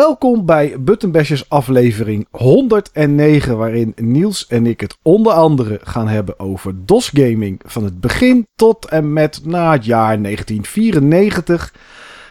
[0.00, 6.86] Welkom bij Buttonbashers aflevering 109, waarin Niels en ik het onder andere gaan hebben over
[6.86, 11.74] DOS gaming van het begin tot en met na het jaar 1994.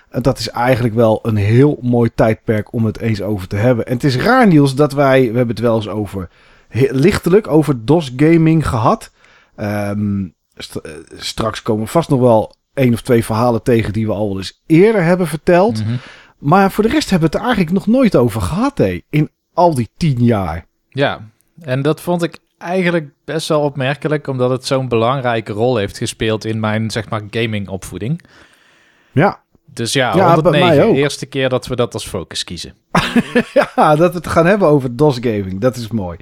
[0.09, 3.85] En dat is eigenlijk wel een heel mooi tijdperk om het eens over te hebben.
[3.85, 6.29] En het is raar Niels dat wij, we hebben het wel eens over,
[7.05, 9.11] lichtelijk over DOS gaming gehad.
[9.55, 14.37] Ehm, eh, straks komen vast nog wel één of twee verhalen tegen die we al
[14.37, 15.83] eens eerder hebben verteld.
[15.83, 15.95] Mhm.
[16.39, 19.01] Maar voor de rest hebben we het er eigenlijk nog nooit over gehad, hé.
[19.09, 20.65] In al die tien jaar.
[20.89, 21.21] Ja,
[21.61, 26.45] en dat vond ik eigenlijk best wel opmerkelijk, omdat het zo'n belangrijke rol heeft gespeeld
[26.45, 28.21] in mijn, zeg maar, gaming-opvoeding.
[29.11, 29.41] Ja.
[29.73, 30.95] Dus ja, Ja, bij 109, mij ook.
[30.95, 32.73] eerste keer dat we dat als focus kiezen.
[33.75, 35.61] ja, dat we het gaan hebben over DOS gaming.
[35.61, 36.17] Dat is mooi.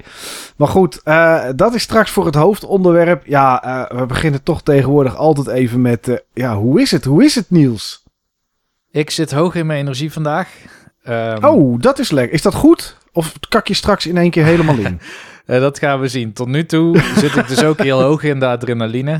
[0.56, 3.26] Maar goed, eh, dat is straks voor het hoofdonderwerp.
[3.26, 6.08] Ja, eh, we beginnen toch tegenwoordig altijd even met...
[6.08, 7.04] eh, ja, hoe is het?
[7.04, 8.02] Hoe is het, Niels?
[8.90, 10.48] Ik zit hoog in mijn energie vandaag.
[11.02, 12.34] Ehm, Oh, dat is lekker.
[12.34, 12.96] Is dat goed?
[13.12, 15.00] Of kak je straks in één keer helemaal in?
[15.46, 16.32] eh, dat gaan we zien.
[16.32, 19.12] Tot nu toe zit ik dus ook heel hoog in de adrenaline.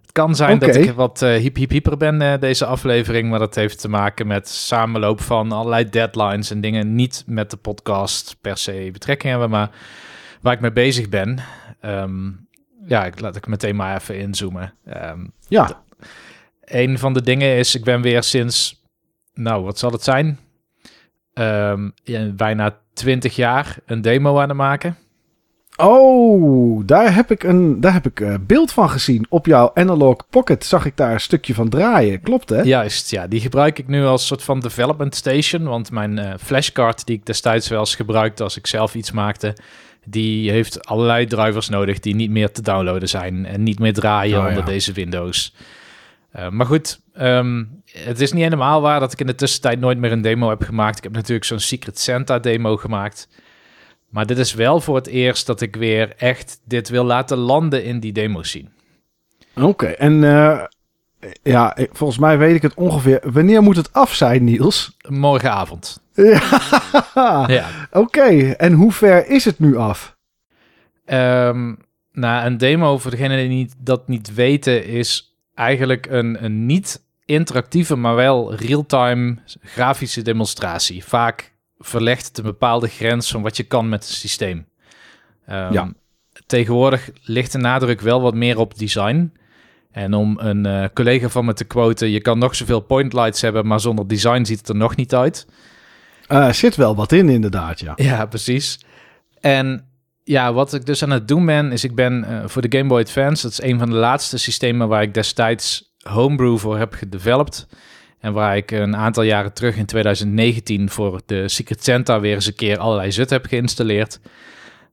[0.00, 3.38] Het kan zijn dat ik wat eh hiep hiep hyper ben eh, deze aflevering, maar
[3.38, 8.36] dat heeft te maken met samenloop van allerlei deadlines en dingen niet met de podcast
[8.40, 9.70] per se betrekking hebben, maar
[10.40, 11.38] waar ik mee bezig ben.
[11.80, 12.30] Ehm,
[12.86, 14.74] ja, ik laat ik meteen maar even inzoomen.
[14.86, 15.82] Ehm, Ja.
[16.64, 18.84] een van de dingen is, ik ben weer sinds,
[19.36, 20.38] nou, wat zal het zijn?
[21.32, 24.96] Ehm, ja, bijna 20 jaar een demo aan het maken.
[25.76, 29.26] Oh, daar heb ik een daar heb ik eh, beeld van gezien.
[29.28, 32.20] Op jouw Analog Pocket zag ik daar een stukje van draaien.
[32.20, 32.60] Klopt, hè?
[32.62, 33.26] Juist, ja.
[33.26, 35.64] Die gebruik ik nu als soort van development station.
[35.64, 39.56] Want mijn eh, flashcard die ik destijds wel eens gebruikte als ik zelf iets maakte...
[40.04, 43.46] die heeft allerlei drivers nodig die niet meer te downloaden zijn...
[43.46, 44.48] en niet meer draaien Oh, ja.
[44.48, 45.54] onder deze Windows.
[46.36, 49.98] Eh, maar goed, ehm, het is niet helemaal waar dat ik in de tussentijd nooit
[49.98, 50.96] meer een demo heb gemaakt.
[50.96, 53.28] Ik heb natuurlijk zo'n Secret Santa demo gemaakt...
[54.06, 57.84] Maar dit is wel voor het eerst dat ik weer echt dit wil laten landen
[57.84, 58.68] in die demo scene.
[59.54, 60.64] Oké, en eh,
[61.42, 63.20] ja, volgens mij weet ik het ongeveer.
[63.24, 64.96] Wanneer moet het af zijn, Niels?
[65.08, 66.00] Morgenavond.
[67.14, 67.44] Ja.
[67.46, 67.66] Ja.
[67.90, 70.16] Oké, en hoe ver is het nu af?
[71.04, 71.74] Ehm
[72.12, 77.02] nou, een demo, voor degenen die niet, dat niet weten, is eigenlijk een, een niet
[77.24, 81.04] interactieve, maar wel real-time grafische demonstratie.
[81.04, 84.66] Vaak verlegt het een bepaalde grens van wat je kan met het systeem.
[85.46, 85.92] Ehm, Ja.
[86.46, 89.32] Tegenwoordig ligt de nadruk wel wat meer op design.
[89.90, 93.40] En om een eh, collega van me te quoten, je kan nog zoveel point lights
[93.40, 95.46] hebben, maar zonder design ziet het er nog niet uit.
[96.26, 97.92] Eh zit wel wat in, inderdaad, ja.
[97.96, 98.80] Ja, precies.
[99.40, 99.88] En
[100.26, 102.88] ja, wat ik dus aan het doen ben, is ik ben eh, voor de Game
[102.88, 106.92] Boy Advance, dat is een van de laatste systemen waar ik destijds Homebrew voor heb
[106.92, 107.66] gedeveloped.
[108.18, 112.46] En waar ik een aantal jaren terug in 2019 voor de Secret Santa weer eens
[112.46, 114.20] een keer allerlei zut heb geïnstalleerd.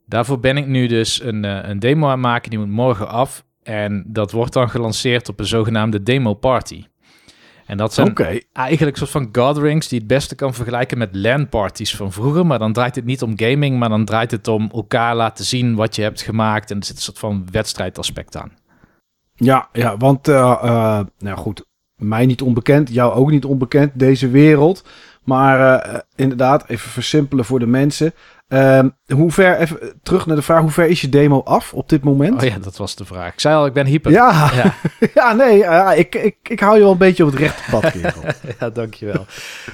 [0.05, 3.07] Daarvoor ben ik nu dus een, eh, een demo aan het maken, die moet morgen
[3.07, 3.43] af.
[3.63, 6.83] En dat wordt dan gelanceerd op een zogenaamde demo party.
[7.65, 11.15] En dat zijn Oké, eigenlijk een soort van gatherings die het beste kan vergelijken met
[11.15, 12.45] LAN-parties van vroeger.
[12.45, 15.75] Maar dan draait het niet om gaming, maar dan draait het om elkaar laten zien
[15.75, 16.71] wat je hebt gemaakt.
[16.71, 18.51] En er zit een soort van wedstrijdaspect aan.
[19.35, 21.65] ja, ja, want, eh, eh, nou goed,
[21.95, 24.83] mij niet onbekend, jou ook niet onbekend, deze wereld.
[25.23, 28.13] Maar eh, inderdaad, even versimpelen voor de mensen.
[28.47, 31.89] Ehm, hoe ver, even terug naar de vraag, hoe ver is je demo af op
[31.89, 32.41] dit moment?
[32.41, 33.33] Oh ja, dat was de vraag.
[33.33, 34.11] Ik zei al, ik ben hyper.
[34.11, 34.73] Ja, Ja,
[35.13, 37.91] ja nee, eh, ik, ik, ik hou je wel een beetje op het rechte pad,
[37.91, 38.23] kerel.
[38.59, 39.25] ja dankjewel.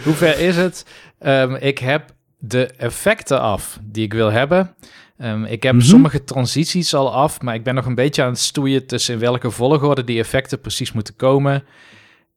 [0.03, 0.85] Hoe ver is het?
[1.19, 4.75] Ehm, ik heb de effecten af die ik wil hebben.
[5.18, 5.84] Ehm, ik heb Mhm.
[5.84, 9.19] sommige transities al af, maar ik ben nog een beetje aan het stoeien tussen in
[9.19, 11.63] welke volgorde die effecten precies moeten komen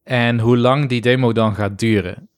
[0.05, 2.29] en hoe lang die demo dan gaat duren.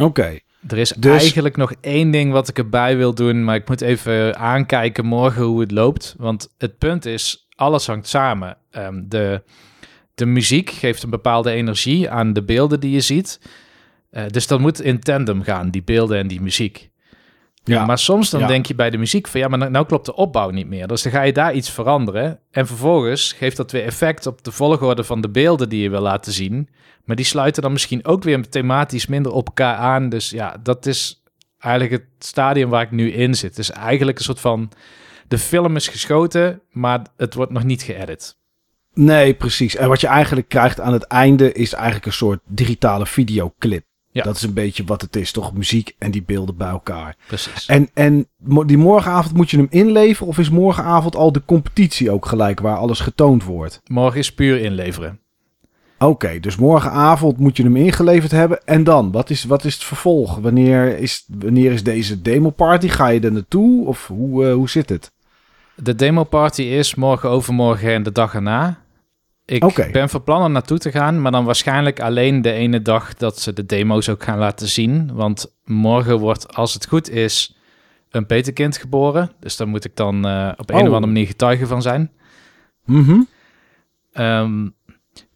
[0.00, 0.38] Oké,
[0.68, 3.80] Er is Dus- eigenlijk nog één ding wat ik erbij wil doen, maar ik moet
[3.80, 6.14] even aankijken morgen hoe het loopt.
[6.18, 8.56] Want het punt is, alles hangt samen.
[8.70, 9.42] Ehm, de,
[10.14, 13.40] de muziek geeft een bepaalde energie aan de beelden die je ziet.
[14.10, 16.90] Eh, dus dat moet in tandem gaan, die beelden en die muziek.
[17.64, 17.84] Ja.
[17.84, 18.46] Maar soms dan Ja.
[18.46, 20.86] denk je bij de muziek van ja, maar nou, nou klopt de opbouw niet meer.
[20.86, 22.38] Dus dan ga je daar iets veranderen.
[22.50, 26.00] En vervolgens geeft dat weer effect op de volgorde van de beelden die je wil
[26.00, 26.68] laten zien.
[27.04, 30.08] Maar die sluiten dan misschien ook weer thematisch minder op elkaar aan.
[30.08, 31.22] Dus ja, dat is
[31.58, 33.56] eigenlijk het stadium waar ik nu in zit.
[33.56, 34.70] Dus eigenlijk een soort van
[35.28, 38.36] de film is geschoten, maar het wordt nog niet geëdit.
[38.94, 39.76] Nee, precies.
[39.76, 43.84] En wat je eigenlijk krijgt aan het einde is eigenlijk een soort digitale videoclip.
[44.14, 44.22] Ja.
[44.22, 45.52] Dat is een beetje wat het is, toch?
[45.52, 47.16] Muziek en die beelden bij elkaar.
[47.26, 47.66] Precies.
[47.66, 48.28] En, en
[48.66, 50.28] die morgenavond moet je hem inleveren?
[50.28, 53.80] Of is morgenavond al de competitie ook gelijk waar alles getoond wordt?
[53.86, 55.20] Morgen is puur inleveren.
[55.98, 58.66] Oké, dus morgenavond moet je hem ingeleverd hebben.
[58.66, 60.36] En dan, wat is, wat is het vervolg?
[60.36, 62.88] Wanneer is, wanneer is deze demo-party?
[62.88, 63.86] Ga je er naartoe?
[63.86, 65.12] Of hoe, eh, hoe zit het?
[65.74, 68.83] De demo-party is morgen, overmorgen en de dag erna.
[69.46, 73.14] Ik ben van plan om naartoe te gaan, maar dan waarschijnlijk alleen de ene dag
[73.14, 75.10] dat ze de demo's ook gaan laten zien.
[75.14, 77.56] Want morgen wordt, als het goed is,
[78.10, 79.30] een peterkind geboren.
[79.40, 80.80] Dus daar moet ik dan eh, op een Oh.
[80.80, 82.10] of andere manier getuige van zijn.
[82.84, 83.20] Mhm.
[84.12, 84.68] Ehm,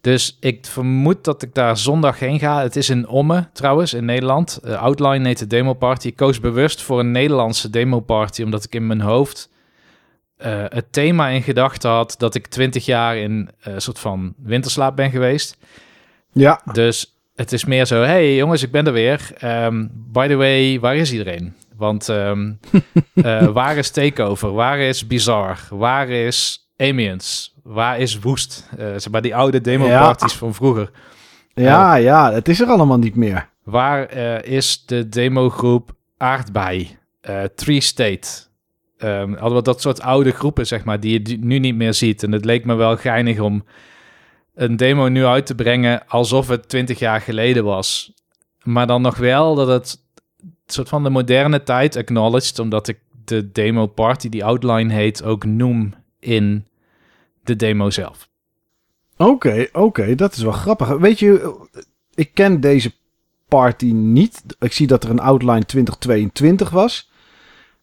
[0.01, 2.61] dus ik vermoed dat ik daar zondag heen ga.
[2.61, 4.59] Het is in Omme trouwens, in Nederland.
[4.63, 6.07] Eh, Outline heet de demo party.
[6.07, 9.49] Ik koos bewust voor een Nederlandse demo party, omdat ik in mijn hoofd
[10.39, 14.33] eh, het thema in gedachten had dat ik 20 jaar in eh, een soort van
[14.43, 15.57] winterslaap ben geweest.
[16.31, 19.29] Ja, Dus het is meer zo, hey jongens, ik ben er weer.
[19.37, 21.53] Ehm, by the way, waar is iedereen?
[21.75, 22.51] Want ehm,
[23.13, 24.51] eh, waar is Takeover?
[24.51, 25.77] Waar is Bizarre?
[25.77, 27.53] Waar is Amiens?
[27.63, 28.67] Waar is Woest?
[28.77, 30.91] Eh zeg maar die oude demo-parties van vroeger.
[31.53, 33.49] ja, ja, het is er allemaal niet meer.
[33.63, 36.97] Waar eh, is de demogroep Aardbei?
[37.21, 38.27] Eh Tree State?
[38.99, 42.23] Ehm hadden we dat soort oude groepen, zeg maar, die je nu niet meer ziet.
[42.23, 43.63] En het leek me wel geinig om
[44.55, 48.13] een demo nu uit te brengen alsof het 20 jaar geleden was.
[48.63, 49.99] Maar dan nog wel dat het
[50.65, 55.45] soort van de moderne tijd acknowledged, omdat ik de demo party, die outline heet, ook
[55.45, 56.67] noem in
[57.43, 58.29] de demo zelf.
[59.17, 60.87] Oké, oké, dat is wel grappig.
[60.87, 61.55] Weet je,
[62.13, 62.91] ik ken deze
[63.47, 64.43] party niet.
[64.59, 67.08] Ik zie dat er een outline 2022 was.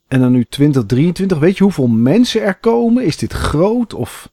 [0.08, 1.38] En dan nu 2023.
[1.38, 3.04] Weet je hoeveel mensen er komen?
[3.04, 4.30] Is dit groot of...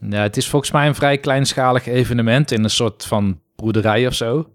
[0.00, 4.14] Ja, het is volgens mij een vrij kleinschalig evenement in een soort van broederij of
[4.14, 4.50] zo.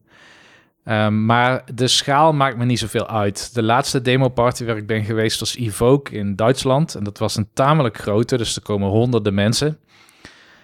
[0.84, 3.54] Ehm, maar de schaal maakt me niet zoveel uit.
[3.54, 6.96] De laatste demo-party waar ik ben geweest was Evoke in Duitsland.
[6.96, 9.80] En dat was een tamelijk grote, dus er komen honderden mensen.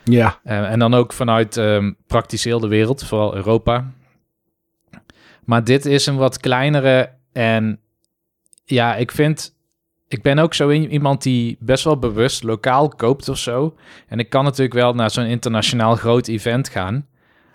[0.03, 3.91] Ja, Eh, en dan ook vanuit ehm, praktisch heel de wereld, vooral Europa.
[5.45, 7.79] Maar dit is een wat kleinere en
[8.65, 9.55] ja, ik vind...
[10.11, 13.75] Ik ben ook zo iemand die best wel bewust lokaal koopt of zo.
[14.07, 17.07] En ik kan natuurlijk wel naar zo'n internationaal groot event gaan.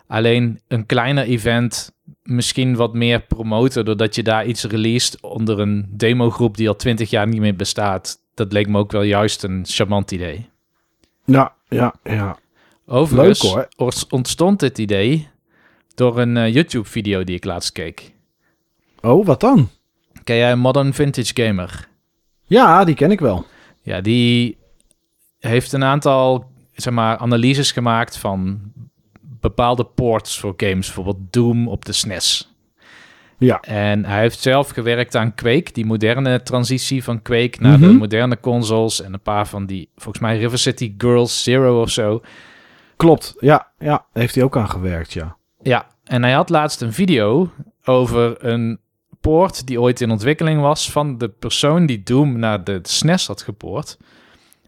[0.06, 1.92] Alleen een kleiner event
[2.22, 3.84] misschien wat meer promoten...
[3.84, 8.18] doordat je daar iets released onder een demogroep die al twintig jaar niet meer bestaat.
[8.34, 10.48] Dat leek me ook wel juist een charmant idee.
[11.24, 12.38] ja, ja, ja.
[12.86, 13.96] Overigens Leuk, hoor.
[14.08, 15.28] ontstond dit idee
[15.94, 18.12] door een eh, YouTube-video die ik laatst keek.
[19.00, 19.68] Oh, wat dan?
[20.24, 21.88] Ken jij Modern Vintage Gamer?
[22.46, 23.46] Ja, die ken ik wel.
[23.80, 24.58] Ja, die
[25.38, 28.60] heeft een aantal zeg maar, analyses gemaakt van
[29.20, 30.86] bepaalde ports voor games.
[30.86, 32.54] Bijvoorbeeld Doom op de SNES.
[33.38, 33.60] Ja.
[33.60, 37.96] En hij heeft zelf gewerkt aan Quake, die moderne transitie van Quake naar de Mhm.
[37.96, 39.02] moderne consoles.
[39.02, 42.20] En een paar van die, volgens mij River City Girls Zero of zo.
[42.96, 44.06] Klopt, ja, ja.
[44.12, 45.36] Heeft hij ook aan gewerkt, ja.
[45.62, 47.50] Ja, en hij had laatst een video
[47.84, 48.80] over een
[49.26, 53.42] poort die ooit in ontwikkeling was van de persoon die Doom naar de SNES had
[53.42, 53.98] gepoord.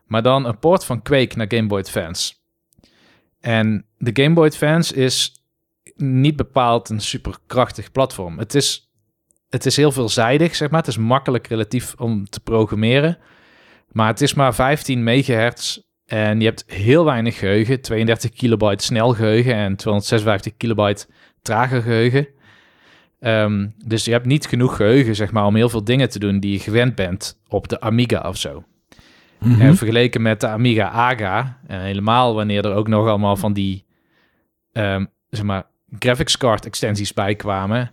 [0.06, 2.34] Maar dan een poort van Quake naar Game Boy Advance.
[3.40, 5.42] En de Game Boy Advance is
[5.96, 8.38] niet bepaald een superkrachtig platform.
[8.38, 8.90] Het is,
[9.48, 10.80] het is heel veelzijdig, zeg maar.
[10.80, 13.18] Het is makkelijk relatief om te programmeren.
[13.88, 17.80] Maar het is maar 15 megahertz en je hebt heel weinig geheugen.
[17.80, 21.06] 32 kilobyte snel geheugen en 256 kilobyte
[21.42, 22.28] trager geheugen.
[23.20, 26.40] Ehm, dus je hebt niet genoeg geheugen, zeg maar, om heel veel dingen te doen
[26.40, 28.64] die je gewend bent op de Amiga of zo.
[29.38, 29.60] Mhm.
[29.60, 33.84] En vergeleken met de Amiga AGA, en helemaal wanneer er ook nog allemaal van die,
[34.72, 35.66] ehm, zeg maar,
[35.98, 37.90] graphics card extensies bij kwamen.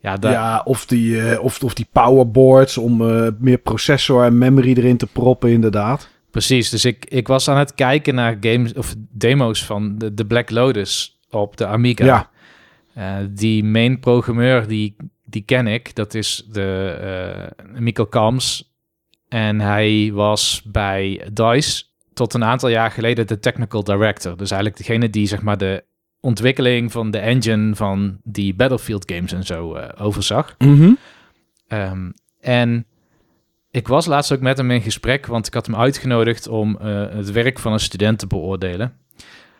[0.00, 4.38] Ja, daar, Ja, of die, eh, of, of die powerboards om eh, meer processor en
[4.38, 6.08] memory erin te proppen, inderdaad.
[6.30, 10.26] Precies, dus ik, ik was aan het kijken naar games of demo's van de, de
[10.26, 12.04] Black Lotus op de Amiga.
[12.04, 12.30] Ja.
[12.98, 15.94] Eh, die main programmeur, die, die ken ik.
[15.94, 18.76] Dat is de eh Mikkel Kams.
[19.28, 24.36] En hij was bij DICE tot een aantal jaar geleden de technical director.
[24.36, 25.84] Dus eigenlijk degene die zeg maar de
[26.20, 30.54] ontwikkeling van de engine van die Battlefield games en zo eh, overzag.
[30.58, 30.92] Mhm.
[31.68, 32.86] Ehm, en
[33.70, 37.30] ik was laatst ook met hem in gesprek, want ik had hem uitgenodigd om het
[37.30, 38.92] werk van een student te beoordelen.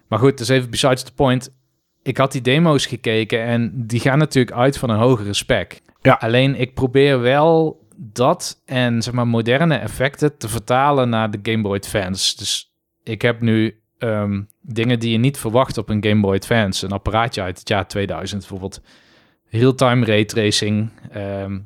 [0.08, 1.56] Maar goed, dus even besides the point.
[2.08, 5.80] Ik had die demo's gekeken en die gaan natuurlijk uit van een hogere spec.
[6.02, 6.12] Ja.
[6.20, 11.62] Alleen ik probeer wel dat en zeg maar moderne effecten te vertalen naar de Game
[11.62, 12.36] Boy Advance.
[12.36, 12.72] Dus
[13.04, 16.84] ik heb nu ehm, dingen die je niet verwacht op een Game Boy Advance.
[16.84, 18.80] Een apparaatje uit het jaar 2000 bijvoorbeeld.
[19.50, 20.90] Real-time raytracing.
[21.12, 21.58] Ehm,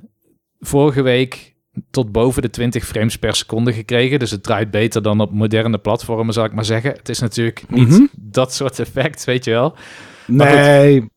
[0.61, 1.54] vorige week
[1.90, 4.18] tot boven de 20 frames per seconde gekregen.
[4.18, 6.90] Dus het draait beter dan op moderne platformen, zal ik maar zeggen.
[6.92, 8.06] Het is natuurlijk niet Mhm.
[8.16, 9.75] dat soort effect, weet je wel.
[10.25, 10.35] Goed.
[10.35, 11.11] Nee,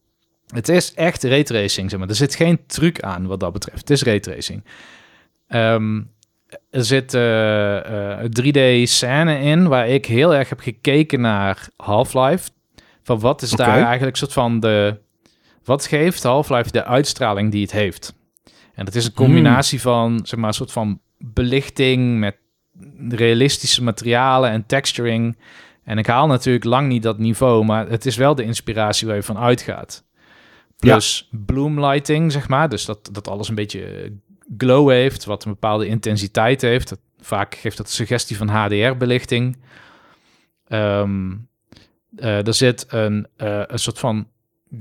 [0.47, 2.09] Het is echt raytracing, zeg maar.
[2.09, 3.79] Er zit geen truc aan wat dat betreft.
[3.79, 4.63] Het is raytracing.
[5.47, 5.99] Ehm
[6.69, 12.49] er zit eh, eh, een 3D-scène in waar ik heel erg heb gekeken naar Half-Life.
[13.03, 14.97] Van wat is daar eigenlijk soort van de...
[15.63, 18.13] Wat geeft Half-Life de uitstraling die het heeft?
[18.73, 22.37] En dat is een combinatie van, zeg maar, een soort van belichting met
[23.09, 25.37] realistische materialen en texturing.
[25.85, 29.15] En ik haal natuurlijk lang niet dat niveau, maar het is wel de inspiratie waar
[29.15, 30.03] je van uitgaat.
[30.77, 32.69] Plus bloomlighting, zeg maar.
[32.69, 34.11] Dus dat, dat alles een beetje
[34.57, 36.89] glow heeft, wat een bepaalde intensiteit heeft.
[36.89, 39.57] Dat, vaak geeft dat suggestie van HDR-belichting.
[40.67, 41.31] Ehm,
[42.15, 44.27] eh, er zit een, eh, een soort van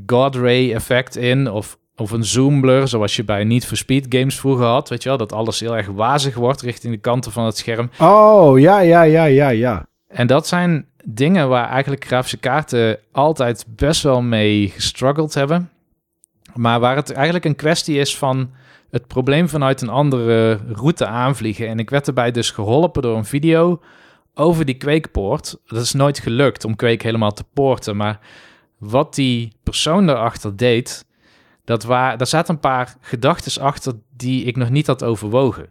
[0.06, 4.06] God Ray effect in, of, of een zoom blur, zoals je bij Need for Speed
[4.08, 4.88] games vroeger had.
[4.88, 7.90] Weet je wel, dat alles heel erg wazig wordt richting de kanten van het scherm.
[7.98, 9.86] Oh, ja, ja, ja, ja, ja.
[10.08, 15.70] En dat zijn dingen waar eigenlijk grafische kaarten altijd best wel mee gestruggeld hebben.
[16.54, 18.50] Maar waar het eigenlijk een kwestie is van
[18.90, 21.68] het probleem vanuit een andere route aanvliegen.
[21.68, 23.80] En ik werd erbij dus geholpen door een video
[24.34, 25.56] over die kweekpoort.
[25.66, 27.96] Dat is nooit gelukt om kweek helemaal te poorten.
[27.96, 28.20] Maar
[28.78, 31.04] wat die persoon daarachter deed,
[31.64, 35.68] dat waar, daar zaten een paar gedachten achter die ik nog niet had overwogen.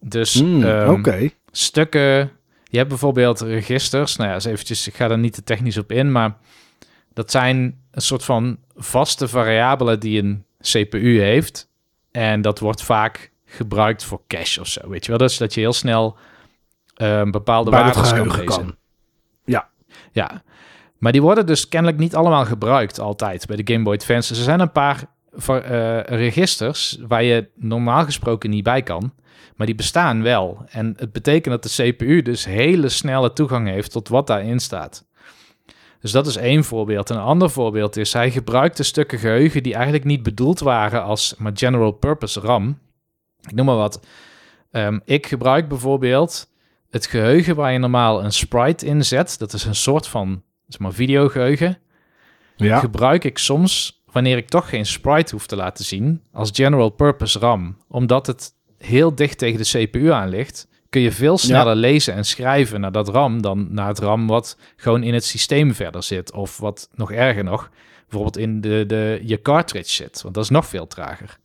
[0.00, 2.30] Dus Hmm, ehm, stukken.
[2.68, 4.16] Je hebt bijvoorbeeld registers.
[4.16, 6.36] Nou ja, eens eventjes, ik ga er niet te technisch op in, maar
[7.12, 11.68] dat zijn een soort van vaste variabelen die een CPU heeft.
[12.10, 15.20] En dat wordt vaak gebruikt voor cache of zo, weet je wel.
[15.20, 16.16] Dus dat je heel snel
[16.94, 18.44] eh, bepaalde waardes kan lezen.
[18.44, 18.76] kan.
[20.12, 20.42] Ja,
[20.98, 24.28] maar die worden dus kennelijk niet allemaal gebruikt altijd bij de Game Boy Advance.
[24.28, 25.04] Dus er zijn een paar
[26.06, 29.12] registers waar je normaal gesproken niet bij kan,
[29.56, 30.64] maar die bestaan wel.
[30.68, 35.06] En het betekent dat de CPU dus hele snelle toegang heeft tot wat daarin staat.
[36.00, 37.10] Dus dat is één voorbeeld.
[37.10, 41.34] En een ander voorbeeld is, hij gebruikte stukken geheugen die eigenlijk niet bedoeld waren als
[41.38, 42.78] maar general purpose RAM.
[43.40, 44.06] Ik noem maar wat.
[44.70, 46.50] Ehm, ik gebruik bijvoorbeeld
[46.90, 49.38] het geheugen waar je normaal een sprite in zet.
[49.38, 51.78] Dat is een soort van zeg maar, videogeheugen.
[52.56, 52.78] Ja.
[52.78, 57.38] Gebruik ik soms, wanneer ik toch geen sprite hoef te laten zien, als general purpose
[57.38, 57.76] RAM.
[57.88, 62.24] Omdat het heel dicht tegen de CPU aan ligt, kun je veel sneller lezen en
[62.24, 66.32] schrijven naar dat RAM dan naar het RAM wat gewoon in het systeem verder zit.
[66.32, 67.70] Of wat nog erger nog,
[68.02, 70.22] bijvoorbeeld in de, de, je cartridge zit.
[70.22, 71.38] Want dat is nog veel trager.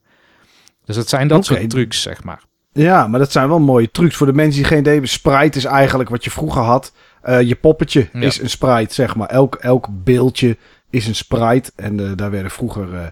[0.84, 1.46] Dus het zijn dat Oké.
[1.58, 2.42] soort trucs, zeg maar.
[2.72, 4.16] Ja, maar dat zijn wel mooie trucs.
[4.16, 6.92] Voor de mensen die geen idee hebben, sprite is eigenlijk wat je vroeger had.
[7.22, 8.20] Eh, je poppetje Ja.
[8.20, 9.28] is een sprite, zeg maar.
[9.28, 10.56] Elk, elk beeldje
[10.94, 11.72] is een sprite.
[11.76, 12.94] En eh, daar werden vroeger...
[12.94, 13.06] eh,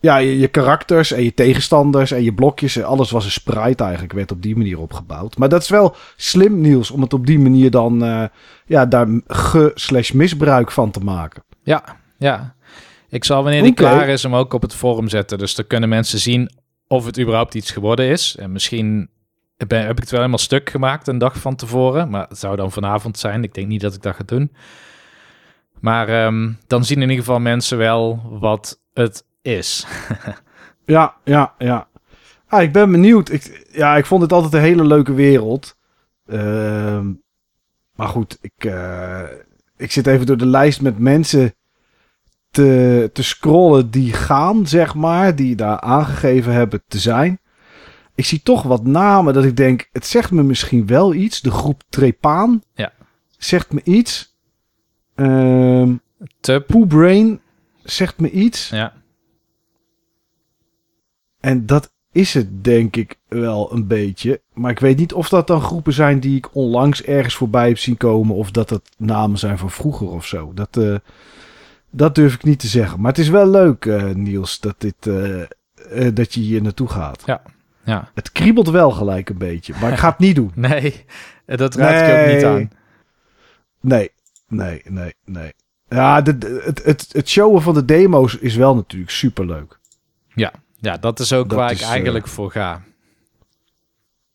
[0.00, 2.76] ja, je, je karakters en je tegenstanders en je blokjes.
[2.76, 4.12] en Alles was een sprite eigenlijk.
[4.12, 5.36] Werd op die manier opgebouwd.
[5.36, 8.04] Maar dat is wel slim, Niels, om het op die manier dan...
[8.04, 8.24] eh,
[8.66, 11.42] ja, daar ge slash misbruik van te maken.
[11.62, 11.84] Ja,
[12.18, 12.54] ja.
[13.08, 15.38] Ik zal wanneer die klaar is hem ook op het forum zetten.
[15.38, 16.50] Dus dan kunnen mensen zien
[16.86, 18.36] of het überhaupt iets geworden is.
[18.38, 19.08] En misschien
[19.66, 22.10] ben, heb ik het wel helemaal stuk gemaakt een dag van tevoren.
[22.10, 23.42] Maar het zou dan vanavond zijn.
[23.42, 24.52] Ik denk niet dat ik dat ga doen.
[25.80, 29.86] Maar ehm, dan zien in ieder geval mensen wel wat het is.
[30.84, 31.88] Ja, ja, ja.
[32.46, 33.30] Ah, ik ben benieuwd.
[33.30, 35.76] Ik, ja, ik vond het altijd een hele leuke wereld.
[36.26, 37.12] Ehm,
[37.94, 39.22] maar goed, ik, eh,
[39.76, 41.54] ik zit even door de lijst met mensen
[42.50, 45.36] te, te scrollen die gaan, zeg maar.
[45.36, 47.40] Die daar aangegeven hebben te zijn.
[48.14, 51.40] Ik zie toch wat namen dat ik denk, het zegt me misschien wel iets.
[51.40, 52.92] De groep Trepaan Ja.
[53.36, 54.37] zegt me iets.
[56.40, 56.66] Tub.
[56.66, 57.40] Pooh Brain
[57.82, 58.68] zegt me iets.
[58.68, 58.92] Ja.
[61.40, 64.40] En dat is het denk ik wel een beetje.
[64.52, 67.78] Maar ik weet niet of dat dan groepen zijn die ik onlangs ergens voorbij heb
[67.78, 68.34] zien komen.
[68.34, 70.52] Of dat het namen zijn van vroeger of zo.
[70.54, 70.94] Dat, eh,
[71.90, 73.00] dat durf ik niet te zeggen.
[73.00, 77.22] Maar het is wel leuk, eh, Niels, dat, dit, eh, dat je hier naartoe gaat.
[77.84, 78.10] Ja.
[78.14, 79.74] Het kriebelt wel gelijk een beetje.
[79.80, 80.52] Maar ik ga het niet doen.
[80.68, 81.04] Nee,
[81.46, 82.70] dat raad ik ook niet aan.
[83.80, 84.10] Nee,
[84.48, 85.52] nee, nee, nee.
[85.88, 89.78] Ja, de, de- het, het, het showen van de demo's is wel natuurlijk superleuk.
[90.80, 92.82] Ja, dat is ook Dat waar is, ik eh, eigenlijk voor ga.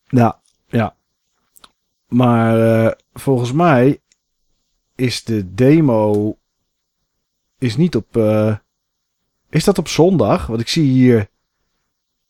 [0.08, 0.96] Ja, ja.
[2.08, 4.02] Maar eh, volgens mij
[4.96, 6.38] is de demo
[7.58, 8.18] is niet op.
[8.18, 8.56] eh,
[9.50, 10.46] is dat op zondag?
[10.48, 11.30] Want ik zie hier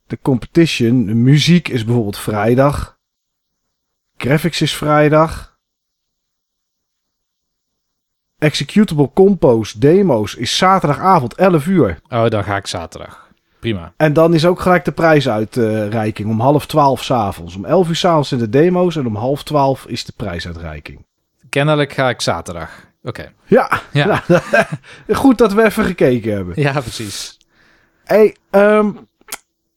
[0.08, 1.06] de competition.
[1.06, 3.00] De muziek is bijvoorbeeld vrijdag.
[4.18, 5.53] Graphics is vrijdag.
[8.44, 12.00] Executable Compose demo's is zaterdagavond 11 uur.
[12.10, 13.28] Oh, dan ga ik zaterdag.
[13.60, 13.94] Prima.
[13.98, 17.56] En dan is ook gelijk de prijsuitreiking om half twaalf s'avonds.
[17.56, 21.06] Om elf uur s'avonds zijn de demo's en om half twaalf is de prijsuitreiking.
[21.50, 22.70] Kennelijk ga ik zaterdag.
[23.04, 23.32] Oké.
[23.46, 24.24] Ja, Ja.
[24.28, 26.62] Nou, goed dat we even gekeken hebben.
[26.62, 27.38] Ja, precies.
[28.04, 28.90] Hey, ehm,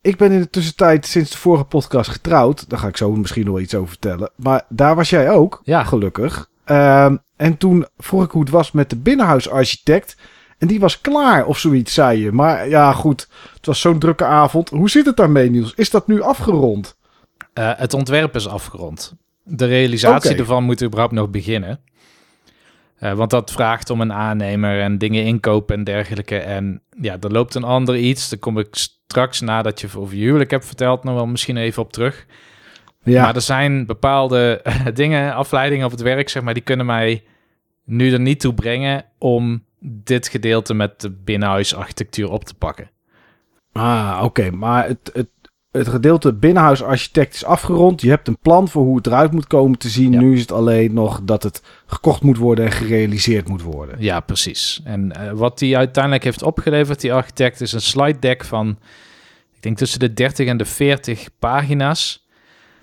[0.01, 2.69] ik ben in de tussentijd sinds de vorige podcast getrouwd.
[2.69, 4.31] Daar ga ik zo misschien nog iets over vertellen.
[4.37, 5.85] Maar daar was jij ook, Ja.
[5.85, 6.49] gelukkig.
[6.67, 10.17] Ehm, en toen vroeg ik hoe het was met de binnenhuisarchitect.
[10.59, 12.33] En die was klaar of zoiets, zei je.
[12.33, 13.29] Maar ja, goed.
[13.55, 14.69] Het was zo'n drukke avond.
[14.69, 15.73] Hoe zit het daarmee, Niels?
[15.75, 16.97] Is dat nu afgerond?
[17.53, 19.15] Eh, het ontwerp is afgerond.
[19.43, 21.81] De realisatie ervan moet überhaupt nog beginnen.
[22.97, 26.39] Eh, want dat vraagt om een aannemer en dingen inkopen en dergelijke.
[26.39, 28.29] En ja, er loopt een ander iets.
[28.29, 31.83] Daar kom ik straks nadat je over je huwelijk hebt verteld nog wel misschien even
[31.83, 32.27] op terug.
[33.13, 33.23] Ja.
[33.23, 34.63] Maar er zijn bepaalde
[34.95, 37.25] dingen, afleidingen op het werk, zeg maar, die kunnen mij
[37.85, 42.91] nu er niet toe brengen om dit gedeelte met de binnenhuisarchitectuur op te pakken.
[43.73, 44.51] Ah, oké.
[44.51, 45.29] Maar het, het,
[45.71, 48.01] het gedeelte binnenhuisarchitect is afgerond.
[48.01, 50.13] Je hebt een plan voor hoe het eruit moet komen te zien.
[50.13, 50.21] Ja.
[50.21, 53.97] Nu is het alleen nog dat het gekocht moet worden en gerealiseerd moet worden.
[53.99, 54.81] Ja, precies.
[54.85, 58.79] En eh, wat die uiteindelijk heeft opgeleverd, die architect, is een slide deck van,
[59.55, 62.26] ik denk tussen de 30 en de 40 pagina's.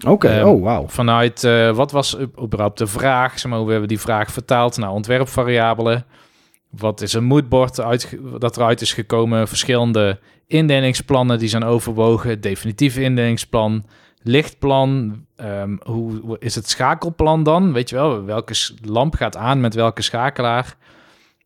[0.07, 0.87] Oké, Ehm, oh wauw.
[0.87, 3.39] Vanuit, eh, wat was überhaupt de vraag?
[3.39, 6.05] Zeg maar, hoe hebben we die vraag vertaald naar ontwerpvariabelen?
[6.69, 9.47] Wat is een moodboard uit, dat eruit is gekomen?
[9.47, 12.29] Verschillende indelingsplannen die zijn overwogen.
[12.29, 13.85] Het definitieve indelingsplan,
[14.21, 15.21] lichtplan.
[15.35, 17.73] ehm, hoe, hoe is het schakelplan dan?
[17.73, 18.53] Weet je wel, welke
[18.85, 20.75] lamp gaat aan met welke schakelaar?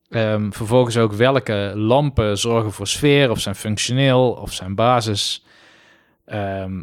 [0.09, 5.45] Ehm, vervolgens ook welke lampen zorgen voor sfeer of zijn functioneel of zijn basis.
[6.25, 6.81] Ehm,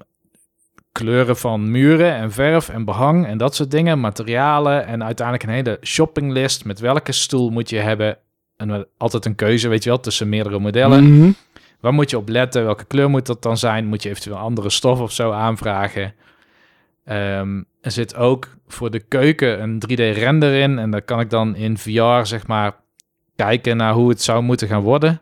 [0.99, 5.55] kleuren van muren en verf en behang en dat soort dingen, materialen en uiteindelijk een
[5.55, 8.19] hele shoppinglist met welke stoel moet je hebben.
[8.57, 11.19] En altijd een keuze, weet je wel, tussen meerdere modellen.
[11.19, 11.31] Mhm.
[11.81, 12.65] Waar moet je op letten?
[12.65, 13.87] Welke kleur moet dat dan zijn?
[13.87, 16.15] Moet je eventueel andere stof of zo aanvragen?
[17.05, 20.79] Ehm, er zit ook voor de keuken een 3D-render in.
[20.79, 22.77] En daar kan ik dan in VR, zeg maar,
[23.37, 25.21] kijken naar hoe het zou moeten gaan worden.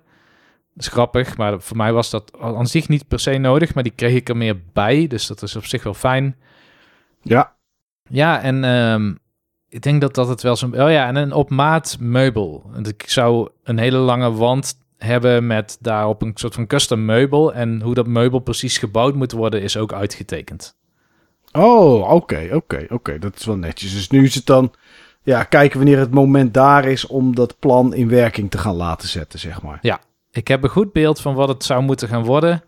[0.74, 3.74] Dat is grappig, maar voor mij was dat aan zich niet per se nodig.
[3.74, 6.36] Maar die kreeg ik er meer bij, dus dat is op zich wel fijn.
[7.22, 7.54] Ja.
[8.08, 9.14] Ja, en ehm,
[9.68, 10.82] ik denk dat dat het wel zo'n...
[10.82, 12.70] Oh ja, en een op maat meubel.
[12.82, 17.54] Ik zou een hele lange wand hebben met daarop een soort van custom meubel.
[17.54, 20.76] En hoe dat meubel precies gebouwd moet worden is ook uitgetekend.
[21.52, 23.18] Oh, oké, oké, oké.
[23.18, 23.94] Dat is wel netjes.
[23.94, 24.74] Dus nu is het dan...
[25.24, 29.08] Ja, kijken wanneer het moment daar is om dat plan in werking te gaan laten
[29.08, 29.78] zetten, zeg maar.
[30.32, 32.62] Ik heb een goed beeld van wat het zou moeten gaan worden.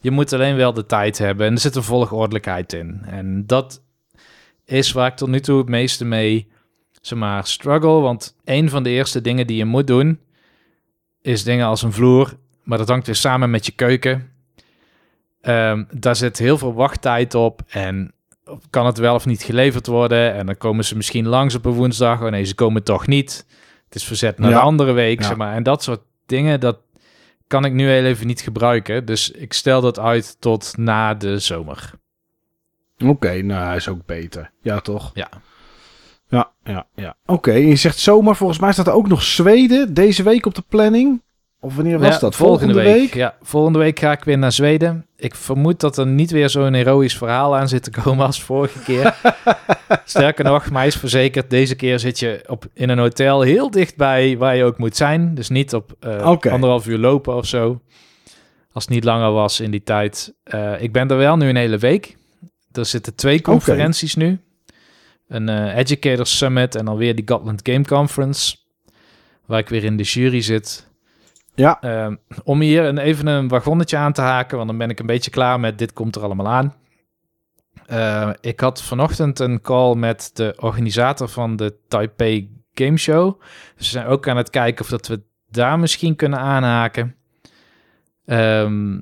[0.00, 3.00] Je moet alleen wel de tijd hebben en er zit een volgordelijkheid in.
[3.06, 3.82] En dat
[4.64, 6.48] is waar ik tot nu toe het meeste mee,
[7.00, 8.00] zeg maar, struggle.
[8.00, 10.20] Want een van de eerste dingen die je moet doen,
[11.22, 12.32] is dingen als een vloer.
[12.62, 14.30] Maar dat hangt weer samen met je keuken.
[15.40, 18.12] Ehm, daar zit heel veel wachttijd op en
[18.70, 20.34] kan het wel of niet geleverd worden.
[20.34, 22.22] En dan komen ze misschien langs op een woensdag.
[22.22, 23.46] Oh nee, ze komen toch niet.
[23.84, 24.56] Het is verzet naar Ja.
[24.56, 25.26] de andere week, Ja.
[25.26, 25.54] zeg maar.
[25.54, 26.78] En dat soort dingen, dat
[27.50, 29.04] kan ik nu heel even niet gebruiken.
[29.04, 31.90] Dus ik stel dat uit tot na de zomer.
[32.98, 34.50] Oké, nou, is ook beter.
[34.62, 35.10] Ja, toch?
[35.14, 35.28] Ja.
[36.28, 37.16] Ja, ja, ja.
[37.26, 40.64] Oké, je zegt zomaar, volgens mij staat er ook nog Zweden deze week op de
[40.68, 41.22] planning.
[41.62, 42.36] Of wanneer was Ja, dat?
[42.36, 43.14] Volgende, week?
[43.14, 45.06] Ja, volgende week ga ik weer naar Zweden.
[45.16, 48.78] Ik vermoed dat er niet weer zo'n heroïsch verhaal aan zit te komen als vorige
[48.78, 49.14] keer.
[50.04, 54.38] Sterker nog, mij is verzekerd, deze keer zit je op, in een hotel heel dichtbij
[54.38, 55.34] waar je ook moet zijn.
[55.34, 55.92] Dus niet op
[56.24, 56.50] Oké.
[56.50, 57.80] anderhalf uur lopen of zo.
[58.72, 60.34] Als het niet langer was in die tijd.
[60.44, 62.16] Eh, ik ben er wel nu een hele week.
[62.72, 64.38] Er zitten twee conferenties nu.
[65.28, 68.56] Een eh, Educator Summit en dan weer die Gotland Game Conference.
[69.46, 70.88] Waar ik weer in de jury zit.
[71.60, 71.80] Ja.
[71.80, 75.06] Ehm, om hier een, even een wagonnetje aan te haken, want dan ben ik een
[75.06, 76.74] beetje klaar met dit komt er allemaal aan.
[77.86, 83.40] Eh, ik had vanochtend een call met de organisator van de Taipei Game Show.
[83.76, 87.14] Dus we zijn ook aan het kijken of dat we daar misschien kunnen aanhaken.
[88.26, 89.00] Ehm,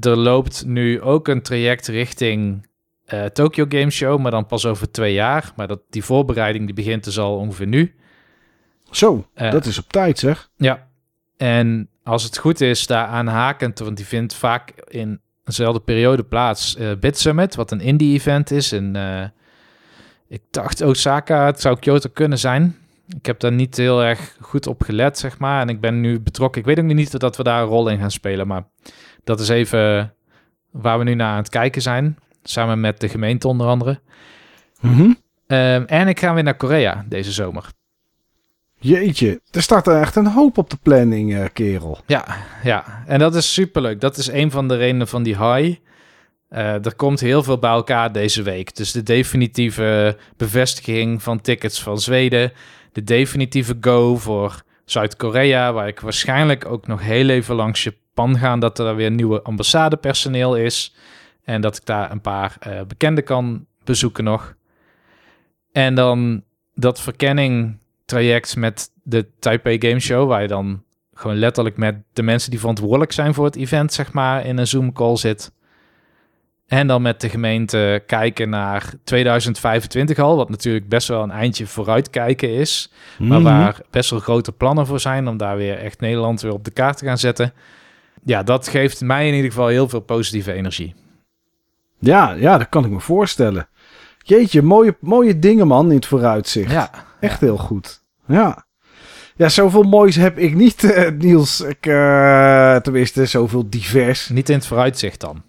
[0.00, 2.68] er loopt nu ook een traject richting
[3.04, 5.52] eh, Tokyo Game Show, maar dan pas over twee jaar.
[5.56, 7.94] Maar dat, die voorbereiding die begint dus al ongeveer nu.
[8.90, 10.50] Zo, Eh, dat is op tijd zeg.
[10.56, 10.88] Ja,
[11.40, 16.76] en als het goed is, daar aanhakend, want die vindt vaak in dezelfde periode plaats.
[16.76, 18.72] eh Bit Summit, wat een indie-event is.
[18.72, 19.28] En eh,
[20.28, 22.76] ik dacht Osaka, het zou Kyoto kunnen zijn.
[23.18, 25.60] Ik heb daar niet heel erg goed op gelet, zeg maar.
[25.60, 26.60] En ik ben nu betrokken.
[26.60, 28.64] Ik weet ook niet dat we daar een rol in gaan spelen, maar
[29.24, 30.14] dat is even
[30.70, 32.18] waar we nu naar aan het kijken zijn.
[32.42, 34.00] Samen met de gemeente onder andere.
[34.80, 35.12] Mhm.
[35.46, 37.70] Ehm, en ik ga weer naar Korea deze zomer.
[38.80, 41.98] Jeetje, er staat er echt een hoop op de planning, eh, kerel.
[42.06, 42.24] Ja,
[42.62, 44.00] ja, en dat is superleuk.
[44.00, 45.78] Dat is een van de redenen van die high.
[46.48, 48.76] Eh, er komt heel veel bij elkaar deze week.
[48.76, 52.52] Dus de definitieve bevestiging van tickets van Zweden.
[52.92, 58.56] de definitieve go voor Zuid-Korea, waar ik waarschijnlijk ook nog heel even langs Japan ga,
[58.56, 60.94] dat er weer nieuwe ambassadepersoneel is.
[61.44, 64.54] En dat ik daar een paar uh, bekenden kan bezoeken nog.
[65.72, 66.42] En dan
[66.74, 67.79] dat verkenning
[68.10, 70.82] traject met de Taipei Game Show, waar je dan
[71.14, 74.66] gewoon letterlijk met de mensen die verantwoordelijk zijn voor het event, zeg maar, in een
[74.66, 75.52] Zoom call zit.
[76.66, 81.66] En dan met de gemeente kijken naar 2025 al, wat natuurlijk best wel een eindje
[81.66, 82.92] vooruitkijken is.
[83.18, 83.42] Maar Mhm.
[83.50, 86.70] waar best wel grote plannen voor zijn om daar weer echt Nederland weer op de
[86.70, 87.52] kaart te gaan zetten.
[88.24, 90.94] Ja, dat geeft mij in ieder geval heel veel positieve energie.
[91.98, 93.68] Ja, ja, dat kan ik me voorstellen.
[94.24, 96.70] Jeetje, mooie, mooie dingen man in het vooruitzicht.
[96.70, 98.02] Ja, Echt heel goed.
[98.26, 98.64] Ja.
[99.36, 101.60] Ja, zoveel moois heb ik niet, eh, Niels.
[101.60, 104.28] Ik, eh, tenminste, zoveel divers.
[104.28, 105.42] niet in het vooruitzicht dan.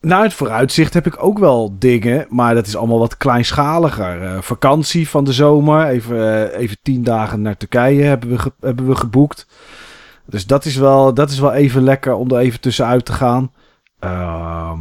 [0.00, 4.22] Nou, het vooruitzicht heb ik ook wel dingen, maar dat is allemaal wat kleinschaliger.
[4.22, 8.86] Eh, vakantie van de zomer, even, even tien dagen naar Turkije hebben we, ge- hebben
[8.86, 9.46] we geboekt.
[10.26, 13.52] Dus dat is, wel, dat is wel even lekker om er even tussenuit te gaan.
[13.98, 14.78] Ehm,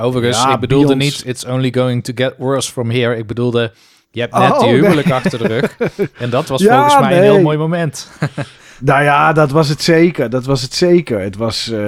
[0.00, 3.16] Overigens, Ja, ik bedoelde niet it's only going to get worse from here.
[3.16, 3.72] Ik bedoelde,
[4.10, 4.72] je hebt net Oh, nee.
[4.74, 5.76] huwelijk achter de rug.
[6.18, 8.10] En dat was Ja, volgens mij een heel mooi moment.
[8.80, 10.30] nou ja, dat was het zeker.
[10.30, 11.20] Dat was het zeker.
[11.20, 11.78] Het was eh,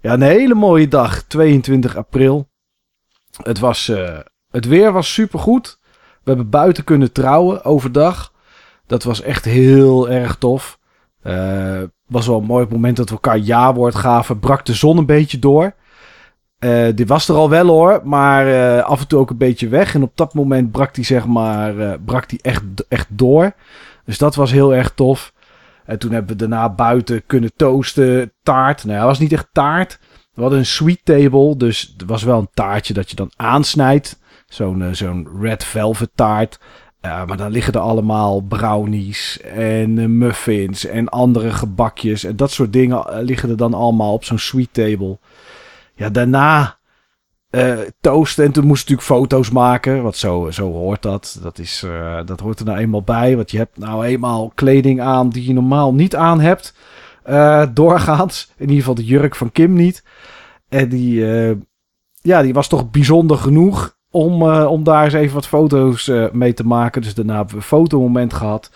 [0.00, 2.48] ja, een hele mooie dag, 22 april.
[3.42, 4.18] Het, was, eh,
[4.50, 5.78] het weer was supergoed.
[6.22, 8.32] We hebben buiten kunnen trouwen overdag.
[8.86, 10.78] Dat was echt heel erg tof.
[11.22, 14.38] Eh was wel een mooi moment dat we elkaar ja-woord gaven.
[14.38, 15.74] Brak de zon een beetje door.
[16.62, 19.68] Eh die was er al wel hoor, maar eh, af en toe ook een beetje
[19.68, 19.94] weg.
[19.94, 23.52] En op dat moment brak die zeg maar eh, brak die echt, echt door.
[24.04, 25.32] Dus dat was heel erg tof.
[25.84, 28.32] En toen hebben we daarna buiten kunnen toasten.
[28.42, 28.84] Taart.
[28.84, 29.98] Nou, het was niet echt taart.
[30.34, 31.56] We hadden een sweet table.
[31.56, 34.18] Dus er was wel een taartje dat je dan aansnijdt.
[34.46, 36.58] Zo'n zo'n red velvet taart.
[37.00, 42.24] Maar dan liggen er allemaal brownies en muffins en andere gebakjes.
[42.24, 45.18] En dat soort dingen liggen er dan allemaal op zo'n sweet table.
[46.02, 46.80] Ja, daarna
[47.50, 48.44] eh toasten.
[48.44, 50.02] En toen moest natuurlijk foto's maken.
[50.02, 51.38] Want zo, zo hoort dat.
[51.42, 53.36] Dat, is, eh, dat hoort er nou eenmaal bij.
[53.36, 56.74] Want je hebt nou eenmaal kleding aan die je normaal niet aan hebt.
[57.24, 58.52] eh, doorgaans.
[58.56, 60.04] In ieder geval de jurk van Kim niet.
[60.68, 61.24] En die,
[62.20, 66.64] ja, die was toch bijzonder genoeg om, om daar eens even wat foto's mee te
[66.66, 67.02] maken.
[67.02, 68.70] Dus daarna hebben we een fotomoment gehad.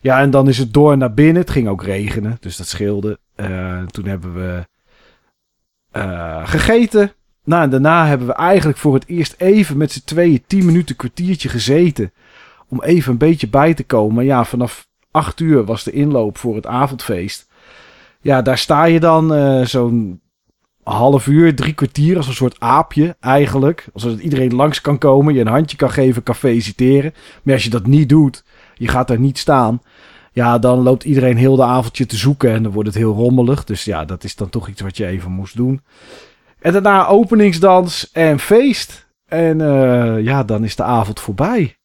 [0.00, 1.42] Ja, en dan is het door naar binnen.
[1.42, 3.18] Het ging ook regenen, dus dat scheelde.
[3.90, 4.66] Toen hebben we
[5.92, 7.12] eh, gegeten.
[7.44, 10.96] Nou, en daarna hebben we eigenlijk voor het eerst even met z'n tweeën tien minuten
[10.96, 12.12] kwartiertje gezeten.
[12.68, 14.24] Om even een beetje bij te komen.
[14.24, 17.48] Ja, vanaf acht uur was de inloop voor het avondfeest.
[18.20, 20.20] Ja, daar sta je dan eh, zo'n
[20.82, 23.86] half uur, drie kwartier als een soort aapje eigenlijk.
[23.94, 27.14] Zodat iedereen langs kan komen, je een handje kan geven, kan feliciteren.
[27.42, 29.82] Maar als je dat niet doet, je gaat daar niet staan.
[30.32, 33.64] Ja, dan loopt iedereen heel de avondje te zoeken en dan wordt het heel rommelig.
[33.64, 35.80] Dus ja, dat is dan toch iets wat je even moest doen.
[36.58, 39.10] En daarna openingsdans en feest.
[39.26, 41.76] En eh, ja, dan is de avond voorbij.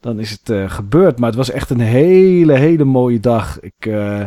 [0.00, 1.18] Dan is het eh, gebeurd.
[1.18, 3.60] Maar het was echt een hele, hele mooie dag.
[3.60, 4.22] Ik, eh,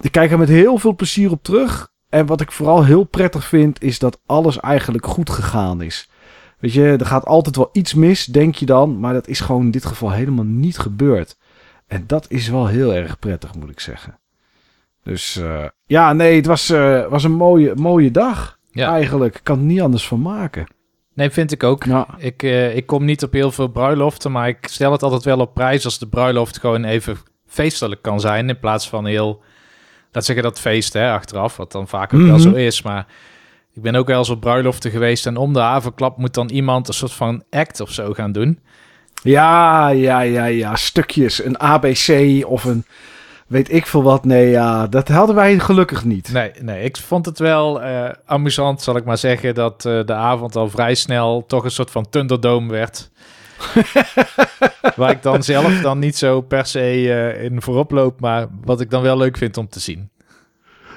[0.00, 1.90] ik kijk er met heel veel plezier op terug.
[2.08, 6.10] En wat ik vooral heel prettig vind, is dat alles eigenlijk goed gegaan is.
[6.58, 9.00] Weet je, er gaat altijd wel iets mis, denk je dan.
[9.00, 11.36] Maar dat is gewoon in dit geval helemaal niet gebeurd.
[11.88, 14.18] En dat is wel heel erg prettig, moet ik zeggen.
[15.02, 18.58] Dus eh, ja, nee, het was, eh, was een mooie, mooie dag.
[18.70, 18.90] Ja.
[18.92, 19.34] Eigenlijk.
[19.34, 20.66] Ik kan er niet anders van maken.
[21.14, 21.84] Nee, vind ik ook.
[22.18, 25.38] Ik, eh, ik kom niet op heel veel bruiloften, maar ik stel het altijd wel
[25.38, 28.48] op prijs als de bruiloft gewoon even feestelijk kan zijn.
[28.48, 29.42] In plaats van heel,
[30.12, 32.40] laat zeggen dat feest hè, achteraf, wat dan vaak ook wel Mhm.
[32.40, 32.82] zo is.
[32.82, 33.06] Maar
[33.72, 36.88] ik ben ook wel eens op bruiloften geweest en om de havenklap moet dan iemand
[36.88, 38.58] een soort van act of zo gaan doen.
[39.22, 40.76] Ja, ja, ja, ja.
[40.76, 41.44] Stukjes.
[41.44, 42.84] Een ABC of een
[43.46, 44.24] weet ik veel wat.
[44.24, 46.32] Nee, ja, dat hadden wij gelukkig niet.
[46.32, 50.12] Nee, nee, ik vond het wel eh, amusant, zal ik maar zeggen, dat eh, de
[50.14, 53.10] avond al vrij snel toch een soort van Thunderdome werd.
[54.96, 58.80] Waar ik dan zelf dan niet zo per se eh, in voorop loop, maar wat
[58.80, 60.10] ik dan wel leuk vind om te zien.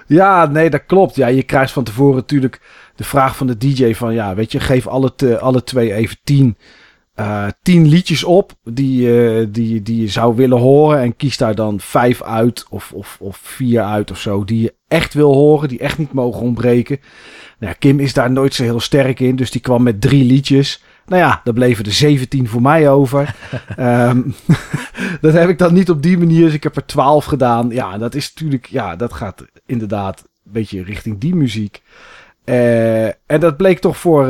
[0.08, 1.16] Ja, nee, dat klopt.
[1.16, 2.62] Ja, je krijgt van tevoren natuurlijk
[2.96, 4.14] de vraag van de DJ van...
[4.14, 6.58] Ja, weet je, geef alle, te- alle twee even tien,
[7.22, 11.00] eh, tien liedjes op die, eh, die, die je zou willen horen.
[11.00, 14.74] En kies daar dan vijf uit of, of, of vier uit of zo die je
[14.88, 15.70] echt wil horen.
[15.70, 17.00] Die echt niet mogen ontbreken.
[17.60, 19.36] Nou, ja, Kim is daar nooit zo heel sterk in.
[19.36, 20.84] Dus die kwam met drie liedjes.
[21.06, 23.36] Nou ja, daar bleven er 17 voor mij over.
[23.76, 24.22] Ehm,
[25.22, 26.46] dat heb ik dan niet op die manier.
[26.46, 27.70] Dus ik heb er 12 gedaan.
[27.70, 28.66] Ja, dat is natuurlijk...
[28.66, 31.82] Ja, dat gaat inderdaad een beetje richting die muziek.
[32.44, 34.28] Eh, en dat bleek toch voor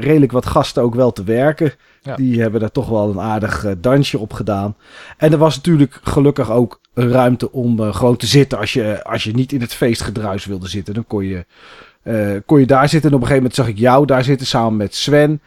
[0.00, 1.72] redelijk wat gasten ook wel te werken.
[2.04, 2.16] Ja.
[2.16, 4.76] Die hebben daar toch wel een aardig eh, dansje op gedaan.
[5.16, 8.58] En er was natuurlijk gelukkig ook een ruimte om eh, gewoon te zitten.
[8.58, 11.46] Als je, als je niet in het feestgedruis wilde zitten, dan kon je,
[12.02, 13.10] eh, kon je daar zitten.
[13.10, 15.40] En op een gegeven moment zag ik jou daar zitten samen met Sven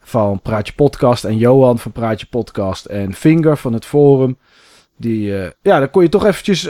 [0.00, 1.24] van Praatje Podcast.
[1.24, 2.84] En Johan van Praatje Podcast.
[2.84, 4.38] En Finger van het Forum.
[4.96, 6.68] Die, ja, dan kon je toch eventjes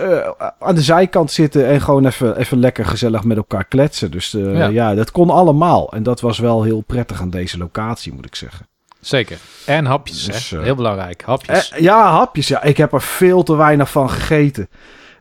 [0.58, 4.10] aan de zijkant zitten en gewoon even, even lekker gezellig met elkaar kletsen.
[4.10, 4.66] Dus Ja.
[4.66, 4.94] ja.
[4.94, 5.92] dat kon allemaal.
[5.92, 8.66] En dat was wel heel prettig aan deze locatie, moet ik zeggen.
[9.04, 9.38] Zeker.
[9.66, 10.58] En hapjes, Dus, hè?
[10.58, 11.22] eh, Heel belangrijk.
[11.22, 11.70] Hapjes.
[11.70, 12.48] Eh, ja, hapjes.
[12.48, 12.62] Ja.
[12.62, 14.68] Ik heb er veel te weinig van gegeten.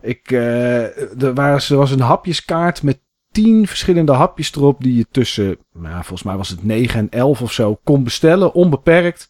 [0.02, 3.00] Ik, eh, er, was, er was een hapjeskaart met
[3.32, 7.41] tien verschillende hapjes erop die je tussen, nou, volgens mij was het 9 en 11
[7.41, 9.30] of zo, kon bestellen, onbeperkt.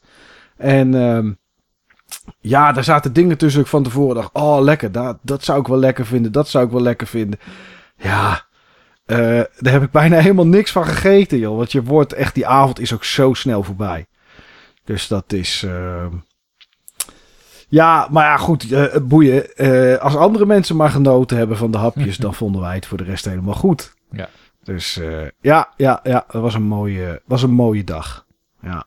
[0.57, 1.31] En ehm,
[2.39, 5.67] ja, daar zaten dingen tussen ik van tevoren dacht, oh lekker, dat, dat zou ik
[5.67, 7.39] wel lekker vinden, dat zou ik wel lekker vinden.
[7.97, 8.45] Ja,
[9.05, 11.57] daar heb ik bijna helemaal niks van gegeten, joh.
[11.57, 14.05] Want je wordt echt, die avond is ook zo snel voorbij.
[14.83, 15.63] Dus dat is...
[15.63, 16.15] ehm,
[17.73, 19.55] ja, maar ja, goed, eh, boeien.
[19.55, 22.97] Eh, als andere mensen maar genoten hebben van de hapjes, dan vonden wij het voor
[22.97, 23.93] de rest helemaal goed.
[24.11, 24.29] Ja.
[24.63, 24.99] Dus
[25.41, 28.25] ja, ja, ja, het was een mooie, was een mooie dag.
[28.61, 28.85] Ja,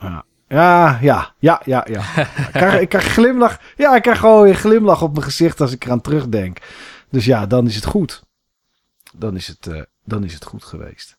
[0.00, 1.84] ja, ja, ja, ja, ja.
[1.86, 2.02] ja.
[2.16, 3.60] ik, krijg, ik krijg glimlach.
[3.76, 6.58] Ja, ik krijg gewoon een glimlach op mijn gezicht als ik eraan terugdenk.
[7.10, 8.22] Dus ja, dan is het goed.
[9.12, 11.18] Dan is het, dan is het goed geweest.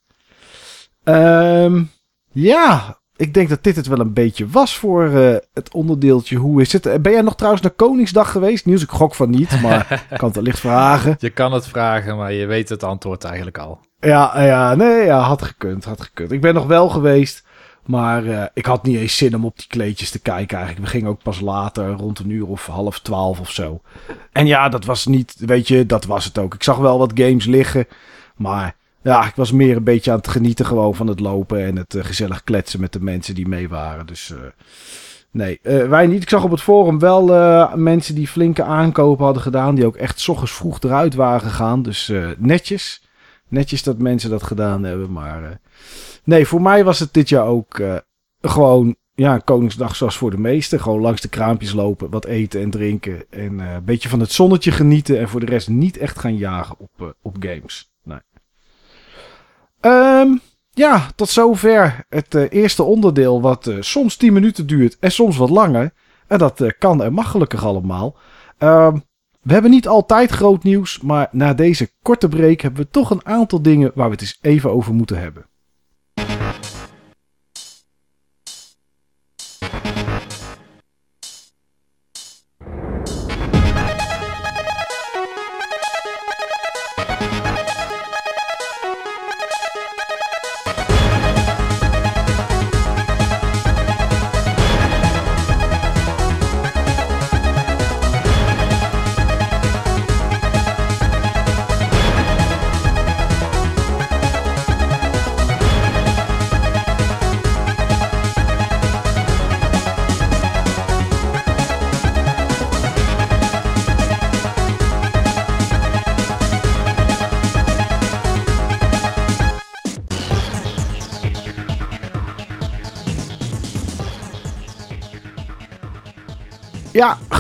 [1.04, 1.84] Ehm,
[2.32, 6.38] ja, ik denk dat dit het wel een beetje was voor eh, het onderdeeltje.
[6.38, 6.86] Hoe is het?
[6.86, 8.66] Eh, Ben jij nog trouwens naar Koningsdag geweest?
[8.66, 11.16] Nieuws, ik gok van niet, maar ik kan het wellicht vragen.
[11.20, 13.80] Je kan het vragen, maar je weet het antwoord eigenlijk al.
[14.00, 16.32] Ja, ja, nee, ja, had gekund, had gekund.
[16.32, 17.44] Ik ben nog wel geweest,
[17.86, 20.86] maar eh, ik had niet eens zin om op die kleedjes te kijken eigenlijk.
[20.86, 23.82] We gingen ook pas later, rond een uur of half twaalf of zo.
[24.32, 26.54] En ja, dat was niet, weet je, dat was het ook.
[26.54, 27.88] Ik zag wel wat games liggen,
[28.36, 31.76] maar ja, ik was meer een beetje aan het genieten gewoon van het lopen en
[31.76, 34.06] het eh, gezellig kletsen met de mensen die mee waren.
[34.06, 34.38] Dus eh,
[35.32, 36.22] nee, eh, wij niet.
[36.22, 37.26] Ik zag op het forum wel
[37.76, 41.82] mensen die flinke aankopen hadden gedaan, die ook echt 's ochtends vroeg eruit waren gegaan.
[41.82, 43.06] Dus netjes.
[43.50, 45.60] Netjes dat mensen dat gedaan hebben, maar
[46.24, 47.82] nee, voor mij was het dit jaar ook
[48.42, 50.82] gewoon ja, Koningsdag zoals voor de meesten.
[50.82, 54.72] Gewoon langs de kraampjes lopen, wat eten en drinken en een beetje van het zonnetje
[54.72, 57.92] genieten en voor de rest niet echt gaan jagen op, op games.
[59.88, 60.38] Ehm,
[60.74, 65.38] ja, tot zover het eh, eerste onderdeel wat eh, soms 10 minuten duurt en soms
[65.38, 65.94] wat langer.
[66.28, 68.16] En dat eh, kan en mag gelukkig allemaal.
[68.58, 68.98] Ehm,
[69.42, 73.26] we hebben niet altijd groot nieuws, maar na deze korte break hebben we toch een
[73.26, 75.46] aantal dingen waar we het eens even over moeten hebben.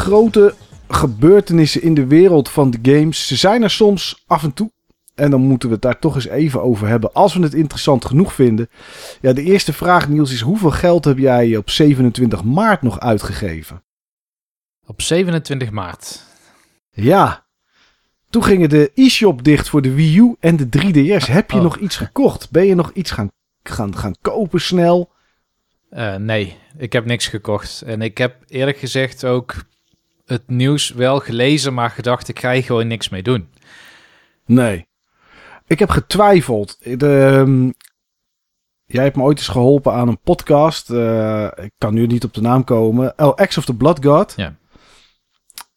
[0.07, 0.53] Grote
[0.87, 3.27] gebeurtenissen in de wereld van de games.
[3.27, 4.71] Ze zijn er soms af en toe.
[5.15, 7.13] En dan moeten we het daar toch eens even over hebben.
[7.13, 8.69] Als we het interessant genoeg vinden.
[9.21, 13.83] Ja, de eerste vraag, Niels, is: hoeveel geld heb jij op 27 maart nog uitgegeven?
[14.85, 16.23] Op 27 maart.
[16.91, 17.45] Ja.
[18.29, 21.25] Toen gingen de e-shop dicht voor de Wii U en de 3DS.
[21.39, 21.63] Heb je Oh.
[21.63, 22.51] nog iets gekocht?
[22.51, 23.31] Ben je nog iets gaan,
[23.63, 25.11] gaan, gaan kopen snel?
[25.89, 27.81] Eh, nee, ik heb niks gekocht.
[27.81, 29.55] En ik heb eerlijk gezegd ook
[30.27, 33.49] het nieuws wel gelezen, maar gedacht, ik ga hier gewoon niks mee doen.
[34.45, 34.87] Nee.
[35.67, 36.99] Ik heb getwijfeld.
[36.99, 37.71] De, ehm,
[38.85, 40.89] jij hebt me ooit eens geholpen aan een podcast.
[40.89, 43.13] eh, ik kan nu niet op de naam komen.
[43.17, 44.33] Oh, X of the Blood God.
[44.35, 44.55] Ja.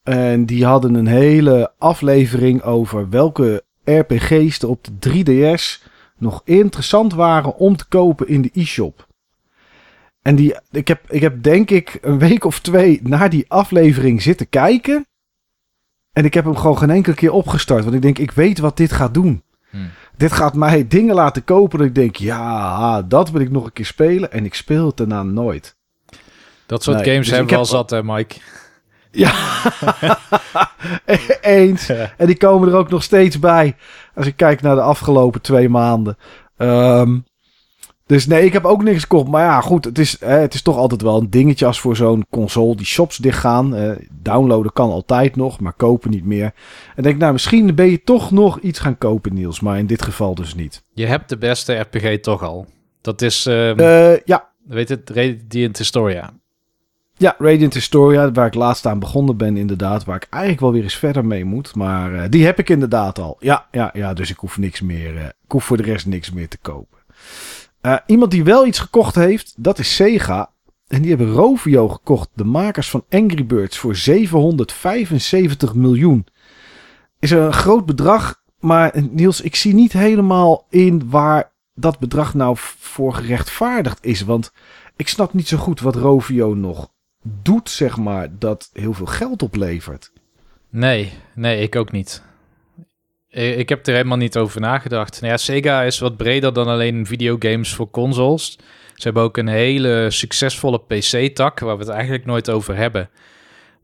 [0.02, 5.82] En die hadden een hele aflevering over welke RPG's er op de 3DS
[6.16, 9.08] nog interessant waren om te kopen in de e-shop.
[10.22, 14.22] En die, ik, heb, ik heb denk ik een week of twee naar die aflevering
[14.22, 15.06] zitten kijken.
[16.12, 17.82] En ik heb hem gewoon geen enkele keer opgestart.
[17.82, 19.42] Want ik denk, ik weet wat dit gaat doen.
[19.70, 19.90] Hmm.
[20.16, 23.72] Dit gaat mij dingen laten kopen dat ik denk, ja, dat wil ik nog een
[23.72, 24.32] keer spelen.
[24.32, 25.76] En ik speel het daarna nooit.
[26.66, 28.36] Dat soort Nee, games dus hebben we al zat, hè, Mike.
[29.10, 29.32] Ja,
[31.40, 31.88] eens.
[32.16, 33.76] En die komen er ook nog steeds bij.
[34.14, 36.16] Als ik kijk naar de afgelopen twee maanden.
[36.56, 37.18] Ehm,
[38.10, 39.28] dus nee, ik heb ook niks gekocht.
[39.28, 41.96] Maar ja, goed, het is, hè, het is toch altijd wel een dingetje als voor
[41.96, 43.96] zo'n console die shops dichtgaan.
[44.22, 46.52] Downloaden kan altijd nog, maar kopen niet meer.
[46.96, 49.60] En denk, nou, misschien ben je toch nog iets gaan kopen, Niels.
[49.60, 50.82] Maar in dit geval dus niet.
[50.92, 52.66] Je hebt de beste RPG toch al.
[53.00, 54.48] Dat is, uh, ja.
[54.66, 56.30] Weet het, Radiant Historia.
[57.16, 60.04] Ja, Radiant Historia, waar ik laatst aan begonnen ben inderdaad.
[60.04, 61.74] Waar ik eigenlijk wel weer eens verder mee moet.
[61.74, 63.36] Maar uh, die heb ik inderdaad al.
[63.40, 65.14] Ja, ja, ja, dus ik hoef niks meer.
[65.14, 66.98] Uh, ik hoef voor de rest niks meer te kopen.
[67.82, 70.50] Uh, iemand die wel iets gekocht heeft, dat is Sega.
[70.88, 72.28] En die hebben Rovio gekocht.
[72.34, 76.26] De makers van Angry Birds voor 775 miljoen.
[77.18, 78.42] Is een groot bedrag.
[78.58, 84.20] Maar Niels, ik zie niet helemaal in waar dat bedrag nou voor gerechtvaardigd is.
[84.20, 84.52] Want
[84.96, 86.90] ik snap niet zo goed wat Rovio nog
[87.22, 90.12] doet, zeg maar, dat heel veel geld oplevert.
[90.70, 92.22] Nee, nee, ik ook niet.
[93.30, 95.20] Ik heb er helemaal niet over nagedacht.
[95.20, 98.58] Nou ja, Sega is wat breder dan alleen videogames voor consoles.
[98.94, 103.10] Ze hebben ook een hele succesvolle PC-tak, waar we het eigenlijk nooit over hebben.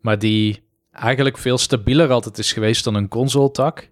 [0.01, 3.89] Maar die eigenlijk veel stabieler altijd is geweest dan een console-tak.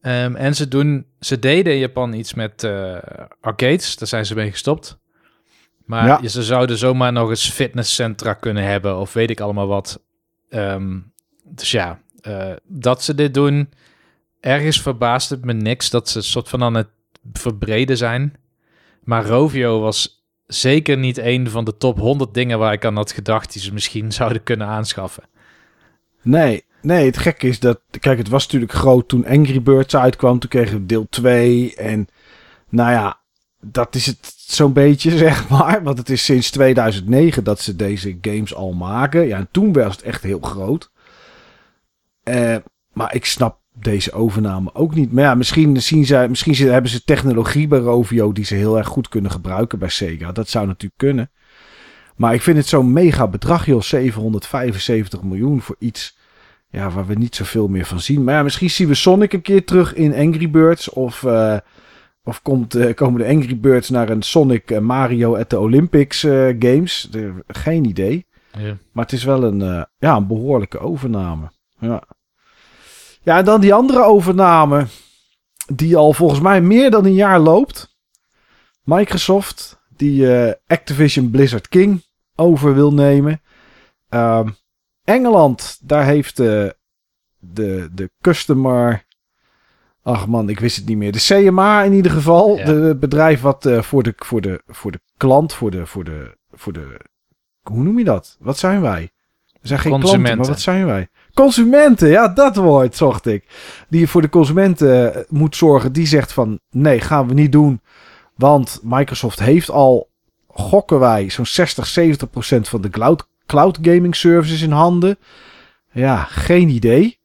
[0.00, 2.96] Um, en ze, doen, ze deden in Japan iets met uh,
[3.40, 4.98] arcades, daar zijn ze mee gestopt.
[5.84, 6.28] Maar ja.
[6.28, 10.02] ze zouden zomaar nog eens fitnesscentra kunnen hebben of weet ik allemaal wat.
[10.50, 11.12] Um,
[11.44, 13.70] dus ja, uh, dat ze dit doen,
[14.44, 16.88] ergens verbaast het me niks dat ze soort van aan het
[17.32, 18.34] verbreden zijn.
[19.04, 23.12] Maar Rovio was zeker niet een van de top 100 dingen waar ik aan had
[23.12, 25.22] gedacht die ze misschien zouden kunnen aanschaffen.
[26.22, 30.38] Nee, nee, het gekke is dat, kijk, het was natuurlijk groot toen Angry Birds uitkwam.
[30.38, 32.08] Toen kregen we deel 2 en
[32.68, 33.20] nou ja,
[33.60, 35.82] dat is het zo'n beetje, zeg maar.
[35.82, 39.26] Want het is sinds 2009 dat ze deze games al maken.
[39.26, 40.90] Ja, en toen was het echt heel groot.
[42.24, 42.56] Uh,
[42.92, 45.12] maar ik snap deze overname ook niet.
[45.12, 48.86] Maar ja, misschien, zien zij, misschien hebben ze technologie bij Rovio die ze heel erg
[48.86, 50.32] goed kunnen gebruiken bij Sega.
[50.32, 51.30] Dat zou natuurlijk kunnen.
[52.16, 53.82] Maar ik vind het zo'n mega bedrag, joh.
[53.82, 56.18] 775 miljoen voor iets
[56.68, 58.24] ja, waar we niet zoveel meer van zien.
[58.24, 60.90] Maar ja, misschien zien we Sonic een keer terug in Angry Birds.
[60.90, 61.56] Of, uh,
[62.22, 66.20] of komt, uh, komen de Angry Birds naar een Sonic Mario at the Olympics
[66.58, 67.10] Games.
[67.46, 68.26] geen idee.
[68.58, 68.76] Ja.
[68.92, 71.50] Maar het is wel een, ja, een behoorlijke overname.
[71.78, 72.02] Ja.
[73.24, 74.86] Ja, en dan die andere overname.
[75.66, 77.96] Die al volgens mij meer dan een jaar loopt.
[78.82, 82.02] Microsoft, die uh, Activision Blizzard King
[82.34, 83.42] over wil nemen.
[84.10, 84.46] Uh,
[85.04, 86.76] Engeland, daar heeft de,
[87.38, 89.04] de, de customer.
[90.02, 91.12] Ach man, ik wist het niet meer.
[91.12, 92.56] De CMA in ieder geval.
[92.56, 92.64] Ja.
[92.64, 96.36] De bedrijf wat uh, voor, de, voor, de, voor de klant, voor de, voor de,
[96.52, 97.00] voor de.
[97.62, 98.36] Hoe noem je dat?
[98.40, 99.10] Wat zijn wij?
[99.60, 101.08] We zijn geen klanten, maar wat zijn wij?
[101.34, 103.44] Consumenten, ja, dat woord zocht ik.
[103.88, 105.92] Die voor de consumenten eh, moet zorgen.
[105.92, 107.80] Die zegt van nee, gaan we niet doen.
[108.34, 110.08] Want Microsoft heeft al,
[110.48, 115.18] gokken wij, zo'n 60, 70 procent van de cloud, cloud gaming services in handen.
[115.92, 117.18] Ja, geen idee.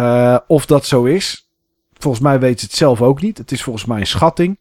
[0.00, 1.50] Uh, of dat zo is.
[1.98, 3.38] Volgens mij weten ze het zelf ook niet.
[3.38, 4.58] Het is volgens mij een schatting.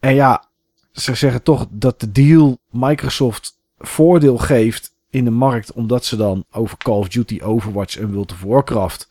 [0.00, 0.44] En ja,
[0.92, 6.44] ze zeggen toch dat de deal Microsoft voordeel geeft in de markt, omdat ze dan
[6.50, 9.10] over Call of Duty, Overwatch en World of Warcraft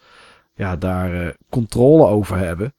[0.56, 2.74] ja, daar uh, controle over hebben.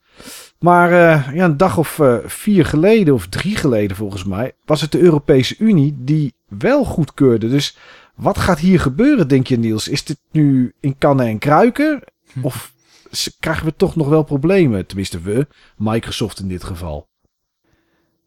[0.59, 4.81] Maar uh, ja, een dag of uh, vier geleden, of drie geleden volgens mij, was
[4.81, 7.49] het de Europese Unie die wel goedkeurde.
[7.49, 7.77] Dus
[8.15, 9.89] wat gaat hier gebeuren, denk je Niels?
[9.89, 12.03] Is dit nu in kannen en kruiken?
[12.33, 12.45] Hm.
[12.45, 12.73] Of
[13.41, 14.87] krijgen we toch nog wel problemen?
[14.87, 17.09] Tenminste we, Microsoft in dit geval.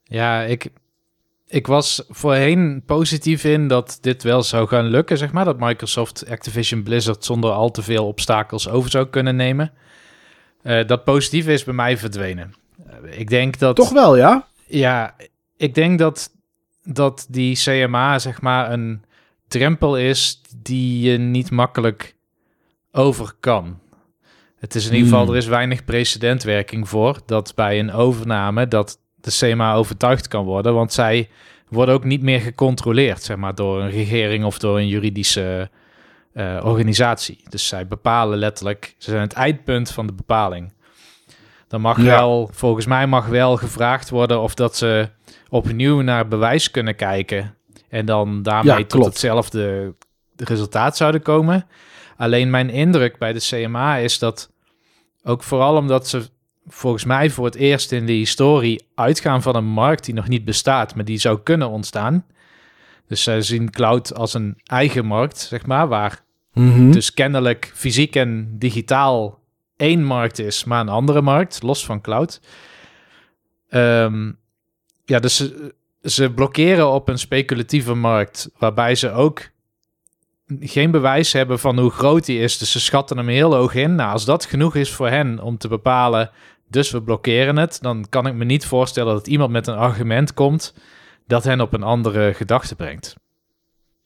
[0.04, 0.72] Ja, ik,
[1.56, 5.46] ik was voorheen positief in dat dit wel zou gaan lukken, zeg maar.
[5.46, 9.72] Dat Microsoft Activision Blizzard zonder al te veel obstakels over zou kunnen nemen.
[10.64, 12.54] Uh, dat positieve is bij mij verdwenen.
[13.04, 13.76] Uh, ik denk dat...
[13.76, 14.48] Toch wel, ja?
[14.66, 15.16] Ja,
[15.58, 16.30] ik denk dat,
[16.84, 19.04] dat die CMA, zeg maar, een
[19.48, 22.16] drempel is die je niet makkelijk
[22.92, 23.80] over kan.
[24.60, 25.32] Het is in ieder geval, hmm.
[25.32, 30.74] er is weinig precedentwerking voor dat bij een overname dat de CMA overtuigd kan worden.
[30.74, 31.30] Want zij
[31.76, 35.70] worden ook niet meer gecontroleerd, zeg maar, door een regering of door een juridische
[36.34, 37.44] uh, organisatie.
[37.50, 40.74] Dus zij bepalen letterlijk, ze zijn het eindpunt van de bepaling.
[41.68, 45.10] Dan mag wel, volgens mij mag wel gevraagd worden of dat ze
[45.50, 47.56] opnieuw naar bewijs kunnen kijken.
[47.90, 49.94] En dan daarmee tot hetzelfde
[50.36, 51.68] resultaat zouden komen.
[52.18, 54.52] Alleen mijn indruk bij de CMA is dat
[55.24, 56.30] ook vooral omdat ze
[56.68, 60.46] volgens mij voor het eerst in de historie uitgaan van een markt die nog niet
[60.46, 62.26] bestaat, maar die zou kunnen ontstaan.
[63.08, 66.92] Dus zij zien cloud als een eigen markt, zeg maar, waar mhm.
[66.92, 69.40] dus kennelijk fysiek en digitaal
[69.78, 72.42] één markt is, maar een andere markt, los van cloud.
[73.70, 74.32] Ehm,
[75.06, 79.50] ja, dus ze, ze blokkeren op een speculatieve markt, waarbij ze ook
[80.60, 82.58] geen bewijs hebben van hoe groot die is.
[82.58, 83.96] Dus ze schatten hem heel hoog in.
[83.96, 86.32] Nou, als dat genoeg is voor hen om te bepalen,
[86.68, 90.34] dus we blokkeren het, dan kan ik me niet voorstellen dat iemand met een argument
[90.34, 90.74] komt
[91.28, 93.16] dat hen op een andere gedachte brengt.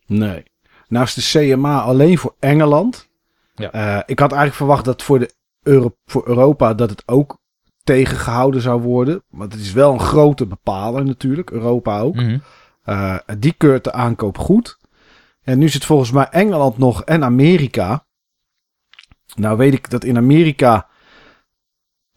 [0.05, 0.43] Nee.
[0.87, 3.09] Nou is de CMA alleen voor Engeland.
[3.55, 3.71] Ja.
[3.71, 5.33] Eh, ik had eigenlijk verwacht dat voor, de
[5.63, 7.37] Euro voor Europa dat het ook
[7.83, 9.23] tegengehouden zou worden.
[9.29, 12.15] Want het is wel een grote bepaler natuurlijk, Europa ook.
[12.15, 12.37] Mhm.
[12.83, 14.77] Eh, die keurt de aankoop goed.
[15.43, 18.05] En nu zit volgens mij Engeland nog en Amerika.
[19.35, 20.87] Nou weet ik dat in Amerika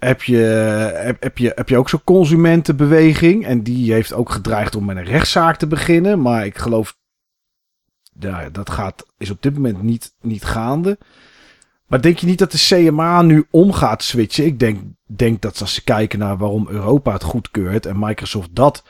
[0.05, 3.47] heb je, heb, heb je, heb je ook zo'n consumentenbeweging.
[3.47, 6.23] En die heeft ook gedreigd om met een rechtszaak te beginnen.
[6.23, 6.97] Maar ik geloof,
[8.19, 10.99] ja, dat gaat, is op dit moment niet, niet gaande.
[11.87, 14.47] Maar denk je niet dat de CMA nu om gaat switchen?
[14.47, 18.85] Ik denk, denk dat als ze kijken naar waarom Europa het goedkeurt en Microsoft dat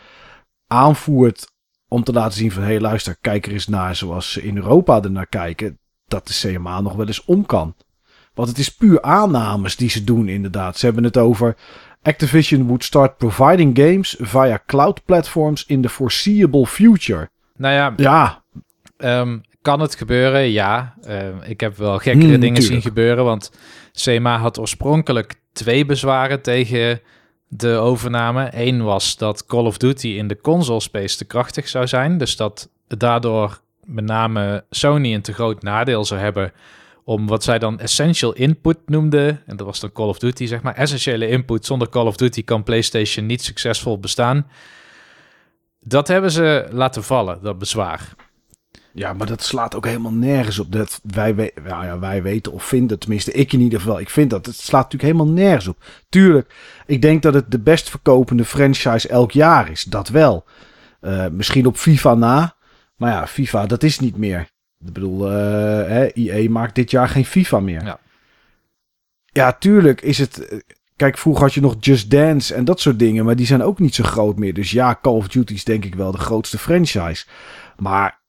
[0.67, 1.53] aanvoert
[1.89, 2.63] om te laten zien van...
[2.63, 5.79] hé hey, luister, kijk er eens naar zoals ze in Europa er naar kijken...
[6.07, 7.75] dat de CMA nog wel eens om kan.
[8.35, 10.79] Want het is puur aannames die ze doen inderdaad.
[10.79, 11.57] Ze hebben het over...
[12.03, 17.29] Activision would start providing games via cloud platforms in the foreseeable future.
[17.57, 18.43] Nou ja, Ja,
[18.97, 20.51] Ehm, kan het gebeuren?
[20.51, 20.95] Ja.
[21.03, 23.25] Ehm, ik heb wel gekkere Hmm, dingen zien gebeuren.
[23.25, 23.53] Want
[23.93, 27.01] CMA had oorspronkelijk twee bezwaren tegen
[27.49, 28.49] de overname.
[28.53, 32.19] Eén was dat Call of Duty in de console space te krachtig zou zijn.
[32.19, 36.53] Dus dat daardoor met name Sony een te groot nadeel zou hebben
[37.05, 39.41] om wat zij dan essential input noemden.
[39.47, 40.75] En dat was dan Call of Duty, zeg maar.
[40.75, 41.67] Essentiële input.
[41.67, 44.47] Zonder Call of Duty kan PlayStation niet succesvol bestaan.
[45.81, 48.09] Dat hebben ze laten vallen, dat bezwaar.
[48.95, 50.73] Ja, maar dat slaat ook helemaal nergens op.
[50.73, 54.01] Dat wij, we- nou ja, wij weten of vinden, tenminste ik in ieder geval.
[54.01, 54.47] Ik vind dat.
[54.47, 55.85] Het slaat natuurlijk helemaal nergens op.
[56.09, 56.55] Tuurlijk,
[56.87, 59.83] ik denk dat het de best verkopende franchise elk jaar is.
[59.85, 60.45] Dat wel.
[61.01, 62.55] Eh, misschien op FIFA na.
[62.97, 64.49] Maar ja, FIFA, dat is niet meer.
[64.87, 67.85] Ik bedoel, eh EA maakt dit jaar geen FIFA meer.
[67.85, 67.99] Ja.
[69.33, 70.49] Ja, tuurlijk is het...
[70.49, 70.59] eh,
[70.97, 73.25] Kijk, vroeger had je nog Just Dance en dat soort dingen.
[73.25, 74.55] Maar die zijn ook niet zo groot meer.
[74.55, 77.27] Dus ja, Call of Duty is denk ik wel de grootste franchise.
[77.77, 78.21] Maar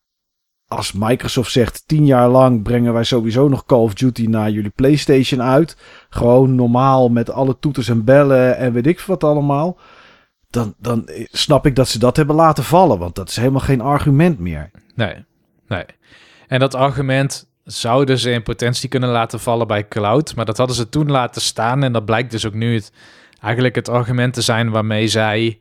[0.68, 4.70] als Microsoft zegt tien jaar lang brengen wij sowieso nog Call of Duty naar jullie
[4.76, 5.78] PlayStation uit.
[6.10, 9.78] Gewoon normaal met alle toeters en bellen en weet ik wat allemaal.
[10.50, 13.00] Dan, dan snap ik dat ze dat hebben laten vallen.
[13.00, 14.72] Want dat is helemaal geen argument meer.
[14.96, 15.26] Nee,
[15.68, 15.86] nee.
[16.54, 20.76] En dat argument zouden ze in potentie kunnen laten vallen bij cloud, maar dat hadden
[20.76, 22.92] ze toen laten staan en dat blijkt dus ook nu het,
[23.42, 25.60] eigenlijk het argument te zijn waarmee zij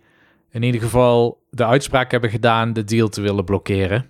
[0.51, 4.07] in ieder geval de uitspraak hebben gedaan de deal te willen blokkeren.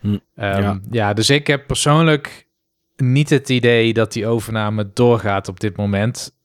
[0.00, 0.80] Hm, Ehm, ja.
[0.90, 1.12] ja.
[1.12, 2.48] dus ik heb persoonlijk
[2.96, 6.36] niet het idee dat die overname doorgaat op dit moment.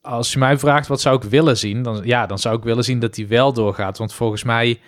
[0.00, 2.84] Als je mij vraagt wat zou ik willen zien, dan, ja, dan zou ik willen
[2.84, 3.98] zien dat die wel doorgaat.
[3.98, 4.80] Want volgens mij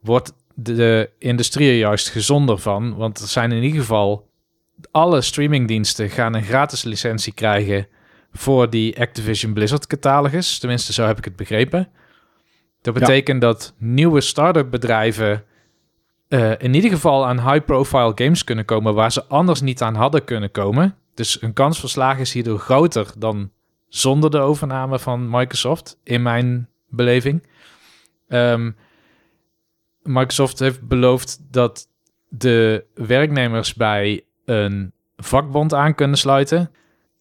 [0.00, 0.32] wordt
[0.62, 2.96] de, industrie er juist gezonder van.
[2.96, 4.28] Want er zijn in ieder geval
[4.90, 7.86] alle streamingdiensten gaan een gratis licentie krijgen
[8.32, 10.58] voor die Activision Blizzard catalogus.
[10.58, 11.88] Tenminste, zo heb ik het begrepen.
[12.82, 13.00] Dat Ja.
[13.00, 15.44] betekent dat nieuwe start-up bedrijven
[16.28, 20.24] eh, in ieder geval aan high-profile games kunnen komen waar ze anders niet aan hadden
[20.24, 20.96] kunnen komen.
[21.14, 23.50] Dus een kans voor slagen is hierdoor groter dan
[23.88, 27.46] zonder de overname van Microsoft, in mijn beleving.
[28.28, 28.70] Ehm,
[30.02, 31.88] Microsoft heeft beloofd dat
[32.28, 36.70] de werknemers bij een vakbond aan kunnen sluiten.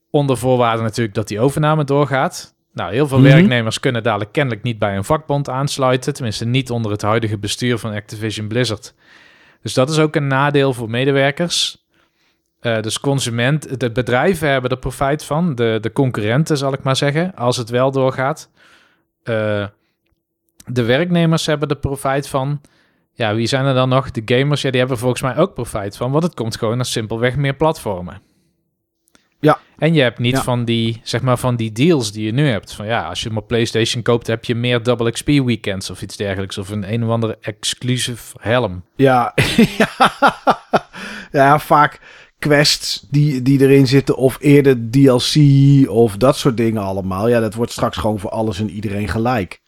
[0.09, 2.55] Onder voorwaarde natuurlijk dat die overname doorgaat.
[2.73, 3.27] Nou, heel veel Mhm.
[3.27, 6.13] werknemers kunnen dadelijk kennelijk niet bij een vakbond aansluiten.
[6.13, 8.93] Tenminste, niet onder het huidige bestuur van Activision Blizzard.
[9.61, 11.87] Dus dat is ook een nadeel voor medewerkers.
[12.59, 15.55] Eh, dus consument, de bedrijven hebben er profijt van.
[15.55, 18.49] De, de concurrenten, zal ik maar zeggen, als het wel doorgaat.
[19.23, 19.65] Eh,
[20.71, 22.61] de werknemers hebben er profijt van.
[23.13, 24.11] Ja, wie zijn er dan nog?
[24.11, 26.11] De gamers, ja, die hebben volgens mij ook profijt van.
[26.11, 28.21] Want het komt gewoon naar simpelweg meer platformen.
[29.39, 29.59] Ja.
[29.77, 30.43] En je hebt niet Ja.
[30.43, 32.73] van die, zeg maar, van die deals die je nu hebt.
[32.73, 36.17] Van ja, als je op PlayStation koopt, heb je meer Double XP weekends of iets
[36.17, 36.57] dergelijks.
[36.57, 38.83] Of een een of andere exclusive helm.
[38.95, 39.33] Ja,
[41.31, 41.99] ja vaak
[42.39, 44.15] quests die, die erin zitten.
[44.17, 45.35] Of eerder DLC
[45.89, 47.27] of dat soort dingen allemaal.
[47.27, 49.61] Ja, dat wordt straks gewoon voor alles en iedereen gelijk.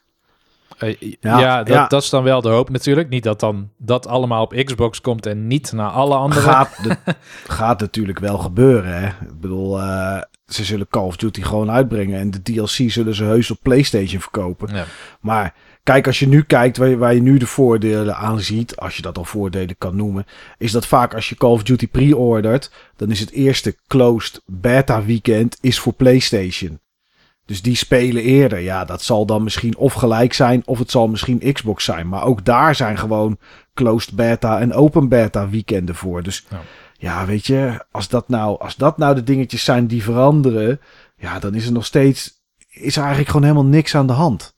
[0.82, 1.86] Eh, ja, Ja, dat, ja.
[1.86, 3.08] dat is dan wel de hoop natuurlijk.
[3.08, 6.40] Niet dat dan dat allemaal op Xbox komt en niet naar alle andere.
[6.40, 6.96] Gaat, de-
[7.60, 9.00] gaat natuurlijk wel gebeuren.
[9.00, 9.06] Hè?
[9.06, 12.18] Ik bedoel, eh, ze zullen Call of Duty gewoon uitbrengen.
[12.20, 14.74] En de DLC zullen ze heus op PlayStation verkopen.
[14.74, 14.84] Ja.
[15.20, 18.76] Maar kijk, als je nu kijkt waar je, waar je nu de voordelen aan ziet,
[18.76, 20.26] als je dat al voordelen kan noemen,
[20.58, 25.04] is dat vaak als je Call of Duty pre-ordert, dan is het eerste closed beta
[25.04, 26.80] weekend is voor PlayStation.
[27.52, 28.58] Dus die spelen eerder.
[28.58, 32.08] Ja, dat zal dan misschien of gelijk zijn, of het zal misschien Xbox zijn.
[32.08, 33.38] Maar ook daar zijn gewoon
[33.74, 36.22] closed beta en open beta weekenden voor.
[36.22, 36.60] Dus Ja.
[36.96, 40.80] ja, weet je, als dat, nou, als dat nou de dingetjes zijn die veranderen,
[41.16, 44.54] ja, dan is er nog steeds, is er eigenlijk gewoon helemaal niks aan de hand.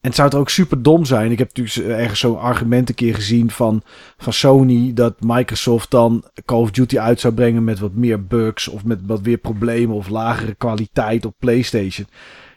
[0.00, 1.30] En het zou het ook super dom zijn.
[1.30, 3.82] Ik heb natuurlijk ergens zo'n argument een keer gezien van,
[4.16, 8.68] van Sony dat Microsoft dan Call of Duty uit zou brengen met wat meer bugs
[8.68, 12.06] of met wat weer problemen of lagere kwaliteit op PlayStation.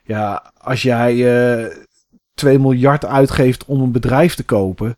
[0.04, 1.12] Ja, als jij
[1.62, 1.76] eh
[2.34, 4.98] 2 miljard uitgeeft om een bedrijf te kopen,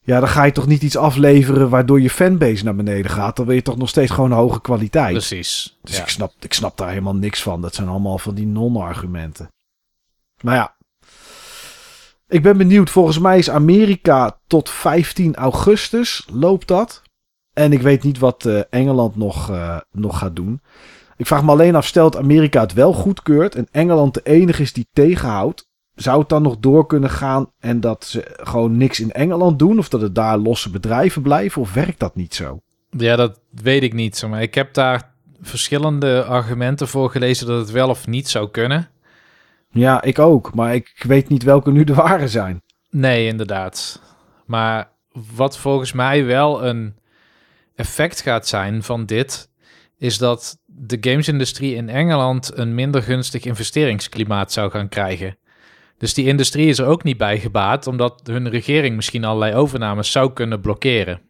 [0.00, 3.36] ja, dan ga je toch niet iets afleveren waardoor je fanbase naar beneden gaat.
[3.36, 5.12] Dan wil je toch nog steeds gewoon hoge kwaliteit.
[5.12, 5.78] Precies.
[5.82, 6.02] Dus Ja.
[6.02, 7.60] ik, snap, ik snap daar helemaal niks van.
[7.62, 9.48] Dat zijn allemaal van die non-argumenten.
[10.40, 10.76] Maar ja.
[12.28, 12.90] Ik ben benieuwd.
[12.90, 17.02] Volgens mij is Amerika tot 15 augustus loopt dat.
[17.52, 20.60] En ik weet niet wat eh, Engeland nog, eh, nog gaat doen.
[21.16, 24.72] Ik vraag me alleen af, stelt Amerika het wel goedkeurt en Engeland de enige is
[24.72, 25.68] die tegenhoudt.
[25.94, 29.78] Zou het dan nog door kunnen gaan en dat ze gewoon niks in Engeland doen?
[29.78, 31.62] Of dat het daar losse bedrijven blijven?
[31.62, 32.60] Of werkt dat niet zo?
[32.90, 34.24] Ja, dat weet ik niet.
[34.28, 38.88] Maar ik heb daar verschillende argumenten voor gelezen dat het wel of niet zou kunnen.
[39.70, 40.54] Ja, ik ook.
[40.54, 42.62] Maar ik weet niet welke nu de ware zijn.
[42.90, 44.02] Nee, inderdaad.
[44.46, 44.90] Maar
[45.36, 46.96] wat volgens mij wel een
[47.74, 49.50] effect gaat zijn van dit,
[49.98, 55.36] is dat de gamesindustrie in Engeland een minder gunstig investeringsklimaat zou gaan krijgen.
[55.98, 60.10] Dus die industrie is er ook niet bij gebaat, omdat hun regering misschien allerlei overnames
[60.12, 61.20] zou kunnen blokkeren.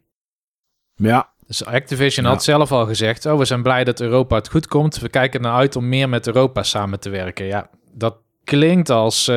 [0.95, 2.31] Ja, Dus Activision Ja.
[2.31, 4.99] had zelf al gezegd: Oh, we zijn blij dat Europa het goed komt.
[4.99, 7.45] We kijken naar uit om meer met Europa samen te werken.
[7.45, 8.17] Ja, dat
[8.49, 9.35] klinkt als eh,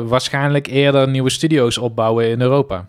[0.00, 2.88] waarschijnlijk eerder nieuwe studio's opbouwen in Europa.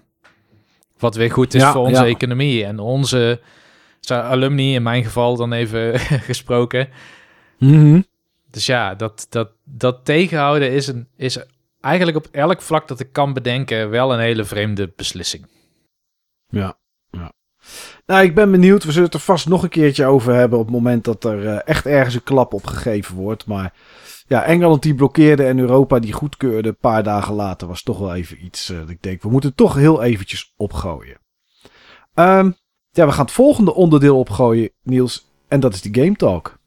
[0.99, 2.07] Wat weer goed is Ja, voor onze ja.
[2.07, 3.41] economie en onze
[4.07, 5.99] alumni, in mijn geval dan even
[6.29, 6.89] gesproken.
[7.57, 8.01] Mhm.
[8.51, 11.37] Dus ja, dat, dat, dat tegenhouden is, een, is
[11.81, 15.45] eigenlijk op elk vlak dat ik kan bedenken wel een hele vreemde beslissing.
[16.49, 16.77] ja,
[17.09, 17.31] ja.
[18.05, 18.83] Nou, ik ben benieuwd.
[18.83, 21.47] We zullen het er vast nog een keertje over hebben op het moment dat er
[21.47, 23.45] eh, echt ergens een klap op gegeven wordt.
[23.45, 23.73] Maar
[24.29, 28.15] ja, Engeland die blokkeerde en Europa die goedkeurde een paar dagen later was toch wel
[28.15, 28.69] even iets.
[28.69, 31.17] eh, ik denk, we moeten toch heel eventjes opgooien.
[32.13, 32.51] Ehm,
[32.89, 35.31] ja, we gaan het volgende onderdeel opgooien, Niels.
[35.47, 36.58] En dat is de Game Talk.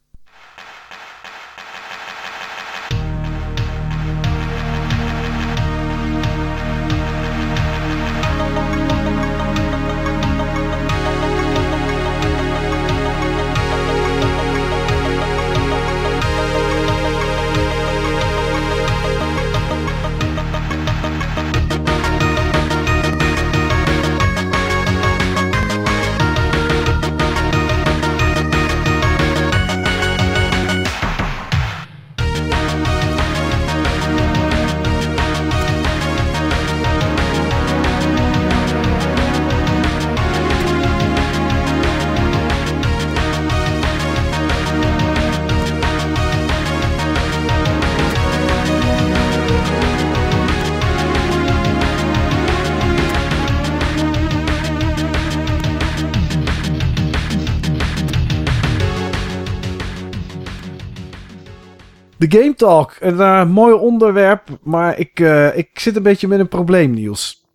[62.27, 62.95] De Game Talk.
[62.99, 67.45] Een eh, mooi onderwerp, maar ik, eh, ik zit een beetje met een probleem, Niels.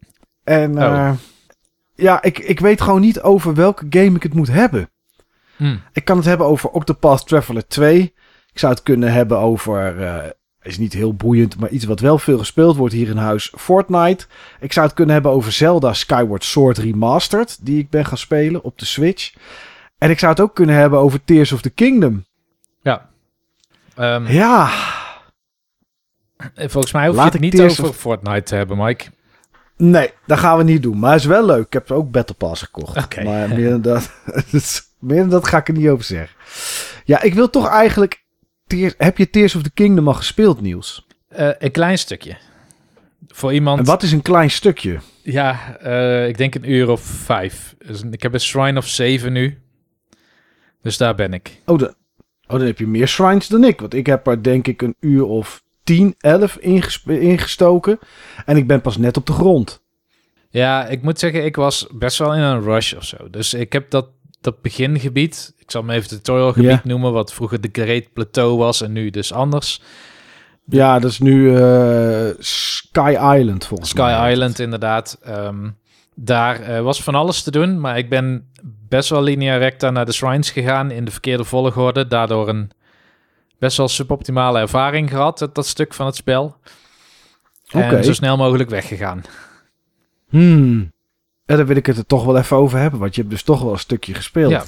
[0.44, 1.10] En eh, Oh.
[1.94, 4.90] ja, ik, ik weet gewoon niet over welke game ik het moet hebben.
[5.56, 5.76] Hm.
[5.92, 8.00] Ik kan het hebben over Octopath Traveler 2.
[8.52, 10.30] Ik zou het kunnen hebben over, eh,
[10.62, 14.26] is niet heel boeiend, maar iets wat wel veel gespeeld wordt hier in huis, Fortnite.
[14.60, 18.64] Ik zou het kunnen hebben over Zelda Skyward Sword Remastered, die ik ben gaan spelen
[18.64, 19.34] op de Switch.
[19.98, 22.26] En ik zou het ook kunnen hebben over Tears of the Kingdom.
[23.98, 24.14] Ja.
[24.14, 24.70] Ehm, Ja,
[26.54, 29.04] Volgens mij hoef Laat je het niet over Fortnite te hebben, Mike.
[29.76, 30.98] nee, dat gaan we niet doen.
[30.98, 31.66] Maar het is wel leuk.
[31.66, 32.96] Ik heb ook Battle Pass gekocht.
[33.04, 33.22] Oké.
[33.28, 34.10] Maar meer dan, dat,
[34.98, 36.36] meer dan dat ga ik er niet over zeggen.
[37.04, 38.22] Ja, ik wil toch eigenlijk...
[38.66, 41.06] Tears, heb je Tears of the Kingdom al gespeeld, Niels?
[41.28, 42.36] Eh, een klein stukje.
[43.28, 43.78] Voor iemand...
[43.78, 44.98] En wat is een klein stukje?
[45.22, 47.74] Ja, eh, ik denk een uur of vijf.
[47.86, 49.58] Dus ik heb een Shrine of 7 nu.
[50.82, 51.60] Dus daar ben ik.
[51.64, 51.94] Oh, dan,
[52.48, 53.80] oh, dan heb je meer shrines dan ik.
[53.80, 57.98] Want ik heb er denk ik een uur of 10, 11 ingesp- ingestoken.
[58.44, 59.82] En ik ben pas net op de grond.
[60.50, 63.16] Ja, ik moet zeggen, ik was best wel in een rush of zo.
[63.30, 64.08] Dus ik heb dat,
[64.40, 66.80] dat begingebied, ik zal hem even tutorialgebied Ja.
[66.84, 69.82] noemen, wat vroeger de Great Plateau was en nu dus anders.
[70.70, 74.32] Ja, dat is nu eh, Sky Island volgens Sky mij.
[74.32, 75.18] Island inderdaad.
[75.22, 75.68] Ehm,
[76.14, 78.50] daar eh, was van alles te doen, maar ik ben
[78.88, 82.06] best wel linea recta naar de shrines gegaan in de verkeerde volgorde.
[82.06, 82.70] Daardoor een
[83.58, 86.56] best wel suboptimale ervaring gehad, dat, dat stuk van het spel.
[87.68, 89.22] En zo snel mogelijk weggegaan.
[90.28, 90.92] Hmm.
[91.46, 93.42] En dan wil ik het er toch wel even over hebben, want je hebt dus
[93.42, 94.50] toch wel een stukje gespeeld.
[94.50, 94.64] Ja.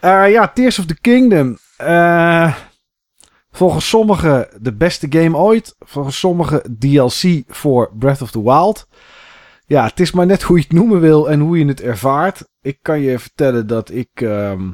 [0.00, 1.58] Eh, ja, Tears of the Kingdom.
[1.76, 2.54] Eh,
[3.50, 5.76] volgens sommigen de beste game ooit.
[5.78, 8.88] Volgens sommigen DLC voor Breath of the Wild.
[9.66, 12.48] Ja, het is maar net hoe je het noemen wil en hoe je het ervaart.
[12.60, 14.08] Ik kan je vertellen dat ik...
[14.14, 14.70] ehm,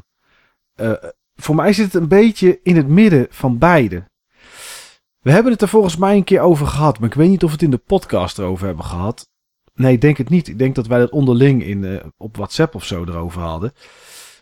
[0.75, 0.93] eh,
[1.35, 4.11] voor mij zit het een beetje in het midden van beide.
[5.19, 7.49] We hebben het er volgens mij een keer over gehad, maar ik weet niet of
[7.49, 9.29] we het in de podcast erover hebben gehad.
[9.75, 10.49] Nee, ik denk het niet.
[10.49, 13.73] Ik denk dat wij dat onderling in, eh, op WhatsApp of zo erover hadden.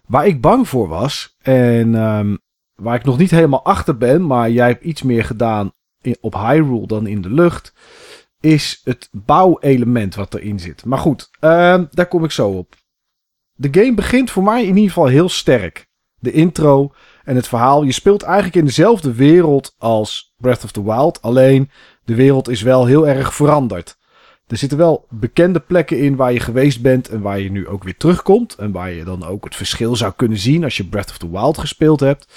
[0.07, 2.37] Waar ik bang voor was en ehm,
[2.75, 6.35] waar ik nog niet helemaal achter ben, maar jij hebt iets meer gedaan in, op
[6.35, 7.73] Hyrule dan in de lucht,
[8.41, 10.85] is het bouwelement wat erin zit.
[10.85, 12.77] Maar goed, ehm, daar kom ik zo op.
[13.53, 15.89] De game begint voor mij in ieder geval heel sterk.
[16.19, 16.93] De intro
[17.25, 17.83] en het verhaal.
[17.83, 21.71] Je speelt eigenlijk in dezelfde wereld als Breath of the Wild, alleen
[22.05, 23.99] de wereld is wel heel erg veranderd.
[24.47, 27.85] Er zitten wel bekende plekken in waar je geweest bent en waar je nu ook
[27.85, 28.55] weer terugkomt.
[28.55, 31.31] En waar je dan ook het verschil zou kunnen zien als je Breath of the
[31.31, 32.33] Wild gespeeld hebt.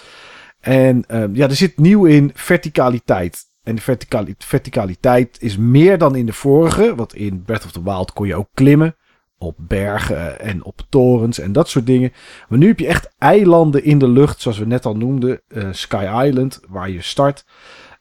[0.60, 3.46] En ehm, ja, er zit nieuw in verticaliteit.
[3.64, 6.96] En de verticali- verticaliteit is meer dan in de vorige.
[6.96, 8.96] Want in Breath of the Wild kon je ook klimmen.
[9.38, 12.12] Op bergen en op torens en dat soort dingen.
[12.50, 15.42] Maar nu heb je echt eilanden in de lucht, zoals we net al noemden.
[15.48, 17.46] eh, Sky Island, waar je start.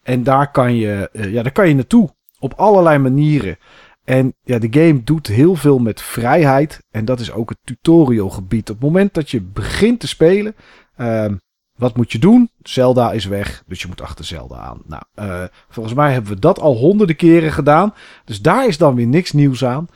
[0.03, 2.11] En daar kan je, eh, ja, daar kan je naartoe.
[2.39, 3.57] Op allerlei manieren.
[4.05, 6.83] En ja, de game doet heel veel met vrijheid.
[6.91, 8.71] En dat is ook het tutorialgebied.
[8.71, 10.55] Op het moment dat je begint te spelen.
[10.97, 11.35] ehm,
[11.83, 12.51] wat moet je doen?
[12.63, 14.83] Zelda is weg, dus je moet achter Zelda aan.
[14.87, 17.95] Nou, eh, volgens mij hebben we dat al honderden keren gedaan.
[18.25, 19.87] Dus daar is dan weer niks nieuws aan.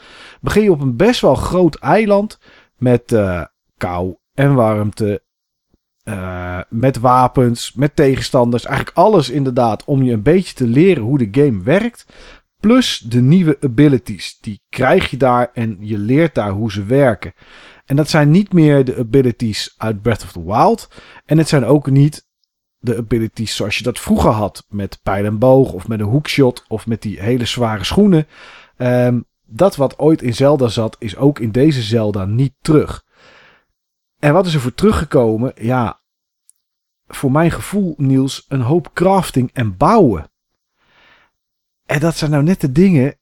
[0.40, 2.38] Begin je op een best wel groot eiland.
[2.76, 3.42] Met eh,
[3.76, 5.24] kou en warmte.
[6.04, 8.64] eh, met wapens, met tegenstanders.
[8.64, 12.06] Eigenlijk alles inderdaad om je een beetje te leren hoe de game werkt.
[12.60, 14.38] Plus de nieuwe abilities.
[14.40, 17.32] Die krijg je daar en je leert daar hoe ze werken.
[17.86, 20.88] En dat zijn niet meer de abilities uit Breath of the Wild.
[21.24, 22.26] En het zijn ook niet
[22.78, 24.66] de abilities zoals je dat vroeger had.
[24.68, 28.26] Met pijl en boog of met een hookshot of met die hele zware schoenen.
[28.76, 33.04] Ehm, dat wat ooit in Zelda zat is ook in deze Zelda niet terug.
[34.18, 35.52] En wat is er voor teruggekomen?
[35.54, 36.00] Ja,
[37.06, 40.30] voor mijn gevoel Niels, een hoop crafting en bouwen.
[41.86, 43.18] En dat zijn nou net de dingen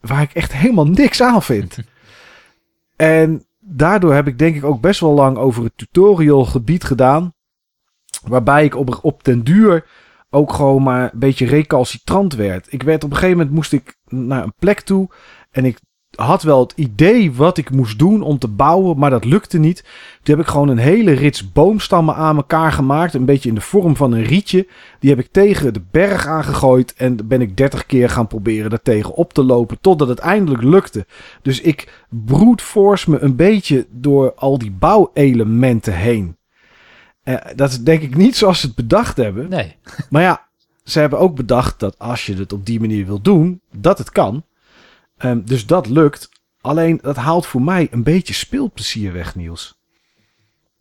[0.00, 1.78] waar ik echt helemaal niks aan vind.
[2.96, 7.32] en daardoor heb ik denk ik ook best wel lang over het tutorial gebied gedaan.
[8.26, 9.86] Waarbij ik op, op den duur
[10.30, 12.72] ook gewoon maar een beetje recalcitrant werd.
[12.72, 15.08] Ik werd op een gegeven moment moest ik naar een plek toe.
[15.50, 15.80] En ik
[16.18, 19.84] had wel het idee wat ik moest doen om te bouwen, maar dat lukte niet.
[20.22, 23.14] Toen heb ik gewoon een hele rits boomstammen aan elkaar gemaakt.
[23.14, 24.66] Een beetje in de vorm van een rietje.
[25.00, 26.94] Die heb ik tegen de berg aangegooid.
[26.94, 29.80] En ben ik 30 keer gaan proberen daar tegen op te lopen.
[29.80, 31.06] Totdat het eindelijk lukte.
[31.42, 36.36] Dus ik brute force me een beetje door al die bouwelementen heen.
[37.22, 39.48] Eh, dat is denk ik niet zoals ze het bedacht hebben.
[39.48, 39.76] Nee.
[40.10, 40.48] Maar ja,
[40.84, 44.10] ze hebben ook bedacht dat als je het op die manier wil doen, dat het
[44.10, 44.42] kan.
[45.18, 46.28] Ehm, dus dat lukt.
[46.60, 49.76] Alleen dat haalt voor mij een beetje speelplezier weg, Niels.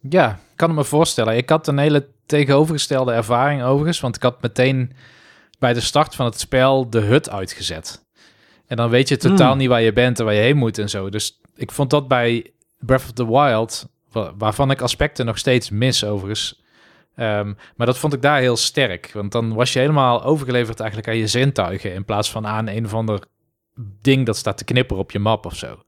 [0.09, 1.37] Ja, ik kan me voorstellen.
[1.37, 4.91] Ik had een hele tegenovergestelde ervaring overigens, want ik had meteen
[5.59, 8.05] bij de start van het spel de hut uitgezet.
[8.67, 9.57] En dan weet je totaal Hmm.
[9.57, 11.09] niet waar je bent en waar je heen moet en zo.
[11.09, 15.69] Dus ik vond dat bij Breath of the Wild, wa- waarvan ik aspecten nog steeds
[15.69, 16.63] mis overigens.
[17.15, 21.09] Ehm, maar dat vond ik daar heel sterk, want dan was je helemaal overgeleverd eigenlijk
[21.09, 23.19] aan je zintuigen in plaats van aan een of ander
[24.01, 25.83] ding dat staat te knipperen op je map of zo.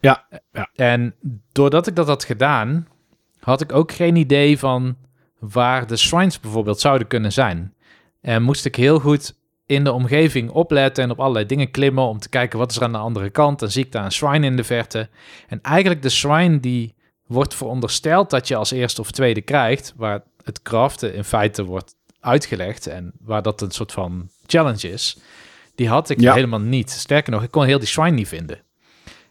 [0.00, 0.70] Ja, ja.
[0.74, 1.14] En
[1.52, 2.88] doordat ik dat had gedaan,
[3.40, 4.96] had ik ook geen idee van
[5.38, 7.74] waar de shrines bijvoorbeeld zouden kunnen zijn.
[8.20, 9.34] En moest ik heel goed
[9.66, 12.82] in de omgeving opletten en op allerlei dingen klimmen om te kijken wat is er
[12.82, 13.58] aan de andere kant.
[13.58, 15.08] Dan zie ik daar een shrine in de verte.
[15.48, 16.94] En eigenlijk de shrine die
[17.26, 21.94] wordt verondersteld dat je als eerste of tweede krijgt, waar het craften in feite wordt
[22.20, 25.18] uitgelegd en waar dat een soort van challenge is,
[25.80, 26.34] die had ik Ja.
[26.34, 26.90] helemaal niet.
[26.90, 28.62] Sterker nog, ik kon heel die shrine niet vinden.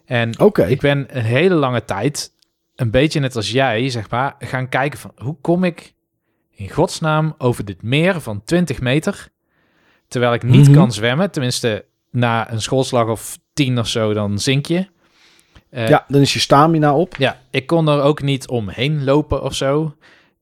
[0.05, 0.31] En
[0.67, 2.31] ik ben een hele lange tijd,
[2.75, 5.93] een beetje net als jij, zeg maar, gaan kijken van hoe kom ik
[6.51, 9.27] in godsnaam over dit meer van 20 meter,
[10.07, 10.73] terwijl ik niet Mhm.
[10.77, 11.31] kan zwemmen.
[11.31, 14.87] Tenminste, na een schoolslag of 10 of zo, dan zink je.
[15.69, 17.15] Eh, ja, dan is je stamina op.
[17.15, 19.95] ja, ik kon er ook niet omheen lopen of zo.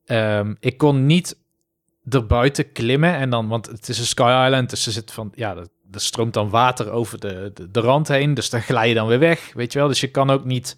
[0.06, 1.38] Ehm, ik kon niet
[2.10, 5.56] erbuiten klimmen en dan, want het is een Sky Island, dus er zit van, ja,
[5.56, 9.08] er, er stroomt dan water over de, de, rand heen, dus dan glij je dan
[9.08, 9.88] weer weg, weet je wel.
[9.88, 10.78] Dus je kan ook niet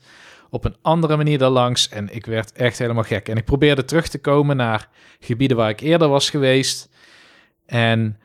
[0.49, 1.89] op een andere manier daar langs.
[1.89, 3.29] En ik werd echt helemaal gek.
[3.29, 4.89] En ik probeerde terug te komen naar
[5.19, 6.89] gebieden waar ik eerder was geweest.
[7.65, 8.19] En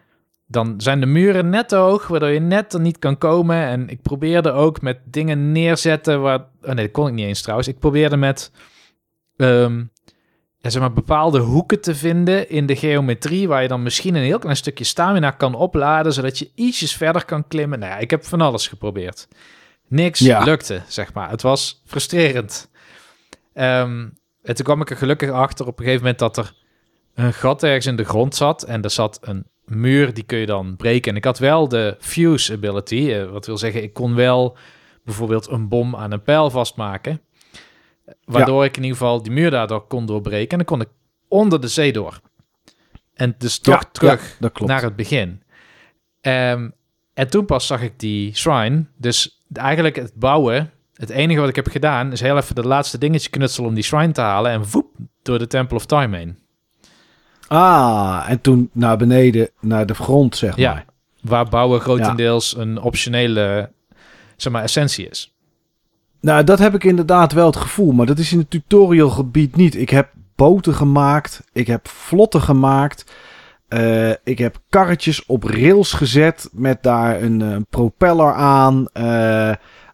[0.47, 3.57] dan zijn de muren net te hoog, waardoor je net er niet kan komen.
[3.57, 6.39] En ik probeerde ook met dingen neerzetten waar...
[6.63, 7.69] Oh nee, dat kon ik niet eens trouwens.
[7.69, 8.53] Ik probeerde met...
[9.37, 9.85] ehm,
[10.65, 13.49] ja, zeg maar, bepaalde hoeken te vinden in de geometrie...
[13.49, 16.13] waar je dan misschien een heel klein stukje stamina kan opladen...
[16.13, 17.79] zodat je ietsjes verder kan klimmen.
[17.79, 19.29] Nou ja, ik heb van alles geprobeerd.
[19.89, 20.43] Niks Ja.
[20.45, 21.31] lukte, zeg maar.
[21.31, 22.71] Het was frustrerend.
[23.55, 24.09] Ehm,
[24.43, 26.19] en toen kwam ik er gelukkig achter op een gegeven moment...
[26.21, 26.53] dat er
[27.15, 28.63] een gat ergens in de grond zat...
[28.63, 31.11] en er zat een muur, die kun je dan breken.
[31.11, 33.13] En ik had wel de fuse ability.
[33.13, 34.57] eh, wat wil zeggen, ik kon wel
[35.05, 37.21] bijvoorbeeld een bom aan een pijl vastmaken.
[38.25, 40.51] Waardoor ik in ieder geval die muur daardoor kon doorbreken.
[40.51, 40.89] En dan kon ik
[41.29, 42.21] onder de zee door.
[43.15, 45.43] En dus toch Ja, terug ja, naar het begin.
[46.21, 46.69] Ehm,
[47.15, 48.85] en toen pas zag ik die shrine.
[48.97, 50.69] Dus eigenlijk het bouwen...
[50.95, 53.85] Het enige wat ik heb gedaan is heel even de laatste dingetje knutselen om die
[53.85, 54.53] shrine te halen.
[54.53, 54.87] En voep,
[55.23, 56.39] door de Temple of Time heen.
[57.49, 60.85] Ah, en toen naar beneden, naar de grond, zeg Ja, maar.
[61.21, 63.73] waar bouwen grotendeels een optionele
[64.37, 65.34] zeg maar, essentie is.
[66.25, 69.77] Nou, dat heb ik inderdaad wel het gevoel, maar dat is in het tutorialgebied niet.
[69.77, 73.13] Ik heb boten gemaakt, ik heb vlotten gemaakt,
[73.69, 78.87] eh, ik heb karretjes op rails gezet met daar een, eh, propeller aan.
[78.93, 79.53] Eh,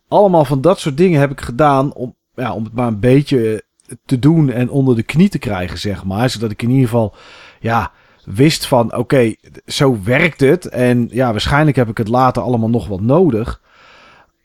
[0.09, 3.65] allemaal van dat soort dingen heb ik gedaan om, ja, om het maar een beetje
[4.05, 6.31] te doen en onder de knie te krijgen, zeg maar.
[6.31, 7.15] Zodat ik in ieder geval,
[7.61, 7.93] ja,
[8.25, 9.35] wist van, oké,
[9.67, 10.69] zo werkt het.
[10.69, 13.61] En ja, waarschijnlijk heb ik het later allemaal nog wat nodig.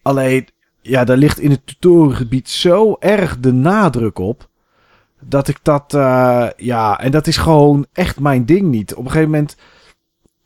[0.02, 0.48] Alleen,
[0.88, 4.50] ja, daar ligt in het tutorialgebied zo erg de nadruk op.
[5.22, 8.94] Dat ik dat, eh, ja, en dat is gewoon echt mijn ding niet.
[8.94, 9.58] Op een gegeven moment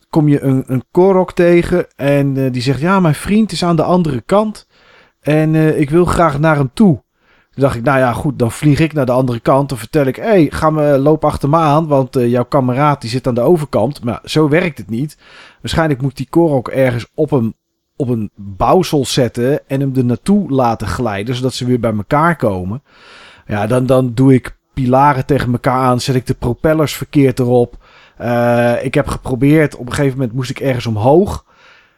[0.09, 3.75] kom je een, een Korok tegen en eh, die zegt, ja, mijn vriend is aan
[3.75, 4.67] de andere kant.
[5.21, 7.03] En eh, ik wil graag naar hem toe.
[7.51, 9.69] Toen dacht ik, nou ja, goed, dan vlieg ik naar de andere kant.
[9.69, 13.09] Dan vertel ik, hé, hey, ga me, loop achter me aan, want jouw kameraad die
[13.09, 14.03] zit aan de overkant.
[14.03, 15.17] Maar zo werkt het niet.
[15.61, 17.55] Waarschijnlijk moet die Korok ergens op een,
[17.99, 22.35] op een bouwsel zetten en hem er naartoe laten glijden, zodat ze weer bij elkaar
[22.35, 22.83] komen.
[23.47, 27.77] Ja, dan, dan doe ik pilaren tegen elkaar aan, zet ik de propellers verkeerd erop.
[28.17, 31.45] Eh, ik heb geprobeerd, op een gegeven moment moest ik ergens omhoog.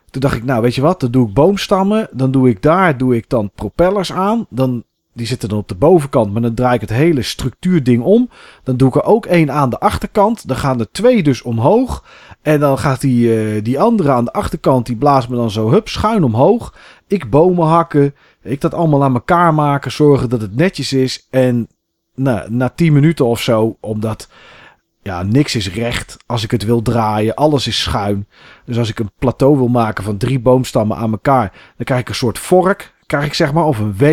[0.09, 2.07] Toen dacht ik, nou weet je wat, dan doe ik boomstammen.
[2.11, 4.45] Dan doe ik daar, doe ik dan propellers aan.
[4.49, 4.83] Dan,
[5.13, 8.29] die zitten dan op de bovenkant, maar dan draai ik het hele structuurding om.
[8.63, 10.47] Dan doe ik er ook één aan de achterkant.
[10.47, 12.03] Dan gaan er twee dus omhoog.
[12.41, 15.71] En dan gaat die, eh, die andere aan de achterkant, die blaast me dan zo
[15.71, 16.75] hup, schuin omhoog.
[17.07, 18.15] Ik bomen hakken.
[18.41, 19.91] Ik dat allemaal aan elkaar maken.
[19.91, 21.27] Zorgen dat het netjes is.
[21.29, 21.67] En
[22.15, 24.29] nou, na 10 minuten of zo, omdat
[25.01, 27.35] ja, niks is recht als ik het wil draaien.
[27.35, 28.27] Alles is schuin.
[28.65, 32.09] Dus als ik een plateau wil maken van drie boomstammen aan elkaar, dan krijg ik
[32.09, 34.03] een soort vork, krijg ik zeg maar, of een W.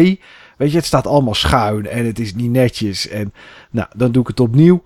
[0.56, 3.08] Weet je, het staat allemaal schuin en het is niet netjes.
[3.08, 3.32] En
[3.70, 4.82] nou, dan doe ik het opnieuw.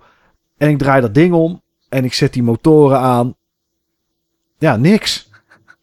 [0.57, 1.62] En ik draai dat ding om
[1.93, 3.35] en ik zet die motoren aan.
[4.57, 5.29] Ja, niks.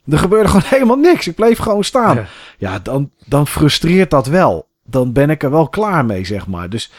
[0.07, 1.27] Er gebeurde gewoon helemaal niks.
[1.27, 2.17] Ik bleef gewoon staan.
[2.17, 2.27] Ja.
[2.59, 4.69] Ja, dan, dan frustreert dat wel.
[4.85, 6.71] Dan ben ik er wel klaar mee, zeg maar.
[6.71, 6.93] Dus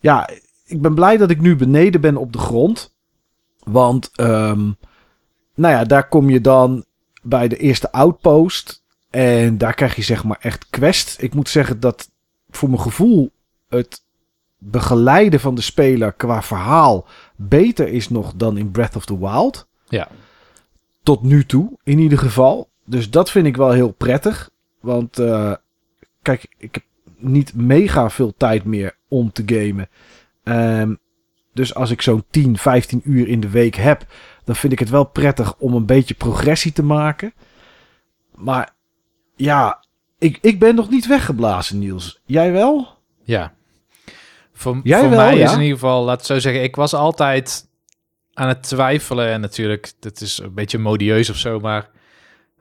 [0.00, 0.28] ja,
[0.64, 2.94] ik ben blij dat ik nu beneden ben op de grond.
[3.62, 4.70] Want, ehm,
[5.54, 6.84] nou ja, daar kom je dan
[7.22, 8.82] bij de eerste outpost.
[9.10, 11.22] En daar krijg je zeg maar echt quest.
[11.22, 12.10] Ik moet zeggen dat
[12.50, 13.30] voor mijn gevoel
[13.68, 14.02] het
[14.64, 17.06] begeleiden van de speler qua verhaal
[17.36, 19.68] beter is nog dan in Breath of the Wild.
[19.88, 20.08] Ja.
[21.02, 22.68] Tot nu toe, in ieder geval.
[22.84, 24.50] Dus dat vind ik wel heel prettig.
[24.80, 25.54] Want eh,
[26.22, 26.84] kijk, ik heb
[27.16, 29.88] niet mega veel tijd meer om te gamen.
[30.42, 30.94] Ehm,
[31.52, 34.06] dus als ik zo'n 10, 15 uur in de week heb,
[34.44, 37.32] dan vind ik het wel prettig om een beetje progressie te maken.
[38.34, 38.74] Maar
[39.36, 39.84] ja,
[40.18, 42.20] ik, ik ben nog niet weggeblazen, Niels.
[42.24, 42.88] Jij wel?
[43.22, 43.52] Ja.
[44.52, 45.44] Voor, Jij voor wel, mij ja?
[45.44, 47.66] is in ieder geval, laat zo zeggen, ik was altijd
[48.34, 49.28] aan het twijfelen.
[49.28, 51.90] En natuurlijk, dit is een beetje modieus of zo, maar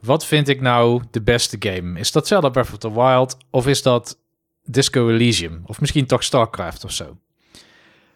[0.01, 1.99] wat vind ik nou de beste game?
[1.99, 4.17] Is dat Zelda Breath of the Wild of is dat
[4.63, 5.61] Disco Elysium?
[5.65, 7.17] Of misschien toch StarCraft of zo?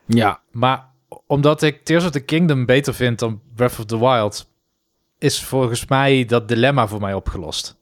[0.06, 0.42] Ja.
[0.52, 0.90] Maar
[1.28, 4.50] omdat ik Tears of the Kingdom beter vind dan Breath of the Wild,
[5.20, 7.76] is volgens mij dat dilemma voor mij opgelost.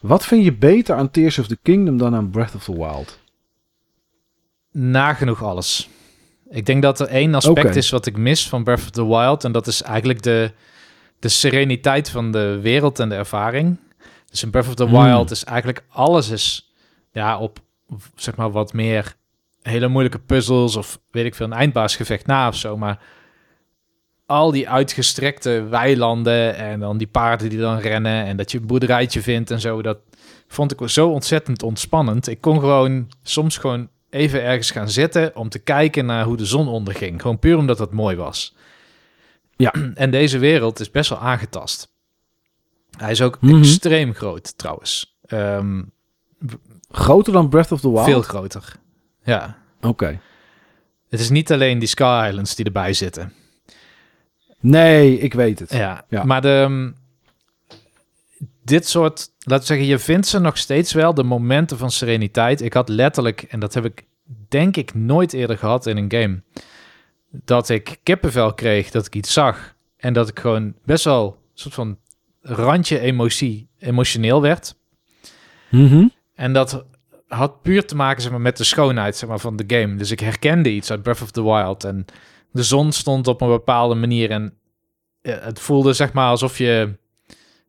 [0.00, 3.18] Wat vind je beter aan Tears of the Kingdom dan aan Breath of the Wild?
[4.78, 5.88] Nagenoeg alles.
[6.50, 9.44] Ik denk dat er één aspect is wat ik mis van Breath of the Wild.
[9.44, 10.52] En dat is eigenlijk de,
[11.18, 13.76] de sereniteit van de wereld en de ervaring.
[14.30, 15.04] Dus in Breath of the Hmm.
[15.04, 16.72] Wild is eigenlijk alles is
[17.12, 17.58] ja, op
[18.14, 19.14] zeg maar wat meer
[19.62, 22.76] hele moeilijke puzzels of weet ik veel, een eindbaasgevecht na of zo.
[22.76, 22.98] Maar
[24.26, 28.66] al die uitgestrekte weilanden en dan die paarden die dan rennen en dat je een
[28.66, 29.82] boerderijtje vindt en zo.
[29.82, 29.98] Dat
[30.48, 32.28] vond ik zo ontzettend ontspannend.
[32.28, 36.44] Ik kon gewoon soms gewoon even ergens gaan zitten om te kijken naar hoe de
[36.44, 37.20] zon onderging.
[37.20, 38.54] Gewoon puur omdat het mooi was.
[39.56, 39.74] Ja.
[39.94, 41.88] En deze wereld is best wel aangetast.
[42.96, 43.58] Hij is ook Mhm.
[43.58, 45.18] extreem groot trouwens.
[45.26, 45.82] Ehm,
[46.90, 48.04] Groter dan Breath of the Wild?
[48.04, 48.72] veel groter.
[49.24, 49.58] Ja.
[49.80, 50.20] Oké.
[51.08, 53.32] Het is niet alleen die Sky Islands die erbij zitten.
[54.60, 55.72] Nee, ik weet het.
[55.72, 56.24] Ja, Ja.
[56.24, 56.90] maar de, ehm,
[58.66, 62.60] dit soort, laten we zeggen, je vindt ze nog steeds wel, de momenten van sereniteit.
[62.60, 64.04] Ik had letterlijk, en dat heb ik
[64.48, 66.42] denk ik nooit eerder gehad in een game,
[67.30, 71.50] dat ik kippenvel kreeg, dat ik iets zag en dat ik gewoon best wel een
[71.54, 71.98] soort van
[72.40, 74.76] randje emotie, emotioneel werd.
[75.70, 76.08] Mhm.
[76.34, 76.84] En dat
[77.28, 79.96] had puur te maken zeg maar, met de schoonheid zeg maar, van de game.
[79.96, 81.84] Dus ik herkende iets uit Breath of the Wild.
[81.84, 82.04] En
[82.52, 84.30] de zon stond op een bepaalde manier.
[84.30, 84.54] En
[85.22, 86.96] ja, het voelde zeg maar alsof je,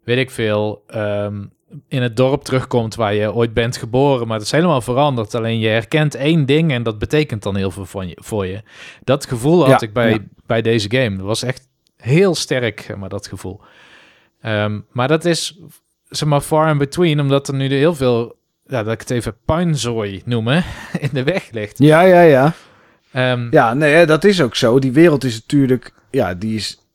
[0.07, 1.45] weet ik veel, ehm,
[1.87, 4.27] in het dorp terugkomt waar je ooit bent geboren.
[4.27, 5.35] Maar het is helemaal veranderd.
[5.35, 8.61] Alleen je herkent één ding en dat betekent dan heel veel van je, voor je.
[9.03, 10.17] Dat gevoel had Ja, ik bij, ja.
[10.45, 11.17] bij deze game.
[11.17, 13.61] Dat was echt heel sterk, maar dat gevoel.
[14.41, 15.59] Ehm, maar dat is,
[16.09, 17.19] zeg maar, far in between.
[17.19, 18.35] Omdat er nu heel veel
[18.65, 20.63] ja, dat ik het even puinzooi noemen,
[20.99, 21.77] in de weg ligt.
[21.77, 22.53] Ja, ja, ja.
[23.11, 24.79] Ehm, Ja, nee, dat is ook zo.
[24.79, 26.86] Die wereld is natuurlijk, ja, die is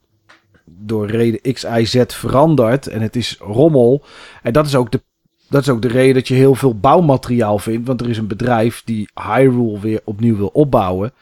[0.64, 2.86] door reden X, Y, Z veranderd.
[2.86, 4.04] En het is rommel.
[4.42, 5.00] En dat is ook de,
[5.48, 7.86] dat is ook de reden dat je heel veel bouwmateriaal vindt.
[7.86, 11.12] Want er is een bedrijf die Hyrule weer opnieuw wil opbouwen.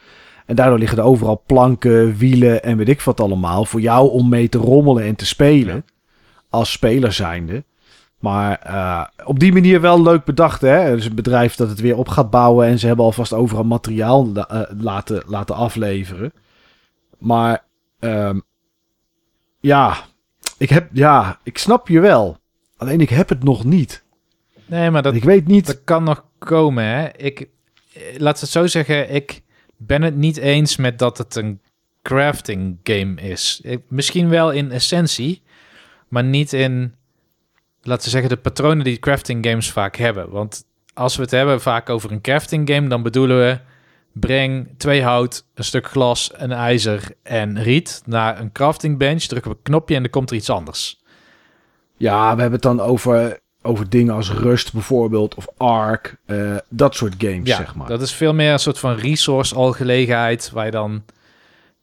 [0.46, 3.64] En daardoor liggen er overal planken, wielen en weet ik wat allemaal.
[3.64, 5.84] Voor jou om mee te rommelen en te spelen.
[6.48, 7.64] Als speler zijnde.
[8.18, 10.60] Maar eh, op die manier wel leuk bedacht.
[10.60, 10.68] Hè?
[10.68, 12.66] Er is een bedrijf dat het weer op gaat bouwen.
[12.66, 16.32] En ze hebben alvast overal materiaal la- eh, laten, laten afleveren.
[17.18, 17.64] Maar
[17.98, 18.38] ehm,
[19.60, 20.04] ja,
[20.58, 22.38] ik heb, ja, ik snap je wel.
[22.76, 24.04] Alleen ik heb het nog niet.
[24.66, 25.66] nee, maar dat, ik weet niet.
[25.66, 26.84] dat kan nog komen.
[26.84, 27.08] Hè?
[27.16, 27.48] Ik,
[27.92, 29.42] eh, laat het zo zeggen, ik
[29.76, 31.60] ben het niet eens met dat het een
[32.02, 33.60] crafting game is.
[33.62, 35.42] Ik, misschien wel in essentie,
[36.08, 36.94] maar niet in,
[37.82, 40.30] laten we zeggen, de patronen die crafting games vaak hebben.
[40.30, 43.58] Want als we het hebben vaak over een crafting game, dan bedoelen we
[44.12, 49.46] breng twee hout, een stuk glas, een ijzer en riet naar een crafting bench, druk
[49.46, 50.98] op een knopje en er komt er iets anders.
[51.96, 55.34] Ja, we hebben het dan over, over dingen als Rust bijvoorbeeld.
[55.34, 56.16] Of Ark.
[56.26, 57.86] eh, dat soort games, Ja, zeg maar.
[57.88, 61.04] dat is veel meer een soort van resource-algelegenheid waar je dan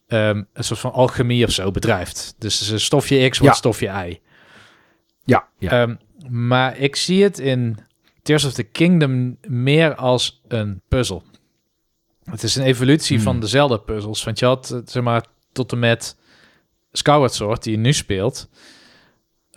[0.08, 2.36] ehm, een soort van alchemie of zo bedrijft.
[2.38, 3.60] Dus een stofje X wordt Ja.
[3.60, 4.20] stofje Y.
[5.24, 5.72] Ja, ja.
[5.72, 5.96] Ehm,
[6.30, 7.78] maar ik zie het in
[8.22, 11.24] Tears of the Kingdom meer als een puzzel.
[12.32, 13.26] Het is een evolutie Hmm.
[13.26, 14.24] van dezelfde puzzels.
[14.24, 16.16] Want je had, eh, zeg maar, tot en met
[16.92, 18.50] Skyward Sword, die je nu speelt.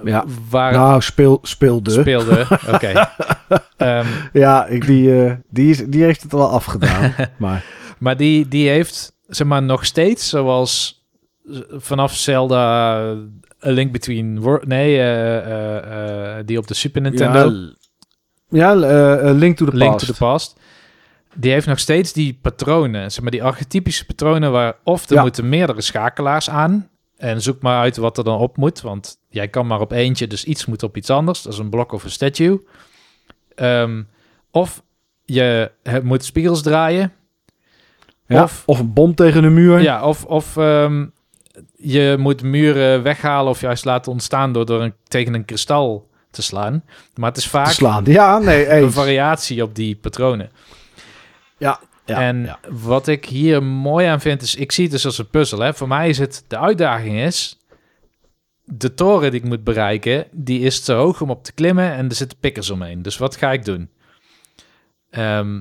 [0.05, 0.25] Ja.
[0.51, 1.91] Waar nou, speel, speelde.
[1.91, 2.47] speelde...
[2.75, 3.09] Oké.
[3.77, 7.15] Ehm, Ja, ik, die, eh, die, is, die heeft het al afgedaan.
[7.39, 7.65] maar
[7.99, 11.05] Maar die, die heeft, zeg maar, nog steeds, zoals
[11.71, 14.43] vanaf Zelda eh, A Link Between.
[14.65, 14.97] Nee,
[16.45, 17.51] die op de Super Nintendo,
[18.49, 20.07] Ja, ja Link to the Link Past.
[20.07, 20.60] to the Past.
[21.35, 25.23] Die heeft nog steeds die patronen, zeg maar, die archetypische patronen waar of er Ja.
[25.23, 26.89] moeten meerdere schakelaars aan.
[27.17, 30.27] En zoek maar uit wat er dan op moet, want jij kan maar op eentje,
[30.27, 31.43] dus iets moet op iets anders.
[31.43, 32.67] Dat is een blok of een statue.
[33.55, 34.03] Ehm,
[34.51, 34.83] of
[35.25, 35.71] je
[36.03, 37.13] moet spiegels draaien.
[38.27, 39.81] Ja, Of of, een bom tegen de muur.
[39.81, 41.07] Ja, of, of ehm,
[41.77, 46.43] je moet muren weghalen of juist laten ontstaan door, door een, tegen een kristal te
[46.43, 46.85] slaan.
[47.15, 48.05] Maar het is vaak slaan.
[48.05, 50.51] Ja, nee, een variatie op die patronen.
[51.61, 52.59] Ja, ja, en ja.
[52.69, 55.59] wat ik hier mooi aan vind, is ik zie het dus als een puzzel.
[55.59, 55.75] Hè.
[55.75, 57.59] Voor mij is het, de uitdaging is,
[58.65, 62.09] de toren die ik moet bereiken, die is te hoog om op te klimmen en
[62.09, 63.03] er zitten pikkers omheen.
[63.03, 63.91] Dus wat ga ik doen?
[65.11, 65.61] Ehm,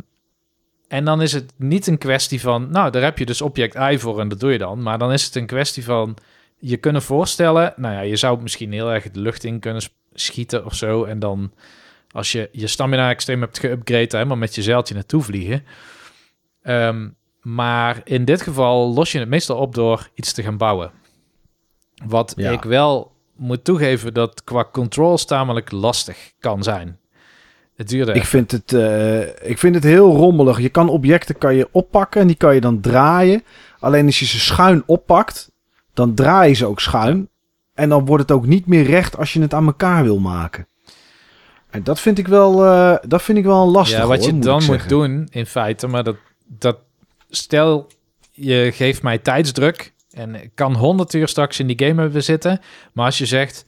[0.88, 4.00] en dan is het niet een kwestie van, nou, daar heb je dus object I
[4.00, 4.82] voor en dat doe je dan.
[4.82, 6.18] Maar dan is het een kwestie van,
[6.60, 9.82] je kunnen voorstellen, nou ja, je zou misschien heel erg de lucht in kunnen
[10.14, 11.04] schieten of zo.
[11.04, 11.52] En dan,
[12.12, 15.64] als je je stamina extreem hebt geüpgrade, helemaal met je zeiltje naartoe vliegen.
[16.62, 17.08] Ehm,
[17.42, 20.92] maar in dit geval los je het meestal op door iets te gaan bouwen.
[22.06, 22.52] Wat Ja.
[22.52, 26.98] ik wel moet toegeven dat qua controls tamelijk lastig kan zijn.
[27.76, 30.60] Het duurde Ik vind, het, eh, ik vind het heel rommelig.
[30.60, 33.44] Je kan objecten kan je oppakken en die kan je dan draaien.
[33.80, 35.52] Alleen als je ze schuin oppakt,
[35.94, 37.30] dan draai je ze ook schuin.
[37.74, 40.68] En dan wordt het ook niet meer recht als je het aan elkaar wil maken.
[41.70, 44.28] En dat vind ik wel, eh, dat vind ik wel een lastig ja, wat hoor,
[44.28, 46.16] je moet dan moet doen, in feite, maar dat,
[46.48, 46.78] dat
[47.30, 47.88] stel
[48.32, 52.60] je geeft mij tijdsdruk En ik kan 100 uur straks in die game hebben zitten.
[52.94, 53.66] Maar als je zegt,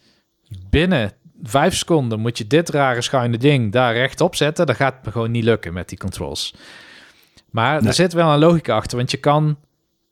[0.69, 1.11] binnen
[1.43, 5.11] vijf seconden moet je dit rare schuine ding daar rechtop zetten, dan gaat het me
[5.11, 6.53] gewoon niet lukken met die controls.
[7.49, 7.87] Maar Nee.
[7.87, 9.57] er zit wel een logica achter, want je kan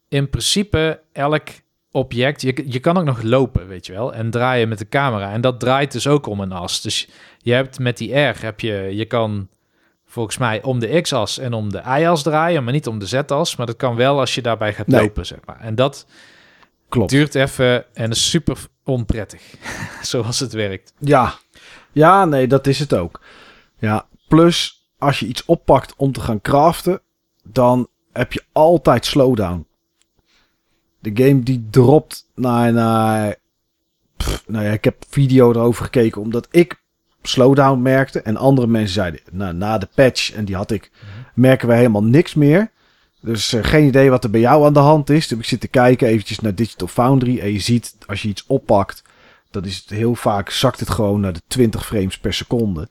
[0.08, 1.48] in principe elk
[1.92, 5.32] object, je, je kan ook nog lopen, weet je wel, en draaien met de camera.
[5.32, 6.82] En dat draait dus ook om een as.
[6.82, 7.10] Dus
[7.42, 9.48] je hebt met die R, heb je, je kan
[10.06, 13.56] volgens mij om de x-as en om de y-as draaien, maar niet om de z-as.
[13.56, 15.02] Maar dat kan wel als je daarbij gaat Nee.
[15.02, 15.60] lopen, zeg maar.
[15.60, 16.06] En dat
[16.90, 17.10] Klopt.
[17.10, 19.42] duurt even en is super onprettig,
[20.02, 20.94] zoals het werkt.
[20.98, 21.34] Ja.
[21.92, 23.22] Ja, nee, dat is het ook.
[23.78, 27.02] Ja, plus als je iets oppakt om te gaan craften,
[27.44, 29.68] dan heb je altijd slowdown.
[31.00, 33.36] De game die dropt naar, naar
[34.18, 36.82] pff, nou ja, ik heb video erover gekeken omdat ik
[37.24, 40.92] slowdown merkte en andere mensen zeiden, nou, na de patch en die had ik,
[41.34, 42.70] merken we helemaal niks meer.
[43.22, 45.28] Dus eh, geen idee wat er bij jou aan de hand is.
[45.28, 48.44] Dus ik zit te kijken eventjes naar Digital Foundry en je ziet als je iets
[48.48, 49.04] oppakt,
[49.52, 52.88] dan is het heel vaak zakt het gewoon naar de 20 frames per seconde.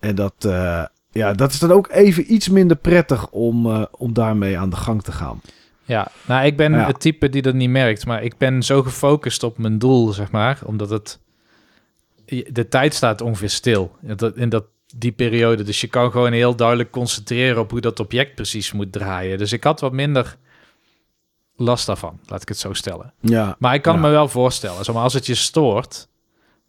[0.00, 4.12] En dat, eh, ja, dat is dan ook even iets minder prettig om, eh, om
[4.12, 5.40] daarmee aan de gang te gaan.
[5.84, 6.86] Ja, nou, ik ben Ja.
[6.86, 10.30] het type die dat niet merkt, maar ik ben zo gefocust op mijn doel, zeg
[10.30, 11.18] maar, omdat het
[12.50, 14.64] de tijd staat ongeveer stil in dat, in dat
[14.96, 15.62] die periode.
[15.62, 19.38] Dus je kan gewoon heel duidelijk concentreren op hoe dat object precies moet draaien.
[19.38, 20.36] Dus ik had wat minder
[21.56, 23.12] last daarvan, laat ik het zo stellen.
[23.20, 24.00] Ja, Maar ik kan Ja.
[24.00, 26.08] me wel voorstellen, zeg maar, als het je stoort,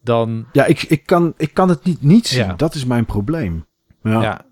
[0.04, 2.46] dan ja ik, ik, kan, ik kan het niet niet zien.
[2.46, 2.54] Ja.
[2.54, 3.66] Dat is mijn probleem.
[4.04, 4.22] Ja.
[4.22, 4.46] Ja.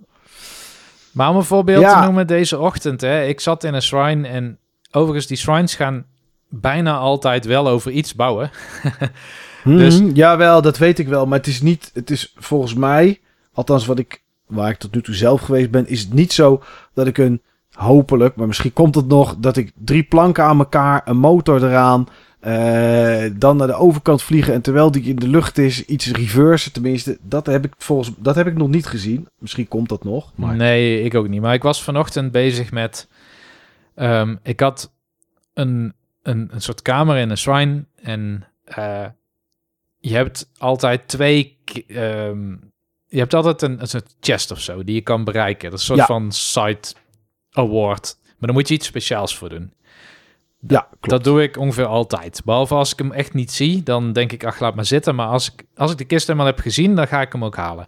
[1.11, 3.01] Maar om een voorbeeld te noemen deze ochtend.
[3.01, 4.59] Hè, ik zat in een shrine en
[4.91, 6.05] overigens die shrines gaan
[6.49, 8.49] bijna altijd wel over iets bouwen.
[9.67, 11.25] Mhm, Dus- Jawel, dat weet ik wel.
[11.25, 13.19] Maar het is niet, het is volgens mij,
[13.53, 16.63] althans wat ik, waar ik tot nu toe zelf geweest ben, is het niet zo
[16.93, 17.41] dat ik een,
[17.71, 22.07] hopelijk, maar misschien komt het nog, dat ik drie planken aan elkaar, een motor eraan,
[22.39, 26.71] eh, dan naar de overkant vliegen en terwijl die in de lucht is, iets reverse.
[26.71, 29.27] Tenminste, dat heb ik volgens, dat heb ik nog niet gezien.
[29.39, 30.31] Misschien komt dat nog.
[30.35, 31.41] Maar Nee, ik ook niet.
[31.41, 33.07] Maar ik was vanochtend bezig met...
[33.95, 34.91] ehm, ik had
[35.53, 35.93] een,
[36.23, 37.83] een, een soort kamer in een shrine.
[38.01, 39.05] En eh,
[39.99, 41.57] je hebt altijd twee...
[41.87, 42.51] ehm,
[43.09, 45.69] je hebt altijd een, een soort chest of zo die je kan bereiken.
[45.69, 46.13] Dat is een soort Ja.
[46.15, 46.79] van side
[47.51, 48.17] award.
[48.21, 49.73] Maar daar moet je iets speciaals voor doen.
[50.67, 51.09] ja, klopt.
[51.09, 52.41] Dat doe ik ongeveer altijd.
[52.45, 55.15] Behalve als ik hem echt niet zie, dan denk ik, ach, laat maar zitten.
[55.15, 57.55] Maar als ik, als ik de kist helemaal heb gezien, dan ga ik hem ook
[57.55, 57.87] halen.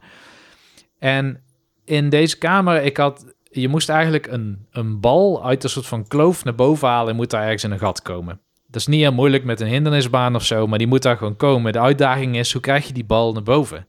[1.00, 1.44] En
[1.86, 6.08] in deze kamer, ik had, je moest eigenlijk een, een bal uit een soort van
[6.08, 8.42] kloof naar boven halen en moet daar ergens in een gat komen.
[8.72, 11.36] Dat is niet heel moeilijk met een hindernisbaan of zo, maar die moet daar gewoon
[11.36, 11.74] komen.
[11.74, 13.88] De uitdaging is, hoe krijg je die bal naar boven?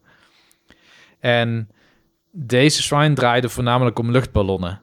[1.18, 1.68] En
[2.32, 4.82] deze shrine draaide voornamelijk om luchtballonnen.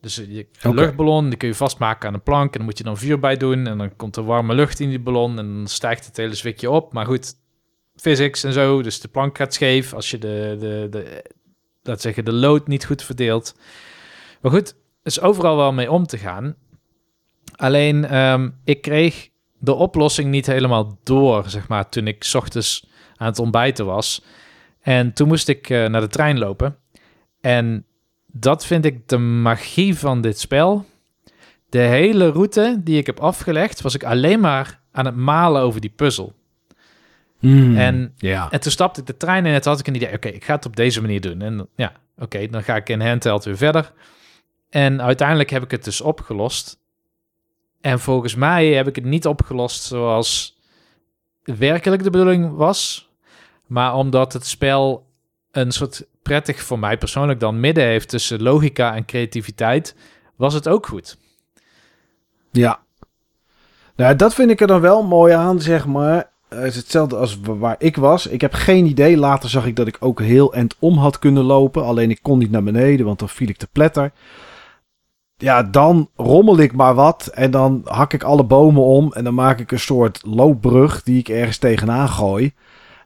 [0.00, 2.84] Dus je, een luchtballon, die kun je vastmaken aan een plank en dan moet je
[2.84, 5.66] dan vuur bij doen en dan komt er warme lucht in die ballon en dan
[5.66, 6.92] stijgt het hele zwikje op.
[6.92, 7.34] Maar goed,
[7.96, 11.24] physics en zo, dus de plank gaat scheef als je de, de, de
[11.82, 13.54] laat zeggen, de lood niet goed verdeelt.
[14.40, 16.54] Maar goed, is overal wel mee om te gaan.
[17.56, 19.28] Alleen, ehm, ik kreeg
[19.58, 22.86] de oplossing niet helemaal door, zeg maar, toen ik 's ochtends
[23.16, 24.24] aan het ontbijten was.
[24.80, 26.76] En toen moest ik eh, naar de trein lopen.
[27.40, 27.84] En
[28.26, 30.86] dat vind ik de magie van dit spel.
[31.68, 35.80] De hele route die ik heb afgelegd, was ik alleen maar aan het malen over
[35.80, 36.34] die puzzel.
[37.38, 38.50] Hmm, En ja.
[38.50, 40.12] en toen stapte ik de trein in en toen had ik een idee.
[40.14, 41.42] Oké, ik ga het op deze manier doen.
[41.42, 43.92] En ja, oké, dan ga ik in handheld weer verder.
[44.70, 46.78] En uiteindelijk heb ik het dus opgelost.
[47.82, 50.56] En volgens mij heb ik het niet opgelost zoals
[51.44, 53.10] werkelijk de bedoeling was.
[53.66, 55.06] Maar omdat het spel
[55.50, 59.96] een soort prettig voor mij persoonlijk dan midden heeft tussen logica en creativiteit,
[60.36, 61.16] was het ook goed.
[62.50, 62.80] Ja.
[63.96, 66.30] Nou, dat vind ik er dan wel mooi aan, zeg maar.
[66.48, 68.26] Het is hetzelfde als wa- waar ik was.
[68.26, 69.16] Ik heb geen idee.
[69.16, 71.84] Later zag ik dat ik ook heel end om had kunnen lopen.
[71.84, 74.12] Alleen ik kon niet naar beneden, want dan viel ik te pletter.
[75.42, 77.26] Ja, dan rommel ik maar wat.
[77.26, 79.12] En dan hak ik alle bomen om.
[79.12, 82.52] En dan maak ik een soort loopbrug die ik ergens tegenaan gooi.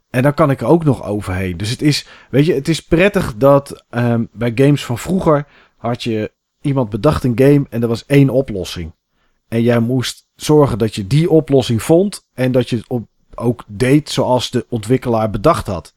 [0.09, 1.57] En dan kan ik er ook nog overheen.
[1.57, 6.03] Dus het is, weet je, het is prettig dat ehm, bij games van vroeger had
[6.03, 6.31] je
[6.61, 8.93] iemand bedacht een game en er was één oplossing.
[9.47, 13.63] En jij moest zorgen dat je die oplossing vond en dat je het op, ook
[13.67, 15.93] deed zoals de ontwikkelaar bedacht had.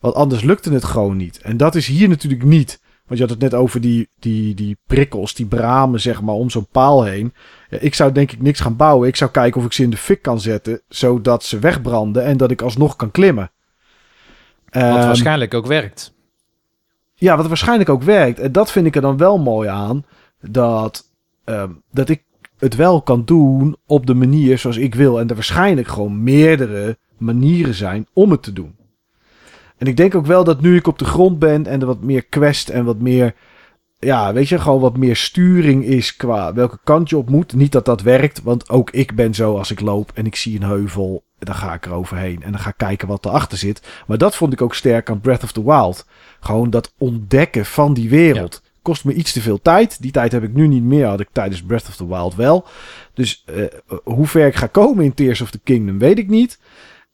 [0.00, 1.38] Want anders lukte het gewoon niet.
[1.38, 2.80] En dat is hier natuurlijk niet.
[3.06, 6.50] Want je had het net over die, die, die prikkels, die bramen zeg maar om
[6.50, 7.34] zo'n paal heen.
[7.70, 9.08] Ja, ik zou denk ik niks gaan bouwen.
[9.08, 12.36] Ik zou kijken of ik ze in de fik kan zetten, zodat ze wegbranden en
[12.36, 13.50] dat ik alsnog kan klimmen.
[14.70, 16.14] Wat Ehm, waarschijnlijk ook werkt.
[17.14, 18.38] ja, wat waarschijnlijk ook werkt.
[18.38, 20.04] En dat vind ik er dan wel mooi aan.
[20.40, 21.04] Dat,
[21.44, 22.24] ehm, dat ik
[22.58, 25.20] het wel kan doen op de manier zoals ik wil.
[25.20, 28.76] En er waarschijnlijk gewoon meerdere manieren zijn om het te doen.
[29.78, 32.02] En ik denk ook wel dat nu ik op de grond ben en er wat
[32.02, 33.34] meer quest en wat meer,
[33.98, 37.54] ja, weet je, gewoon wat meer sturing is qua welke kant je op moet.
[37.54, 40.56] Niet dat dat werkt, want ook ik ben zo als ik loop en ik zie
[40.56, 43.82] een heuvel, dan ga ik er overheen en dan ga ik kijken wat erachter zit.
[44.06, 46.06] Maar dat vond ik ook sterk aan Breath of the Wild.
[46.40, 48.62] Gewoon dat ontdekken van die wereld.
[48.82, 50.02] Kost me iets te veel tijd.
[50.02, 52.66] Die tijd heb ik nu niet meer, had ik tijdens Breath of the Wild wel.
[53.14, 53.64] Dus uh,
[54.04, 56.58] hoe ver ik ga komen in Tears of the Kingdom weet ik niet.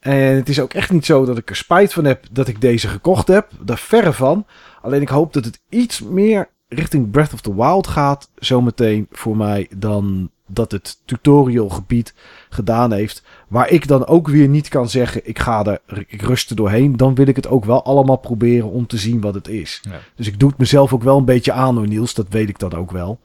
[0.03, 2.61] En het is ook echt niet zo dat ik er spijt van heb dat ik
[2.61, 3.49] deze gekocht heb.
[3.61, 4.47] Daar verre van.
[4.81, 8.31] Alleen ik hoop dat het iets meer richting Breath of the Wild gaat.
[8.35, 12.15] Zometeen voor mij dan dat het tutorial gebied
[12.49, 13.23] gedaan heeft.
[13.49, 16.97] Waar ik dan ook weer niet kan zeggen, ik ga er, ik rust er doorheen.
[16.97, 19.81] Dan wil ik het ook wel allemaal proberen om te zien wat het is.
[19.83, 19.99] Ja.
[20.17, 22.15] Dus ik doe het mezelf ook wel een beetje aan hoor Niels.
[22.15, 23.21] Dat weet ik dan ook wel.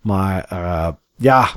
[0.00, 1.48] Maar uh, ja,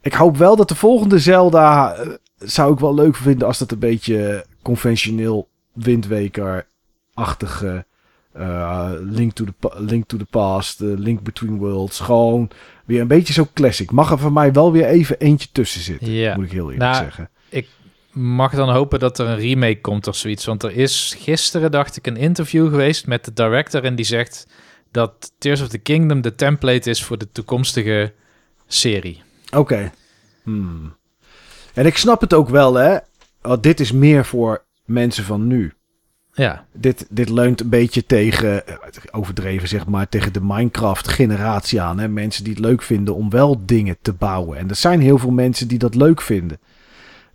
[0.00, 2.12] ik hoop wel dat de volgende Zelda uh,
[2.44, 7.84] zou ik wel leuk vinden als dat een beetje conventioneel windweker-achtige
[8.36, 12.00] uh, link, to the, link to the Past, uh, Link Between Worlds.
[12.00, 12.50] Gewoon
[12.84, 13.90] weer een beetje zo classic.
[13.90, 17.04] Mag er voor mij wel weer even eentje tussen zitten, moet ik heel eerlijk nou,
[17.04, 17.30] zeggen.
[17.48, 17.68] Ik
[18.12, 20.44] mag dan hopen dat er een remake komt of zoiets.
[20.44, 24.46] Want er is gisteren, dacht ik, een interview geweest met de director en die zegt
[24.90, 28.12] dat Tears of the Kingdom de template is voor de toekomstige
[28.66, 29.22] serie.
[29.56, 29.92] Oké.
[30.42, 30.94] Hmm.
[31.74, 32.98] En ik snap het ook wel, hè.
[33.40, 35.72] Want dit is meer voor mensen van nu.
[36.32, 36.66] Ja.
[36.72, 38.74] Dit, dit leunt een beetje tegen, eh,
[39.10, 41.98] overdreven zeg maar, tegen de Minecraft-generatie aan.
[41.98, 42.08] Hè?
[42.08, 44.58] Mensen die het leuk vinden om wel dingen te bouwen.
[44.58, 46.60] En er zijn heel veel mensen die dat leuk vinden.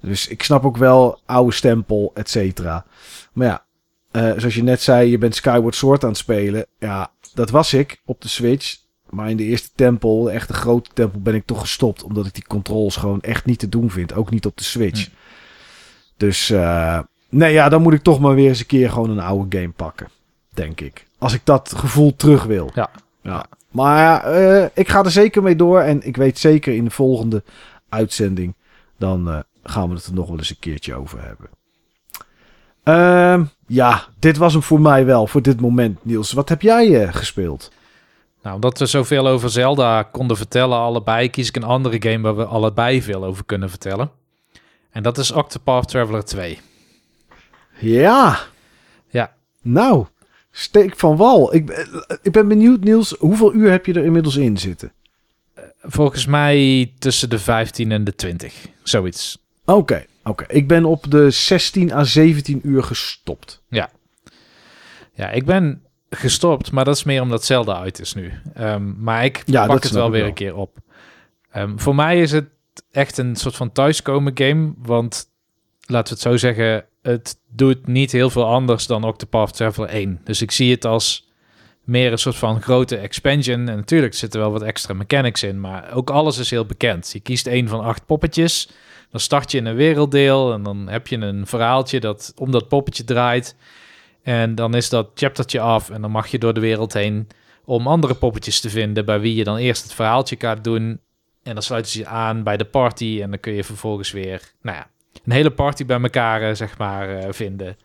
[0.02, 2.86] Dus ik snap ook wel oude stempel, et cetera.
[3.34, 3.66] Maar ja,
[4.12, 6.66] uh, zoals je net zei, je bent Skyward Sword aan het spelen.
[6.80, 8.78] Ja, dat was ik op de Switch.
[9.10, 12.04] Maar in de eerste tempel, de echte grote tempel, ben ik toch gestopt.
[12.04, 14.14] Omdat ik die controls gewoon echt niet te doen vind.
[14.14, 15.06] Ook niet op de Switch.
[15.06, 15.12] Hm.
[16.18, 17.00] Dus uh,
[17.30, 19.72] nee, ja, dan moet ik toch maar weer eens een keer gewoon een oude game
[19.72, 20.08] pakken.
[20.54, 21.06] Denk ik.
[21.18, 22.72] Als ik dat gevoel terug wil.
[22.74, 22.90] Ja.
[23.22, 23.46] ja.
[23.72, 25.80] Maar uh, ik ga er zeker mee door.
[25.80, 27.44] En ik weet zeker in de volgende
[27.90, 28.56] uitzending.
[28.98, 31.50] Dan uh, gaan we het er nog wel eens een keertje over hebben.
[32.84, 35.28] Uh, ja, dit was hem voor mij wel.
[35.28, 36.32] Voor dit moment, Niels.
[36.32, 37.72] Wat heb jij gespeeld?
[38.42, 42.36] Nou, omdat we zoveel over Zelda konden vertellen, allebei, kies ik een andere game waar
[42.36, 44.12] we allebei veel over kunnen vertellen.
[44.90, 46.60] En dat is Octopath Traveler 2.
[47.80, 48.40] Ja.
[49.10, 49.34] Ja.
[49.62, 50.06] Nou,
[50.52, 51.54] steek van wal.
[51.56, 51.88] Ik,
[52.22, 54.92] ik ben benieuwd, Niels, hoeveel uur heb je er inmiddels in zitten?
[55.54, 59.38] Eh, volgens mij tussen de 15 en de 20, zoiets.
[59.66, 60.46] Oké, oké.
[60.48, 63.62] Ik ben op de 16 à 17 uur gestopt.
[63.70, 63.90] Ja.
[65.14, 68.34] Ja, ik ben gestopt, maar dat is meer omdat Zelda uit is nu.
[68.60, 70.78] Um, maar ik ja, pak het wel weer een keer op.
[71.56, 72.50] Um, voor mij is het
[72.92, 75.30] echt een soort van thuiskomen game, want
[75.86, 80.22] laten we het zo zeggen, het doet niet heel veel anders dan Octopath Traveler 1.
[80.24, 81.28] Dus ik zie het als
[81.84, 83.70] meer een soort van grote expansion.
[83.70, 87.12] En natuurlijk zitten wel wat extra mechanics in, maar ook alles is heel bekend.
[87.12, 88.70] Je kiest een van acht poppetjes,
[89.12, 92.68] dan start je in een werelddeel en dan heb je een verhaaltje dat om dat
[92.68, 93.56] poppetje draait.
[94.28, 97.28] En dan is dat chaptertje af en dan mag je door de wereld heen
[97.66, 101.00] om andere poppetjes te vinden bij wie je dan eerst het verhaaltje gaat doen.
[101.44, 104.52] En dan sluiten ze je aan bij de party en dan kun je vervolgens weer,
[104.62, 104.88] nou ja,
[105.26, 107.78] een hele party bij elkaar, eh, zeg maar, uh, vinden.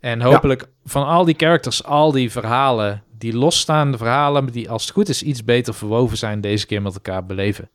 [0.00, 4.92] En hopelijk van al die characters, al die verhalen, die losstaande verhalen, die als het
[4.92, 7.70] goed is iets beter verwoven zijn, deze keer met elkaar beleven.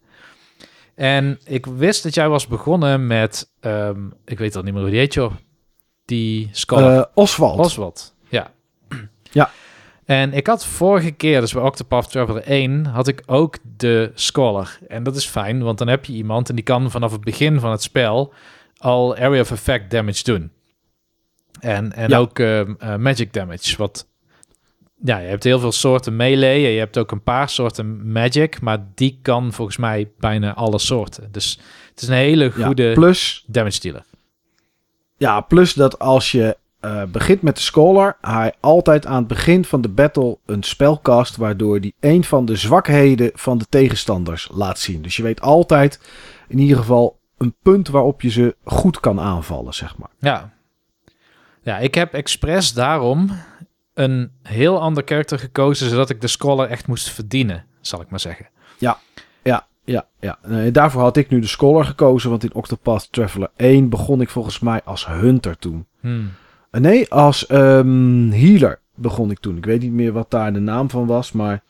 [0.95, 4.91] En ik wist dat jij was begonnen met, um, ik weet al niet meer hoe
[4.91, 5.31] die heet, joh
[6.07, 6.97] die scholar.
[6.97, 7.59] Uh, Oswald.
[7.59, 8.51] Oswald, ja.
[9.31, 9.51] Ja.
[10.05, 14.77] En ik had vorige keer, dus bij Octopath Traveler 1, had ik ook de Scholar.
[14.87, 17.59] En dat is fijn, want dan heb je iemand en die kan vanaf het begin
[17.59, 18.33] van het spel
[18.77, 20.51] al Area of Effect damage doen.
[21.59, 24.07] En, en ook uh, uh, magic damage, wat...
[25.03, 28.87] Ja, je hebt heel veel soorten melee je hebt ook een paar soorten magic, maar
[28.95, 31.31] die kan volgens mij bijna alle soorten.
[31.31, 31.59] Dus
[31.89, 34.03] het is een hele goede ja, plus, damage dealer.
[35.17, 39.65] Ja, plus dat als je uh, begint met de Scholar, hij altijd aan het begin
[39.65, 44.49] van de battle een spel cast, waardoor hij een van de zwakheden van de tegenstanders
[44.51, 45.01] laat zien.
[45.01, 45.99] Dus je weet altijd
[46.47, 50.09] in ieder geval een punt waarop je ze goed kan aanvallen, zeg maar.
[50.19, 50.53] Ja,
[51.61, 53.29] ja ik heb expres daarom
[53.93, 58.19] een heel ander karakter gekozen, zodat ik de Scholar echt moest verdienen, zal ik maar
[58.19, 58.49] zeggen.
[58.77, 58.97] Ja,
[59.43, 60.37] ja, ja, ja.
[60.71, 64.59] Daarvoor had ik nu de Scholar gekozen, want in Octopath Traveler 1 begon ik volgens
[64.59, 65.85] mij als Hunter toen.
[65.99, 66.31] Hmm.
[66.71, 69.57] Nee, als um, healer begon ik toen.
[69.57, 71.63] Ik weet niet meer wat daar de naam van was, maar...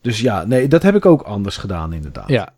[0.00, 2.28] Dus ja, nee, dat heb ik ook anders gedaan inderdaad.
[2.28, 2.52] Ja,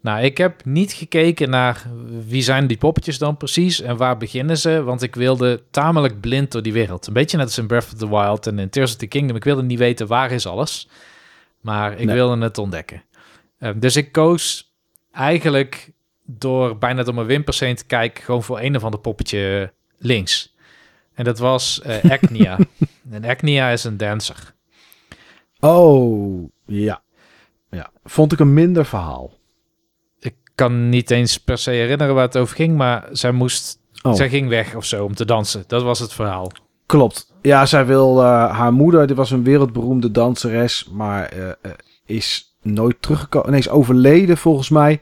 [0.00, 1.86] Nou, ik heb niet gekeken naar
[2.26, 6.52] wie zijn die poppetjes dan precies en waar beginnen ze, want ik wilde tamelijk blind
[6.52, 7.06] door die wereld.
[7.06, 9.36] Een beetje net als in Breath of the Wild en in Tears of the Kingdom.
[9.36, 10.88] Ik wilde niet weten waar is alles,
[11.60, 12.14] maar ik Nee.
[12.14, 13.02] wilde het ontdekken.
[13.58, 14.72] Ehm, dus ik koos
[15.12, 15.90] eigenlijk
[16.24, 20.56] door bijna door mijn wimpers heen te kijken, gewoon voor een of ander poppetje links.
[21.14, 22.58] En dat was eh Acnia.
[23.10, 24.54] en Acnia is een dancer.
[25.60, 27.02] Oh, ja.
[27.70, 27.90] ja.
[28.04, 29.32] Vond ik een minder verhaal.
[30.20, 34.14] Ik kan niet eens per se herinneren waar het over ging, maar zij moest, Oh,
[34.14, 35.64] zij ging weg of zo om te dansen.
[35.66, 36.50] Dat was het verhaal.
[36.86, 37.32] klopt.
[37.42, 41.54] Ja, zij wil eh, haar moeder, dit was een wereldberoemde danseres, maar eh, eh,
[42.04, 43.50] is nooit teruggekomen.
[43.50, 45.00] Nee, is overleden volgens mij.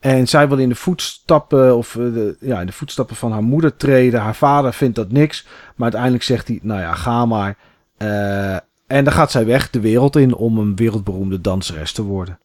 [0.00, 3.42] En zij wil in de voetstappen, of eh, de, ja, in de voetstappen van haar
[3.42, 4.20] moeder treden.
[4.20, 5.46] Haar vader vindt dat niks.
[5.46, 7.56] Maar uiteindelijk zegt hij, nou ja, ga maar.
[7.96, 8.54] Eh,
[8.86, 12.38] en dan gaat zij weg de wereld in om een wereldberoemde danseres te worden.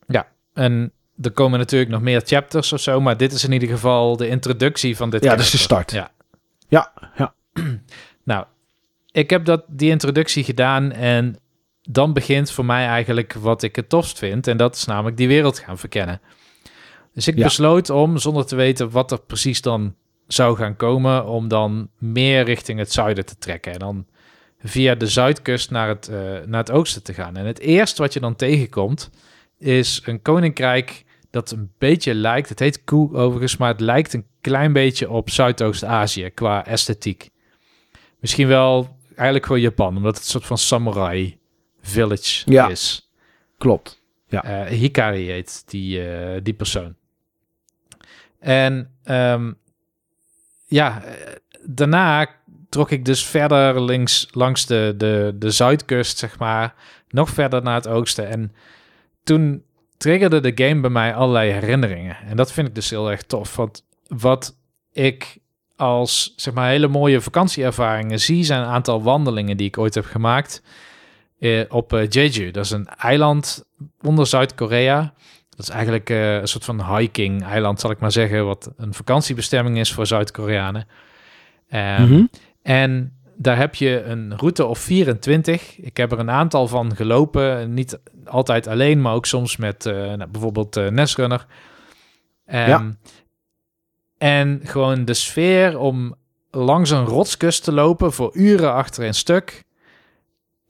[0.54, 4.18] En er komen natuurlijk nog meer chapters of zo, maar dit is in ieder geval
[4.18, 5.24] de introductie van dit.
[5.24, 5.92] Ja, dat is de start.
[5.92, 6.12] Ja.
[6.68, 7.34] Ja, ja.
[8.24, 8.46] Nou,
[9.12, 11.40] ik heb dat, die introductie gedaan en
[11.90, 14.48] dan begint voor mij eigenlijk wat ik het tofst vind.
[14.48, 16.22] En dat is namelijk die wereld gaan verkennen.
[17.14, 17.44] Dus ik Ja.
[17.44, 19.96] besloot om, zonder te weten wat er precies dan
[20.28, 23.74] zou gaan komen, om dan meer richting het zuiden te trekken.
[23.74, 24.06] En dan
[24.60, 27.36] via de zuidkust naar het, eh, naar het oosten te gaan.
[27.38, 29.10] En het eerste wat je dan tegenkomt,
[29.58, 34.26] is een koninkrijk dat een beetje lijkt, het heet Koe overigens, maar het lijkt een
[34.42, 37.30] klein beetje op Zuidoost-Azië qua esthetiek.
[38.20, 41.38] Misschien wel eigenlijk gewoon Japan, omdat het een soort van samurai
[41.88, 42.68] village Ja.
[42.70, 43.10] is.
[43.58, 44.04] Klopt.
[44.30, 46.96] Eh, Hikari heet die, eh, die persoon.
[48.40, 49.52] En ehm,
[50.66, 51.34] ja, eh,
[51.64, 52.28] daarna
[52.70, 56.74] trok ik dus verder links langs de, de, de zuidkust, zeg maar,
[57.10, 58.30] nog verder naar het oosten.
[58.30, 58.56] En
[59.24, 59.64] toen
[59.98, 62.18] triggerde de game bij mij allerlei herinneringen.
[62.28, 63.56] En dat vind ik dus heel erg tof.
[63.56, 64.56] Want wat
[64.92, 65.38] ik
[65.76, 70.06] als zeg maar hele mooie vakantieervaringen zie, zijn een aantal wandelingen die ik ooit heb
[70.06, 70.62] gemaakt
[71.70, 72.52] op eh, Jeju.
[72.52, 73.66] Dat is een eiland
[74.02, 75.14] onder Zuid-Korea.
[75.50, 79.80] Dat is eigenlijk eh, een soort van hiking-eiland, zal ik maar zeggen, wat een vakantiebestemming
[79.80, 80.88] is voor Zuid-Koreanen.
[81.70, 82.26] Ehm, Mhm.
[82.62, 85.78] En daar heb je een route of 24.
[85.80, 87.74] Ik heb er een aantal van gelopen.
[87.74, 91.46] Niet altijd alleen, maar ook soms met eh, nou, bijvoorbeeld eh Netrunner.
[92.46, 92.92] Ehm, Ja.
[94.18, 96.16] En gewoon de sfeer om
[96.52, 99.64] langs een rotskust te lopen voor uren achter een stuk.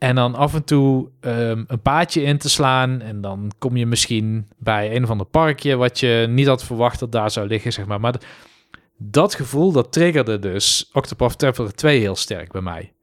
[0.05, 3.01] En dan af en toe ehm, een paadje in te slaan.
[3.01, 6.99] En dan kom je misschien bij een of ander parkje wat je niet had verwacht
[6.99, 7.99] dat daar zou liggen, zeg maar.
[7.99, 8.15] Maar
[8.97, 12.93] dat gevoel, dat triggerde dus Octopath Traveler 2 heel sterk bij mij.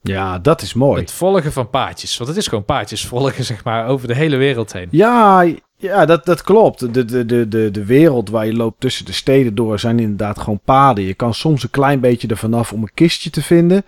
[0.00, 1.00] Ja, dat is mooi.
[1.00, 2.16] Het volgen van paadjes.
[2.16, 4.88] Want het is gewoon paadjes volgen, zeg maar, over de hele wereld heen.
[4.90, 5.46] Ja,
[5.76, 6.94] ja dat, dat klopt.
[6.94, 10.38] De, de, de, de, de wereld waar je loopt tussen de steden door zijn inderdaad
[10.38, 11.04] gewoon paden.
[11.04, 13.84] Je kan soms een klein beetje er vanaf om een kistje te vinden.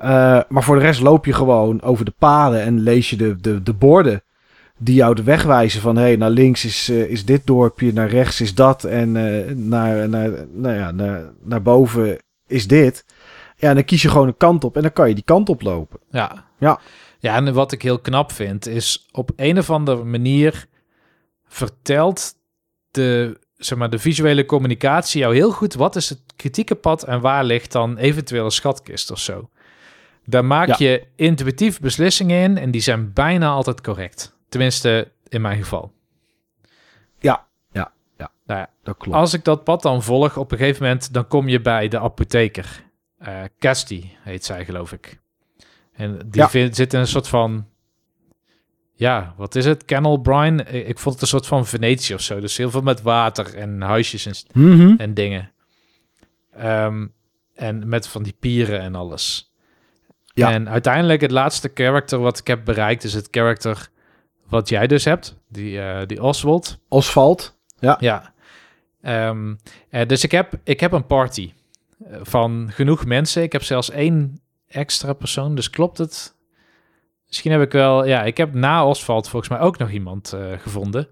[0.00, 3.36] Eh, maar voor de rest loop je gewoon over de paden en lees je de,
[3.40, 4.22] de, de borden
[4.78, 5.96] die jou de weg wijzen van...
[5.96, 9.54] hé, hey, naar links is, eh, is dit dorpje, naar rechts is dat en eh,
[9.54, 13.04] naar, naar, nou ja, naar, naar boven is dit.
[13.56, 15.48] Ja, en dan kies je gewoon een kant op en dan kan je die kant
[15.48, 16.00] op lopen.
[16.10, 16.44] Ja.
[16.58, 16.80] Ja.
[17.18, 20.66] Ja, en wat ik heel knap vind, is op een of andere manier
[21.48, 22.34] vertelt
[22.90, 27.20] de, zeg maar, de visuele communicatie jou heel goed wat is het kritieke pad en
[27.20, 29.48] waar ligt dan eventueel een schatkist of zo.
[30.24, 30.74] Daar maak Ja.
[30.78, 34.36] je intuïtief beslissingen in en die zijn bijna altijd correct.
[34.48, 35.92] Tenminste, in mijn geval.
[37.18, 38.30] Ja, ja, ja.
[38.46, 39.16] Nou ja, Dat klopt.
[39.16, 41.98] als ik dat pad dan volg, op een gegeven moment, dan kom je bij de
[41.98, 42.84] apotheker.
[43.18, 45.18] Eh Casti heet zij, geloof ik.
[45.92, 46.48] En die Ja.
[46.72, 47.68] zit in een soort van...
[48.94, 49.84] Ja, wat is het?
[49.84, 50.62] Kennel Brine?
[50.64, 52.40] Ik ik vond het een soort van Venetië of zo.
[52.40, 54.94] Dus heel veel met water en huisjes en, Mhm.
[54.98, 55.52] en dingen.
[56.52, 57.06] Ehm,
[57.54, 59.49] en met van die pieren en alles.
[60.32, 60.52] Ja.
[60.52, 63.04] En uiteindelijk het laatste character wat ik heb bereikt...
[63.04, 63.88] is het character
[64.48, 65.36] wat jij dus hebt.
[65.48, 66.78] Die, eh, die Oswald.
[66.88, 67.58] Oswald.
[67.78, 68.32] Ja.
[69.02, 69.54] Ehm,
[69.90, 71.52] eh, dus ik heb, ik heb een party
[72.04, 73.42] eh, van genoeg mensen.
[73.42, 76.34] Ik heb zelfs één extra persoon, dus klopt het?
[77.26, 78.04] Misschien heb ik wel...
[78.04, 81.08] Ja, ik heb na Oswald volgens mij ook nog iemand gevonden.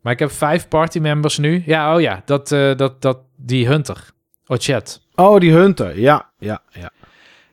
[0.00, 1.62] Maar ik heb vijf party members nu.
[1.66, 4.10] Ja, oh ja, dat, dat, dat, die Hunter.
[4.46, 5.00] Ochet.
[5.14, 5.98] Oh, die Hunter.
[5.98, 6.90] Ja, ja, ja.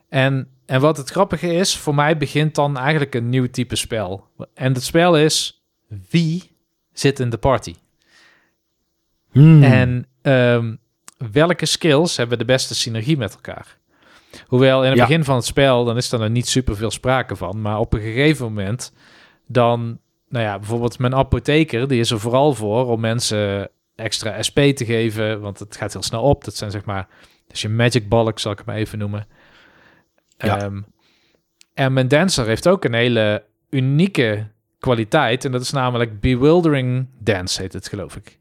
[0.09, 4.27] En, en wat het grappige is, voor mij begint dan eigenlijk een nieuw type spel.
[4.53, 5.63] En het spel is,
[6.09, 6.51] wie
[6.93, 7.75] zit in de party?
[9.31, 9.63] Hmm.
[9.63, 10.75] En ehm,
[11.31, 13.77] welke skills hebben de beste synergie met elkaar?
[14.47, 15.05] Hoewel in het Ja.
[15.05, 17.61] begin van het spel, dan is er nog niet super veel sprake van.
[17.61, 18.93] Maar op een gegeven moment,
[19.47, 24.59] dan nou ja, bijvoorbeeld mijn apotheker, die is er vooral voor om mensen extra SP
[24.59, 26.43] te geven, want het gaat heel snel op.
[26.43, 27.07] Dat zijn zeg maar,
[27.47, 29.27] dus je magic balk zal ik maar even noemen.
[30.47, 30.81] Ehm,
[31.73, 34.47] en mijn dancer heeft ook een hele unieke
[34.79, 35.45] kwaliteit.
[35.45, 38.37] En dat is namelijk Bewildering Dance, heet het geloof ik.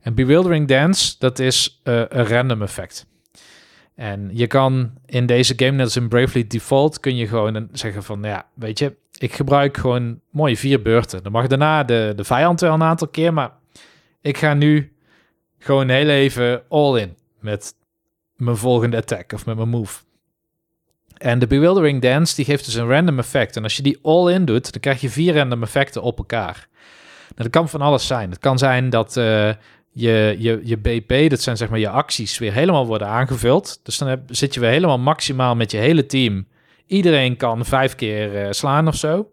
[0.00, 3.06] En Bewildering Dance, dat is eh, een random effect.
[3.94, 8.02] En je kan in deze game, net als in Bravely Default, kun je gewoon zeggen
[8.02, 11.22] van, ja, weet je, ik gebruik gewoon mooie vier beurten.
[11.22, 13.52] Dan mag daarna de, de vijand wel een aantal keer, maar
[14.20, 14.92] ik ga nu
[15.58, 17.74] gewoon heel even all in met
[18.36, 20.02] mijn volgende attack of met mijn move.
[21.18, 23.56] En de Bewildering Dance, die geeft dus een random effect.
[23.56, 26.68] En als je die all in doet, dan krijg je vier random effecten op elkaar.
[27.28, 28.30] Nou, dat kan van alles zijn.
[28.30, 29.50] Het kan zijn dat eh,
[29.92, 33.80] je, je, je BP, dat zijn zeg maar je acties, weer helemaal worden aangevuld.
[33.82, 36.46] Dus dan heb, zit je weer helemaal maximaal met je hele team.
[36.86, 39.30] Iedereen kan vijf keer eh, slaan of zo.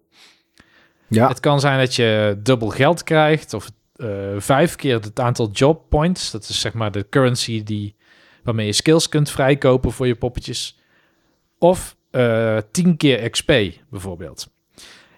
[1.08, 4.08] Ja, Het kan zijn dat je dubbel geld krijgt of eh,
[4.38, 6.32] vijf keer het aantal job points.
[6.32, 7.96] Dat is zeg maar de currency die,
[8.44, 10.80] waarmee je skills kunt vrijkopen voor je poppetjes.
[11.66, 13.52] Of eh tien keer XP
[13.90, 14.48] bijvoorbeeld.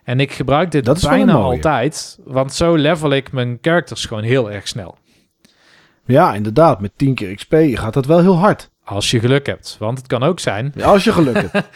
[0.03, 4.51] En ik gebruik dit Dat bijna altijd, want zo level ik mijn characters gewoon heel
[4.51, 4.97] erg snel.
[6.05, 6.81] ja, inderdaad.
[6.81, 8.69] Met 10 keer XP gaat dat wel heel hard.
[8.83, 9.75] Als je geluk hebt.
[9.79, 11.67] Want het kan ook zijn Ja, als je geluk hebt.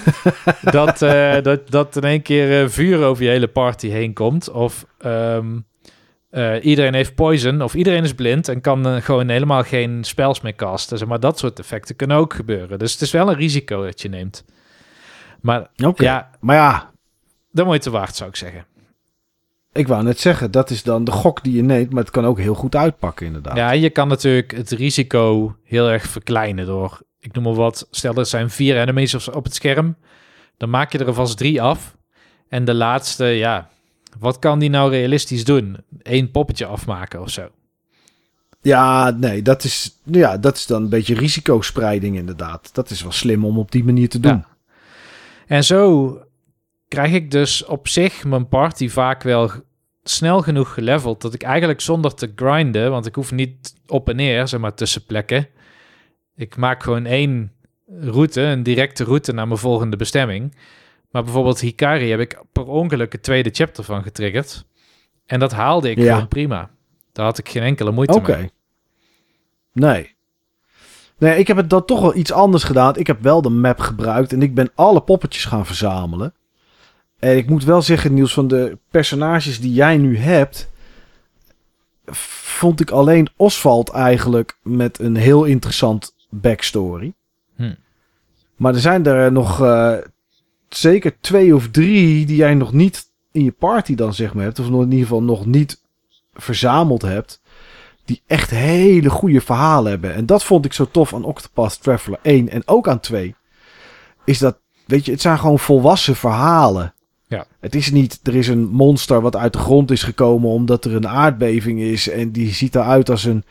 [0.76, 4.50] dat, eh, dat, dat in één keer eh, vuur over je hele party heen komt.
[4.50, 5.58] Of ehm,
[6.30, 7.62] eh, iedereen heeft poison.
[7.62, 10.98] Of iedereen is blind en kan eh, gewoon helemaal geen spels meer casten.
[10.98, 12.78] Zeg maar dat soort effecten kunnen ook gebeuren.
[12.78, 14.44] Dus het is wel een risico dat je neemt.
[15.40, 15.66] Maar
[15.96, 16.90] ja, Maar ja,
[17.50, 18.66] de moeite waard zou ik zeggen.
[19.72, 21.92] ik wou net zeggen, dat is dan de gok die je neemt.
[21.92, 23.56] Maar het kan ook heel goed uitpakken, inderdaad.
[23.56, 28.14] Ja, je kan natuurlijk het risico heel erg verkleinen door, ik noem maar wat, stel
[28.14, 29.96] er zijn vier enemies op- op het scherm,
[30.56, 31.96] dan maak je er alvast drie af.
[32.48, 33.68] En de laatste, ja,
[34.18, 35.76] wat kan die nou realistisch doen?
[36.02, 37.48] Eén poppetje afmaken of zo.
[38.62, 42.74] Ja, nee, dat is, ja, dat is dan een beetje risicospreiding inderdaad.
[42.74, 44.32] Dat is wel slim om op die manier te doen.
[44.32, 44.48] Ja.
[45.46, 46.18] En zo
[46.88, 49.50] krijg ik dus op zich mijn party vaak wel
[50.02, 54.16] snel genoeg geleveld dat ik eigenlijk zonder te grinden, want ik hoef niet op en
[54.16, 55.48] neer, zeg maar, tussen plekken.
[56.36, 57.52] Ik maak gewoon één
[58.00, 60.54] route, een directe route naar mijn volgende bestemming.
[61.10, 64.64] Maar bijvoorbeeld Hikari heb ik per ongeluk het tweede chapter van getriggerd.
[65.26, 66.12] En dat haalde ik Ja.
[66.14, 66.70] gewoon prima.
[67.12, 68.36] Daar had ik geen enkele moeite Oké.
[68.36, 68.50] mee.
[69.72, 70.14] Nee.
[71.18, 72.96] Nee, ik heb het dan toch wel iets anders gedaan.
[72.96, 76.34] Ik heb wel de map gebruikt en ik ben alle poppetjes gaan verzamelen.
[77.18, 80.70] En ik moet wel zeggen, Niels, van de personages die jij nu hebt,
[82.06, 87.12] vond ik alleen Oswald eigenlijk met een heel interessant backstory.
[87.56, 87.74] Hm.
[88.56, 89.94] Maar er zijn er nog eh,
[90.76, 94.58] zeker twee of drie die jij nog niet in je party dan zeg maar hebt.
[94.58, 95.82] Of nog in ieder geval nog niet
[96.34, 97.40] verzameld hebt.
[98.04, 100.14] Die echt hele goede verhalen hebben.
[100.14, 103.34] En dat vond ik zo tof aan Octopath Traveler 1 en ook aan 2.
[104.24, 106.94] Is dat, weet je, het zijn gewoon volwassen verhalen.
[107.26, 107.46] Ja.
[107.60, 110.94] Het is niet, er is een monster wat uit de grond is gekomen omdat er
[110.94, 112.08] een aardbeving is.
[112.08, 113.44] En die ziet eruit als een,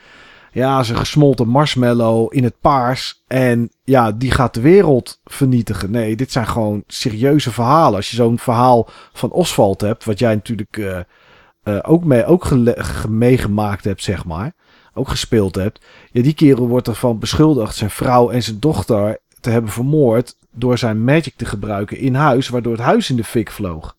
[0.51, 3.23] ja, een gesmolten marshmallow in het paars.
[3.27, 5.91] En ja, die gaat de wereld vernietigen.
[5.91, 7.95] Nee, dit zijn gewoon serieuze verhalen.
[7.95, 10.99] Als je zo'n verhaal van Oswald hebt, wat jij natuurlijk eh,
[11.63, 12.49] eh, ook, mee, ook
[13.09, 14.53] meegemaakt hebt, zeg maar.
[14.93, 15.85] Ook gespeeld hebt.
[16.11, 20.37] Ja, die kerel wordt ervan beschuldigd zijn vrouw en zijn dochter te hebben vermoord.
[20.51, 23.97] door zijn magic te gebruiken in huis, waardoor het huis in de fik vloog.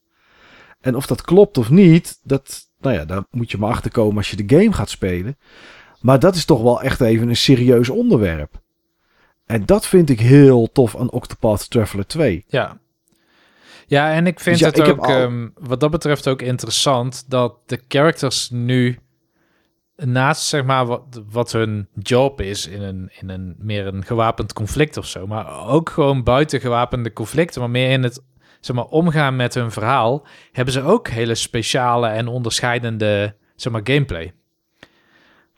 [0.80, 4.16] En of dat klopt of niet, dat, nou ja, daar moet je maar achter komen
[4.16, 5.36] als je de game gaat spelen.
[6.00, 8.60] Maar dat is toch wel echt even een serieus onderwerp.
[9.46, 12.44] En dat vind ik heel tof aan Octopath Traveler 2.
[12.48, 12.78] Ja.
[13.86, 16.42] Ja, en ik vind Dus ja, het ik ook, al- ehm, wat dat betreft ook
[16.42, 18.98] interessant dat de characters nu
[19.96, 24.52] naast zeg maar wat, wat hun job is in een, in een meer een gewapend
[24.52, 28.22] conflict of zo, maar ook gewoon buiten gewapende conflicten, maar meer in het
[28.60, 33.80] zeg maar omgaan met hun verhaal, hebben ze ook hele speciale en onderscheidende zeg maar
[33.84, 34.32] gameplay.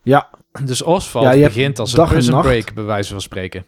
[0.02, 0.30] Ja,
[0.64, 3.64] Dus Oswald Ja, begint als een prison break, bij wijze van spreken.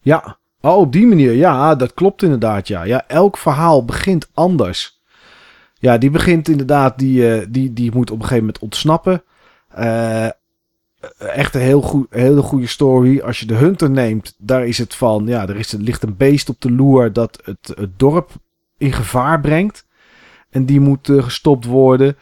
[0.00, 1.32] Ja, oh, op die manier.
[1.32, 2.68] Ja, dat klopt inderdaad.
[2.68, 5.00] Ja, ja elk verhaal begint anders.
[5.78, 9.22] Ja, die begint inderdaad, die, eh, die, die moet op een gegeven moment ontsnappen.
[9.68, 10.28] Eh,
[11.18, 13.20] echt een heel goed, hele goede story.
[13.20, 16.16] Als je de Hunter neemt, daar is het van, ja, er, is, er ligt een
[16.16, 18.30] beest op de loer dat het, het dorp
[18.78, 19.86] in gevaar brengt.
[20.50, 22.16] En die moet eh, gestopt worden.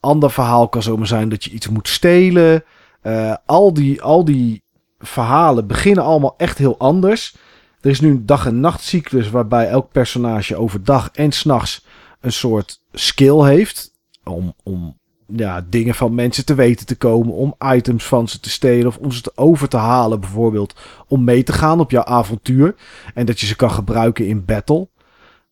[0.00, 2.64] Ander verhaal kan zomaar zijn dat je iets moet stelen.
[3.00, 4.62] Eh, al, die, al die
[4.98, 7.36] verhalen beginnen allemaal echt heel anders.
[7.80, 11.86] Er is nu een dag- en nachtcyclus waarbij elk personage overdag en s'nachts
[12.20, 13.90] een soort skill heeft.
[14.24, 17.34] Om, om ja, dingen van mensen te weten te komen.
[17.34, 18.86] Om items van ze te stelen.
[18.86, 20.74] Of om ze te over te halen bijvoorbeeld.
[21.08, 22.74] Om mee te gaan op jouw avontuur.
[23.14, 24.88] En dat je ze kan gebruiken in battle.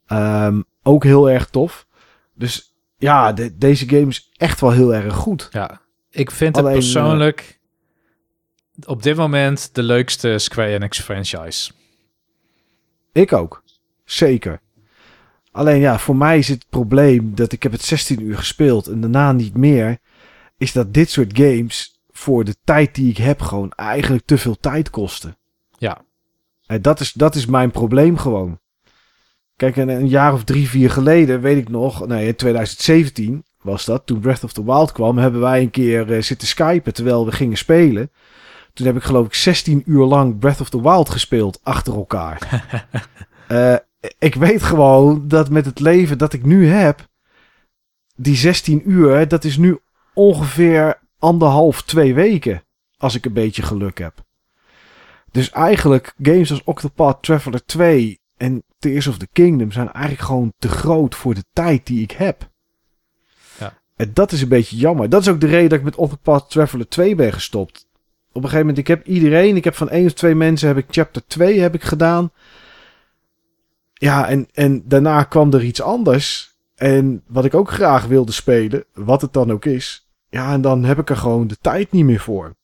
[0.07, 1.87] Ehm, ook heel erg tof.
[2.35, 5.49] Dus ja, de- deze game is echt wel heel erg goed.
[5.51, 5.81] Ja,
[6.11, 7.59] ik vind Alleen, het persoonlijk
[8.87, 11.70] op dit moment de leukste Square Enix franchise.
[13.12, 13.62] Ik ook.
[14.05, 14.61] Zeker.
[15.51, 19.01] Alleen ja, voor mij is het probleem dat ik heb het 16 uur gespeeld en
[19.01, 19.99] daarna niet meer.
[20.59, 24.57] Is dat dit soort games voor de tijd die ik heb gewoon eigenlijk te veel
[24.61, 25.37] tijd kosten.
[25.79, 26.05] Ja,
[26.66, 28.61] En dat is, dat is mijn probleem gewoon.
[29.59, 33.85] Kijk, een, een jaar of drie, vier geleden, weet ik nog, nee, in 2017 was
[33.85, 37.24] dat, toen Breath of the Wild kwam, hebben wij een keer eh, zitten skypen terwijl
[37.24, 38.10] we gingen spelen.
[38.72, 42.39] Toen heb ik geloof ik 16 uur lang Breath of the Wild gespeeld achter elkaar.
[43.48, 43.74] Eh,
[44.18, 47.06] ik weet gewoon dat met het leven dat ik nu heb,
[48.16, 49.78] die 16 uur, dat is nu
[50.14, 52.62] ongeveer anderhalf, twee weken.
[52.97, 54.24] Als ik een beetje geluk heb.
[55.30, 60.52] Dus eigenlijk, games als Octopath Traveler 2 en Tears of the Kingdom zijn eigenlijk gewoon
[60.59, 62.50] te groot voor de tijd die ik heb.
[63.59, 63.78] Ja.
[63.96, 65.09] En dat is een beetje jammer.
[65.09, 67.86] Dat is ook de reden dat ik met Octopath Traveler 2 ben gestopt.
[68.28, 70.76] Op een gegeven moment, ik heb iedereen, ik heb van één of twee mensen, heb
[70.76, 72.32] ik chapter 2 heb ik gedaan.
[73.94, 76.56] Ja, en, en daarna kwam er iets anders.
[76.74, 80.09] En wat ik ook graag wilde spelen, wat het dan ook is.
[80.28, 82.56] Ja, en dan heb ik er gewoon de tijd niet meer voor.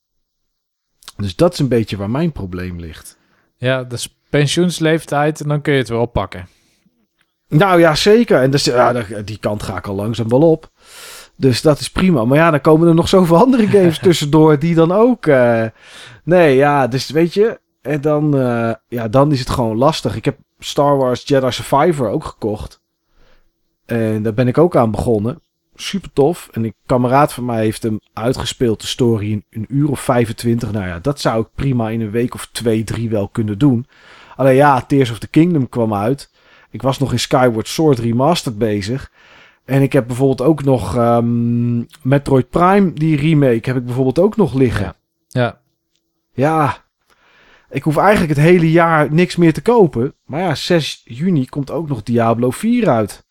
[1.16, 3.18] Dus dat is een beetje waar mijn probleem ligt.
[3.56, 6.48] ja dus pensioensleeftijd en dan kun je het weer oppakken.
[7.48, 8.40] Nou ja, zeker.
[8.40, 8.92] En dus, ja,
[9.24, 10.70] die kant ga ik al langzaam wel op.
[11.36, 12.24] Dus dat is prima.
[12.24, 15.26] Maar ja, dan komen er nog zoveel andere games tussendoor die dan ook...
[15.26, 15.64] eh,
[16.24, 17.60] nee, ja, dus weet je...
[17.82, 20.16] En dan, eh, ja, dan is het gewoon lastig.
[20.16, 22.80] Ik heb Star Wars Jedi Survivor ook gekocht.
[23.86, 25.40] En daar ben ik ook aan begonnen.
[25.74, 26.48] Super tof.
[26.52, 30.72] En een kameraad van mij heeft hem uitgespeeld, de story, in een uur of 25.
[30.72, 33.86] Nou ja, dat zou ik prima in een week of twee, drie wel kunnen doen.
[34.36, 36.30] Alleen ja, Tears of the Kingdom kwam uit.
[36.70, 39.10] Ik was nog in Skyward Sword Remastered bezig.
[39.64, 44.36] En ik heb bijvoorbeeld ook nog ehm, Metroid Prime, die remake, heb ik bijvoorbeeld ook
[44.36, 44.84] nog liggen.
[44.84, 44.94] Ja.
[45.28, 45.60] Ja,
[46.32, 46.84] Ja,
[47.70, 50.14] ik hoef eigenlijk het hele jaar niks meer te kopen.
[50.24, 53.24] Maar ja, 6 juni komt ook nog Diablo 4 uit.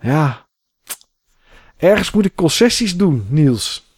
[0.00, 0.46] Ja.
[1.76, 3.91] Ergens moet ik concessies doen, Niels.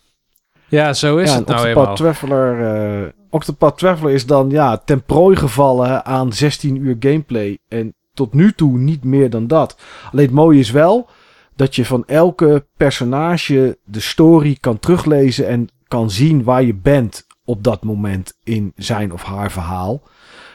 [0.68, 1.94] Ja zo is ja, het nou Octopath eenmaal.
[1.96, 7.58] Traveler, Octopath Traveler is dan ja, ten prooi gevallen aan 16 uur gameplay.
[7.68, 9.76] En tot nu toe niet meer dan dat.
[10.12, 11.08] Alleen het mooie is wel
[11.56, 17.26] dat je van elke personage de story kan teruglezen en kan zien waar je bent
[17.44, 20.02] op dat moment in zijn of haar verhaal.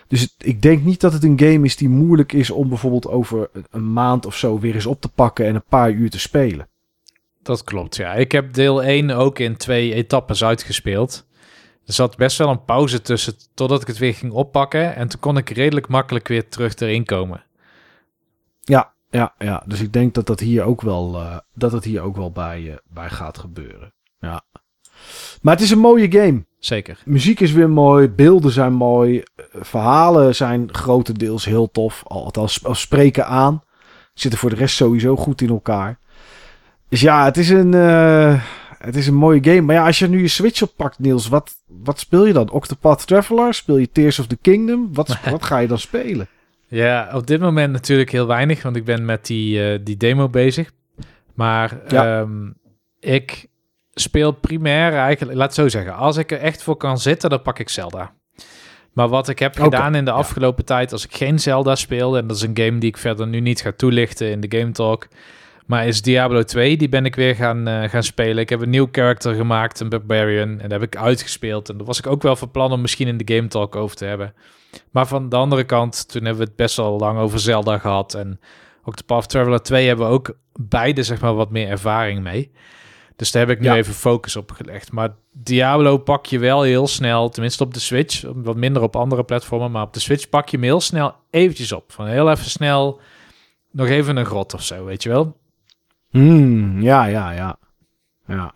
[0.07, 3.07] Dus het- ik denk niet dat het een game is die moeilijk is om bijvoorbeeld
[3.07, 6.19] over een maand of zo weer eens op te pakken en een paar uur te
[6.19, 6.67] spelen.
[7.41, 8.13] Dat klopt, ja.
[8.13, 11.27] Ik heb deel 1 ook in twee etappes uitgespeeld.
[11.85, 14.95] Er zat best wel een pauze tussen totdat ik het weer ging oppakken.
[14.95, 17.43] En toen kon ik redelijk makkelijk weer terug erin komen.
[18.61, 19.63] Ja, ja, ja.
[19.65, 22.71] Dus ik denk dat dat hier ook wel, eh, dat het hier ook wel bij,
[22.71, 23.93] eh, bij gaat gebeuren.
[24.19, 24.43] Ja.
[25.41, 26.45] Maar het is een mooie game.
[26.59, 27.01] Zeker.
[27.05, 32.03] Muziek is weer mooi, beelden zijn mooi, eh, verhalen zijn grotendeels heel tof.
[32.07, 33.63] Althans, spreken aan.
[34.13, 35.99] Zitten voor de rest sowieso goed in elkaar.
[36.89, 38.43] Dus ja, het is een, eh,
[38.77, 39.61] het is een mooie game.
[39.61, 42.51] Maar ja, als je nu je Switch oppakt, Niels, wat, wat speel je dan?
[42.51, 43.53] Octopath Traveler?
[43.53, 44.89] Speel je Tears of the Kingdom?
[44.93, 46.27] Wat, wat ga je dan spelen?
[46.67, 50.29] Ja, op dit moment natuurlijk heel weinig, want ik ben met die, eh, die demo
[50.29, 50.71] bezig.
[51.33, 52.19] Maar Ja.
[52.19, 52.49] ehm,
[52.99, 53.47] ik
[53.93, 57.41] speel primair eigenlijk, laat het zo zeggen, als ik er echt voor kan zitten, dan
[57.41, 58.11] pak ik Zelda.
[58.93, 60.17] Maar wat ik heb gedaan in de ja.
[60.17, 63.27] afgelopen tijd, als ik geen Zelda speel, en dat is een game die ik verder
[63.27, 65.07] nu niet ga toelichten in de Game Talk,
[65.69, 68.37] maar is Diablo 2, die ben ik weer gaan, eh, gaan spelen.
[68.37, 71.69] Ik heb een nieuw character gemaakt, een Barbarian, en dat heb ik uitgespeeld.
[71.69, 73.95] En daar was ik ook wel van plan om misschien in de Game Talk over
[73.95, 74.33] te hebben.
[74.91, 78.13] Maar van de andere kant, toen hebben we het best wel lang over Zelda gehad.
[78.13, 78.39] En
[78.83, 82.51] ook de Path Traveler 2 hebben we ook beide zeg maar wat meer ervaring mee.
[83.15, 83.75] Dus daar heb ik nu Ja.
[83.75, 84.91] even focus op gelegd.
[84.91, 89.23] Maar Diablo pak je wel heel snel, tenminste op de Switch, wat minder op andere
[89.23, 91.91] platformen, maar op de Switch pak je hem heel snel eventjes op.
[91.91, 92.99] Van heel even snel,
[93.71, 95.37] nog even een grot of zo, weet je wel?
[96.09, 97.57] Hmm, ja, ja, ja.
[98.27, 98.53] Ja.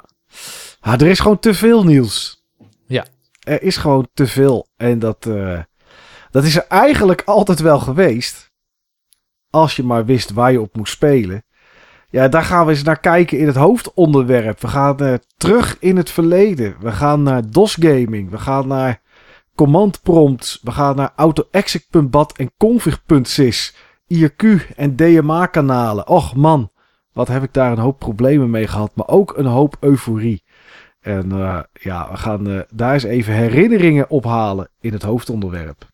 [0.80, 2.44] Ah, er is gewoon te veel nieuws.
[2.88, 3.06] Ja.
[3.40, 4.68] Er is gewoon te veel.
[4.78, 5.60] En dat, eh,
[6.32, 8.52] dat is er eigenlijk altijd wel geweest.
[9.50, 11.44] Als je maar wist waar je op moest spelen.
[12.10, 14.62] Ja, daar gaan we eens naar kijken in het hoofdonderwerp.
[14.62, 16.76] We gaan eh, terug in het verleden.
[16.80, 18.30] We gaan naar DOS Gaming.
[18.30, 19.02] We gaan naar
[19.56, 20.60] command prompts.
[20.64, 23.76] We gaan naar autoexec.bat en config.sys.
[24.08, 26.08] IRQ en DMA kanalen.
[26.08, 26.72] Och man.
[27.14, 30.44] Wat heb ik daar een hoop problemen mee gehad, maar ook een hoop euforie.
[31.00, 35.86] En uh, ja, we gaan uh, daar eens even herinneringen ophalen in het hoofdonderwerp.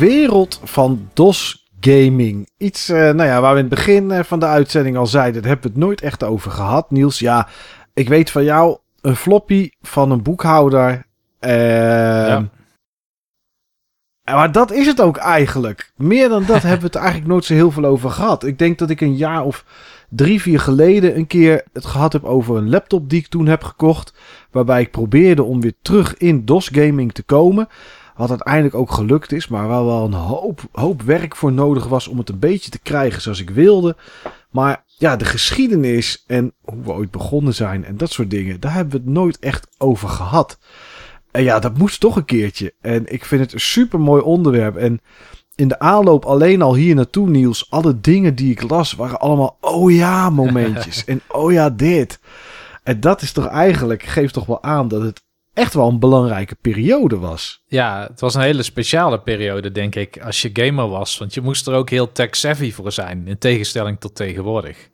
[0.00, 2.48] Wereld van DOS gaming.
[2.56, 5.42] Iets uh, nou ja, waar we in het begin uh, van de uitzending al zeiden,
[5.42, 6.90] daar hebben we het nooit echt over gehad.
[6.90, 7.48] Niels, ja,
[7.94, 11.06] ik weet van jou een floppy van een boekhouder.
[11.40, 12.48] Uh, ja.
[14.24, 15.92] Maar dat is het ook eigenlijk.
[15.96, 18.44] Meer dan dat hebben we het eigenlijk nooit zo heel veel over gehad.
[18.44, 19.64] Ik denk dat ik een jaar of
[20.08, 23.64] drie, vier geleden een keer het gehad heb over een laptop die ik toen heb
[23.64, 24.14] gekocht.
[24.50, 27.68] Waarbij ik probeerde om weer terug in DOS gaming te komen.
[28.20, 32.08] Wat uiteindelijk ook gelukt is, maar waar wel een hoop, hoop werk voor nodig was
[32.08, 33.96] om het een beetje te krijgen zoals ik wilde.
[34.50, 38.74] Maar ja, de geschiedenis en hoe we ooit begonnen zijn en dat soort dingen, daar
[38.74, 40.58] hebben we het nooit echt over gehad.
[41.30, 42.74] En ja, dat moest toch een keertje.
[42.80, 44.76] En ik vind het een super mooi onderwerp.
[44.76, 45.00] En
[45.54, 49.56] in de aanloop alleen al hier naartoe, Niels, alle dingen die ik las waren allemaal
[49.60, 51.04] oh ja momentjes.
[51.12, 52.20] en oh ja dit.
[52.82, 55.22] En dat is toch eigenlijk, geeft toch wel aan dat het
[55.52, 57.62] echt wel een belangrijke periode was.
[57.66, 61.18] Ja, het was een hele speciale periode, denk ik, als je gamer was.
[61.18, 64.88] Want je moest er ook heel tech-savvy voor zijn, in tegenstelling tot tegenwoordig.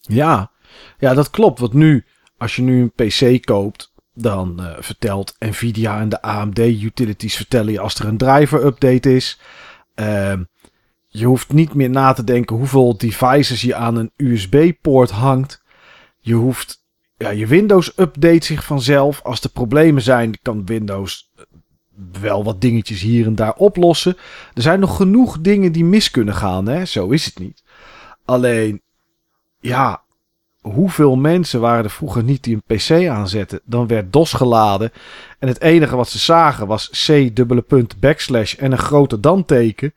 [0.00, 0.50] Ja,
[0.98, 1.58] ja, dat klopt.
[1.58, 2.04] Want nu,
[2.38, 7.72] als je nu een PC koopt, dan uh, vertelt Nvidia en de AMD utilities vertellen
[7.72, 9.40] je als er een driver update is.
[9.94, 10.34] Uh,
[11.08, 15.62] je hoeft niet meer na te denken hoeveel devices je aan een USB-poort hangt.
[16.18, 16.83] Je hoeft
[17.24, 19.22] ja, je Windows update zich vanzelf.
[19.22, 21.42] Als er problemen zijn, kan Windows eh,
[22.20, 24.16] wel wat dingetjes hier en daar oplossen.
[24.54, 26.84] Er zijn nog genoeg dingen die mis kunnen gaan, hè?
[26.84, 27.62] Zo is het niet.
[28.24, 28.82] Alleen,
[29.60, 30.02] ja,
[30.60, 33.60] hoeveel mensen waren er vroeger niet die een PC aanzetten?
[33.64, 34.92] Dan werd DOS geladen.
[35.38, 39.44] En het enige wat ze zagen was C dubbele punt backslash en een grote dan
[39.44, 39.94] teken.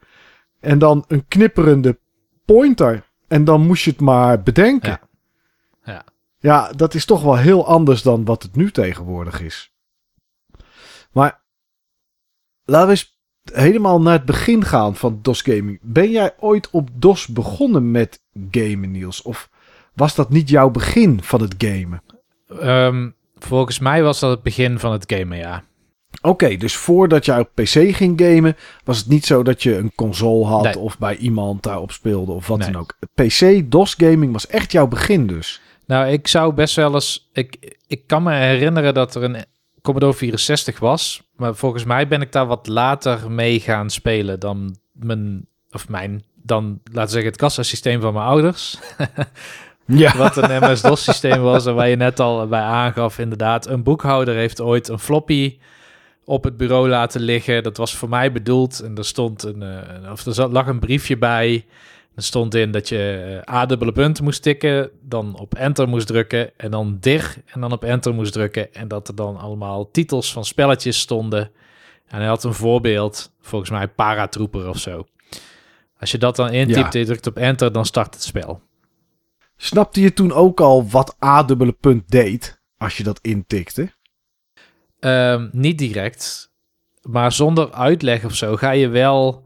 [0.59, 1.97] En dan een knipperende
[2.45, 3.05] pointer.
[3.27, 4.89] En dan moest je het maar bedenken.
[4.89, 5.93] Ja.
[5.93, 6.03] ja.
[6.39, 9.71] Ja, dat is toch wel heel anders dan wat het nu tegenwoordig is.
[11.11, 11.43] Maar
[12.63, 13.19] laten we eens
[13.53, 15.79] helemaal naar het begin gaan van DOS Gaming.
[15.81, 19.21] Ben jij ooit op DOS begonnen met gamen, Niels?
[19.21, 19.49] Of
[19.93, 22.03] was dat niet jouw begin van het gamen?
[22.61, 25.63] Um, volgens mij was dat het begin van het gamen, ja.
[26.21, 29.95] Oké, dus voordat jij op PC ging gamen, was het niet zo dat je een
[29.95, 32.97] console had of bij iemand daarop speelde of wat dan ook.
[33.13, 35.61] PC DOS gaming was echt jouw begin dus.
[35.87, 37.29] Nou, ik zou best wel eens.
[37.33, 39.45] Ik, ik kan me herinneren dat er een
[39.81, 41.21] Commodore 64 was.
[41.35, 45.47] Maar volgens mij ben ik daar wat later mee gaan spelen dan mijn.
[45.71, 46.23] Of mijn.
[46.43, 48.77] Dan, laten we zeggen, het kassasysteem van mijn ouders.
[49.85, 50.17] ja.
[50.17, 51.65] Wat een MS-DOS systeem was.
[51.65, 53.67] En waar je net al bij aangaf, inderdaad.
[53.67, 55.57] Een boekhouder heeft ooit een floppy
[56.25, 57.63] op het bureau laten liggen.
[57.63, 58.79] Dat was voor mij bedoeld.
[58.79, 59.61] En er stond een.
[60.03, 61.65] Uh, of er lag een briefje bij
[62.17, 66.57] Er stond in dat je A dubbele punt moest tikken, dan op enter moest drukken
[66.57, 68.73] en dan dir en dan op enter moest drukken.
[68.73, 71.51] En dat er dan allemaal titels van spelletjes stonden.
[72.07, 75.05] En hij had een voorbeeld, volgens mij Paratrooper of zo.
[75.99, 78.61] Als je dat dan intypt en je drukt op enter, dan start het spel.
[79.57, 83.91] Snapte je toen ook al wat A dubbele punt deed als je dat intikte?
[84.99, 86.51] Um, niet direct,
[87.01, 89.45] maar zonder uitleg of zo ga je wel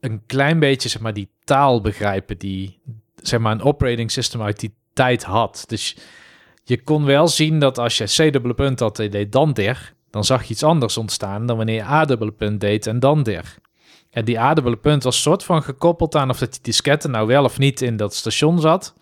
[0.00, 2.80] een klein beetje zeg maar die taal begrijpen die
[3.16, 5.64] zeg maar een operating system uit die tijd had.
[5.66, 5.96] Dus
[6.64, 9.94] je kon wel zien dat als je C dubbele punt had en deed dan der,
[10.10, 13.22] dan zag je iets anders ontstaan dan wanneer je A dubbele punt deed en dan
[13.22, 13.54] der.
[14.10, 17.26] En die A dubbele punt was soort van gekoppeld aan of dat die disketten nou
[17.26, 18.94] wel of niet in dat station zat.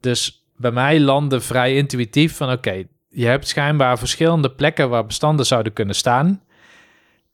[0.00, 5.46] Dus bij mij landde vrij intuïtief van oké, je hebt schijnbaar verschillende plekken waar bestanden
[5.46, 6.42] zouden kunnen staan.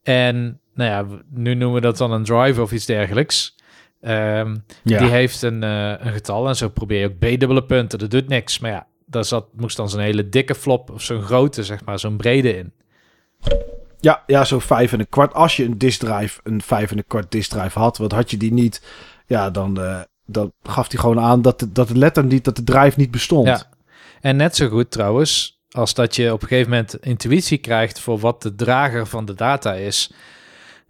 [0.03, 3.57] En nou ja, nu noemen we dat dan een drive of iets dergelijks.
[4.01, 7.99] Ehm, die heeft een, uh, een getal en zo probeer je ook B-dubbele punten.
[7.99, 8.59] Dat doet niks.
[8.59, 11.99] Maar ja, daar zat, moest dan zo'n hele dikke flop of zo'n grote, zeg maar,
[11.99, 12.73] zo'n brede in.
[14.01, 15.35] Ja, ja, zo'n vijf en een kwart.
[15.35, 18.31] Als je een disk drive, een vijf en een kwart disk drive had, wat had
[18.31, 18.83] je die niet,
[19.27, 22.57] ja, dan, uh, dan gaf hij gewoon aan dat, de, dat de letter niet, dat
[22.57, 23.47] de drive niet bestond.
[23.47, 23.63] Ja.
[24.21, 28.19] En net zo goed trouwens, als dat je op een gegeven moment intuïtie krijgt voor
[28.19, 30.13] wat de drager van de data is,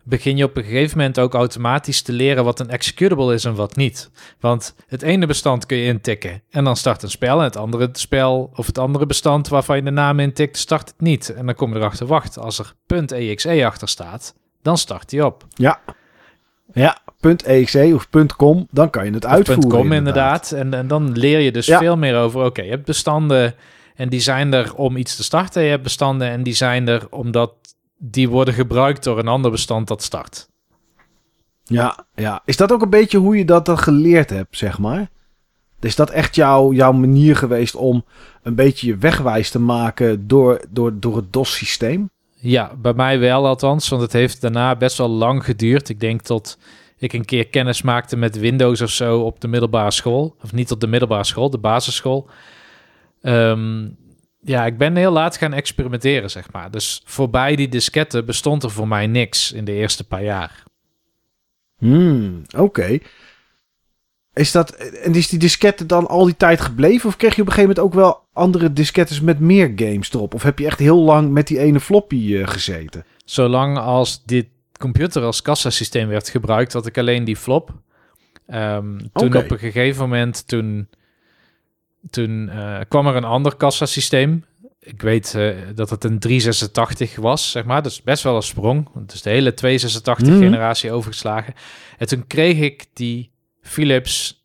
[0.02, 3.54] begin je op een gegeven moment ook automatisch te leren wat een executable is en
[3.54, 4.10] wat niet.
[4.40, 7.38] Want het ene bestand kun je intikken en dan start een spel.
[7.38, 11.00] En het andere spel of het andere bestand waarvan je de naam intikt, start het
[11.00, 11.34] niet.
[11.34, 12.74] En dan kom je erachter, wacht, als er
[13.12, 15.46] .exe achter staat, dan start hij op.
[15.54, 15.80] Ja.
[16.72, 16.98] Ja,
[17.44, 19.70] .exe of .com, dan kan je het uitvoeren.
[19.70, 20.52] .com inderdaad.
[20.52, 23.54] En, en dan leer je dus veel meer over, oké, je hebt bestanden
[23.94, 25.62] en die zijn er om iets te starten.
[25.62, 27.54] Je hebt bestanden en die zijn er omdat
[28.04, 30.48] die worden gebruikt door een ander bestand dat start.
[31.64, 32.42] Ja, ja.
[32.44, 35.10] Is dat ook een beetje hoe je dat dan geleerd hebt, zeg maar?
[35.80, 38.04] Is dat echt jouw, jouw manier geweest om
[38.42, 42.10] een beetje je wegwijs te maken door, door, door het DOS-systeem?
[42.34, 45.88] Ja, bij mij wel althans, want het heeft daarna best wel lang geduurd.
[45.88, 46.58] Ik denk tot
[46.98, 50.36] ik een keer kennis maakte met Windows of zo op de middelbare school.
[50.42, 52.28] Of niet op de middelbare school, de basisschool.
[53.22, 53.96] Um,
[54.44, 56.70] ja, ik ben heel laat gaan experimenteren, zeg maar.
[56.70, 60.62] Dus voorbij die disketten bestond er voor mij niks in de eerste paar jaar.
[61.78, 62.98] Hmm, oké.
[64.32, 67.08] Is dat, en is die disketten dan al die tijd gebleven?
[67.08, 70.34] Of kreeg je op een gegeven moment ook wel andere diskettes met meer games erop?
[70.34, 73.04] Of heb je echt heel lang met die ene floppy uh, gezeten?
[73.24, 74.46] Zolang als dit
[74.78, 77.72] computer als kassasysteem werd gebruikt, had ik alleen die flop.
[78.46, 80.88] Um, toen op een gegeven moment, toen
[82.10, 84.44] toen uh, kwam er een ander kassasysteem.
[84.80, 87.82] Ik weet uh, dat het een 386 was, zeg maar.
[87.82, 88.88] Dus best wel een sprong.
[89.06, 90.96] Dus de hele 286-generatie mm.
[90.96, 91.54] overgeslagen.
[91.98, 93.30] En toen kreeg ik die
[93.60, 94.44] Philips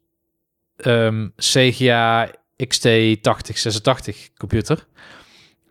[0.75, 2.31] um, CGA
[2.63, 4.85] XT8086 computer.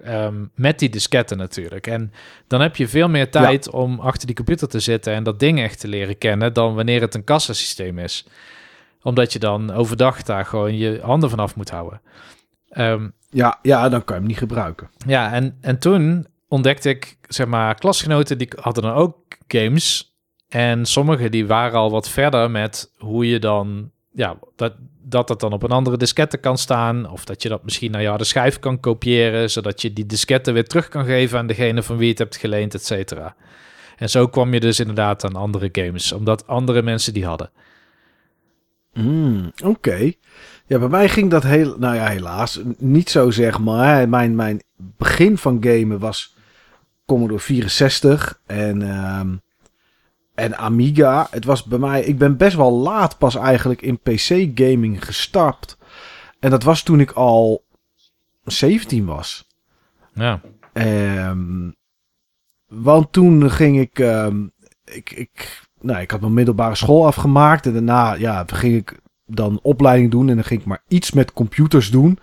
[0.07, 1.87] Um, met die disketten natuurlijk.
[1.87, 2.13] En
[2.47, 3.79] dan heb je veel meer tijd ja.
[3.79, 7.01] om achter die computer te zitten en dat ding echt te leren kennen dan wanneer
[7.01, 8.27] het een kassasysteem is
[9.07, 12.01] omdat je dan overdag daar gewoon je handen vanaf moet houden.
[12.79, 14.91] Um, ja, ja, dan kan je hem niet gebruiken.
[15.07, 19.17] Ja, en, en toen ontdekte ik, zeg maar, klasgenoten die hadden dan ook
[19.49, 20.17] games.
[20.49, 25.41] En sommigen die waren al wat verder met hoe je dan, ja, dat, dat het
[25.41, 27.11] dan op een andere diskette kan staan.
[27.11, 30.53] Of dat je dat misschien naar je harde schijf kan kopiëren, zodat je die diskette
[30.53, 33.37] weer terug kan geven aan degene van wie het hebt geleend, et cetera.
[33.97, 37.51] En zo kwam je dus inderdaad aan andere games, omdat andere mensen die hadden.
[38.97, 40.13] Mm, Oké.
[40.67, 44.09] Ja, bij mij ging dat heel, nou ja, helaas niet zo zeg maar.
[44.09, 46.37] Mijn, mijn begin van gamen was
[47.07, 49.43] Commodore 64 en, um,
[50.35, 51.27] en Amiga.
[51.31, 55.77] Het was bij mij, ik ben best wel laat pas eigenlijk in PC gaming gestart.
[56.41, 57.65] En dat was toen ik al
[58.45, 59.47] 17 was.
[60.15, 60.41] Ja.
[60.73, 61.75] Um,
[62.67, 64.53] want toen ging ik, um,
[64.85, 67.67] ik, ik nou, ik had mijn middelbare school afgemaakt.
[67.67, 70.29] En daarna ja, ging ik dan opleiding doen.
[70.29, 72.19] En dan ging ik maar iets met computers doen.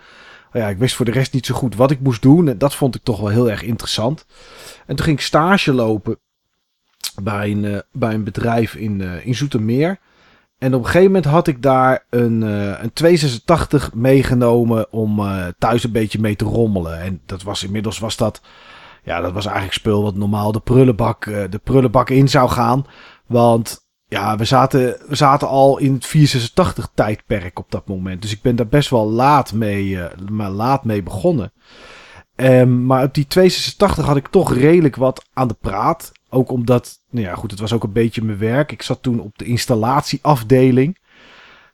[0.53, 2.47] Ja, ik wist voor de rest niet zo goed wat ik moest doen.
[2.47, 4.25] En dat vond ik toch wel heel erg interessant.
[4.85, 6.17] En toen ging ik stage lopen
[7.21, 9.99] bij een, uh, bij een bedrijf in, uh, in Zoetermeer.
[10.57, 15.21] En op een gegeven moment had ik daar een, uh, een 286 meegenomen om
[15.57, 16.99] thuis een beetje mee te rommelen.
[17.01, 18.41] En dat was inmiddels was dat,
[19.03, 22.85] ja, dat was eigenlijk spul wat normaal de prullenbak, de prullenbak in zou gaan.
[23.27, 28.21] Want ja, we zaten, we zaten al in het 486 tijdperk op dat moment.
[28.21, 31.53] Dus ik ben daar best wel laat mee, uh, maar laat mee begonnen.
[32.35, 36.11] Um, maar op die 286 had ik toch redelijk wat aan de praat.
[36.29, 38.71] Ook omdat, nou ja goed, het was ook een beetje mijn werk.
[38.71, 40.97] Ik zat toen op de installatieafdeling.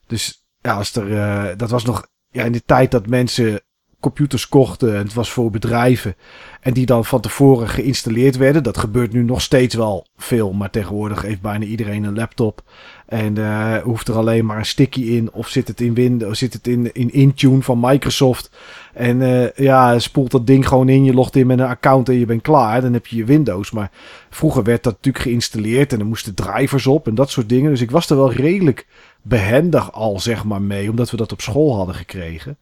[0.07, 3.61] Dus ja, als er, uh, dat was nog ja, in de tijd dat mensen
[3.99, 4.95] computers kochten.
[4.95, 6.15] En het was voor bedrijven.
[6.61, 8.63] En die dan van tevoren geïnstalleerd werden.
[8.63, 10.53] Dat gebeurt nu nog steeds wel veel.
[10.53, 12.61] Maar tegenwoordig heeft bijna iedereen een laptop.
[13.05, 15.34] En uh, hoeft er alleen maar een sticky in.
[15.34, 18.51] Of zit het in Windows, zit het in, in Intune van Microsoft.
[18.93, 21.03] En uh, ja, spoelt dat ding gewoon in.
[21.03, 22.81] Je logt in met een account en je bent klaar.
[22.81, 23.71] Dan heb je je Windows.
[23.71, 23.91] Maar
[24.30, 25.93] vroeger werd dat natuurlijk geïnstalleerd.
[25.93, 27.69] En er moesten drivers op en dat soort dingen.
[27.69, 28.88] Dus ik was er wel redelijk
[29.21, 30.89] behendig al, zeg maar, mee.
[30.89, 32.57] Omdat we dat op school hadden gekregen.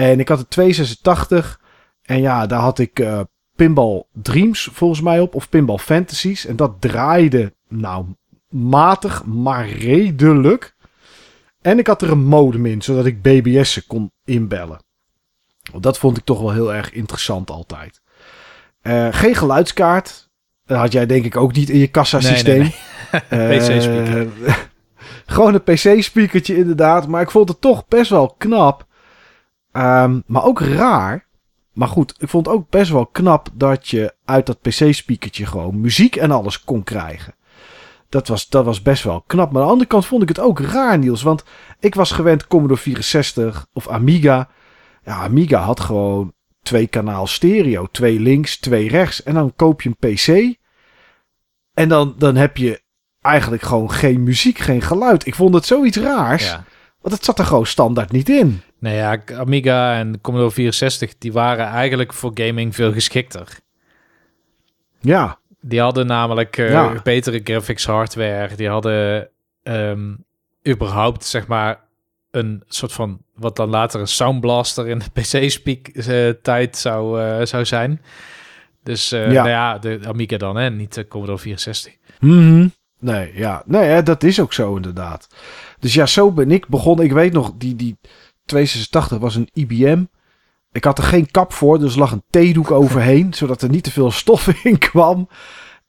[0.00, 1.60] En ik had een 286.
[2.02, 3.20] En ja, daar had ik uh,
[3.56, 5.34] Pinball Dreams volgens mij op.
[5.34, 6.46] Of Pinball Fantasies.
[6.46, 8.04] En dat draaide, nou,
[8.48, 10.74] matig, maar redelijk.
[11.60, 14.82] En ik had er een modem in, zodat ik BBS'en kon inbellen.
[15.80, 18.00] Dat vond ik toch wel heel erg interessant altijd.
[18.82, 20.30] Uh, geen geluidskaart.
[20.64, 22.60] Dat had jij denk ik ook niet in je kassasysteem.
[22.60, 22.74] Nee,
[23.30, 23.58] nee, nee.
[23.58, 24.28] PC-speaker.
[24.40, 24.56] Uh,
[25.36, 27.08] gewoon een PC-speakertje inderdaad.
[27.08, 28.88] Maar ik vond het toch best wel knap
[29.80, 31.28] Um, maar ook raar.
[31.72, 35.80] Maar goed, ik vond het ook best wel knap dat je uit dat PC-speakertje gewoon
[35.80, 37.34] muziek en alles kon krijgen.
[38.08, 39.50] Dat was, dat was best wel knap.
[39.50, 41.22] Maar aan de andere kant vond ik het ook raar, Niels.
[41.22, 41.44] Want
[41.80, 44.48] ik was gewend Commodore 64 of Amiga.
[45.04, 46.32] Ja, Amiga had gewoon
[46.62, 47.86] twee kanaal stereo.
[47.86, 49.22] Twee links, twee rechts.
[49.22, 50.58] En dan koop je een PC.
[51.74, 52.82] En dan, dan heb je
[53.20, 55.26] eigenlijk gewoon geen muziek, geen geluid.
[55.26, 56.44] Ik vond het zoiets raars.
[56.44, 56.64] Ja.
[57.00, 58.62] Want het zat er gewoon standaard niet in.
[58.80, 63.58] Nee, ja, Amiga en Commodore 64, die waren eigenlijk voor gaming veel geschikter.
[65.00, 65.38] Ja.
[65.60, 68.56] Die hadden namelijk uh, betere graphics hardware.
[68.56, 69.28] Die hadden
[69.62, 70.24] um,
[70.68, 71.80] überhaupt, zeg maar,
[72.30, 73.18] een soort van...
[73.34, 78.02] wat dan later een soundblaster in de PC-speak-tijd uh, zou, uh, zou zijn.
[78.82, 79.26] Dus ja.
[79.26, 81.92] Nou ja, de Amiga dan, hè, niet de Commodore 64.
[82.20, 83.62] Mm Nee, ja.
[83.66, 85.28] Nee, hè, dat is ook zo inderdaad.
[85.78, 87.04] Dus ja, zo ben ik begonnen.
[87.04, 87.98] Ik weet nog, die, die
[88.50, 90.04] 286 was een IBM.
[90.72, 93.90] Ik had er geen kap voor, dus lag een theedoek overheen, zodat er niet te
[93.90, 95.28] veel stof in kwam.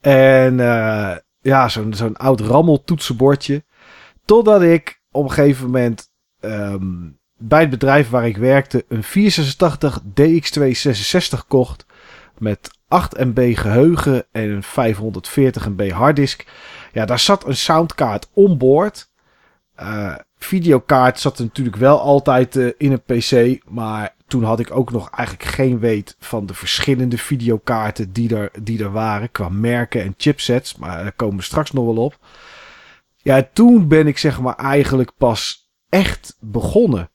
[0.02, 3.64] En uh, ja, zo'n zo'n oud rammeltoetsenbordje.
[4.26, 6.10] Totdat ik op een gegeven moment
[6.40, 10.02] um, bij het bedrijf waar ik werkte een 486
[11.42, 11.86] DX266 kocht.
[12.38, 16.46] Met 8 MB geheugen en een 540 MB harddisk.
[16.94, 19.11] Ja, daar zat een soundkaart onboord.
[19.82, 23.62] Uh, videokaart zat natuurlijk wel altijd uh, in een PC.
[23.70, 28.52] Maar toen had ik ook nog eigenlijk geen weet van de verschillende videokaarten die er,
[28.62, 29.32] die er waren.
[29.32, 30.76] Qua merken en chipsets.
[30.76, 32.18] Maar daar komen we straks nog wel op.
[33.18, 37.10] Ja, toen ben ik zeg maar eigenlijk pas echt begonnen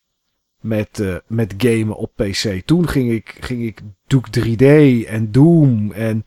[0.60, 2.62] met, uh, met gamen op PC.
[2.64, 4.64] Toen ging ik, ging ik Duke 3D
[5.08, 6.24] en Doom en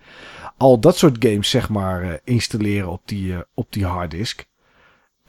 [0.57, 4.47] al dat soort games zeg maar installeren op die, op die harddisk.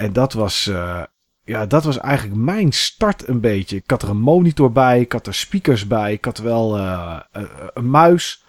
[0.00, 1.02] En dat was, uh,
[1.44, 3.76] ja, dat was eigenlijk mijn start een beetje.
[3.76, 7.48] Ik had er een monitor bij, ik had er speakers bij, ik had wel een,
[7.74, 8.44] een muis.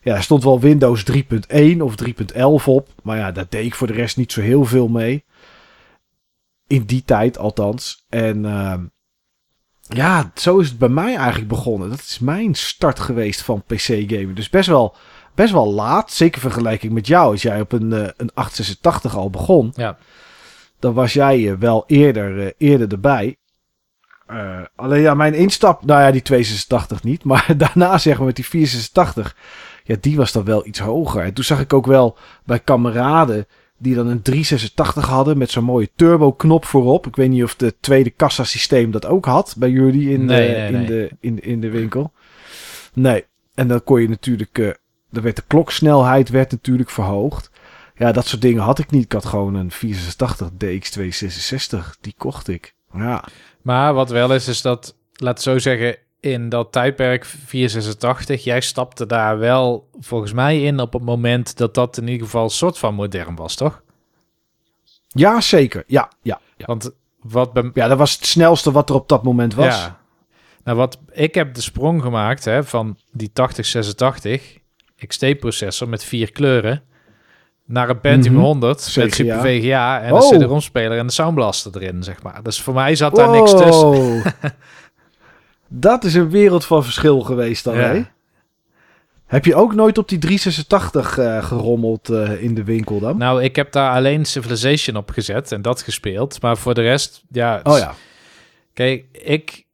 [0.00, 2.88] Ja, er stond wel Windows 3.1 of 3.11 op.
[3.02, 5.24] Maar ja, daar deed ik voor de rest niet zo heel veel mee.
[6.66, 8.04] In die tijd althans.
[8.08, 8.84] En ehm,
[9.80, 11.90] ja, zo is het bij mij eigenlijk begonnen.
[11.90, 14.34] Dat is mijn start geweest van PC-gamen.
[14.34, 14.96] Dus best wel,
[15.34, 16.12] best wel laat.
[16.12, 17.30] Zeker vergelijking met jou.
[17.30, 19.72] Als jij op een, een 886 al begon.
[19.74, 19.98] Ja.
[20.78, 23.36] Dan was jij uh, wel eerder, uh, eerder erbij.
[24.76, 25.84] alleen ja, mijn instap...
[25.84, 27.24] Nou ja, die 286 niet.
[27.30, 29.36] Maar daarna zeg maar met die 486...
[29.84, 31.22] Ja, die was dan wel iets hoger.
[31.22, 33.46] En toen zag ik ook wel bij kameraden
[33.78, 37.06] die dan een 386 hadden met zo'n mooie turbo-knop voorop.
[37.06, 40.54] Ik weet niet of het tweede kassasysteem dat ook had bij jullie in, nee, de,
[40.54, 40.86] nee, in, nee.
[40.86, 42.12] De, in, in de winkel.
[42.92, 43.24] Nee,
[43.54, 44.70] en dan kon je natuurlijk, uh,
[45.10, 47.50] dan werd de kloksnelheid werd natuurlijk verhoogd.
[47.98, 49.04] Ja, dat soort dingen had ik niet.
[49.04, 52.74] Ik had gewoon een 486 DX266, die kocht ik.
[52.92, 53.24] Ja.
[53.62, 59.06] Maar wat wel is, is dat, laat zo zeggen, in dat tijdperk 486, jij stapte
[59.06, 62.78] daar wel volgens mij in op het moment dat dat in ieder geval een soort
[62.78, 63.82] van modern was, toch?
[65.08, 65.84] Ja, zeker.
[65.86, 66.40] Ja, ja.
[66.56, 66.66] ja.
[66.66, 67.70] Want wat bij...
[67.74, 69.76] Ja, dat was het snelste wat er op dat moment was.
[69.76, 70.00] Ja.
[70.64, 74.58] Nou, wat ik heb de sprong gemaakt hè, van die 8086
[75.06, 76.82] XT-processor met vier kleuren
[77.68, 78.42] naar een Pentium Mhm.
[78.42, 79.40] 100 Zeker, met Super.
[79.40, 80.30] VGA en Oh.
[80.32, 82.42] een CD-ROM-speler en de Soundblaster erin, zeg maar.
[82.42, 84.22] Dus voor mij zat daar niks tussen.
[85.68, 87.80] Dat is een wereld van verschil geweest dan, Ja.
[87.80, 88.02] hè?
[89.26, 93.16] Heb je ook nooit op die 386 eh, gerommeld eh, in de winkel dan?
[93.18, 96.42] Nou, ik heb daar alleen Civilization op gezet en dat gespeeld.
[96.42, 97.60] Maar voor de rest, ja...
[97.62, 97.94] oh ja.
[98.72, 99.66] Kijk, ik,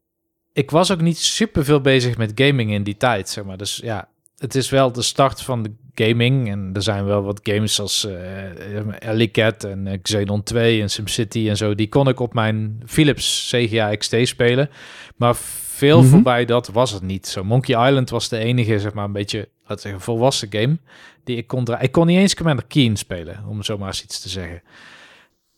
[0.52, 3.56] ik was ook niet super veel bezig met gaming in die tijd, zeg maar.
[3.56, 4.08] Dus ja,
[4.38, 6.50] het is wel de start van de gaming.
[6.50, 10.90] En er zijn wel wat games als uh, Alley Cat en uh, Xenon 2 en
[10.90, 11.74] SimCity en zo.
[11.74, 14.70] Die kon ik op mijn Philips CGA XT spelen.
[15.16, 16.08] Maar veel Mhm.
[16.10, 17.26] voorbij dat was het niet.
[17.26, 20.78] Zo Monkey Island was de enige, zeg maar, een beetje, laten zeggen, volwassen game
[21.24, 21.84] die ik kon draaien.
[21.84, 24.62] Ik kon niet eens Commander Keen spelen, om zo maar eens iets te zeggen.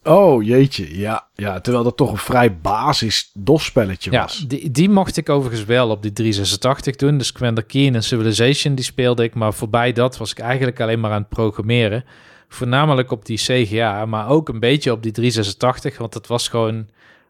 [0.07, 0.99] Oh, jeetje.
[0.99, 4.45] Ja, ja, terwijl dat toch een vrij basis DOS-spelletje Ja, was.
[4.49, 7.19] die, die mocht ik overigens wel op die 386 doen.
[7.19, 9.35] Dus Commander Keen en Civilization, die speelde ik.
[9.35, 12.05] Maar voorbij dat was ik eigenlijk alleen maar aan het programmeren.
[12.49, 15.99] Voornamelijk op die CGA, maar ook een beetje op die 386.
[15.99, 16.89] Want het was gewoon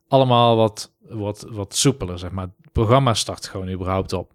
[0.08, 2.44] allemaal wat, wat, wat soepeler, zeg maar.
[2.62, 4.30] Het programma start gewoon überhaupt op.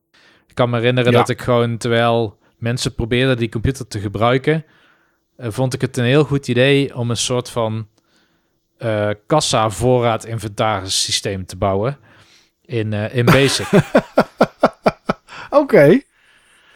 [0.47, 1.17] Ik kan me herinneren Ja.
[1.17, 4.65] dat ik gewoon, terwijl mensen probeerden die computer te gebruiken...
[5.37, 7.87] eh, vond ik het een heel goed idee om een soort van
[8.81, 11.97] eh kassa voorraad inventaris systeem te bouwen
[12.65, 13.67] in, eh, in Basic.
[15.49, 15.99] Oké.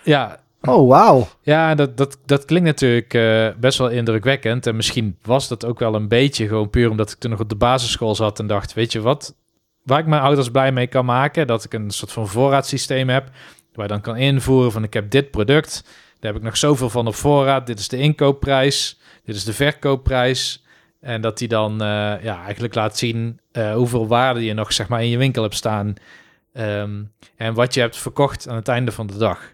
[0.03, 1.27] ja, Oh, wauw.
[1.41, 4.67] ja dat, dat, dat klinkt natuurlijk eh, best wel indrukwekkend.
[4.67, 7.49] En misschien was dat ook wel een beetje gewoon puur omdat ik toen nog op
[7.49, 9.35] de basisschool zat en dacht, weet je wat,
[9.83, 13.29] waar ik mijn ouders blij mee kan maken, dat ik een soort van voorraadsysteem heb,
[13.73, 15.83] waar dan kan invoeren van ik heb dit product,
[16.19, 19.53] daar heb ik nog zoveel van op voorraad, dit is de inkoopprijs, dit is de
[19.53, 20.64] verkoopprijs.
[21.05, 21.87] En dat die dan eh,
[22.21, 25.55] ja, eigenlijk laat zien eh, hoeveel waarde je nog zeg maar, in je winkel hebt
[25.55, 25.93] staan.
[26.53, 27.03] Ehm,
[27.35, 29.53] en wat je hebt verkocht aan het einde van de dag.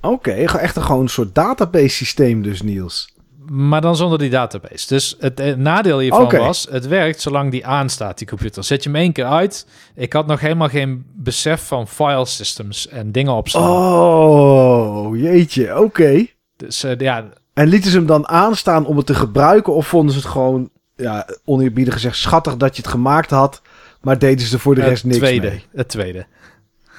[0.00, 3.14] Oké, echt een, gewoon een soort database systeem dus, Niels.
[3.50, 4.88] Maar dan zonder die database.
[4.88, 8.64] Dus het, eh, nadeel hiervan was, het werkt zolang die aanstaat, die computer.
[8.64, 9.66] Zet je hem één keer uit.
[9.94, 13.70] Ik had nog helemaal geen besef van file systems en dingen opslaan.
[13.70, 15.80] Oh, jeetje.
[15.80, 16.26] Oké.
[16.56, 19.74] Dus ja, En lieten ze hem dan aanstaan om het te gebruiken?
[19.74, 20.70] Of vonden ze het gewoon,
[21.00, 23.62] ja, oneerbiedig gezegd, schattig dat je het gemaakt had,
[24.00, 25.48] maar deden ze voor de rest het niks tweede.
[25.48, 25.64] mee?
[25.74, 26.26] Het tweede.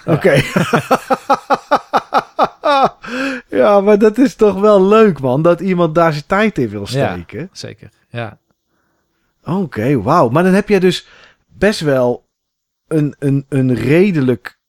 [0.06, 0.42] Oké.
[3.60, 6.86] ja, maar dat is toch wel leuk, man, dat iemand daar zijn tijd in wil
[6.90, 7.14] Ja.
[7.14, 7.50] steken.
[7.52, 8.40] Zeker, ja.
[9.44, 10.30] Oké, wauw.
[10.30, 11.08] Maar dan heb jij dus
[11.48, 12.28] best wel
[12.88, 14.60] een, een, een redelijk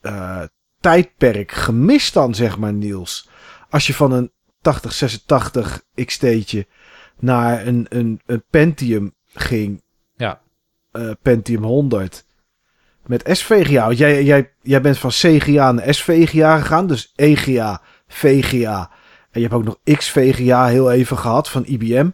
[0.00, 0.42] eh,
[0.80, 3.28] tijdperk gemist dan, zeg maar, Niels.
[3.70, 4.30] Als je van een
[4.62, 6.66] 8086 XT'tje
[7.18, 9.82] naar een, een, een Pentium ging.
[10.16, 10.40] Ja.
[10.92, 12.24] eh, Pentium 100.
[13.06, 13.86] Met SVGA.
[13.86, 16.86] Want Jij, jij, jij bent van CGA naar SVGA gegaan.
[16.86, 18.90] Dus EGA, VGA.
[19.30, 22.08] En je hebt ook nog XVGA heel even gehad van IBM.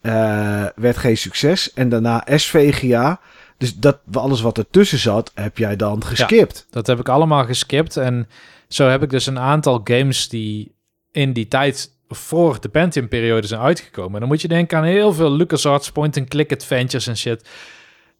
[0.00, 1.72] Eh, werd geen succes.
[1.72, 3.20] En daarna SVGA.
[3.58, 6.66] Dus dat, alles wat ertussen zat, heb jij dan geskipt.
[6.70, 7.96] Dat heb ik allemaal geskipt.
[7.96, 8.28] En
[8.68, 10.74] zo heb ik dus een aantal games die
[11.12, 14.14] in die tijd voor de Pentium-periode zijn uitgekomen.
[14.14, 17.48] En dan moet je denken aan heel veel LucasArts point-and-click adventures en shit.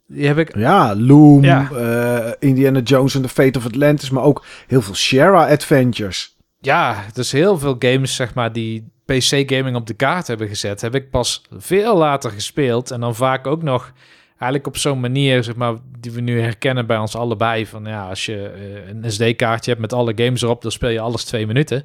[0.07, 0.57] Die heb ik...
[0.57, 1.69] Ja, Loom, Ja.
[1.71, 4.11] eh, Indiana Jones en The Fate of Atlantis.
[4.11, 6.37] Maar ook heel veel Sierra Adventures.
[6.61, 10.95] Ja, dus heel veel games, zeg maar, die PC-gaming op de kaart hebben gezet, heb
[10.95, 12.91] ik pas veel later gespeeld.
[12.91, 13.93] En dan vaak ook nog
[14.29, 17.67] eigenlijk op zo'n manier, zeg maar, die we nu herkennen bij ons allebei.
[17.67, 21.01] Van ja, als je eh, een SD-kaartje hebt met alle games erop, dan speel je
[21.01, 21.85] alles twee minuten.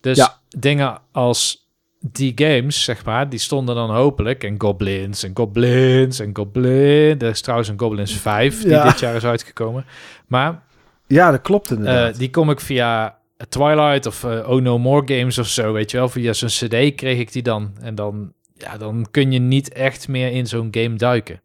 [0.00, 0.38] Dus Ja.
[0.58, 1.68] dingen als
[2.00, 4.44] die games, zeg maar, die stonden dan hopelijk.
[4.44, 7.22] En Goblins en Goblins en Goblins.
[7.22, 8.84] Er is trouwens een Goblins 5 die Ja.
[8.84, 9.84] dit jaar is uitgekomen.
[10.26, 10.62] Maar
[11.06, 12.12] Ja, dat klopt inderdaad.
[12.12, 13.18] eh, die kom ik via
[13.48, 16.08] Twilight of eh, Oh No More Games of zo, weet je wel.
[16.08, 17.72] Via zo'n cd kreeg ik die dan.
[17.80, 21.40] En dan, ja, dan kun je niet echt meer in zo'n game duiken.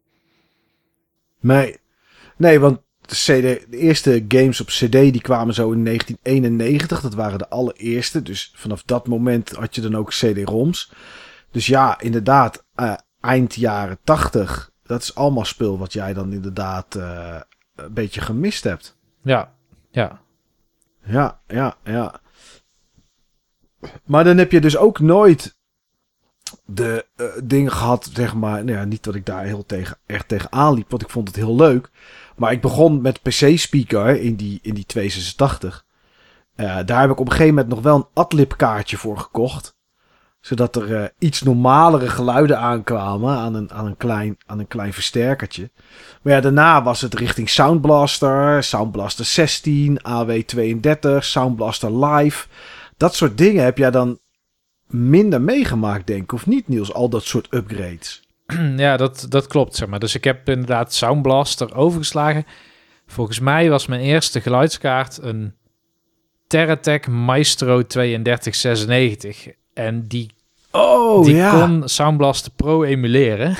[1.40, 1.76] Nee,
[2.36, 7.00] nee want de, CD, de eerste games op CD die kwamen zo in 1991.
[7.00, 8.22] Dat waren de allereerste.
[8.22, 10.92] Dus vanaf dat moment had je dan ook CD-ROMs.
[11.50, 14.70] Dus ja, inderdaad, eh, eind jaren 80.
[14.82, 17.40] Dat is allemaal spul wat jij dan inderdaad eh,
[17.74, 18.96] een beetje gemist hebt.
[19.22, 19.54] Ja,
[19.90, 20.20] ja.
[21.04, 22.20] Ja, ja, ja.
[24.04, 25.55] Maar dan heb je dus ook nooit
[26.64, 28.64] de eh, dingen gehad, zeg maar.
[28.64, 31.36] Nou ja, niet dat ik daar heel tegen, echt tegen aanliep, want ik vond het
[31.36, 31.90] heel leuk.
[32.36, 35.84] Maar ik begon met PC-speaker in die, in die 286.
[36.54, 39.74] Eh, daar heb ik op een gegeven moment nog wel een Adlib kaartje voor gekocht.
[40.40, 44.92] Zodat er eh, iets normalere geluiden aankwamen aan een, aan, een klein, aan een klein
[44.92, 45.70] versterkertje.
[46.22, 52.46] Maar ja, daarna was het richting Sound Blaster, Sound Blaster 16, AW32, Sound Blaster Live.
[52.96, 54.18] Dat soort dingen heb jij dan
[54.86, 56.32] minder meegemaakt, denk ik.
[56.32, 56.92] Of niet, Niels?
[56.92, 58.22] Al dat soort upgrades.
[58.76, 59.98] ja, dat, dat klopt, zeg maar.
[59.98, 62.46] Dus ik heb inderdaad Sound Blaster overgeslagen.
[63.06, 65.54] Volgens mij was mijn eerste geluidskaart een
[66.46, 69.46] Terratech Maestro 3296.
[69.74, 70.30] En die,
[70.76, 71.50] Oh, die ja.
[71.50, 73.56] kon Sound Blaster Pro emuleren.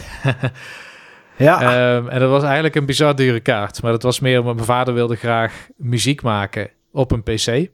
[1.36, 1.61] ja.
[1.61, 3.82] Ehm, en dat was eigenlijk een bizar dure kaart.
[3.82, 7.69] Maar dat was meer omdat mijn vader wilde graag muziek maken op een PC.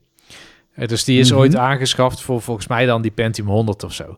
[0.73, 1.39] Eh, dus die is Mhm.
[1.39, 4.17] ooit aangeschaft voor volgens mij dan die Pentium 100 of zo.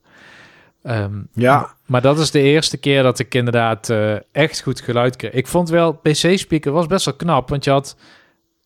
[0.83, 5.15] Ehm, Ja, maar dat is de eerste keer dat ik inderdaad eh, echt goed geluid
[5.15, 5.31] kreeg.
[5.31, 7.97] Ik vond wel, PC-speaker was best wel knap, want je had,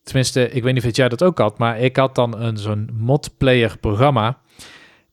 [0.04, 2.90] tenminste, ik weet niet of jij dat ook had, maar ik had dan een zo'n
[2.94, 4.38] mod-player programma.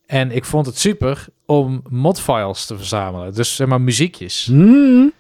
[0.06, 3.34] En ik vond het super om modfiles te verzamelen.
[3.34, 4.46] Dus zeg maar muziekjes.
[4.46, 5.12] Hmm.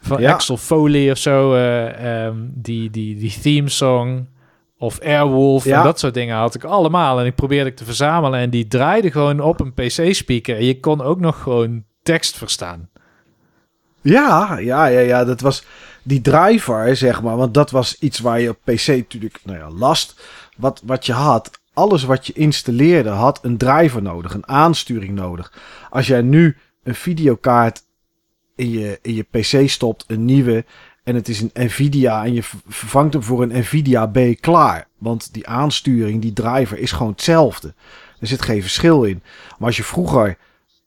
[0.00, 0.32] Van Ja.
[0.32, 1.54] Axel Foley of zo.
[1.54, 4.26] eh, ehm, die, die, die theme song.
[4.82, 5.64] Of Airwolf.
[5.64, 5.78] Ja.
[5.78, 7.20] En dat soort dingen had ik allemaal.
[7.20, 8.40] En ik probeerde ik te verzamelen.
[8.40, 10.56] En die draaide gewoon op een PC-speaker.
[10.56, 12.88] En je kon ook nog gewoon tekst verstaan.
[14.00, 15.64] Ja, ja, ja, ja, dat was
[16.02, 17.36] die driver, zeg maar.
[17.36, 20.22] Want dat was iets waar je op PC natuurlijk, nou ja, last.
[20.56, 25.52] Wat, wat je had, alles wat je installeerde, had een driver nodig, een aansturing nodig.
[25.90, 27.82] Als jij nu een videokaart
[28.56, 30.64] in je, in je PC stopt, een nieuwe,
[31.04, 34.86] en het is een Nvidia en je vervangt hem voor een Nvidia B, klaar.
[34.98, 37.74] Want die aansturing, die driver, is gewoon hetzelfde.
[38.20, 39.22] Er zit geen verschil in.
[39.58, 40.36] Maar als je vroeger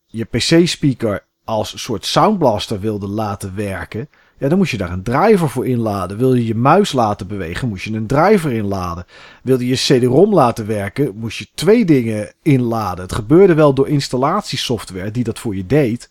[0.06, 5.04] je PC-speaker als een soort soundblaster wilde laten werken, ja, dan moest je daar een
[5.04, 6.18] driver voor inladen.
[6.18, 9.06] Wil je je muis laten bewegen, moest je een driver inladen.
[9.44, 13.04] Wilde je CD-ROM laten werken, moest je twee dingen inladen.
[13.04, 16.10] Het gebeurde wel door installatiesoftware die dat voor je deed.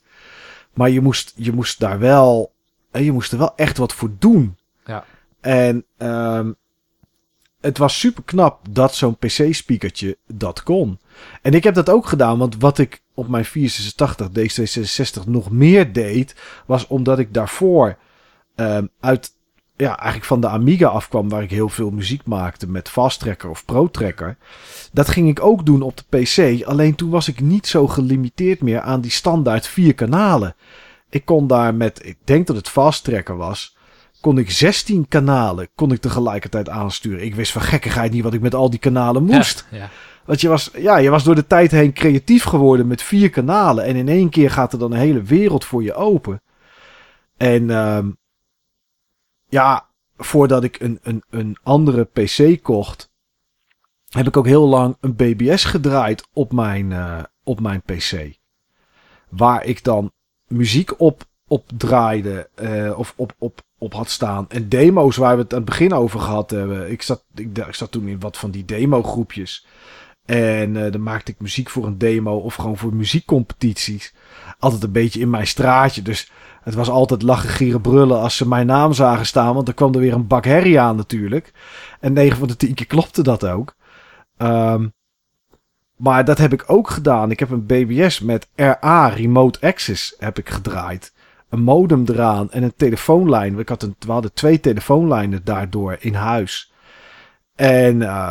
[0.73, 2.54] Maar je moest, je moest daar wel,
[2.95, 4.57] eh, je moest er wel echt wat voor doen.
[4.87, 5.05] Ja.
[5.41, 6.53] En ehm,
[7.61, 10.99] het was super knap dat zo'n PC-speakertje dat kon.
[11.43, 15.93] En ik heb dat ook gedaan, want wat ik op mijn 486 D266 nog meer
[15.93, 16.35] deed,
[16.67, 17.97] was omdat ik daarvoor
[18.55, 19.33] ehm, uit,
[19.77, 23.51] ja, eigenlijk van de Amiga afkwam, waar ik heel veel muziek maakte met Fast Tracker
[23.51, 24.37] of Pro Tracker.
[24.93, 28.63] Dat ging ik ook doen op de PC, alleen toen was ik niet zo gelimiteerd
[28.63, 30.55] meer aan die standaard vier kanalen.
[31.15, 33.77] Ik kon daar met, ik denk dat het Fast Tracker was,
[34.21, 37.25] kon ik 16 kanalen kon ik tegelijkertijd aansturen.
[37.25, 39.67] Ik wist van gekkigheid niet wat ik met al die kanalen moest.
[39.71, 39.91] Ja, ja.
[40.25, 43.85] Want je was, ja, je was door de tijd heen creatief geworden met vier kanalen.
[43.85, 46.43] En in één keer gaat er dan een hele wereld voor je open.
[47.37, 48.11] En ehm,
[49.49, 53.11] ja, voordat ik een, een, een andere PC kocht,
[54.09, 58.37] heb ik ook heel lang een BBS gedraaid op mijn, eh, op mijn PC.
[59.29, 60.13] Waar ik dan
[60.57, 64.47] muziek op, op draaide eh, of op, op, op had staan.
[64.49, 66.91] En demo's waar we het aan het begin over gehad hebben.
[66.91, 69.67] Ik zat, ik, ik zat toen in wat van die demo groepjes.
[70.25, 74.15] En eh, dan maakte ik muziek voor een demo of gewoon voor muziekcompetities.
[74.59, 76.03] Altijd een beetje in mijn straatje.
[76.03, 76.31] Dus
[76.63, 79.55] het was altijd lachen, gieren, brullen als ze mijn naam zagen staan.
[79.55, 81.53] Want dan kwam er weer een bak herrie aan natuurlijk.
[82.01, 83.77] En 9 van de 10 keer klopte dat ook.
[84.37, 84.89] Ehm,
[86.05, 87.31] maar dat heb ik ook gedaan.
[87.31, 91.13] Ik heb een BBS met RA, Remote Access, heb ik gedraaid.
[91.49, 93.59] Een modem eraan en een telefoonlijn.
[93.59, 96.73] Ik had een, we hadden twee telefoonlijnen daardoor in huis.
[97.55, 98.31] En eh,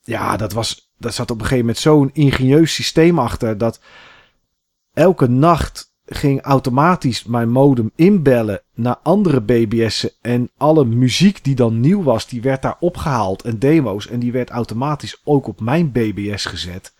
[0.00, 3.80] ja, dat was, dat zat op een gegeven moment zo'n ingenieus systeem achter dat
[4.92, 11.80] elke nacht ging automatisch mijn modem inbellen naar andere BBS'en en alle muziek die dan
[11.80, 15.92] nieuw was, die werd daar opgehaald en demo's en die werd automatisch ook op mijn
[15.92, 16.98] BBS gezet.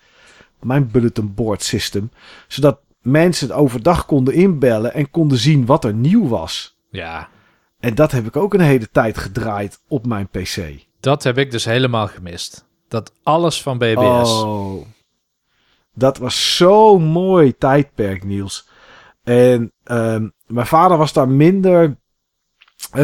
[0.63, 2.11] Mijn bulletin board system,
[2.47, 6.77] zodat mensen overdag konden inbellen en konden zien wat er nieuw was.
[6.89, 7.29] ja,
[7.79, 10.57] En dat heb ik ook een hele tijd gedraaid op mijn PC.
[10.99, 12.65] dat heb ik dus helemaal gemist.
[12.87, 14.41] Dat alles van BBS.
[14.41, 14.85] Oh.
[15.93, 18.69] Dat was zo'n mooi tijdperk, Niels.
[19.23, 21.97] En ehm, mijn vader was daar minder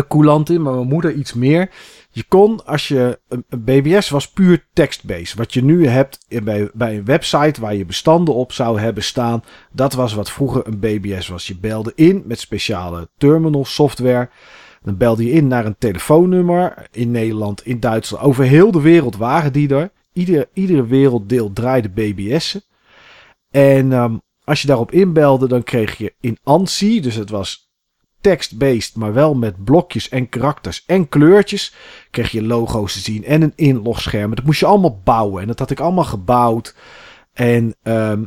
[0.07, 1.69] coulant in, maar mijn moeder iets meer.
[2.09, 5.33] Je kon, als je een, BBS was puur text-based.
[5.33, 9.43] Wat je nu hebt bij, bij een website waar je bestanden op zou hebben staan.
[9.71, 11.47] Dat was wat vroeger een BBS was.
[11.47, 14.29] Je belde in met speciale terminal software.
[14.81, 16.87] Dan belde je in naar een telefoonnummer.
[16.91, 18.23] In Nederland, in Duitsland.
[18.23, 19.91] Over heel de wereld waren die er.
[20.13, 22.61] Ieder, iedere werelddeel draaide BBS'en.
[23.51, 27.66] En ehm, als je daarop inbelde, dan kreeg je in ANSI, dus het was
[28.21, 31.73] text-based, maar wel met blokjes en karakters en kleurtjes,
[32.11, 34.35] kreeg je logo's te zien en een inlogscherm.
[34.35, 36.75] Dat moest je allemaal bouwen en dat had ik allemaal gebouwd.
[37.33, 38.23] En ehm,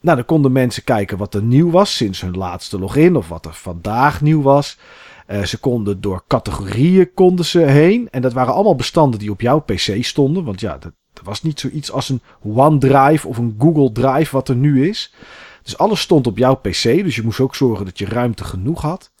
[0.00, 3.46] nou, dan konden mensen kijken wat er nieuw was sinds hun laatste login of wat
[3.46, 4.78] er vandaag nieuw was.
[5.26, 8.08] Eh, ze konden door categorieën konden ze heen.
[8.10, 10.44] En dat waren allemaal bestanden die op jouw PC stonden.
[10.44, 14.48] Want ja, dat, dat was niet zoiets als een OneDrive of een Google Drive wat
[14.48, 15.14] er nu is.
[15.62, 16.82] Dus alles stond op jouw PC.
[16.82, 19.12] Dus je moest ook zorgen dat je ruimte genoeg had.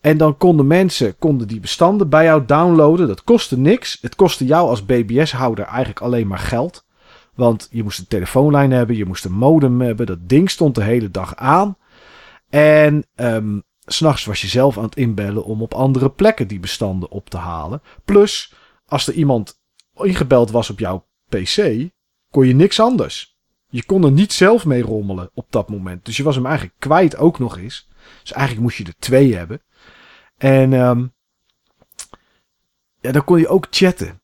[0.00, 3.06] En dan konden mensen konden die bestanden bij jou downloaden.
[3.06, 3.98] Dat kostte niks.
[4.00, 6.84] Het kostte jou als BBS-houder eigenlijk alleen maar geld.
[7.34, 10.06] Want je moest een telefoonlijn hebben, je moest een modem hebben.
[10.06, 11.76] Dat ding stond de hele dag aan.
[12.48, 17.10] En ehm, s'nachts was je zelf aan het inbellen om op andere plekken die bestanden
[17.10, 17.82] op te halen.
[18.04, 18.54] Plus,
[18.86, 19.60] als er iemand
[19.94, 21.88] ingebeld was op jouw PC,
[22.30, 23.38] kon je niks anders.
[23.68, 26.04] Je kon er niet zelf mee rommelen op dat moment.
[26.04, 27.88] Dus je was hem eigenlijk kwijt ook nog eens.
[28.22, 29.62] Dus eigenlijk moest je er twee hebben.
[30.40, 31.12] En um,
[33.00, 34.20] ja, dan kon je ook chatten.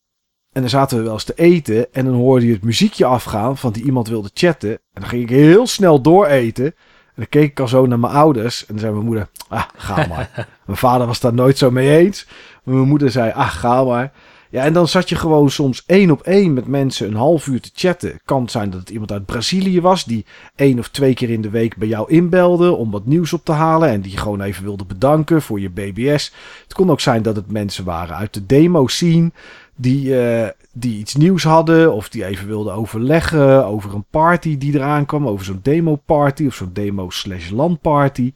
[0.53, 1.95] En dan zaten we wel eens te eten.
[1.95, 4.71] En dan hoorde je het muziekje afgaan van die iemand wilde chatten.
[4.71, 6.65] En dan ging ik heel snel door eten.
[6.65, 6.73] En
[7.15, 8.61] dan keek ik al zo naar mijn ouders.
[8.61, 10.31] En dan zei mijn moeder, ah, ga maar.
[10.67, 12.27] mijn vader was daar nooit zo mee eens.
[12.63, 14.13] Maar mijn moeder zei, ah, ga maar.
[14.51, 17.61] Ja, en dan zat je gewoon soms één op één met mensen een half uur
[17.61, 18.21] te chatten.
[18.25, 20.25] Kan zijn dat het iemand uit Brazilië was die
[20.55, 23.53] één of twee keer in de week bij jou inbelde om wat nieuws op te
[23.53, 26.33] halen en die gewoon even wilde bedanken voor je BBS.
[26.63, 29.31] Het kon ook zijn dat het mensen waren uit de demo scene
[29.77, 34.75] die, uh, die iets nieuws hadden of die even wilden overleggen over een party die
[34.75, 38.33] eraan kwam, over zo'n demo party of zo'n demo slash landparty.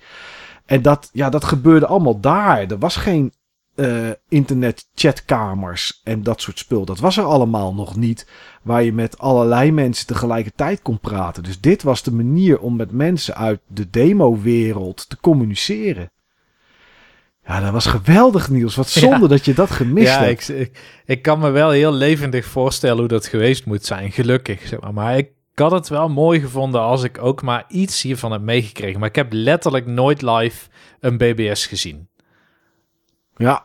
[0.67, 2.71] En dat, ja, dat gebeurde allemaal daar.
[2.71, 3.33] Er was geen
[3.81, 6.85] uh, internet chatkamers en dat soort spul.
[6.85, 8.27] Dat was er allemaal nog niet.
[8.63, 11.43] Waar je met allerlei mensen tegelijkertijd kon praten.
[11.43, 16.11] Dus dit was de manier om met mensen uit de demo-wereld te communiceren.
[17.47, 18.75] Ja, dat was geweldig nieuws.
[18.75, 20.49] Wat zonde dat je dat gemist ja, hebt.
[20.49, 24.13] Ik, ik, ik, kan me wel heel levendig voorstellen hoe dat geweest moet zijn.
[24.13, 24.95] Gelukkig, zeg maar.
[24.95, 29.01] Maar ik had het wel mooi gevonden als ik ook maar iets hiervan heb meegekregen.
[29.01, 30.69] Maar ik heb letterlijk nooit live
[31.01, 32.10] een BBS gezien.
[33.41, 33.65] Ja.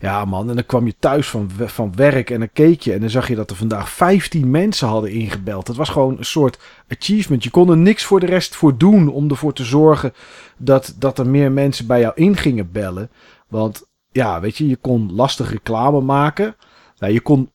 [0.00, 0.48] Ja, man.
[0.48, 3.28] En dan kwam je thuis van, van werk en dan keek je en dan zag
[3.28, 5.66] je dat er vandaag 15 mensen hadden ingebeld.
[5.66, 6.58] Dat was gewoon een soort
[6.88, 7.44] achievement.
[7.44, 10.12] Je kon er niks voor de rest voor doen om ervoor te zorgen
[10.56, 13.10] dat, dat er meer mensen bij jou in gingen bellen.
[13.48, 16.56] Want ja, weet je, je kon lastig reclame maken.
[16.98, 17.50] Nou, je kon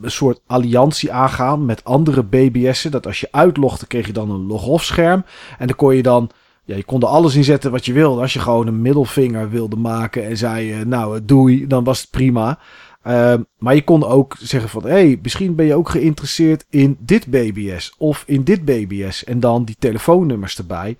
[0.00, 2.90] een soort alliantie aangaan met andere BBS'en.
[2.90, 5.24] Dat als je uitlogde, kreeg je dan een log-off scherm.
[5.58, 6.30] En dan kon je dan
[6.76, 8.20] je kon er alles in zetten wat je wilde.
[8.20, 12.10] Als je gewoon een middelvinger wilde maken en zei, uh, nou doei, dan was het
[12.10, 12.58] prima.
[13.06, 16.96] Uh, maar je kon ook zeggen van, hé, hey, misschien ben je ook geïnteresseerd in
[17.00, 19.24] dit BBS of in dit BBS.
[19.24, 20.96] En dan die telefoonnummers erbij.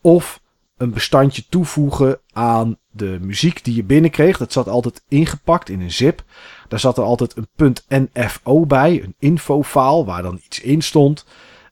[0.00, 0.40] Of
[0.76, 4.38] een bestandje toevoegen aan de muziek die je binnenkreeg.
[4.38, 6.24] Dat zat altijd ingepakt in een zip.
[6.68, 11.24] Daar zat er altijd een .nfo bij, een infofile waar dan iets in stond.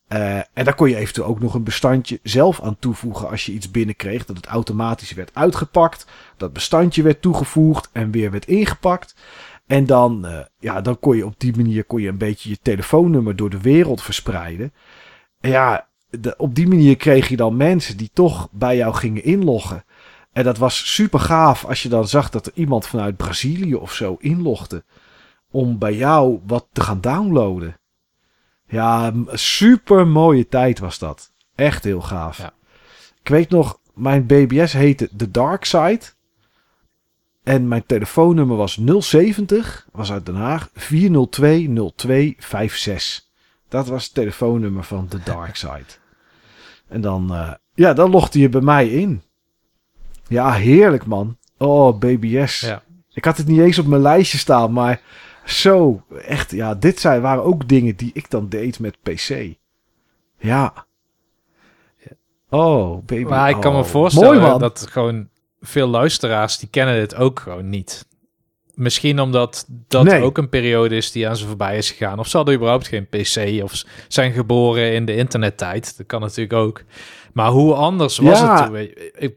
[0.09, 3.53] Uh, en daar kon je eventueel ook nog een bestandje zelf aan toevoegen als je
[3.53, 4.25] iets binnenkreeg.
[4.25, 6.07] Dat het automatisch werd uitgepakt.
[6.37, 9.15] Dat bestandje werd toegevoegd en weer werd ingepakt.
[9.67, 12.59] En dan, uh, ja, dan kon je op die manier kon je een beetje je
[12.63, 14.73] telefoonnummer door de wereld verspreiden.
[15.41, 15.89] En ja,
[16.37, 19.85] op die manier kreeg je dan mensen die toch bij jou gingen inloggen.
[20.33, 23.93] En dat was super gaaf als je dan zag dat er iemand vanuit Brazilië of
[23.93, 24.85] zo inlogde.
[25.51, 27.77] Om bij jou wat te gaan downloaden.
[28.69, 31.33] Ja, super mooie tijd was dat.
[31.55, 32.39] Echt heel gaaf.
[32.39, 32.53] Ja.
[33.23, 36.01] Ik weet nog, mijn BBS heette The Dark Side.
[37.43, 43.27] En mijn telefoonnummer was 070, was uit Den Haag, 4020256.
[43.69, 45.85] Dat was het telefoonnummer van The Dark Side.
[46.89, 49.23] en dan, uh, ja, dan logde je bij mij in.
[50.29, 51.37] Ja, heerlijk man.
[51.57, 52.61] Oh, BBS.
[52.61, 52.83] Ja.
[53.13, 55.01] Ik had het niet eens op mijn lijstje staan, maar
[55.49, 59.55] zo, echt, ja, dit zijn, waren ook dingen die ik dan deed met PC.
[60.39, 60.87] Ja.
[62.51, 63.23] Oh, baby.
[63.23, 63.85] Maar ik kan me oh.
[63.85, 65.29] voorstellen Mooi, dat gewoon
[65.61, 68.07] veel luisteraars die kennen dit ook gewoon niet.
[68.75, 70.23] Misschien omdat dat Nee.
[70.23, 72.19] ook een periode is die aan ze voorbij is gegaan.
[72.19, 75.97] Of ze hadden überhaupt geen PC of zijn geboren in de internettijd.
[75.97, 76.83] Dat kan natuurlijk ook.
[77.33, 78.57] Maar hoe anders was Ja.
[78.57, 78.77] het toen?
[79.23, 79.37] Ik-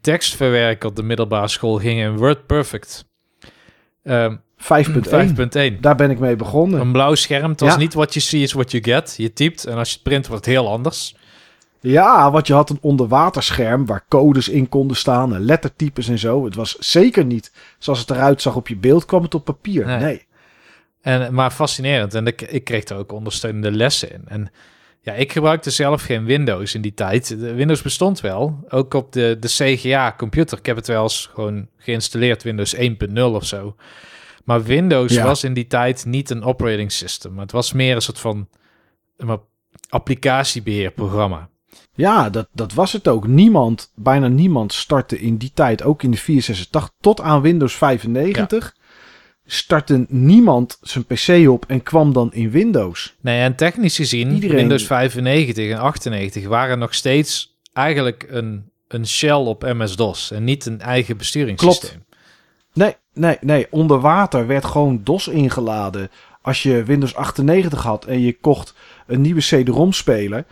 [0.00, 3.04] Tekstverwerken op de middelbare school ging in WordPerfect.
[4.02, 4.66] Ehm 5.1.
[5.74, 5.80] 5.1.
[5.80, 6.80] Daar ben ik mee begonnen.
[6.80, 7.50] Een blauw scherm.
[7.50, 7.78] Het was Ja.
[7.78, 9.14] niet wat je see is what you get.
[9.16, 11.14] Je typt en als je het print wordt het heel anders.
[11.80, 16.44] Ja, want je had een onderwaterscherm waar codes in konden staan en lettertypes en zo.
[16.44, 19.86] Het was zeker niet zoals het eruit zag op je beeld, kwam het op papier.
[19.86, 19.98] Nee.
[19.98, 20.26] Nee.
[21.02, 22.14] En, maar fascinerend.
[22.14, 24.22] En ik, ik kreeg er ook ondersteunende lessen in.
[24.26, 24.50] En
[25.00, 27.28] ja, ik gebruikte zelf geen Windows in die tijd.
[27.28, 28.64] De Windows bestond wel.
[28.68, 30.58] Ook op de, de CGA-computer.
[30.58, 32.42] Ik heb het wel eens gewoon geïnstalleerd.
[32.42, 32.82] Windows 1.0
[33.22, 33.76] of zo.
[34.44, 35.24] Maar Windows Ja.
[35.24, 37.38] was in die tijd niet een operating system.
[37.38, 38.48] Het was meer een soort van
[39.16, 39.40] een
[39.88, 41.48] applicatiebeheerprogramma.
[41.94, 43.26] Ja, dat, dat was het ook.
[43.26, 48.76] Niemand, bijna niemand startte in die tijd, ook in de 486 tot aan Windows 95,
[49.46, 53.14] startte niemand zijn PC op en kwam dan in Windows.
[53.20, 59.06] Nee, en technisch gezien, Iedereen- Windows 95 en 98 waren nog steeds eigenlijk een, een
[59.06, 62.04] shell op MS-DOS en niet een eigen besturingssysteem.
[62.74, 63.66] Nee, nee, nee.
[63.70, 66.10] Onder water werd gewoon DOS ingeladen.
[66.40, 68.74] Als je Windows 98 had en je kocht
[69.06, 70.44] een nieuwe CD-ROM-speler,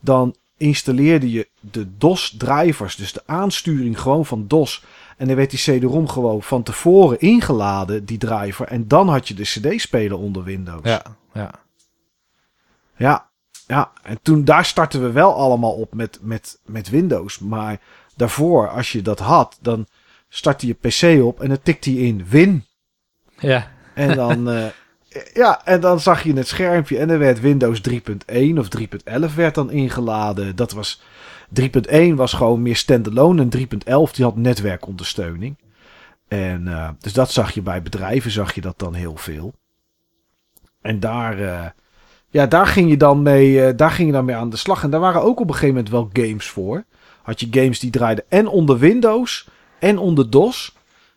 [0.00, 4.84] dan installeerde je de DOS-drivers, dus de aansturing gewoon van DOS.
[5.16, 8.66] En dan werd die CD-ROM gewoon van tevoren ingeladen, die driver.
[8.66, 10.80] En dan had je de CD-speler onder Windows.
[10.82, 11.02] Ja,
[11.32, 11.50] ja.
[12.96, 13.28] Ja,
[13.66, 13.92] ja.
[14.02, 17.38] En toen, daar startten we wel allemaal op met, met, met Windows.
[17.38, 17.80] Maar
[18.14, 19.86] daarvoor, als je dat had, dan
[20.36, 22.64] startte je PC op en dan tikte hij in Win.
[23.38, 23.70] Ja.
[23.94, 24.66] En dan, eh,
[25.34, 27.98] ja, en dan zag je het schermpje en er werd Windows 3.1
[28.58, 30.56] of 3.11 werd dan ingeladen.
[30.56, 31.02] Dat was
[31.60, 33.64] 3.1 was gewoon meer standalone en 3.11
[34.12, 35.56] die had netwerkondersteuning.
[36.28, 39.54] En uh, dus dat zag je bij bedrijven, zag je dat dan heel veel.
[40.80, 41.66] En daar, uh,
[42.28, 44.82] ja, daar ging je dan mee, daar ging je dan mee aan de slag.
[44.82, 46.84] En daar waren ook op een gegeven moment wel games voor.
[47.22, 49.48] Had je games die draaiden en onder Windows
[49.78, 50.74] en onder DOS.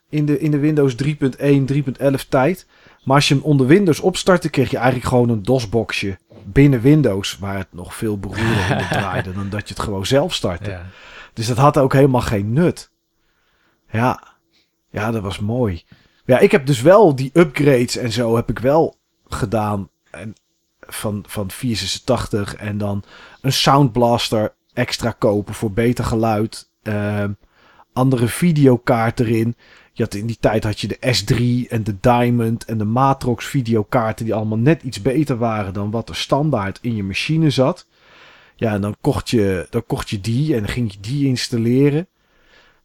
[0.09, 2.65] In de, in de Windows 3.1, 3.11 tijd.
[3.03, 7.37] Maar als je hem onder Windows opstartte, kreeg je eigenlijk gewoon een DOS-boxje binnen Windows.
[7.37, 10.69] Waar het nog veel beroerder draaide dan dat je het gewoon zelf startte.
[10.69, 10.85] Ja.
[11.33, 12.91] Dus dat had ook helemaal geen nut.
[13.91, 14.23] Ja,
[14.89, 15.83] ja, dat was mooi.
[16.25, 18.95] Ja, ik heb dus wel die upgrades en zo heb ik wel
[19.27, 19.89] gedaan.
[20.11, 20.35] En
[20.79, 23.03] van, van 486 en dan
[23.41, 26.69] een Sound Blaster extra kopen voor beter geluid.
[26.83, 27.23] Uh,
[27.99, 29.55] andere videokaart erin.
[29.93, 33.45] Je had in die tijd had je de S3 en de Diamond en de Matrox
[33.45, 37.87] videokaarten die allemaal net iets beter waren dan wat er standaard in je machine zat.
[38.55, 42.07] Ja, en dan kocht je, dan kocht je die en dan ging je die installeren.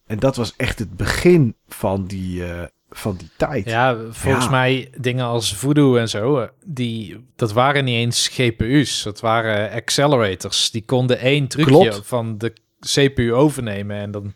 [0.06, 3.68] En dat was echt het begin van die, uh, van die tijd.
[3.68, 9.02] Ja, volgens mij dingen als Voodoo en zo, eh, die, dat waren niet eens GPU's.
[9.02, 10.70] Dat waren accelerators.
[10.70, 12.00] Die konden één trucje Klopt.
[12.04, 14.34] van de CPU overnemen en dan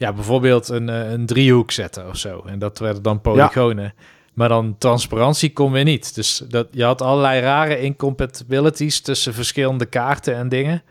[0.00, 2.42] ja, bijvoorbeeld een, eh, een driehoek zetten of zo.
[2.46, 3.94] En dat werden dan polygonen.
[4.34, 6.14] Maar dan transparantie kon weer niet.
[6.14, 10.82] Dus dat, je had allerlei rare incompatibilities tussen verschillende kaarten en dingen.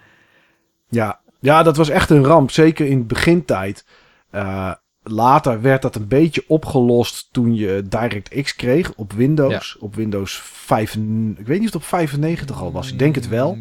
[0.90, 2.52] Ja, ja dat was echt een ramp.
[2.52, 3.86] Zeker in begintijd.
[4.32, 4.74] Uh,
[5.04, 9.78] later werd dat een beetje opgelost toen je DirectX kreeg op Windows.
[9.80, 10.96] Op Windows 5.
[11.38, 12.92] Ik weet niet of het op 95 al was.
[12.92, 13.58] Ik denk het wel.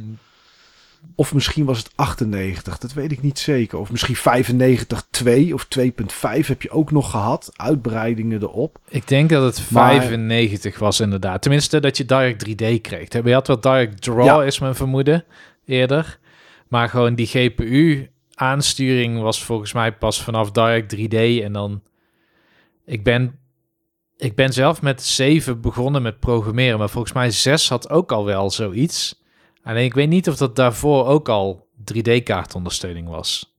[1.14, 3.78] Of misschien was het 98, dat weet ik niet zeker.
[3.78, 7.51] Of misschien 95 2 of 2.5 heb je ook nog gehad.
[7.56, 8.78] Uitbreidingen erop.
[8.89, 11.43] Ik denk dat het 95 was inderdaad.
[11.43, 13.12] Tenminste dat je Direct 3D kreeg.
[13.12, 15.24] Je had wel Direct Draw is mijn vermoeden
[15.64, 16.18] eerder.
[16.68, 21.43] Maar gewoon die GPU aansturing was volgens mij pas vanaf Direct 3D.
[21.44, 21.82] En dan...
[22.85, 23.39] Ik ben,
[24.16, 26.78] ik ben zelf met 7 begonnen met programmeren.
[26.78, 29.18] Maar volgens mij 6 had ook al wel zoiets.
[29.69, 33.57] Alleen ik weet niet of dat daarvoor ook al 3D-kaartondersteuning was.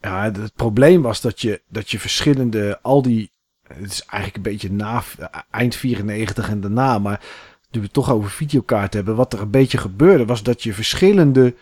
[0.00, 3.30] Ja, het probleem was dat je, dat je verschillende, al die,
[3.62, 5.02] het is eigenlijk een beetje na
[5.50, 7.20] eind 94 en daarna, maar
[7.70, 11.54] nu we toch over videokaart hebben, wat er een beetje gebeurde was dat je verschillende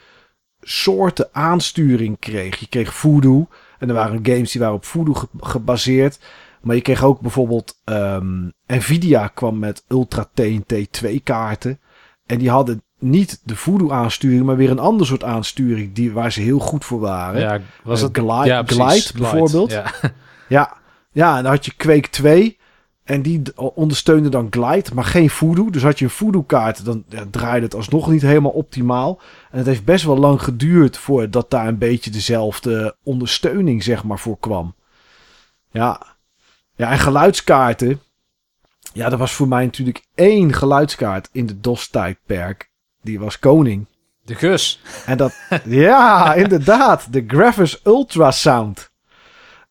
[0.60, 2.59] soorten aansturing kreeg.
[2.59, 3.48] Je kreeg Voodoo
[3.78, 6.18] en er waren games die waren op Voodoo gebaseerd.
[6.62, 11.80] Maar je kreeg ook bijvoorbeeld um, Nvidia kwam met Ultra TNT 2 kaarten.
[12.26, 16.40] En die hadden niet de voodoo-aansturing, maar weer een ander soort aansturing die, waar ze
[16.40, 17.40] heel goed voor waren.
[17.40, 19.70] Ja, was het uh, glide, ja, glide, bijvoorbeeld.
[19.70, 19.93] Ja.
[20.48, 20.77] ja.
[21.12, 22.59] ja, en dan had je Quake 2
[23.06, 25.70] en die ondersteunde dan Glide, maar geen voodoo.
[25.70, 29.20] Dus had je een voodoo-kaart, dan ja, draaide het alsnog niet helemaal optimaal.
[29.51, 34.18] En het heeft best wel lang geduurd voordat daar een beetje dezelfde ondersteuning zeg maar
[34.18, 34.74] voor kwam.
[35.70, 36.02] Ja,
[36.74, 38.01] ja en geluidskaarten.
[38.93, 42.70] Ja, er was voor mij natuurlijk één geluidskaart in de DOS-tijdperk
[43.06, 43.86] die was koning.
[44.24, 44.82] De Gus.
[45.06, 45.34] En dat,
[45.64, 48.90] ja, inderdaad, de Gravis Ultrasound.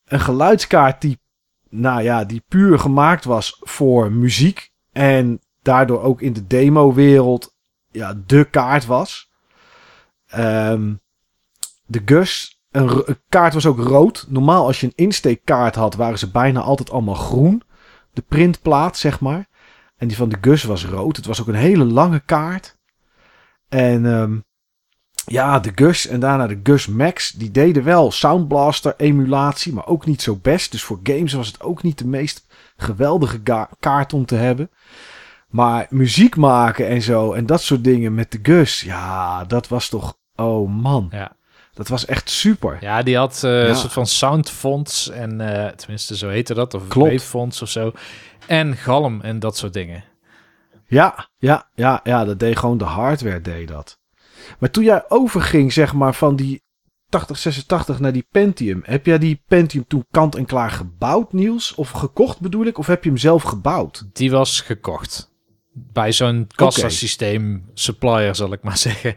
[0.06, 1.20] Een geluidskaart die,
[1.70, 4.72] nou ja, die puur gemaakt was voor muziek.
[4.92, 7.56] En daardoor ook in de demo-wereld,
[7.92, 9.32] ja, de kaart was.
[10.38, 11.02] Um,
[11.86, 14.26] de Gus, een, een, kaart was ook rood.
[14.30, 17.62] Normaal als je een insteekkaart had, waren ze bijna altijd allemaal groen.
[18.14, 19.48] De printplaat, zeg maar.
[19.98, 21.16] En die van de Gus was rood.
[21.16, 22.78] Het was ook een hele lange kaart.
[23.76, 24.44] En um,
[25.26, 29.88] ja, de Gus en daarna de Gus Max, die deden wel Sound Blaster emulatie, maar
[29.88, 30.72] ook niet zo best.
[30.72, 32.46] Dus voor games was het ook niet de meest
[32.78, 33.42] geweldige
[33.80, 34.70] kaart om te hebben.
[35.48, 39.90] Maar muziek maken en zo en dat soort dingen met de Gus, ja, dat was
[39.90, 41.08] toch, oh man.
[41.12, 41.36] Ja.
[41.74, 42.78] Dat was echt super.
[42.82, 46.94] Ja, die had uh, een soort van soundfonts en uh, tenminste zo heette dat, of
[46.94, 47.92] wavefonts of zo.
[48.48, 50.04] En galm en dat soort dingen.
[50.88, 54.00] Ja, ja, ja, ja, dat deed gewoon de hardware, deed dat.
[54.60, 56.64] Maar toen jij overging, zeg maar, van die
[57.10, 61.76] 8086 naar die Pentium, heb jij die Pentium toen kant en klaar gebouwd, Niels?
[61.76, 62.78] Of gekocht bedoel ik?
[62.78, 64.06] Of heb je hem zelf gebouwd?
[64.14, 65.34] Die was gekocht.
[65.72, 69.16] Bij zo'n kassasysteem supplier, zal ik maar zeggen.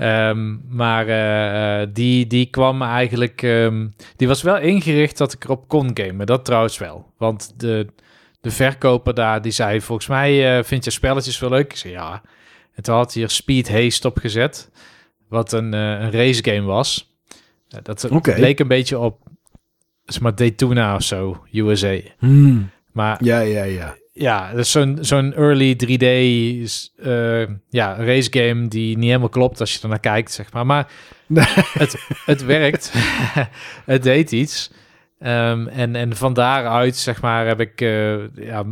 [0.00, 3.42] Um, maar uh, die, die kwam eigenlijk.
[3.42, 6.26] Um, die was wel ingericht dat ik erop kon gamen.
[6.26, 7.12] Dat trouwens wel.
[7.16, 7.86] Want de,
[8.40, 11.70] de verkoper daar, die zei volgens mij uh, vind je spelletjes wel leuk?
[11.70, 12.22] Ik zei ja.
[12.74, 14.70] En toen had hij er Speed Haste op gezet,
[15.28, 17.16] wat een, uh, een race game was.
[17.74, 18.34] Uh, dat Oké.
[18.36, 19.28] leek een beetje op
[20.04, 21.98] zeg maar Daytona of zo, USA.
[22.18, 22.70] Hmm.
[22.92, 23.96] Maar Ja, ja, ja.
[24.12, 26.02] ja, dat is zo'n zo'n early 3D
[26.96, 30.66] eh, ja, race game die niet helemaal klopt als je er naar kijkt, zeg maar.
[30.66, 30.90] Maar
[31.26, 31.44] Nee.
[31.72, 32.92] het, het werkt.
[33.84, 34.70] het deed iets.
[35.18, 38.64] Ehm, en, en van daaruit, zeg maar, heb ik eh, ja,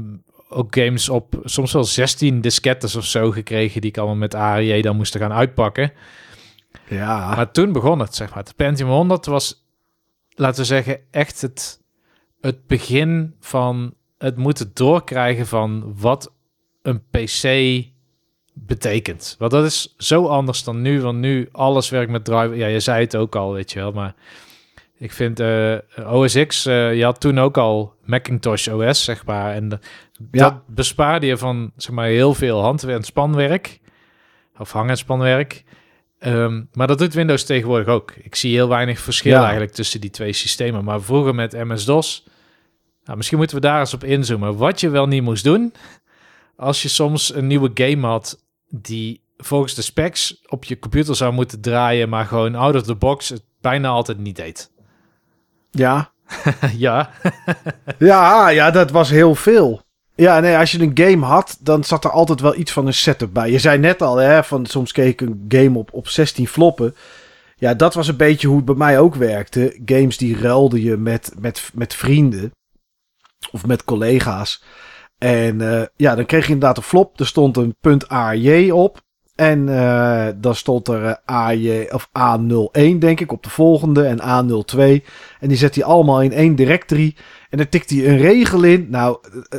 [0.49, 4.83] ook games op soms wel 16 diskettes of zo gekregen die ik allemaal met ARJ
[4.83, 5.93] dan moest gaan uitpakken.
[6.89, 7.35] Ja.
[7.35, 8.45] Maar toen begon het, zeg maar.
[8.45, 9.67] De Pentium 100 was,
[10.35, 11.81] laten we zeggen, echt het,
[12.41, 16.33] het begin van het moeten doorkrijgen van wat
[16.83, 17.85] een PC
[18.53, 19.37] betekent.
[19.39, 22.57] Want dat is zo anders dan nu, want nu alles werkt met driver.
[22.57, 24.15] Ja, je zei het ook al, weet je wel, maar
[24.99, 25.75] ik vind eh
[26.13, 29.79] OS X, eh, je had toen ook al Macintosh OS, zeg maar, en de-
[30.31, 30.51] Ja.
[30.51, 33.81] dat bespaarde je van, zeg maar, heel veel hand- en spanwerk,
[34.59, 35.65] of hang- en spanwerk.
[36.19, 38.13] Ehm, maar dat doet Windows tegenwoordig ook.
[38.23, 39.43] Ik zie heel weinig verschil Ja.
[39.43, 40.85] eigenlijk tussen die twee systemen.
[40.85, 42.27] Maar vroeger met MS-DOS,
[43.05, 44.57] nou, misschien moeten we daar eens op inzoomen.
[44.57, 45.73] Wat je wel niet moest doen,
[46.57, 51.33] als je soms een nieuwe game had die volgens de specs op je computer zou
[51.33, 54.71] moeten draaien, maar gewoon out of the box het bijna altijd niet deed.
[55.77, 56.11] Ja.
[56.77, 57.11] ja,
[57.99, 59.85] Ja, ja, dat was heel veel.
[60.15, 62.95] Ja, nee, als je een game had, dan zat er altijd wel iets van een
[62.95, 63.51] setup bij.
[63.51, 66.95] Je zei net al, hè, van soms keek ik een game op, op 16 floppen.
[67.57, 69.81] Ja, dat was een beetje hoe het bij mij ook werkte.
[69.85, 72.51] Games die ruilde je met, met, met vrienden
[73.51, 74.63] of met collega's.
[75.19, 77.21] En eh, ja, dan kreeg je inderdaad een flop.
[77.21, 79.01] Er stond een punt .AJ op.
[79.37, 84.21] En eh, dan stond er eh, AJ of A01 denk ik op de volgende en
[84.21, 84.79] A02.
[85.41, 87.15] En die zet hij allemaal in één directory.
[87.51, 88.87] En dan tikt hij een regel in.
[88.91, 89.19] Nou,
[89.49, 89.59] eh,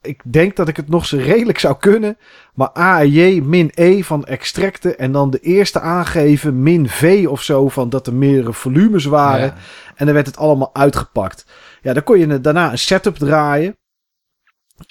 [0.00, 2.18] ik denk dat ik het nog zo redelijk zou kunnen.
[2.54, 4.98] Maar AJ min E van extracten.
[4.98, 7.68] En dan de eerste aangeven min V of zo.
[7.68, 9.46] Van dat er meerdere volumes waren.
[9.46, 9.54] Ja.
[9.96, 11.46] En dan werd het allemaal uitgepakt.
[11.82, 13.76] Ja, dan kon je daarna een setup draaien.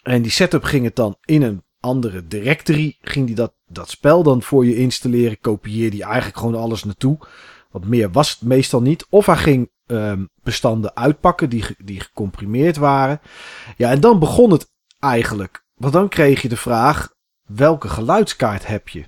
[0.03, 2.97] En die setup ging het dan in een andere directory.
[3.01, 5.39] Ging die dat, dat spel dan voor je installeren.
[5.39, 7.18] Kopieerde je eigenlijk gewoon alles naartoe.
[7.72, 9.05] Want meer was het meestal niet.
[9.10, 13.22] Of hij ging ehm, bestanden uitpakken die, die gecomprimeerd waren.
[13.77, 15.65] Ja, en dan begon het eigenlijk.
[15.76, 17.14] Want dan kreeg je de vraag:
[17.47, 19.03] welke geluidskaart heb je?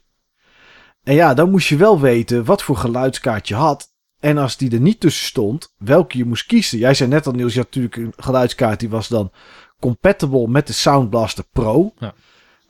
[1.04, 3.94] En ja, dan moest je wel weten wat voor geluidskaart je had.
[4.20, 6.78] En als die er niet tussen stond, welke je moest kiezen.
[6.78, 9.32] Jij zei net al, Niels, je had natuurlijk een geluidskaart die was dan
[9.80, 11.94] compatible met de Sound Blaster Pro.
[11.98, 12.14] Ja.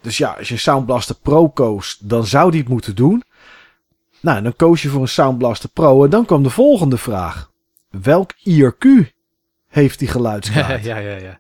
[0.06, 3.24] Dus ja, als je Sound Blaster Pro koos, dan zou die het moeten doen.
[4.20, 6.04] Nou, dan koos je voor een Sound Blaster Pro.
[6.04, 7.52] En dan kwam de volgende vraag.
[7.90, 9.14] Welk IRQ
[9.68, 10.84] heeft die geluidskaart?
[10.92, 11.40] ja, ja, ja.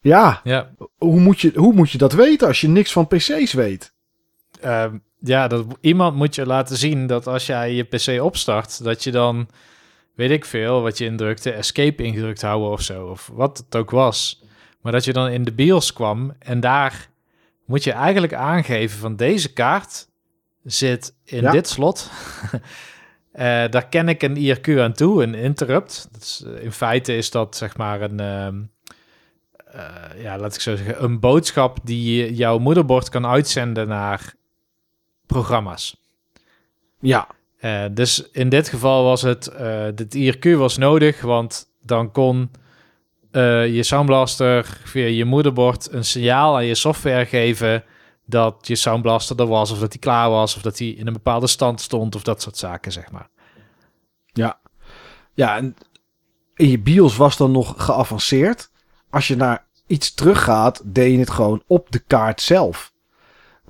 [0.00, 3.52] ja, Ja, hoe moet, je, hoe moet je dat weten als je niks van PC's
[3.52, 3.92] weet?
[4.60, 9.04] Ehm, ja dat, iemand moet je laten zien dat als jij je PC opstart, dat
[9.04, 9.48] je dan,
[10.14, 13.90] weet ik veel, wat je indrukte, escape ingedrukt houden of zo, of wat het ook
[13.90, 14.42] was.
[14.80, 17.09] Maar dat je dan in de BIOS kwam en daar
[17.70, 20.08] moet je eigenlijk aangeven van deze kaart
[20.64, 21.50] zit in Ja.
[21.50, 22.10] dit slot.
[23.32, 26.08] Eh, daar ken ik een IRQ aan toe, een interrupt.
[26.12, 28.60] Dat is, eh, in feite is dat zeg maar een, ehm,
[29.66, 34.34] eh, ja, laat ik zo zeggen, een boodschap die jouw moederbord kan uitzenden naar
[35.26, 35.96] programma's.
[37.00, 37.28] Ja,
[37.90, 39.50] dus in dit geval was het,
[39.94, 42.50] dit IRQ was nodig, want dan kon
[43.30, 47.84] eh, je Sound Blaster via je moederbord een signaal aan je software geven
[48.26, 51.06] dat je Sound Blaster er was, of dat hij klaar was, of dat hij in
[51.06, 53.28] een bepaalde stand stond, of dat soort zaken, zeg maar.
[55.34, 55.76] Ja, en
[56.54, 58.70] in je BIOS was dan nog geavanceerd.
[59.10, 62.92] Als je naar iets teruggaat, deed je het gewoon op de kaart zelf.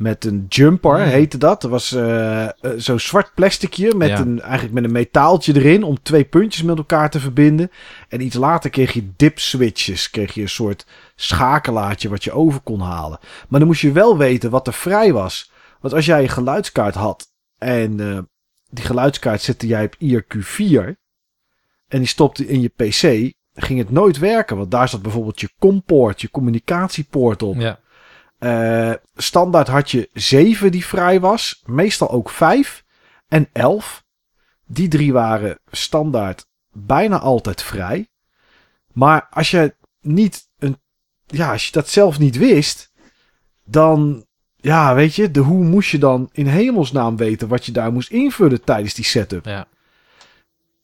[0.01, 1.11] Met een jumper Hmm.
[1.11, 1.63] heette dat.
[1.63, 4.19] Er was eh, eh, zo'n zwart plasticje met Ja.
[4.21, 7.71] een, eigenlijk met een metaaltje erin om twee puntjes met elkaar te verbinden.
[8.09, 10.11] En iets later kreeg je dip switches.
[10.11, 13.19] Kreeg je een soort schakelaartje wat je over kon halen.
[13.49, 15.51] Maar dan moest je wel weten wat er vrij was.
[15.81, 18.19] Want als jij een geluidskaart had en eh,
[18.71, 20.95] die geluidskaart zette jij op IRQ4
[21.89, 24.57] en die stopte in je PC, ging het nooit werken.
[24.57, 27.57] Want daar zat bijvoorbeeld je compoort, je communicatiepoort op.
[27.57, 27.79] Ja,
[28.41, 32.85] Eh, standaard had je 7 die vrij was, meestal ook 5
[33.29, 34.05] en 11.
[34.67, 38.09] Die drie waren standaard bijna altijd vrij.
[38.93, 40.81] Maar als je niet een,
[41.27, 42.93] ja, als je dat zelf niet wist,
[43.65, 44.27] dan,
[44.57, 48.11] ja, weet je, de hoe moest je dan in hemelsnaam weten wat je daar moest
[48.11, 49.45] invullen tijdens die setup?
[49.45, 49.67] ja.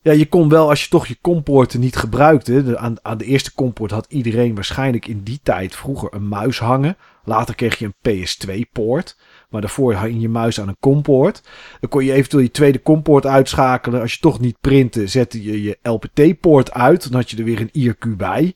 [0.07, 2.63] Ja, je kon wel, als je toch je kompoorten niet gebruikte.
[2.63, 6.59] De, aan, aan de eerste kompoort had iedereen waarschijnlijk in die tijd vroeger een muis
[6.59, 6.97] hangen.
[7.23, 9.17] Later kreeg je een PS2-poort.
[9.49, 11.41] Maar daarvoor hang je muis aan een kompoort.
[11.79, 14.01] Dan kon je eventueel je tweede kompoort uitschakelen.
[14.01, 17.03] Als je toch niet printte, zette je je LPT-poort uit.
[17.03, 18.55] Dan had je er weer een IRQ bij.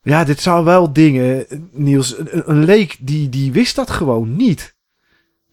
[0.00, 2.18] Ja, dit zijn wel dingen, Niels.
[2.18, 4.76] Een, een leek die, die wist dat gewoon niet.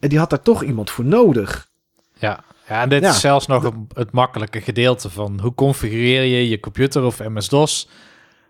[0.00, 1.70] En die had daar toch iemand voor nodig.
[2.18, 3.10] Ja, ja en dit Ja.
[3.10, 7.88] is zelfs nog een- het makkelijke gedeelte van hoe configureer je je computer of MS-DOS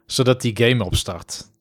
[0.06, 1.52] zodat die game opstart.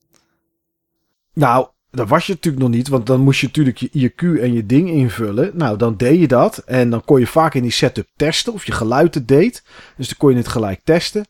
[1.34, 4.52] Nou, dat was je natuurlijk nog niet, want dan moest je natuurlijk je IRQ en
[4.52, 5.50] je ding invullen.
[5.54, 8.66] Nou, dan deed je dat en dan kon je vaak in die setup testen of
[8.66, 9.64] je geluid het deed.
[9.96, 11.26] Dus dan kon je het gelijk testen.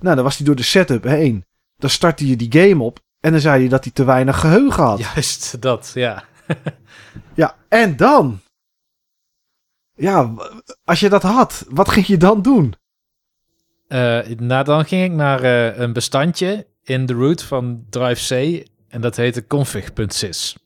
[0.00, 1.44] Nou, dan was hij door de setup heen.
[1.76, 4.82] Dan startte je die game op en dan zei je dat hij te weinig geheugen
[4.84, 4.98] had.
[4.98, 6.24] Ja, Juist dat, ja.
[7.68, 8.40] en dan?
[10.00, 10.34] Ja,
[10.84, 12.74] als je dat had, wat ging je dan doen?
[13.88, 18.64] Eh, nou, dan ging ik naar eh, een bestandje in de root van Drive C
[18.88, 20.56] en dat heette config.sys.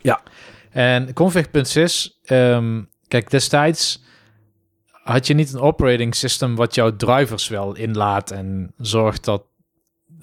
[0.00, 0.22] Ja.
[0.70, 4.02] En config.sys, ehm, kijk, destijds
[4.90, 9.42] had je niet een operating system wat jouw drivers wel inlaat en zorgt dat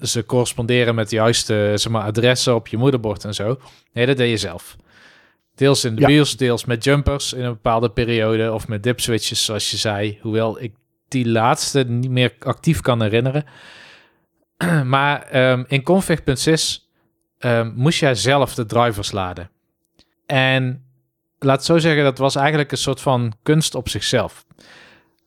[0.00, 3.58] ze corresponderen met de juiste zeg maar, adressen op je moederbord en zo.
[3.92, 4.76] Nee, dat deed je zelf.
[5.62, 6.06] Deels in de Ja.
[6.06, 10.18] BIOS, deels met jumpers in een bepaalde periode of met dip switches, zoals je zei.
[10.22, 10.74] Hoewel ik
[11.08, 13.44] die laatste niet meer actief kan herinneren.
[14.84, 16.90] maar ehm, in config.sys
[17.38, 19.50] ehm, moest jij zelf de drivers laden.
[20.26, 20.84] En
[21.38, 24.44] laat zo zeggen, dat was eigenlijk een soort van kunst op zichzelf.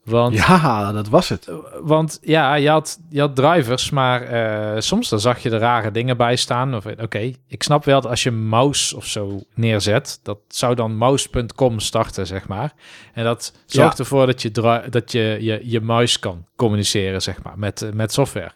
[0.06, 1.50] Want Ja, dat was het.
[1.82, 5.92] want ja, je had, je had drivers, maar eh, soms dan zag je er rare
[5.92, 6.76] dingen bij staan.
[6.76, 10.96] Of Oké, ik snap wel dat als je mouse of zo neerzet, dat zou dan
[10.98, 12.74] mouse.com starten, zeg maar.
[13.14, 14.04] En dat zorgt Ja.
[14.04, 14.52] ervoor dat je,
[14.90, 18.52] dat je, je je muis kan communiceren, zeg maar, met, eh, met software.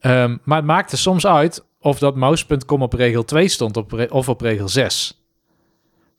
[0.00, 4.28] Ehm, maar het maakte soms uit of dat mouse.com op regel 2 stond op of
[4.28, 5.22] op regel 6.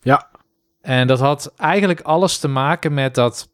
[0.01, 0.29] Ja.
[0.81, 3.51] En dat had eigenlijk alles te maken met dat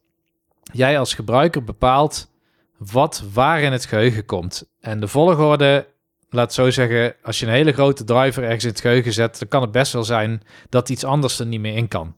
[0.72, 2.30] jij als gebruiker bepaalt
[2.78, 4.64] wat waar in het geheugen komt.
[4.80, 5.86] En de volgorde,
[6.30, 9.48] laat zo zeggen, als je een hele grote driver ergens in het geheugen zet, dan
[9.48, 12.16] kan het best wel zijn dat iets anders er niet meer in kan.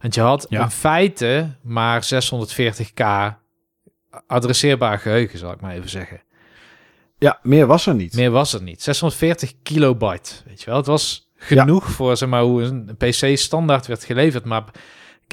[0.00, 0.62] Want je had Ja.
[0.62, 3.04] in feite maar 640k
[4.26, 6.22] adresseerbaar geheugen, zal ik maar even zeggen.
[7.18, 8.14] Ja, meer was er niet.
[8.14, 8.82] Meer was er niet.
[8.82, 10.76] 640 kilobyte, weet je wel.
[10.76, 14.64] Het was genoeg voor zeg maar, hoe een PC standaard werd geleverd, maar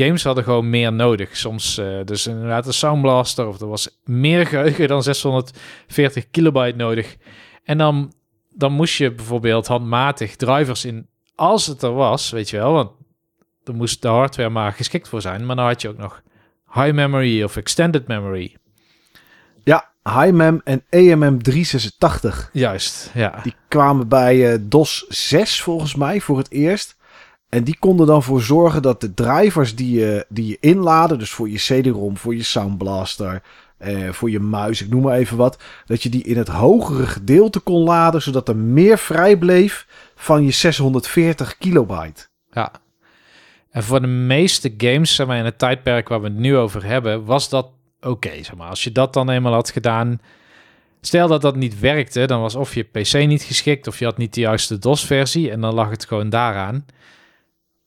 [0.06, 1.38] games hadden gewoon meer nodig.
[1.38, 6.78] Soms eh, dus inderdaad een Sound Blaster of er was meer geheugen dan 640 kilobyte
[6.78, 7.18] nodig.
[7.64, 8.14] En dan,
[8.50, 12.92] dan moest je bijvoorbeeld handmatig drivers in, als het er was, weet je wel, want
[13.64, 15.46] er moest de hardware maar geschikt voor zijn.
[15.46, 16.22] Maar dan had je ook nog
[16.74, 18.56] high memory of extended memory.
[19.64, 22.50] Ja, HiMem en AMM 386.
[22.54, 23.40] Juist, ja.
[23.44, 26.96] Die kwamen bij eh, DOS 6 volgens mij voor het eerst.
[27.52, 31.32] En die konden dan voor zorgen dat de drivers die je, die je inladen, dus
[31.32, 33.42] voor je CD-ROM, voor je Sound Blaster,
[33.78, 37.06] eh, voor je muis, ik noem maar even wat, dat je die in het hogere
[37.06, 42.28] gedeelte kon laden, zodat er meer vrij bleef van je 640 kilobyte.
[42.52, 42.72] Ja.
[43.72, 46.86] En voor de meeste games, zeg maar, in het tijdperk waar we het nu over
[46.86, 47.68] hebben, was dat
[48.02, 48.44] oké.
[48.44, 48.70] zeg maar.
[48.70, 50.22] Als je dat dan eenmaal had gedaan,
[51.02, 54.18] stel dat dat niet werkte, dan was of je PC niet geschikt of je had
[54.18, 56.86] niet de juiste DOS-versie en dan lag het gewoon daaraan.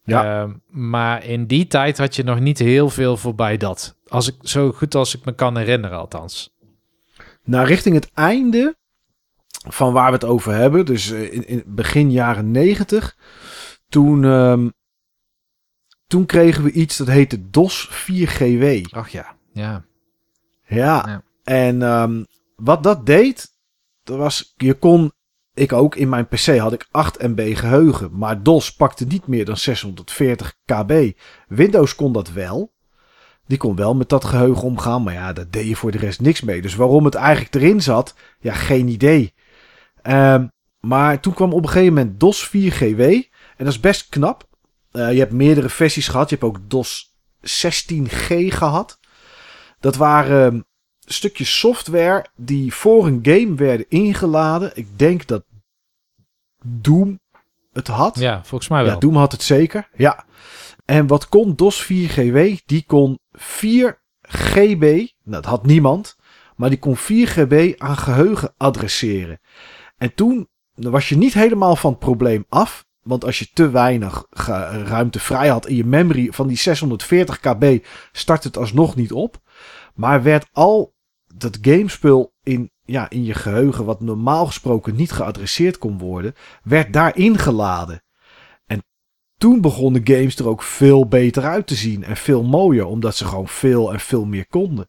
[0.05, 0.43] Ja.
[0.43, 3.97] Ehm, maar in die tijd had je nog niet heel veel voorbij dat.
[4.07, 6.55] Als ik, zo goed als ik me kan herinneren, althans.
[7.45, 8.77] Nou, richting het einde
[9.69, 13.17] van waar we het over hebben, dus eh, in, in begin jaren 90,
[13.89, 14.69] toen, ehm,
[16.07, 18.83] toen kregen we iets dat heette DOS 4GW.
[18.91, 19.85] Ach ja, ja.
[20.67, 21.23] Ja, Ja.
[21.43, 22.25] en ehm,
[22.57, 23.53] wat dat deed,
[24.03, 25.13] dat was, je kon,
[25.55, 29.45] ik ook, in mijn PC had ik 8 MB geheugen, maar DOS pakte niet meer
[29.45, 31.13] dan 640 KB.
[31.49, 32.73] Windows kon dat wel.
[33.47, 36.21] Die kon wel met dat geheugen omgaan, maar ja, daar deed je voor de rest
[36.21, 36.63] niks mee.
[36.63, 39.35] Dus waarom het eigenlijk erin zat, ja, geen idee.
[40.03, 40.47] Ehm,
[40.81, 43.01] maar toen kwam op een gegeven moment DOS 4GW.
[43.57, 44.49] En dat is best knap.
[44.91, 46.31] Eh, je hebt meerdere versies gehad.
[46.31, 48.99] Je hebt ook DOS 16G gehad.
[49.81, 50.67] Dat waren
[51.07, 54.71] stukjes software die voor een game werden ingeladen.
[54.75, 55.45] Ik denk dat
[56.63, 57.21] Doom
[57.73, 58.19] het had.
[58.19, 58.93] Ja, volgens mij wel.
[58.93, 59.89] Ja, Doom had het zeker.
[59.97, 60.25] Ja.
[60.85, 62.55] En wat kon DOS 4GW?
[62.67, 66.17] Die kon 4 GB, nou, dat had niemand,
[66.57, 69.41] maar die kon 4 GB aan geheugen adresseren.
[69.97, 72.85] En toen was je niet helemaal van het probleem af.
[73.03, 74.27] Want als je te weinig
[74.85, 79.41] ruimte vrij had in je memory van die 640 KB, start het alsnog niet op.
[79.95, 80.94] Maar werd al
[81.37, 86.93] dat gamespul in, ja, in je geheugen, wat normaal gesproken niet geadresseerd kon worden, werd
[86.93, 88.03] daarin geladen.
[88.67, 88.85] En
[89.37, 93.25] toen begonnen games er ook veel beter uit te zien en veel mooier, omdat ze
[93.25, 94.89] gewoon veel en veel meer konden.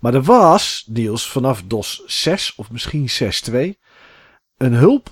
[0.00, 3.08] Maar er was, Niels, vanaf DOS 6 of misschien
[3.50, 3.56] 6.2,
[4.56, 5.10] een hulp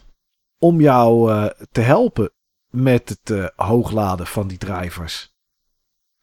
[0.59, 2.32] om jou uh, te helpen
[2.70, 5.35] met het uh, hoogladen van die drivers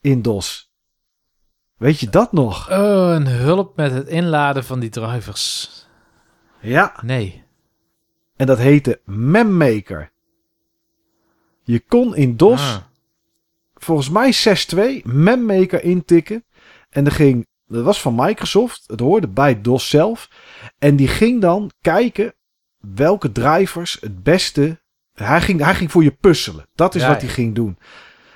[0.00, 0.65] in DOS.
[1.76, 2.70] Weet je dat nog?
[2.70, 5.70] Oh, een hulp met het inladen van die drivers.
[6.60, 6.94] Ja.
[7.02, 7.44] Nee.
[8.36, 10.10] En dat heette Memmaker.
[11.62, 12.76] Je kon in DOS, ah.
[13.74, 14.34] volgens mij
[15.02, 16.44] 6.2, Memmaker intikken.
[16.90, 20.30] En er ging, dat was van Microsoft, het hoorde bij DOS zelf.
[20.78, 22.34] En die ging dan kijken
[22.80, 24.80] welke drivers het beste.
[25.14, 26.66] Hij ging, hij ging voor je puzzelen.
[26.74, 27.78] Dat is wat hij ging doen.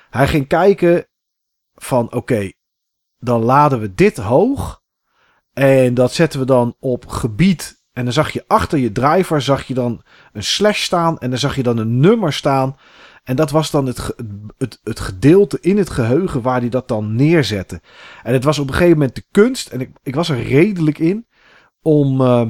[0.09, 1.07] Hij ging kijken
[1.75, 2.51] van oké,
[3.21, 4.81] dan laden we dit hoog.
[5.53, 7.79] En dat zetten we dan op gebied.
[7.93, 10.03] En dan zag je achter je driver zag je dan
[10.33, 11.19] een slash staan.
[11.19, 12.75] En dan zag je dan een nummer staan.
[13.23, 14.15] En dat was dan het,
[14.57, 17.81] het, het gedeelte in het geheugen waar hij dat dan neerzette.
[18.23, 19.69] En het was op een gegeven moment de kunst.
[19.69, 21.27] En ik, ik was er redelijk in.
[21.81, 22.45] Om, uh,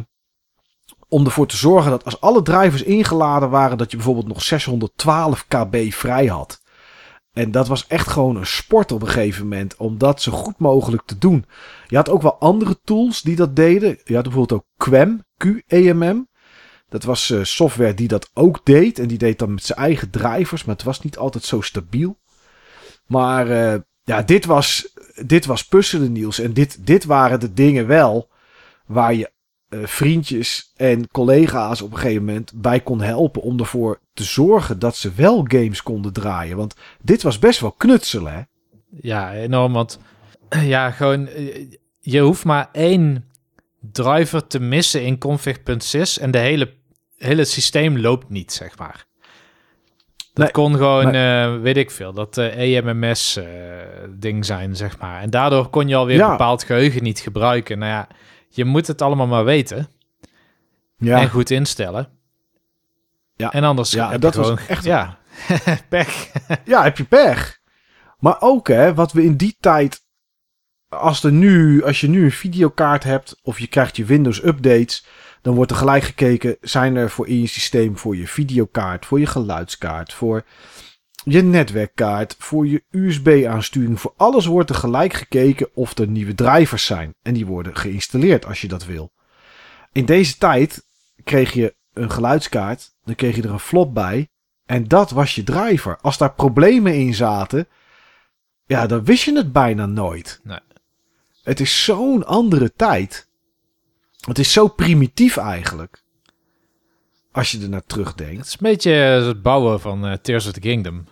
[1.08, 3.78] om ervoor te zorgen dat als alle drivers ingeladen waren.
[3.78, 6.61] Dat je bijvoorbeeld nog 612 kb vrij had.
[7.34, 9.76] En dat was echt gewoon een sport op een gegeven moment.
[9.76, 11.46] Om dat zo goed mogelijk te doen.
[11.88, 13.98] Je had ook wel andere tools die dat deden.
[14.04, 15.24] Je had bijvoorbeeld ook QEM.
[15.38, 16.28] Q-E-M-M.
[16.90, 19.00] Dat was uh, software die dat ook deed.
[19.00, 20.64] En die deed dan met zijn eigen drivers.
[20.64, 22.20] Maar het was niet altijd zo stabiel.
[23.06, 24.94] Maar uh, ja, dit was,
[25.26, 26.40] dit was puzzelen Niels.
[26.40, 28.30] En dit, dit waren de dingen wel.
[28.86, 29.32] Waar je
[29.74, 33.42] uh, vriendjes en collega's op een gegeven moment bij kon helpen.
[33.42, 36.58] Om ervoor te zorgen dat ze wel games konden draaien.
[36.58, 38.42] Want dit was best wel knutselen, hè?
[39.02, 39.74] Ja, enorm.
[39.74, 40.00] Want
[40.50, 41.30] ja, gewoon,
[42.00, 43.26] je hoeft maar één
[43.92, 46.74] driver te missen in config.sys en de hele,
[47.18, 49.06] hele systeem loopt niet, zeg maar.
[50.34, 55.22] Dat kon gewoon, uh, weet ik veel, dat uh, EMMS-ding uh, zijn, zeg maar.
[55.22, 56.30] En daardoor kon je alweer ja.
[56.30, 57.80] bepaald geheugen niet gebruiken.
[57.80, 58.08] Nou ja,
[58.52, 59.88] je moet het allemaal maar weten.
[60.98, 61.20] Ja.
[61.20, 62.10] En goed instellen.
[63.36, 63.52] Ja.
[63.52, 64.84] En anders ja, dat gewoon, was echt...
[64.94, 65.18] Ja,
[65.90, 66.32] pech.
[66.66, 67.60] ja, heb je pech.
[68.20, 70.00] Maar ook, hè, wat we in die tijd...
[70.90, 75.06] Als, er nu, als je nu een videokaart hebt of je krijgt je Windows updates...
[75.42, 76.58] dan wordt er gelijk gekeken...
[76.62, 79.06] zijn er voor in je systeem voor je videokaart...
[79.06, 80.44] voor je geluidskaart, voor
[81.24, 82.36] je netwerkkaart...
[82.40, 84.00] voor je USB-aansturing...
[84.00, 87.14] voor alles wordt er gelijk gekeken of er nieuwe drivers zijn.
[87.22, 89.12] En die worden geïnstalleerd als je dat wil.
[89.92, 90.86] In deze tijd
[91.24, 94.30] kreeg je een geluidskaart, dan kreeg je er een flop bij.
[94.66, 95.98] En dat was je driver.
[96.02, 97.68] Als daar problemen in zaten,
[98.66, 100.40] ja, dan wist je het bijna nooit.
[100.44, 100.60] Nee.
[101.44, 103.30] Het is zo'n andere tijd.
[104.28, 106.01] Het is zo primitief eigenlijk.
[107.32, 108.38] Als je er naar terugdenkt.
[108.38, 111.06] Het is een beetje het bouwen van uh, Tears of the Kingdom.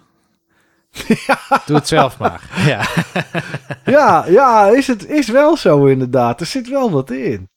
[1.28, 1.40] ja.
[1.66, 2.50] Doe het zelf maar.
[2.68, 2.88] Ja,
[3.86, 6.40] ja, ja is, het, is wel zo inderdaad.
[6.40, 7.50] Er zit wel wat in.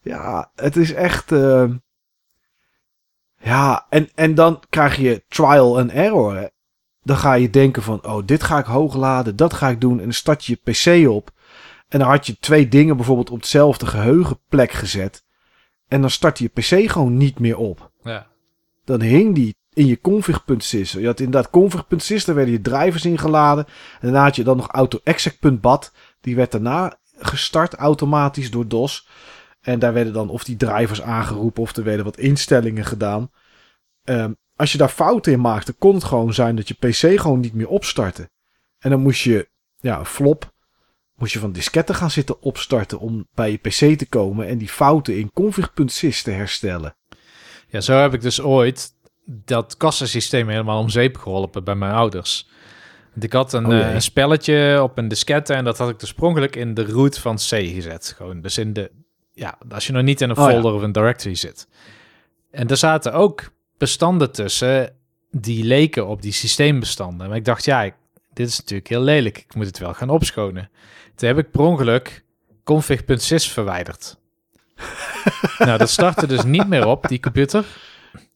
[0.00, 1.32] Ja, het is echt...
[1.32, 1.70] Uh,
[3.42, 6.36] ja, en, en dan krijg je trial and error.
[6.36, 6.46] Hè?
[7.02, 9.98] Dan ga je denken van, oh, dit ga ik hoog laden, dat ga ik doen.
[9.98, 11.30] En dan start je je PC op.
[11.88, 15.24] En dan had je twee dingen bijvoorbeeld op hetzelfde geheugenplek gezet.
[15.90, 17.90] En dan start je PC gewoon niet meer op.
[18.02, 18.26] Ja.
[18.84, 20.92] Dan hing die in je config.sys.
[20.92, 23.66] Je had inderdaad config.sys, daar werden je drivers ingeladen.
[23.66, 25.92] En daarna had je dan nog auto-exec.bat.
[26.20, 29.08] Die werd daarna gestart automatisch door DOS.
[29.60, 33.30] En daar werden dan of die drivers aangeroepen of er werden wat instellingen gedaan.
[34.04, 37.40] Um, als je daar fouten in maakte, kon het gewoon zijn dat je PC gewoon
[37.40, 38.30] niet meer opstartte.
[38.78, 40.52] En dan moest je, ja, een flop,
[41.20, 44.68] moest je van disketten gaan zitten opstarten om bij je PC te komen en die
[44.68, 46.96] fouten in config.sys te herstellen.
[47.68, 48.92] Ja, zo heb ik dus ooit
[49.24, 52.48] dat kassasysteem helemaal om zeep geholpen bij mijn ouders.
[53.10, 56.00] Want ik had een, oh, uh, een spelletje op een diskette en dat had ik
[56.00, 58.14] oorspronkelijk in de root van C gezet.
[58.16, 58.90] Gewoon, dus in de,
[59.32, 60.72] ja, als je nog niet in een folder oh, ja.
[60.72, 61.68] of een directory zit.
[62.50, 64.96] En er zaten ook bestanden tussen
[65.30, 67.28] die leken op die systeembestanden.
[67.28, 67.94] Maar ik dacht, ja, ik,
[68.32, 69.38] dit is natuurlijk heel lelijk.
[69.38, 70.70] Ik moet het wel gaan opschonen.
[71.20, 72.24] Toen heb ik per ongeluk
[72.64, 74.16] config.sys verwijderd.
[75.58, 77.64] nou, dat startte dus niet meer op, die computer.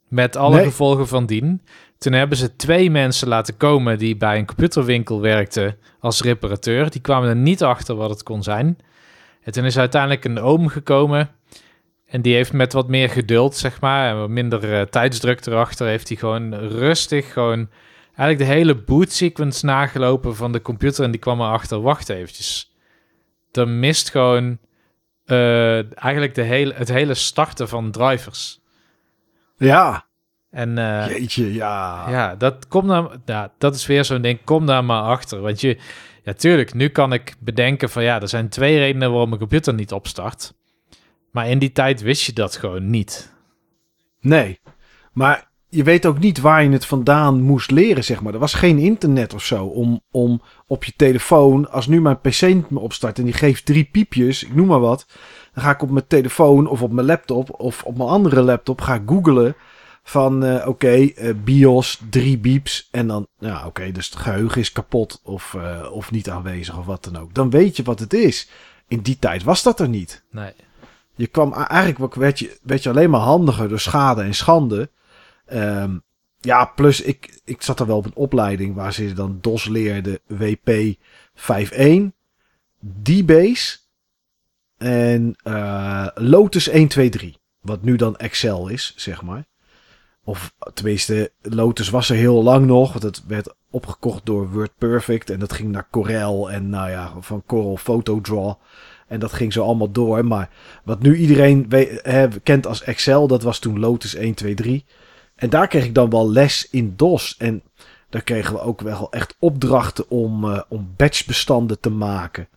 [0.09, 0.65] Met alle nee.
[0.65, 1.62] gevolgen van dien.
[1.98, 6.90] Toen hebben ze twee mensen laten komen die bij een computerwinkel werkten als reparateur.
[6.90, 8.78] Die kwamen er niet achter wat het kon zijn.
[9.43, 11.31] En toen is uiteindelijk een oom gekomen.
[12.06, 15.86] En die heeft met wat meer geduld, zeg maar, en wat minder uh, tijdsdruk erachter,
[15.86, 17.69] heeft hij gewoon rustig gewoon
[18.16, 21.05] eigenlijk de hele boot sequence nagelopen van de computer.
[21.05, 22.73] En die kwam erachter, wacht eventjes.
[23.56, 24.59] Er mist gewoon
[25.24, 28.60] eh, eigenlijk de hele, het hele starten van drivers.
[29.56, 30.06] Ja,
[30.51, 32.10] En eh, jeetje, ja.
[32.10, 34.39] ja, dat, komt dan, ja, dat is weer zo'n ding.
[34.44, 35.40] Kom daar maar achter.
[35.40, 35.78] Want je,
[36.22, 39.74] ja, tuurlijk, nu kan ik bedenken van ja, er zijn twee redenen waarom mijn computer
[39.74, 40.55] niet opstart.
[41.31, 43.32] Maar in die tijd wist je dat gewoon niet.
[44.20, 44.60] Nee,
[45.12, 48.32] maar je weet ook niet waar je het vandaan moest leren, zeg maar.
[48.32, 51.70] Er was geen internet of zo om, om op je telefoon...
[51.70, 54.80] Als nu mijn pc niet meer opstart en die geeft drie piepjes, ik noem maar
[54.80, 55.06] wat...
[55.52, 58.80] Dan ga ik op mijn telefoon of op mijn laptop of op mijn andere laptop
[58.80, 59.56] ga ik googlen...
[60.06, 62.88] Van eh, oké, eh, BIOS, drie beeps.
[62.90, 66.86] En dan, ja oké, dus het geheugen is kapot of, eh, of niet aanwezig of
[66.86, 67.34] wat dan ook.
[67.34, 68.48] Dan weet je wat het is.
[68.88, 70.24] In die tijd was dat er niet.
[70.30, 70.52] Nee.
[71.14, 74.90] Je kwam eigenlijk werd je, werd je alleen maar handiger door schade en schande.
[75.47, 75.97] Ehm,
[76.41, 80.19] ja, plus ik, ik zat er wel op een opleiding waar ze dan DOS leerden
[80.27, 80.97] WP
[81.35, 82.12] 5.1,
[83.03, 83.79] D-Base
[84.77, 87.37] en eh, Lotus 123.
[87.61, 89.45] Wat nu dan Excel is, zeg maar.
[90.25, 92.93] Of tenminste, Lotus was er heel lang nog.
[92.93, 95.31] Want het werd opgekocht door WordPerfect.
[95.31, 98.55] En dat ging naar Corel en nou ja, van Corel Photodraw.
[99.07, 100.25] En dat ging zo allemaal door.
[100.25, 100.51] Maar
[100.85, 101.69] wat nu iedereen
[102.43, 104.85] kent als Excel, dat was toen Lotus 1, 2, 3.
[105.35, 107.36] En daar kreeg ik dan wel les in DOS.
[107.36, 107.62] En
[108.09, 112.48] daar kregen we ook wel echt opdrachten om, eh, om batchbestanden te maken.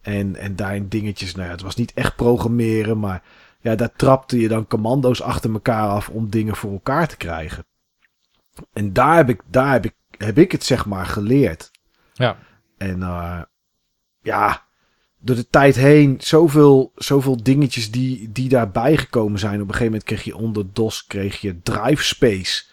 [0.00, 3.22] En, en daarin dingetjes, nou ja, het was niet echt programmeren, maar
[3.60, 7.64] ja, daar trapte je dan commando's achter elkaar af om dingen voor elkaar te krijgen.
[8.72, 11.70] En daar heb ik, daar heb ik, heb ik het zeg maar geleerd.
[12.12, 12.36] Ja.
[12.76, 13.42] En eh,
[14.20, 14.63] ja,
[15.24, 19.54] door de tijd heen zoveel, zoveel dingetjes die, die daarbij gekomen zijn.
[19.54, 22.64] Op een gegeven moment kreeg je onder DOS kreeg je Drive Space.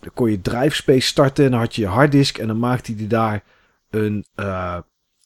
[0.00, 2.94] Dan kon je Drive Space starten en dan had je je harddisk en dan maakte
[2.96, 3.44] hij daar
[3.90, 4.78] een, eh,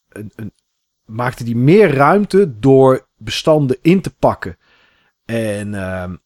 [0.08, 0.52] een, een
[1.04, 4.56] maakte die meer ruimte door bestanden in te pakken.
[5.24, 6.16] En, ehm,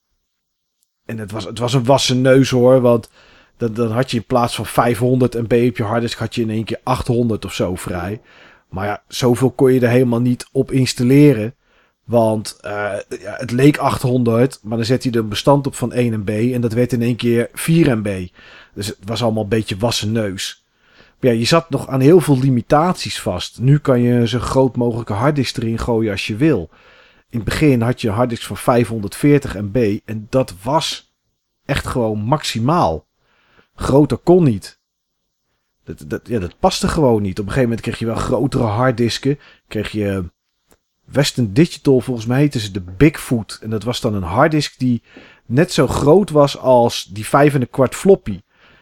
[1.05, 3.11] en het, was, het was een wassen neus hoor, want
[3.57, 6.51] dan, dan had je in plaats van 500 MB op je harddisk had je in
[6.51, 8.21] één keer 800 of zo vrij.
[8.69, 11.55] Maar ja, zoveel kon je er helemaal niet op installeren.
[12.05, 12.71] Want eh,
[13.21, 16.53] ja, het leek 800, maar dan zet hij er een bestand op van 1 MB
[16.55, 18.27] en dat werd in één keer 4 MB.
[18.75, 20.65] Dus het was allemaal een beetje wassen neus.
[21.21, 23.61] Maar ja, je zat nog aan heel veel limitaties vast.
[23.61, 26.71] Nu kan je zo groot mogelijke harddisk erin gooien als je wil.
[27.31, 31.13] In het begin had je een harddisk van 540 MB en dat was
[31.65, 33.07] echt gewoon maximaal.
[33.75, 34.78] Groter kon niet.
[35.89, 37.39] Dat, dat, ja, dat paste gewoon niet.
[37.39, 39.39] Op een gegeven moment kreeg je wel grotere harddisken.
[39.69, 40.25] Kreeg je
[41.05, 43.59] Western Digital, volgens mij heette ze de Bigfoot.
[43.63, 45.03] En dat was dan een harddisk die
[45.47, 48.41] net zo groot was als die 5 en een kwart floppy.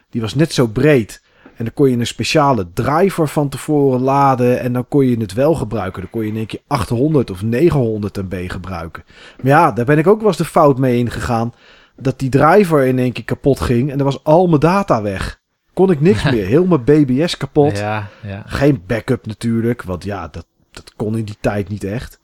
[0.09, 1.21] Die was net zo breed.
[1.55, 4.59] En dan kon je een speciale driver van tevoren laden.
[4.59, 6.01] En dan kon je het wel gebruiken.
[6.01, 9.03] Dan kon je in één keer 800 of 900 MB gebruiken.
[9.41, 11.53] Maar ja, daar ben ik ook wel eens de fout mee ingegaan.
[11.95, 13.91] Dat die driver in één keer kapot ging.
[13.91, 15.39] En er was al mijn data weg.
[15.77, 16.45] Kon ik niks meer.
[16.45, 17.77] Heel mijn BBS kapot.
[17.77, 18.43] Ja, ja.
[18.45, 19.83] Geen backup natuurlijk.
[19.83, 22.19] Want ja, dat, dat kon in die tijd niet echt.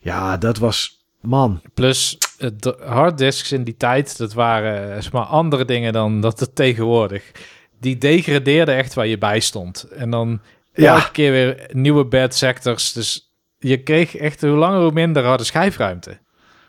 [0.00, 1.02] Ja, dat was...
[1.20, 1.60] Man.
[1.74, 6.40] Plus, de harddisks in die tijd, dat waren eh, zeg maar andere dingen dan dat
[6.40, 7.30] het tegenwoordig.
[7.80, 9.82] Die degradeerden echt waar je bij stond.
[9.82, 10.40] En dan
[10.72, 10.94] Ja.
[10.94, 12.92] elke keer weer nieuwe bad sectors.
[12.92, 16.18] Dus je kreeg echt hoe langer hoe minder harde schijfruimte.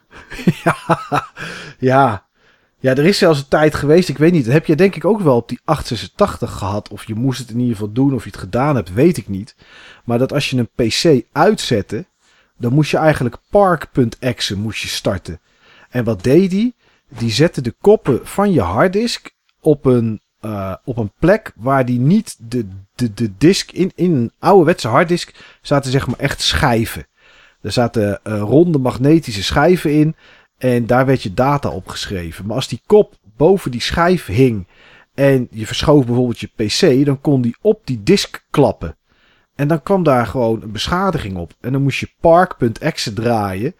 [0.64, 0.76] ja,
[1.80, 2.25] ja.
[2.86, 5.06] Ja, er is zelfs een tijd geweest, ik weet niet, dat heb je denk ik
[5.06, 6.90] ook wel op die 886 gehad.
[6.90, 9.28] Of je moest het in ieder geval doen, of je het gedaan hebt, weet ik
[9.28, 9.56] niet.
[10.04, 12.06] Maar dat als je een PC uitzette,
[12.58, 15.40] dan moest je eigenlijk park.exe moest je starten.
[15.90, 16.76] En wat deed die?
[17.08, 22.00] Die zette de koppen van je harddisk op een, eh, op een plek waar die
[22.00, 27.08] niet de, de, de disk in, in een ouderwetse harddisk zaten zeg maar echt schijven.
[27.62, 30.16] Er zaten eh, ronde magnetische schijven in.
[30.66, 32.46] En daar werd je data op geschreven.
[32.46, 34.68] Maar als die kop boven die schijf hing.
[35.14, 37.06] En je verschoof bijvoorbeeld je PC.
[37.06, 38.98] Dan kon die op die disk klappen.
[39.56, 41.54] En dan kwam daar gewoon een beschadiging op.
[41.62, 43.76] En dan moest je park.exe draaien.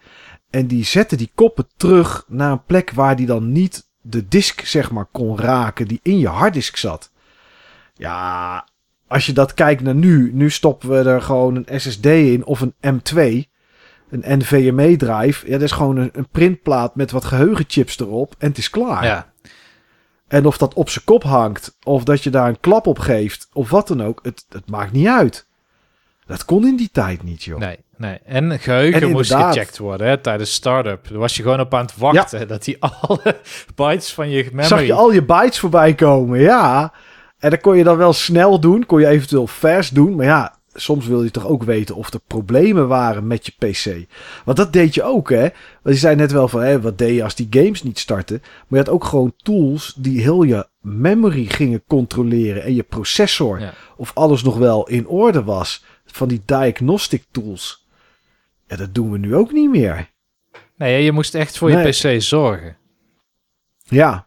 [0.50, 4.60] En die zette die koppen terug naar een plek waar die dan niet de disk
[4.60, 5.88] zeg maar kon raken.
[5.88, 7.12] Die in je harddisk zat.
[7.94, 8.68] Ja,
[9.06, 10.30] als je dat kijkt naar nu.
[10.32, 13.54] Nu stoppen we er gewoon een SSD in of een M2
[14.10, 15.46] een NVMe drive.
[15.46, 19.04] Ja, dat is gewoon een, een printplaat met wat geheugenchips erop en het is klaar.
[19.04, 19.32] Ja,
[20.28, 23.48] En of dat op zijn kop hangt, of dat je daar een klap op geeft,
[23.52, 25.46] of wat dan ook, het, het maakt niet uit.
[26.26, 27.58] Dat kon in die tijd niet, joh.
[27.58, 28.18] nee, nee.
[28.24, 31.08] En geheugen En moest gecheckt worden hè, tijdens start-up.
[31.08, 33.36] Daar was je gewoon op aan het wachten dat die alle
[33.74, 34.66] bytes van je memory...
[34.66, 36.92] Zag je al je bytes voorbij komen, ja.
[37.38, 40.55] En dan kon je dan wel snel doen, kon je eventueel vers doen, maar ja,
[40.76, 44.06] soms wil je toch ook weten of er problemen waren met je PC.
[44.44, 45.48] Want dat deed je ook, hè?
[45.82, 48.38] Want je zei net wel van, hè, wat deed je als die games niet starten?
[48.42, 53.60] Maar je had ook gewoon tools die heel je memory gingen controleren en je processor.
[53.60, 53.72] Ja.
[53.96, 55.84] Of alles nog wel in orde was.
[56.04, 57.86] Van die diagnostic tools.
[58.66, 60.10] Ja, dat doen we nu ook niet meer.
[60.76, 61.88] Nee, je moest echt voor je.
[61.88, 62.76] PC zorgen.
[63.82, 64.26] Ja.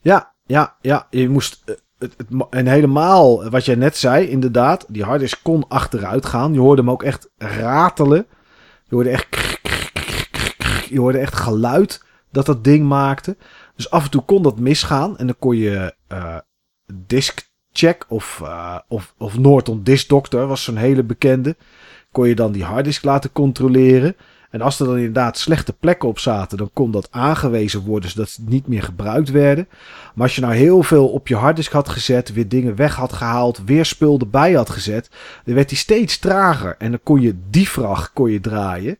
[0.00, 1.06] Ja, ja, ja.
[1.10, 1.64] Je moest.
[2.00, 2.16] Het,
[2.50, 4.84] en helemaal wat jij net zei, inderdaad.
[4.88, 6.52] Die harddisk kon achteruit gaan.
[6.52, 8.26] Je hoorde hem ook echt ratelen.
[8.84, 9.26] Je hoorde echt.
[10.88, 13.36] Je hoorde echt geluid dat dat ding maakte.
[13.76, 15.18] Dus af en toe kon dat misgaan.
[15.18, 16.36] En dan kon je eh
[17.06, 21.56] disk check of, eh, of, of Norton Disk Doctor was zo'n hele bekende.
[22.12, 24.16] Kon je dan die harddisk laten controleren.
[24.50, 28.28] En als er dan inderdaad slechte plekken op zaten, dan kon dat aangewezen worden zodat
[28.28, 29.68] ze niet meer gebruikt werden.
[30.14, 33.12] Maar als je nou heel veel op je harddisk had gezet, weer dingen weg had
[33.12, 35.10] gehaald, weer spul erbij had gezet,
[35.44, 36.74] dan werd die steeds trager.
[36.78, 38.98] En dan kon je defrag kon je draaien.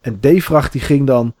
[0.00, 1.34] En defrag die ging dan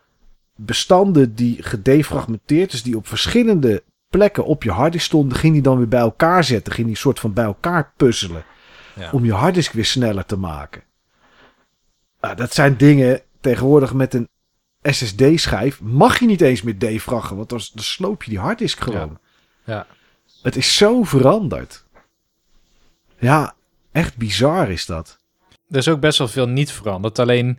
[0.56, 5.76] bestanden die gedefragmenteerd, dus die op verschillende plekken op je harddisk stonden, ging die dan
[5.76, 6.72] weer bij elkaar zetten.
[6.72, 8.44] Ging die soort van bij elkaar puzzelen.
[8.94, 9.10] Ja.
[9.12, 10.82] Om je harddisk weer sneller te maken.
[12.20, 14.28] Nou, dat zijn dingen tegenwoordig met een
[14.82, 15.80] SSD-schijf.
[15.80, 19.18] Mag je niet eens meer defraggen, want dan, dan sloop je die harddisk gewoon.
[19.64, 19.86] Ja.
[20.42, 21.84] Het is zo veranderd.
[23.18, 23.54] Ja,
[23.92, 25.18] echt bizar is dat.
[25.68, 27.18] Er is ook best wel veel niet veranderd.
[27.18, 27.58] Alleen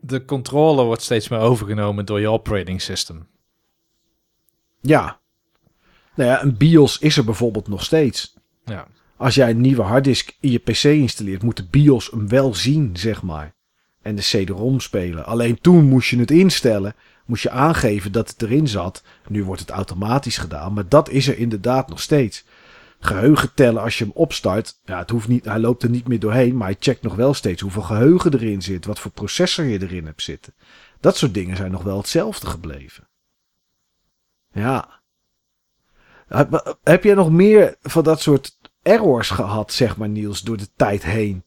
[0.00, 3.26] de controle wordt steeds meer overgenomen door je operating system.
[4.80, 5.20] Ja.
[6.14, 8.34] Nou ja, een BIOS is er bijvoorbeeld nog steeds.
[8.64, 8.86] Ja.
[9.16, 12.96] Als jij een nieuwe harddisk in je PC installeert, moet de BIOS hem wel zien,
[12.96, 13.56] zeg maar.
[14.02, 15.26] En de CD-ROM spelen.
[15.26, 16.94] Alleen toen moest je het instellen.
[17.24, 19.02] Moest je aangeven dat het erin zat.
[19.28, 20.72] Nu wordt het automatisch gedaan.
[20.72, 22.44] Maar dat is er inderdaad nog steeds.
[23.00, 24.80] Geheugen tellen als je hem opstart.
[24.84, 26.56] Ja, het hoeft niet, hij loopt er niet meer doorheen.
[26.56, 28.86] Maar hij checkt nog wel steeds hoeveel geheugen erin zit.
[28.86, 30.54] Wat voor processor je erin hebt zitten.
[31.00, 33.08] Dat soort dingen zijn nog wel hetzelfde gebleven.
[34.52, 35.00] Ja.
[36.82, 41.04] Heb, jij nog meer van dat soort errors gehad, zeg maar, Niels, door de tijd
[41.04, 41.44] heen?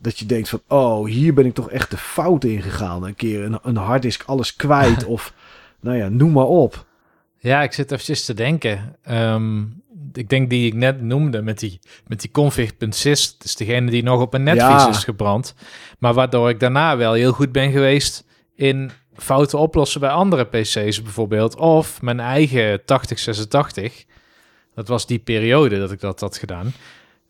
[0.00, 3.04] Dat je denkt van, oh, hier ben ik toch echt de fout in gegaan.
[3.04, 5.32] Een keer een, een harddisk alles kwijt of,
[5.80, 6.86] nou ja, noem maar op.
[7.38, 8.96] Ja, ik zit eventjes te denken.
[9.02, 9.62] Ehm,
[10.12, 13.32] ik denk die ik net noemde met die, met die config.sys.
[13.38, 14.88] Dat is degene die nog op een netvlies Ja.
[14.88, 15.54] is gebrand.
[15.98, 21.02] Maar waardoor ik daarna wel heel goed ben geweest in fouten oplossen bij andere PC's
[21.02, 21.56] bijvoorbeeld.
[21.56, 24.04] Of mijn eigen 8086.
[24.74, 26.72] Dat was die periode dat ik dat had gedaan.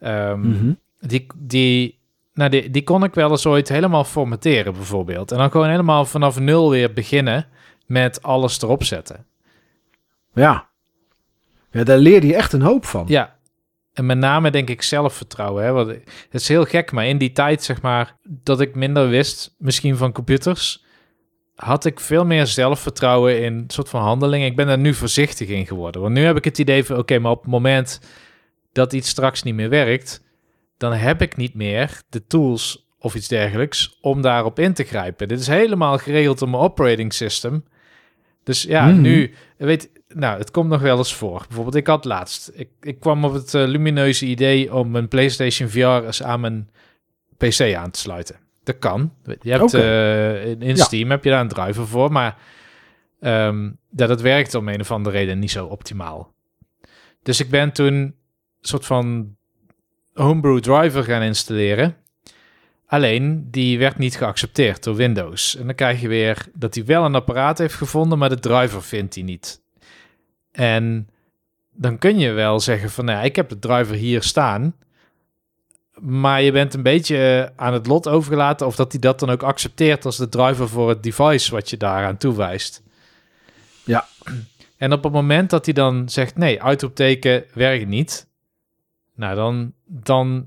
[0.00, 0.72] Ehm, Mhm.
[1.00, 1.97] die, die,
[2.38, 5.32] nou die, die kon ik wel eens ooit helemaal formateren bijvoorbeeld.
[5.32, 7.46] En dan gewoon helemaal vanaf nul weer beginnen
[7.86, 9.26] met alles erop zetten.
[10.34, 10.68] Ja.
[11.70, 13.04] Ja, daar leerde je echt een hoop van.
[13.08, 13.36] Ja,
[13.92, 15.64] en met name denk ik zelfvertrouwen.
[15.64, 15.72] Hè?
[15.72, 15.88] Want
[16.30, 19.96] het is heel gek, maar in die tijd, zeg maar, dat ik minder wist, misschien
[19.96, 20.84] van computers,
[21.54, 24.46] had ik veel meer zelfvertrouwen in een soort van handelingen.
[24.46, 26.00] Ik ben daar nu voorzichtig in geworden.
[26.00, 28.00] Want nu heb ik het idee van, oké, maar op het moment
[28.72, 30.26] dat iets straks niet meer werkt,
[30.78, 35.28] dan heb ik niet meer de tools of iets dergelijks om daarop in te grijpen.
[35.28, 37.64] Dit is helemaal geregeld op mijn operating system.
[38.44, 39.00] Dus ja, Mhm.
[39.00, 41.44] nu, weet, nou, het komt nog wel eens voor.
[41.46, 45.68] Bijvoorbeeld, ik had laatst, ik, ik kwam op het eh, lumineuze idee om een PlayStation
[45.68, 46.70] VR eens aan mijn
[47.36, 48.36] PC aan te sluiten.
[48.64, 49.12] Dat kan.
[49.40, 50.84] Je hebt eh, in, in Ja.
[50.84, 52.36] Steam heb je daar een driver voor, maar
[53.20, 53.64] ehm,
[53.96, 56.32] ja, dat werkt om een of andere reden niet zo optimaal.
[57.22, 58.14] Dus ik ben toen
[58.60, 59.36] soort van
[60.18, 61.96] homebrew driver gaan installeren.
[62.86, 65.56] Alleen, die werd niet geaccepteerd door Windows.
[65.56, 68.82] En dan krijg je weer dat hij wel een apparaat heeft gevonden, maar de driver
[68.82, 69.60] vindt hij niet.
[70.52, 71.08] En
[71.72, 74.74] dan kun je wel zeggen van, nou ik heb de driver hier staan.
[76.00, 79.42] Maar je bent een beetje aan het lot overgelaten of dat hij dat dan ook
[79.42, 82.82] accepteert als de driver voor het device wat je daaraan toewijst.
[83.84, 84.08] Ja.
[84.76, 88.27] En op het moment dat hij dan zegt, nee, uitroepteken werkt niet.
[89.18, 90.46] Nou, dan, dan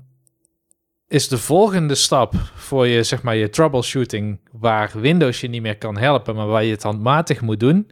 [1.08, 5.78] is de volgende stap voor je, zeg maar, je troubleshooting, waar Windows je niet meer
[5.78, 7.90] kan helpen, maar waar je het handmatig moet doen,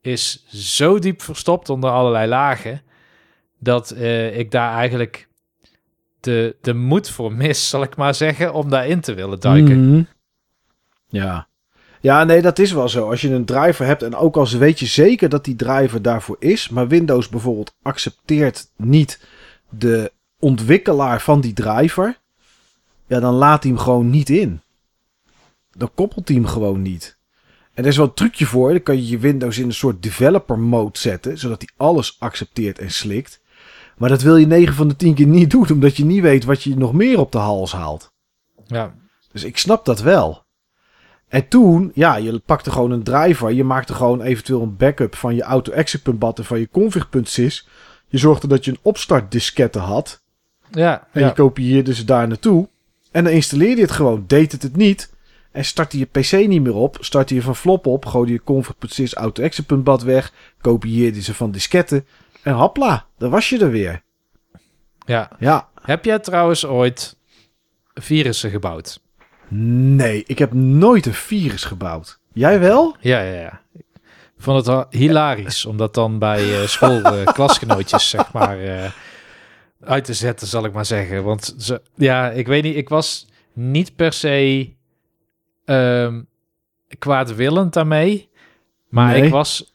[0.00, 2.82] is zo diep verstopt onder allerlei lagen,
[3.58, 5.28] dat eh, ik daar eigenlijk
[6.20, 9.90] de, de moed voor mis, zal ik maar zeggen, om daarin te willen duiken.
[9.90, 10.02] Mhm.
[11.08, 11.48] Ja.
[12.00, 13.10] Ja, nee, dat is wel zo.
[13.10, 16.36] Als je een driver hebt en ook als weet je zeker dat die driver daarvoor
[16.38, 19.20] is, maar Windows bijvoorbeeld accepteert niet
[19.78, 22.20] de ontwikkelaar van die driver,
[23.06, 24.60] ja, dan laat hij hem gewoon niet in.
[25.72, 27.18] Dan koppelt hij hem gewoon niet.
[27.74, 28.70] En er is wel een trucje voor.
[28.70, 32.78] Dan kan je je Windows in een soort developer mode zetten, zodat hij alles accepteert
[32.78, 33.40] en slikt.
[33.96, 36.44] Maar dat wil je 9 van de 10 keer niet doen, omdat je niet weet
[36.44, 38.12] wat je nog meer op de hals haalt.
[38.66, 38.94] Ja,
[39.32, 40.44] Dus ik snap dat wel.
[41.28, 43.52] En toen, ja, je pakte gewoon een driver.
[43.52, 47.68] Je maakte gewoon eventueel een backup van je auto-exit.bat en van je config.sys.
[48.14, 50.22] Je zorgde dat je een opstartdiskette had.
[50.70, 51.26] ja, En ja.
[51.26, 52.68] je kopieerde ze daar naartoe.
[53.10, 54.24] En dan installeerde je het gewoon.
[54.26, 55.12] Deed het het niet.
[55.52, 56.96] En startte je PC niet meer op.
[57.00, 58.06] Startte je van flop op.
[58.06, 60.32] Gooide je config.sys auto-exit.bat weg.
[60.60, 62.06] Kopieerde ze van disketten.
[62.42, 64.02] En hopla, dan was je er weer.
[65.06, 65.30] ja.
[65.38, 67.16] Ja, Heb jij trouwens ooit
[67.94, 69.00] virussen gebouwd?
[69.48, 72.18] nee, ik heb nooit een virus gebouwd.
[72.32, 72.96] Jij wel?
[73.00, 73.60] Ja, ja, ja.
[74.44, 78.90] Vond het hilarisch om dat dan bij eh, school eh, klasgenootjes, zeg maar, eh,
[79.80, 81.24] uit te zetten, zal ik maar zeggen.
[81.24, 84.72] Want ze, ja, ik weet niet, ik was niet per se
[85.64, 86.22] ehm,
[86.98, 88.28] kwaadwillend daarmee.
[88.88, 89.22] Maar Nee.
[89.22, 89.74] ik, was,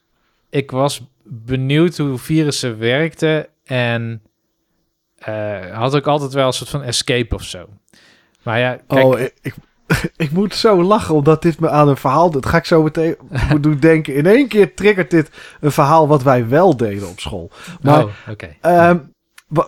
[0.50, 4.22] ik was benieuwd hoe virussen werkten en
[5.72, 7.68] had ook altijd wel een soort van escape of zo.
[8.42, 9.54] Maar ja, kijk, Oh, ik,
[10.16, 12.30] ik, moet zo lachen omdat dit me aan een verhaal...
[12.30, 13.16] Dat ga ik zo meteen
[13.50, 14.14] moet doen denken.
[14.14, 17.50] In één keer triggert dit een verhaal wat wij wel deden op school.
[17.80, 18.56] Maar, oh, oké.
[18.60, 18.98] ehm,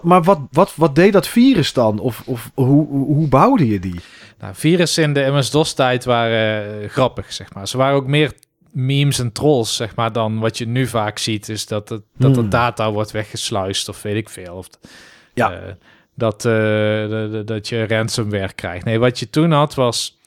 [0.03, 1.99] maar wat, wat, wat deed dat virus dan?
[1.99, 4.01] Of, of hoe, hoe, bouwde je die?
[4.39, 7.69] Nou, virussen in de MS-DOS-tijd waren eh, grappig, zeg maar.
[7.69, 8.33] Ze waren ook meer
[8.71, 11.49] memes en trolls, zeg maar, dan wat je nu vaak ziet.
[11.49, 12.43] Is dat, het, dat Hmm.
[12.43, 14.55] de data wordt weggesluist of weet ik veel.
[14.55, 14.69] Of,
[15.35, 15.53] Ja.
[15.53, 15.59] eh,
[16.15, 18.85] dat, eh, dat je ransomware krijgt.
[18.85, 20.19] Nee, wat je toen had was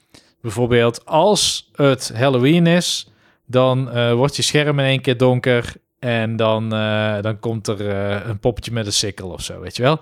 [0.41, 3.11] bijvoorbeeld als het Halloween is,
[3.45, 7.89] dan eh, wordt je scherm in één keer donker en dan, eh, dan komt er
[8.29, 9.99] een poppetje met een sikkel of zo, weet je wel?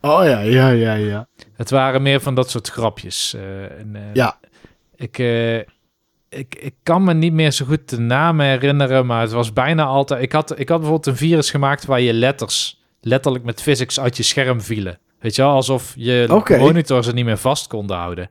[0.00, 1.26] Oh ja, ja, ja, ja.
[1.56, 3.34] Het waren meer van dat soort grapjes.
[3.78, 4.38] en, Ja.
[4.96, 5.18] Ik,
[6.28, 9.84] ik, ik kan me niet meer zo goed de namen herinneren, maar het was bijna
[9.84, 10.22] altijd...
[10.22, 14.16] Ik had, ik had bijvoorbeeld een virus gemaakt waar je letters letterlijk met physics uit
[14.16, 14.98] je scherm vielen.
[15.22, 16.58] Weet je wel, alsof je Oké.
[16.58, 18.30] monitor ze niet meer vast konden houden.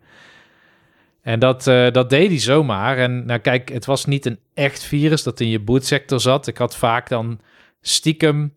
[1.22, 2.98] En dat, eh, dat deed hij zomaar.
[2.98, 6.48] En nou kijk, het was niet een echt virus dat in je bootsector zat.
[6.48, 7.40] Ik had vaak dan
[7.82, 8.54] stiekem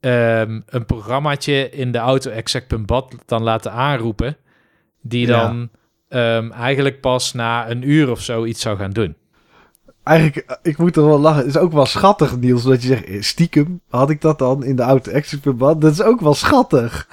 [0.00, 4.36] ehm, een programmaatje in de auto-exec.bat dan laten aanroepen.
[5.02, 5.42] Die Ja.
[5.42, 5.68] dan
[6.08, 9.16] ehm, eigenlijk pas na een uur of zo iets zou gaan doen.
[10.04, 11.38] Eigenlijk, eh, ik moet er wel lachen.
[11.38, 14.64] Het is ook wel schattig, Niels, dat je zegt, eh, stiekem had ik dat dan
[14.64, 17.06] in de auto exit Dat is ook wel schattig.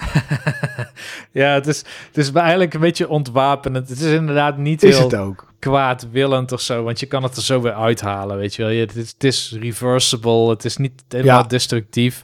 [1.32, 3.88] Ja, het is, het is eigenlijk een beetje ontwapenend.
[3.88, 5.46] Het is inderdaad niet Is heel het ook.
[5.58, 8.70] kwaadwillend of zo, want je kan het er zo weer uithalen, weet je wel.
[8.70, 11.46] Je, het, is, het is reversible, het is niet helemaal Ja.
[11.46, 12.22] destructief.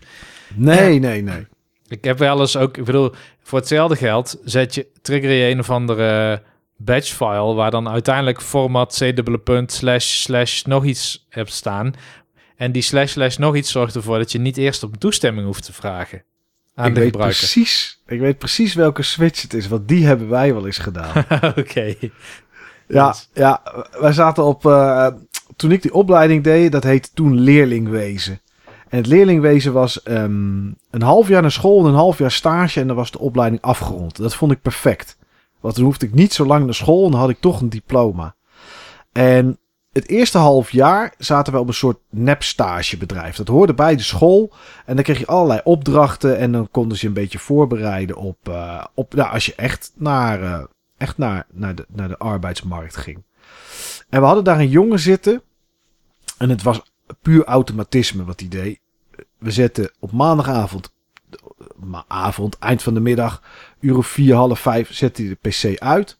[0.54, 1.46] Nee, nee, nee.
[1.88, 3.12] Ik heb wel eens ook, ik bedoel,
[3.42, 6.42] voor hetzelfde geld zet je, trigger je een of andere
[6.76, 11.94] batch file waar dan uiteindelijk format c punt slash slash nog iets hebt staan.
[12.56, 15.64] En die slash slash nog iets zorgt ervoor dat je niet eerst op toestemming hoeft
[15.64, 16.22] te vragen
[16.74, 17.38] aan ik de weet gebruiker.
[17.38, 21.24] precies, ik weet precies welke switch het is, want die hebben wij wel eens gedaan.
[21.56, 21.94] Oké.
[22.88, 23.28] ja, Yes.
[23.34, 23.62] ja,
[24.00, 25.06] wij zaten op, eh,
[25.56, 28.40] toen ik die opleiding deed, dat heette toen leerlingwezen.
[28.88, 32.80] En het leerlingwezen was ehm, een half jaar naar school en een half jaar stage
[32.80, 34.16] en dan was de opleiding afgerond.
[34.16, 35.16] Dat vond ik perfect.
[35.66, 37.68] Want dan hoefde ik niet zo lang naar school en dan had ik toch een
[37.68, 38.34] diploma.
[39.12, 39.58] En
[39.92, 43.36] het eerste half jaar zaten we op een soort nepstagebedrijf.
[43.36, 44.52] Dat hoorde bij de school.
[44.84, 46.38] En dan kreeg je allerlei opdrachten.
[46.38, 49.92] En dan konden ze je een beetje voorbereiden op, eh, op nou, als je echt
[49.94, 50.64] naar, eh,
[50.96, 53.22] echt naar, naar, de, naar de arbeidsmarkt ging.
[54.08, 55.42] En we hadden daar een jongen zitten.
[56.38, 56.82] En het was
[57.22, 58.80] puur automatisme wat hij deed.
[59.38, 60.92] We zetten op maandagavond,
[61.76, 63.42] ma- avond, eind van de middag,
[63.80, 66.18] uur of vier, half vijf, zette hij de PC uit.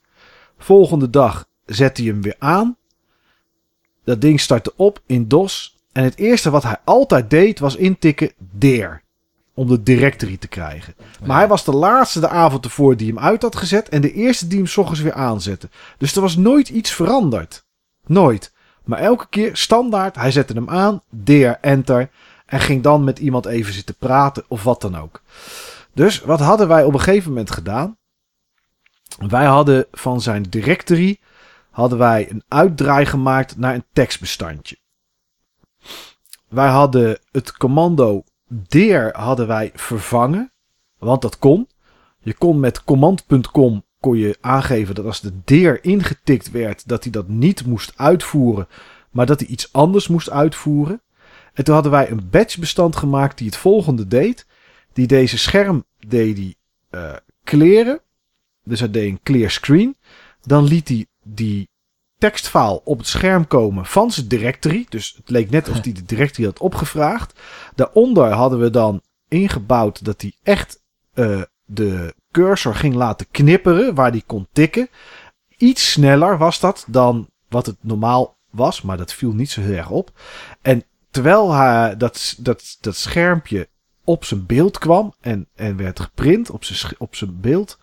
[0.59, 2.77] Volgende dag zette hij hem weer aan.
[4.05, 5.77] Dat ding startte op in DOS.
[5.93, 9.03] En het eerste wat hij altijd deed was intikken DER.
[9.55, 10.95] Om de directory te krijgen.
[11.25, 13.89] Maar hij was de laatste de avond ervoor die hem uit had gezet.
[13.89, 15.69] En de eerste die hem 's ochtends weer aanzette.
[15.99, 17.65] Dus er was nooit iets veranderd.
[18.07, 18.53] Nooit.
[18.85, 20.17] Maar elke keer standaard.
[20.17, 21.03] Hij zette hem aan.
[21.11, 22.11] DER, enter.
[22.47, 24.45] En ging dan met iemand even zitten praten.
[24.49, 25.23] Of wat dan ook.
[25.93, 27.97] Dus wat hadden wij op een gegeven moment gedaan?
[29.29, 31.19] Wij hadden van zijn directory
[31.71, 34.77] hadden wij een uitdraai gemaakt naar een tekstbestandje.
[36.49, 40.53] Wij hadden het commando dir hadden wij vervangen,
[40.99, 41.69] want dat kon.
[42.19, 47.13] Je kon met command.com kon je aangeven dat als de dir ingetikt werd, dat hij
[47.13, 48.69] dat niet moest uitvoeren,
[49.11, 51.01] maar dat hij iets anders moest uitvoeren.
[51.57, 54.47] En toen hadden wij een batchbestand gemaakt die het volgende deed.
[54.93, 56.57] Die deze scherm deed die
[56.91, 58.01] eh clearen.
[58.65, 59.97] Dus hij deed een clear screen.
[60.43, 61.69] Dan liet hij die
[62.19, 64.87] tekstfile op het scherm komen van zijn directory.
[64.89, 67.41] Dus het leek net alsof hij de directory had opgevraagd.
[67.75, 70.83] Daaronder hadden we dan ingebouwd dat hij echt
[71.15, 74.89] uh, de cursor ging laten knipperen waar die kon tikken.
[75.57, 79.77] Iets sneller was dat dan wat het normaal was, maar dat viel niet zo heel
[79.77, 80.11] erg op.
[80.63, 83.69] En terwijl hij dat, dat, dat schermpje
[84.05, 87.79] op zijn beeld kwam en, en werd geprint op zijn, op zijn beeld,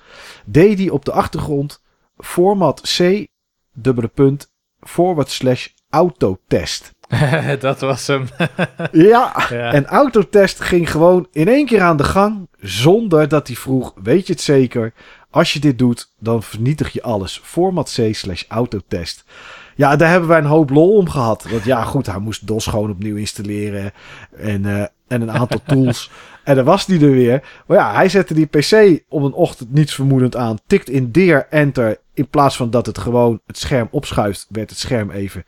[0.45, 1.81] deed hij op de achtergrond
[2.17, 3.27] format C,
[3.73, 6.91] dubbele punt, forward slash autotest.
[7.59, 8.27] dat was hem.
[8.91, 13.93] ja, en autotest ging gewoon in één keer aan de gang, zonder dat hij vroeg,
[14.03, 14.93] weet je het zeker?
[15.29, 17.41] Als je dit doet, dan vernietig je alles.
[17.43, 19.23] Format C slash autotest.
[19.75, 21.45] Ja, daar hebben wij een hoop lol om gehad.
[21.49, 23.91] Want ja, goed, hij moest DOS gewoon opnieuw installeren.
[24.37, 26.11] En, uh, en een aantal tools.
[26.43, 27.43] en dan was die er weer.
[27.67, 30.57] Maar ja, hij zette die PC op een ochtend niets vermoedend aan.
[30.67, 31.97] Tikt in deer enter.
[32.13, 35.43] In plaats van dat het gewoon het scherm opschuift, werd het scherm even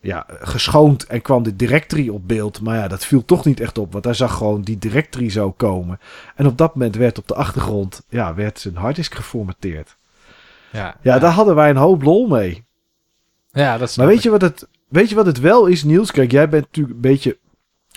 [0.00, 2.60] ja, geschoond en kwam de directory op beeld.
[2.60, 5.50] Maar ja, dat viel toch niet echt op, want hij zag gewoon die directory zo
[5.50, 5.98] komen.
[6.36, 9.96] En op dat moment werd op de achtergrond, ja, werd zijn harddisk geformateerd.
[10.72, 11.18] Ja, ja, ja.
[11.18, 12.66] daar hadden wij een hoop lol mee.
[13.50, 16.10] Ja, dat Maar weet je, wat het, weet je wat het wel is, Niels?
[16.10, 17.38] Kijk, jij bent natuurlijk een beetje...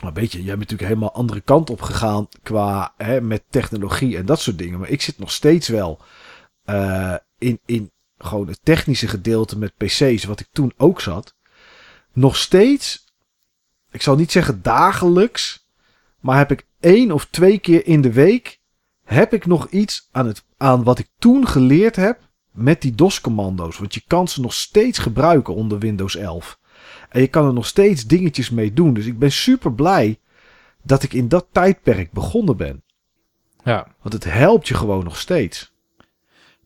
[0.02, 4.26] Een beetje, jij bent natuurlijk helemaal andere kant op gegaan qua hè, met technologie en
[4.26, 4.80] dat soort dingen.
[4.80, 6.00] Maar ik zit nog steeds wel
[6.66, 11.36] uh, in, in gewoon het technische gedeelte met PC's, wat ik toen ook zat.
[12.14, 13.06] Nog steeds,
[13.92, 15.68] ik zal niet zeggen dagelijks,
[16.20, 18.60] maar heb ik één of twee keer in de week
[19.04, 22.20] heb ik nog iets aan, het, aan wat ik toen geleerd heb
[22.52, 23.78] met die DOS-commando's.
[23.78, 26.60] Want je kan ze nog steeds gebruiken onder Windows 11.
[27.10, 28.94] En je kan er nog steeds dingetjes mee doen.
[28.94, 30.20] Dus ik ben super blij
[30.84, 32.84] dat ik in dat tijdperk begonnen ben.
[33.64, 33.88] Ja.
[34.02, 35.72] Want het helpt je gewoon nog steeds.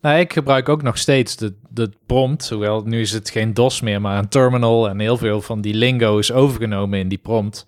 [0.01, 2.49] Nou, ik gebruik ook nog steeds de, de prompt.
[2.49, 4.89] Hoewel nu is het geen DOS meer, maar een terminal.
[4.89, 7.67] En heel veel van die lingo is overgenomen in die prompt.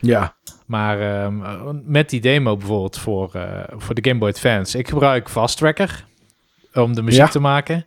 [0.00, 0.36] Ja.
[0.66, 1.42] Maar um,
[1.84, 4.78] met die demo bijvoorbeeld voor, uh, voor de Game Boy Advance.
[4.78, 6.07] Ik gebruik Fast Tracker
[6.82, 7.86] om de muziek te maken.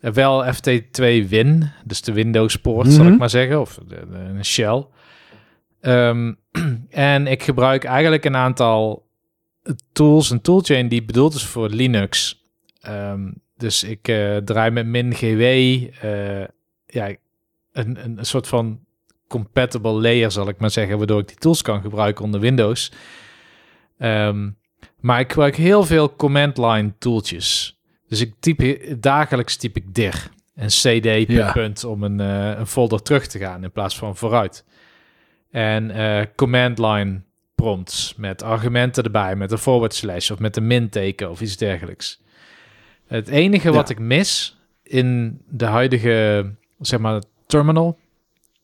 [0.00, 3.18] Uh, wel FT2 Win, dus de Windows poort, mm zal ik mhm.
[3.18, 3.60] maar zeggen.
[3.60, 3.78] Of
[4.10, 4.86] een shell.
[5.80, 6.38] Um,
[6.90, 9.06] en ik gebruik eigenlijk een aantal
[9.92, 12.42] tools, een toolchain die bedoeld is voor Linux.
[12.88, 15.40] Um, dus ik uh, draai met min-GW
[16.04, 16.44] uh,
[16.86, 17.08] ja,
[17.72, 18.80] een, een, een soort van
[19.28, 22.92] compatible layer, zal ik maar zeggen, waardoor ik die tools kan gebruiken onder Windows.
[23.98, 24.56] Um,
[25.00, 27.77] maar ik gebruik heel veel command line tooltjes.
[28.08, 33.02] Dus ik typ dagelijks typ ik dir en cd punt om een, uh, een folder
[33.02, 34.64] terug te gaan in plaats van vooruit.
[35.50, 37.20] En uh, command line
[37.54, 41.56] prompts met argumenten erbij, met een forward slash of met een min teken of iets
[41.56, 42.20] dergelijks.
[43.06, 47.98] Het enige wat ik mis in de huidige, zeg maar, terminal,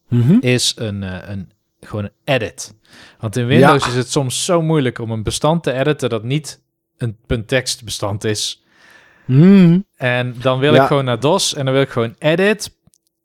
[0.09, 0.37] mhm.
[0.41, 1.51] is een, uh, een,
[1.81, 2.75] gewoon een edit.
[3.19, 6.63] Want in Windows is het soms zo moeilijk om een bestand te editen dat niet
[6.97, 8.64] een tekstbestand is.
[9.25, 9.85] Mm.
[9.97, 12.77] En dan wil ik gewoon naar DOS en dan wil ik gewoon edit.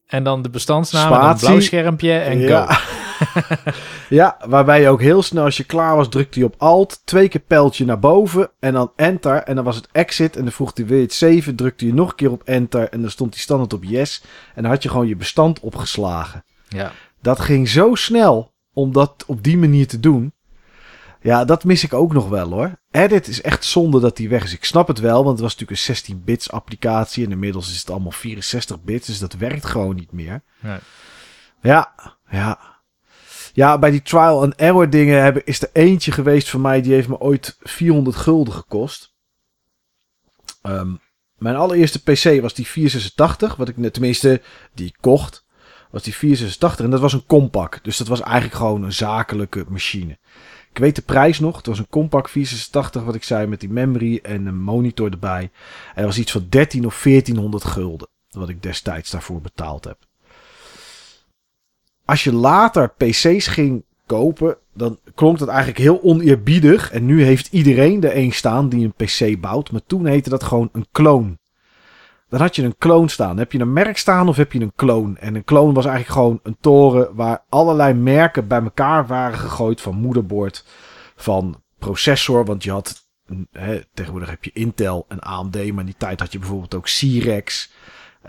[0.06, 2.66] En dan de bestandsnaam en een blauw schermpje en ja.
[2.66, 2.76] go.
[4.10, 7.28] ja, waarbij je ook heel snel als je klaar was, drukte je op Alt, twee
[7.28, 9.36] keer pijltje naar boven en dan Enter.
[9.36, 11.56] En dan was het Exit en dan vroeg hij, wil je het 7?
[11.56, 14.24] Drukte je nog een keer op Enter en dan stond die standaard op Yes.
[14.56, 16.44] En dan had je gewoon je bestand opgeslagen.
[16.68, 16.92] Ja.
[17.22, 20.34] Dat ging zo snel om dat op die manier te doen.
[21.22, 22.80] Ja, dat mis ik ook nog wel hoor.
[22.92, 24.54] Edit is echt zonde dat die weg is.
[24.54, 27.26] Ik snap het wel, want het was natuurlijk een 16-bits applicatie.
[27.26, 30.44] En inmiddels is het allemaal 64 bits, dus dat werkt gewoon niet meer.
[30.60, 30.78] Nee.
[31.62, 31.94] Ja,
[32.30, 32.78] ja.
[33.54, 36.82] Ja, bij die trial and error dingen hebben, is er eentje geweest van mij.
[36.82, 39.14] Die heeft me ooit 400 gulden gekost.
[40.64, 41.00] Um,
[41.38, 43.56] mijn allereerste PC was die 486.
[43.56, 44.42] Wat ik net, tenminste,
[44.74, 45.46] die ik kocht.
[45.92, 46.86] Was die 486.
[46.86, 47.84] En dat was een compact.
[47.84, 50.18] Dus dat was eigenlijk gewoon een zakelijke machine.
[50.72, 51.58] Ik weet de prijs nog.
[51.58, 55.42] Het was een compact 486 wat ik zei met die memory en een monitor erbij.
[55.42, 58.08] En dat was iets van 13 of 1400 gulden.
[58.30, 59.98] Wat ik destijds daarvoor betaald heb.
[62.06, 66.92] Als je later PC's ging kopen, dan klonk dat eigenlijk heel oneerbiedig.
[66.92, 69.72] En nu heeft iedereen er een staan die een PC bouwt.
[69.72, 71.38] Maar toen heette dat gewoon een kloon.
[72.30, 73.38] Dan had je een kloon staan.
[73.38, 75.18] Heb je een merk staan of heb je een kloon?
[75.18, 79.82] En een kloon was eigenlijk gewoon een toren waar allerlei merken bij elkaar waren gegooid.
[79.82, 80.66] Van moederbord,
[81.16, 82.46] van processor.
[82.46, 83.10] Want je had,
[83.52, 85.56] hè, tegenwoordig heb je Intel en AMD.
[85.56, 87.72] Maar in die tijd had je bijvoorbeeld ook Cyrex.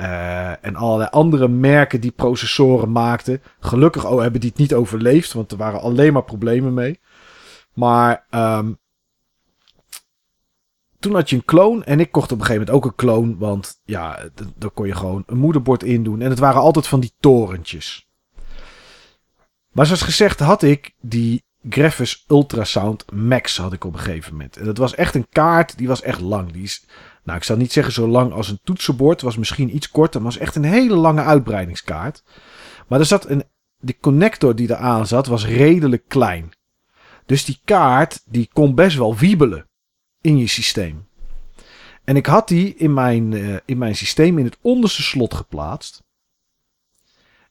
[0.01, 3.43] Uh, en allerlei andere merken die processoren maakten.
[3.61, 7.01] Gelukkig oh, hebben die het niet overleefd, want er waren alleen maar problemen mee.
[7.75, 8.79] Maar um,
[11.01, 11.85] toen had je een kloon.
[11.85, 13.39] En ik kocht op een gegeven moment ook een kloon.
[13.39, 14.19] Want ja,
[14.57, 16.21] daar kon je gewoon een moederbord in doen.
[16.21, 18.09] En het waren altijd van die torentjes.
[19.73, 24.57] Maar zoals gezegd had ik die Greffus Ultrasound Max had ik op een gegeven moment.
[24.57, 26.53] En dat was echt een kaart, die was echt lang.
[26.53, 26.87] Die is,
[27.25, 29.21] nou ik zal niet zeggen zo lang als een toetsenbord.
[29.21, 32.23] Was misschien iets korter, maar was echt een hele lange uitbreidingskaart.
[32.89, 33.45] Maar er zat een,
[33.79, 36.51] de connector die eraan zat, was redelijk klein.
[37.27, 39.70] Dus die kaart, die kon best wel wiebelen
[40.21, 41.09] in je systeem.
[42.05, 46.03] En ik had die in mijn, uh, in mijn systeem in het onderste slot geplaatst.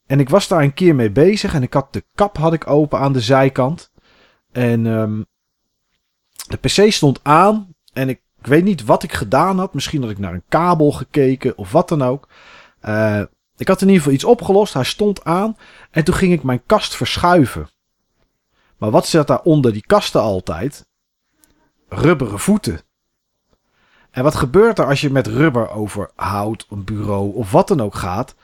[0.06, 2.68] En ik was daar een keer mee bezig en ik had de kap had ik
[2.68, 3.92] open aan de zijkant.
[4.52, 5.26] En um,
[6.48, 9.74] de PC stond aan en ik, weet niet wat ik gedaan had.
[9.74, 12.28] Misschien had ik naar een kabel gekeken of wat dan ook.
[12.84, 13.22] Uh,
[13.58, 14.74] ik had in ieder geval iets opgelost.
[14.74, 15.58] Hij stond aan
[15.92, 17.70] en toen ging ik mijn kast verschuiven.
[18.78, 20.86] Maar wat zat daar onder die kasten altijd?
[21.90, 22.82] Rubberen voeten.
[24.12, 27.82] En wat gebeurt er als je met rubber over hout, een bureau of wat dan
[27.82, 28.36] ook gaat?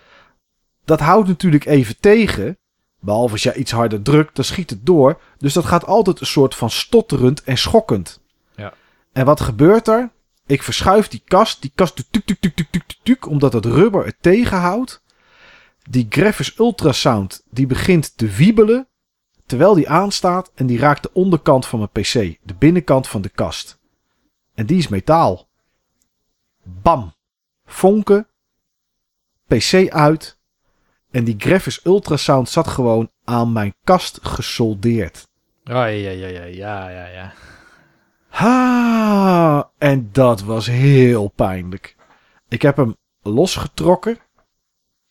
[0.85, 2.57] Dat houdt natuurlijk even tegen.
[2.99, 5.21] Behalve als je iets harder drukt, dan schiet het door.
[5.37, 8.19] Dus dat gaat altijd een soort van stotterend en schokkend.
[8.55, 8.73] Ja.
[9.11, 10.09] En wat gebeurt er?
[10.45, 11.61] Ik verschuif die kast.
[11.61, 15.03] Die kast doet tuk tuk tuk tuk tuk tuk, tuk omdat het rubber het tegenhoudt.
[15.89, 18.87] Die Greffus Ultrasound die begint te wiebelen.
[19.45, 22.13] Terwijl die aanstaat en die raakt de onderkant van mijn pc.
[22.43, 23.79] De binnenkant van de kast.
[24.53, 25.47] En die is metaal.
[26.63, 27.13] Bam.
[27.65, 28.27] Vonken.
[29.47, 30.37] PC uit.
[31.11, 35.27] En die Greffus Ultrasound zat gewoon aan mijn kast gesoldeerd.
[35.63, 37.33] Oh, ja, ja, ja, ja, ja, ja.
[38.27, 41.95] Ha, en dat was heel pijnlijk.
[42.49, 44.19] Ik heb hem losgetrokken.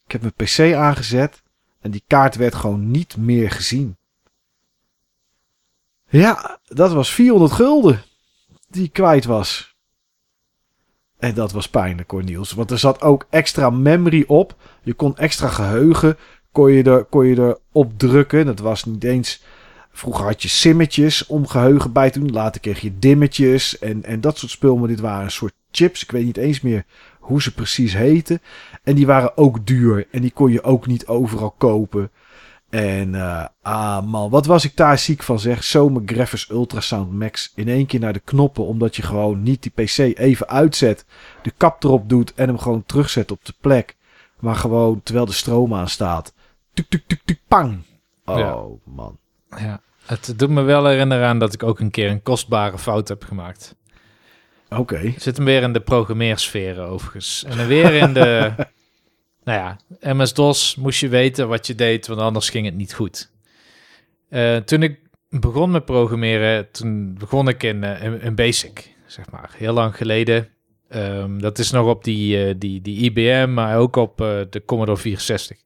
[0.04, 1.42] Ik heb mijn PC aangezet.
[1.80, 3.96] En die kaart werd gewoon niet meer gezien.
[6.14, 8.02] Ja, dat was 400 gulden
[8.68, 9.76] die kwijt was.
[11.18, 12.52] En dat was pijnlijk hoor Niels.
[12.52, 14.56] Want er zat ook extra memory op.
[14.82, 16.16] Je kon extra geheugen.
[16.52, 18.46] Kon je, er, kon je er op drukken.
[18.46, 19.42] Dat was niet eens...
[19.92, 22.32] Vroeger had je simmetjes om geheugen bij te doen.
[22.32, 24.76] Later kreeg je dimmetjes en, en dat soort spul.
[24.76, 26.02] Maar dit waren een soort chips.
[26.02, 26.84] Ik weet niet eens meer
[27.18, 28.42] hoe ze precies heten.
[28.82, 30.06] En die waren ook duur.
[30.10, 32.10] En die kon je ook niet overal kopen.
[32.74, 35.64] En uh, ah man, wat was ik daar ziek van zeg.
[35.64, 38.64] Zomer Greffers Ultrasound Max in één keer naar de knoppen.
[38.66, 41.04] Omdat je gewoon niet die PC even uitzet.
[41.42, 43.96] De kap erop doet en hem gewoon terugzet op de plek.
[44.40, 46.32] Maar gewoon terwijl de stroom aanstaat.
[46.72, 47.82] Tuk tuk tuk tuk pang.
[48.24, 48.64] Oh Ja.
[48.84, 49.18] man.
[49.56, 49.80] ja.
[50.06, 53.24] Het doet me wel herinneren aan dat ik ook een keer een kostbare fout heb
[53.24, 53.74] gemaakt.
[54.70, 55.14] Oké.
[55.18, 57.44] Zit hem weer in de programmeersfeer overigens.
[57.44, 58.52] En dan weer in de...
[59.44, 59.78] nou ja,
[60.14, 63.32] MS-DOS moest je weten wat je deed, want anders ging het niet goed.
[64.28, 64.98] Eh, toen ik
[65.30, 69.50] begon met programmeren, toen begon ik in, eh, in, in Basic, zeg maar.
[69.56, 70.48] Heel lang geleden.
[70.88, 74.16] Ehm, dat is nog op die, eh, die, die IBM, maar ook op
[74.50, 75.58] de Commodore 64.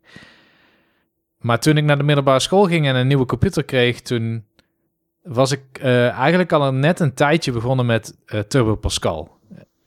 [1.39, 4.45] Maar toen ik naar de middelbare school ging en een nieuwe computer kreeg, toen
[5.23, 8.17] was ik eigenlijk al net een tijdje begonnen met
[8.49, 9.37] Turbo Pascal.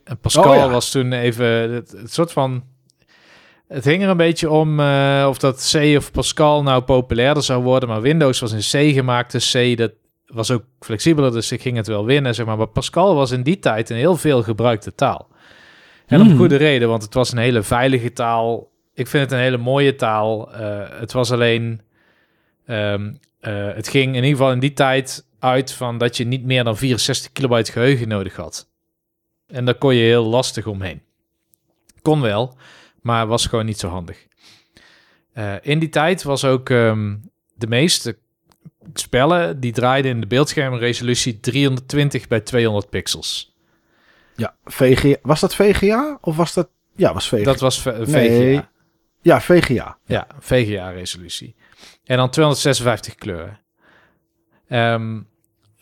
[0.03, 0.69] En Pascal Oh ja.
[0.69, 2.63] was toen even het, het soort van.
[3.71, 7.63] Het hing er een beetje om eh, of dat C of Pascal nou populairder zou
[7.63, 7.89] worden.
[7.89, 9.91] Maar Windows was in C gemaakt, dus C dat
[10.25, 12.57] was ook flexibeler, dus ik ging het wel winnen, zeg maar.
[12.57, 15.27] Maar Pascal was in die tijd een heel veel gebruikte taal.
[16.05, 16.37] En om Hmm.
[16.37, 18.71] goede reden, want het was een hele veilige taal.
[18.93, 20.53] Ik vind het een hele mooie taal.
[20.53, 21.81] Eh, het was alleen...
[22.65, 26.43] ehm, eh, het ging in ieder geval in die tijd uit van dat je niet
[26.43, 28.69] meer dan 64 kilobyte geheugen nodig had.
[29.47, 31.01] En daar kon je heel lastig omheen.
[32.01, 32.57] Kon wel,
[33.01, 34.27] maar was gewoon niet zo handig.
[35.33, 37.15] Eh, in die tijd was ook ehm,
[37.53, 38.17] de meeste
[38.93, 43.55] spellen die draaiden in de beeldschermresolutie 320 bij 200 pixels.
[44.35, 45.15] Ja, VGA.
[45.21, 46.17] Was dat VGA?
[46.21, 46.69] Of was dat...
[46.95, 47.43] Ja, was VGA.
[47.43, 48.11] Dat was v- VGA.
[48.11, 48.61] Nee.
[49.21, 49.97] Ja, VGA.
[50.05, 51.55] Ja, VGA-resolutie.
[52.05, 53.59] En dan 256 kleuren.
[54.67, 55.19] Ehm,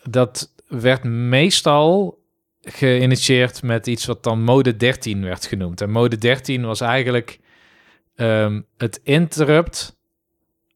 [0.02, 2.18] dat werd meestal
[2.72, 5.80] geïnitieerd met iets wat dan mode 13 werd genoemd.
[5.80, 7.40] En mode 13 was eigenlijk
[8.14, 9.98] ehm, het interrupt.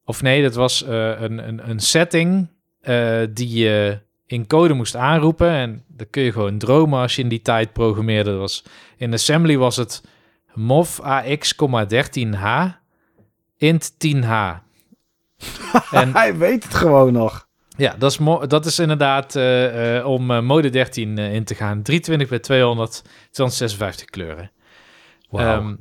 [0.04, 2.48] Of nee, dat was eh, een, een, een setting
[2.80, 5.50] eh, die je in code moest aanroepen.
[5.50, 8.30] En dan kun je gewoon dromen als je in die tijd programmeerde.
[8.30, 8.64] Dat was,
[8.96, 10.02] in assembly was het
[10.54, 12.46] mov ax,13h
[13.56, 14.62] int 10h.
[15.90, 17.48] en Hij weet het gewoon nog.
[17.76, 21.54] Ja, dat is, dat is inderdaad eh, eh, om eh, mode 13 eh, in te
[21.54, 21.82] gaan.
[21.82, 24.50] 320 bij 200, 256 kleuren.
[25.30, 25.60] Wauw.
[25.60, 25.74] Ehm,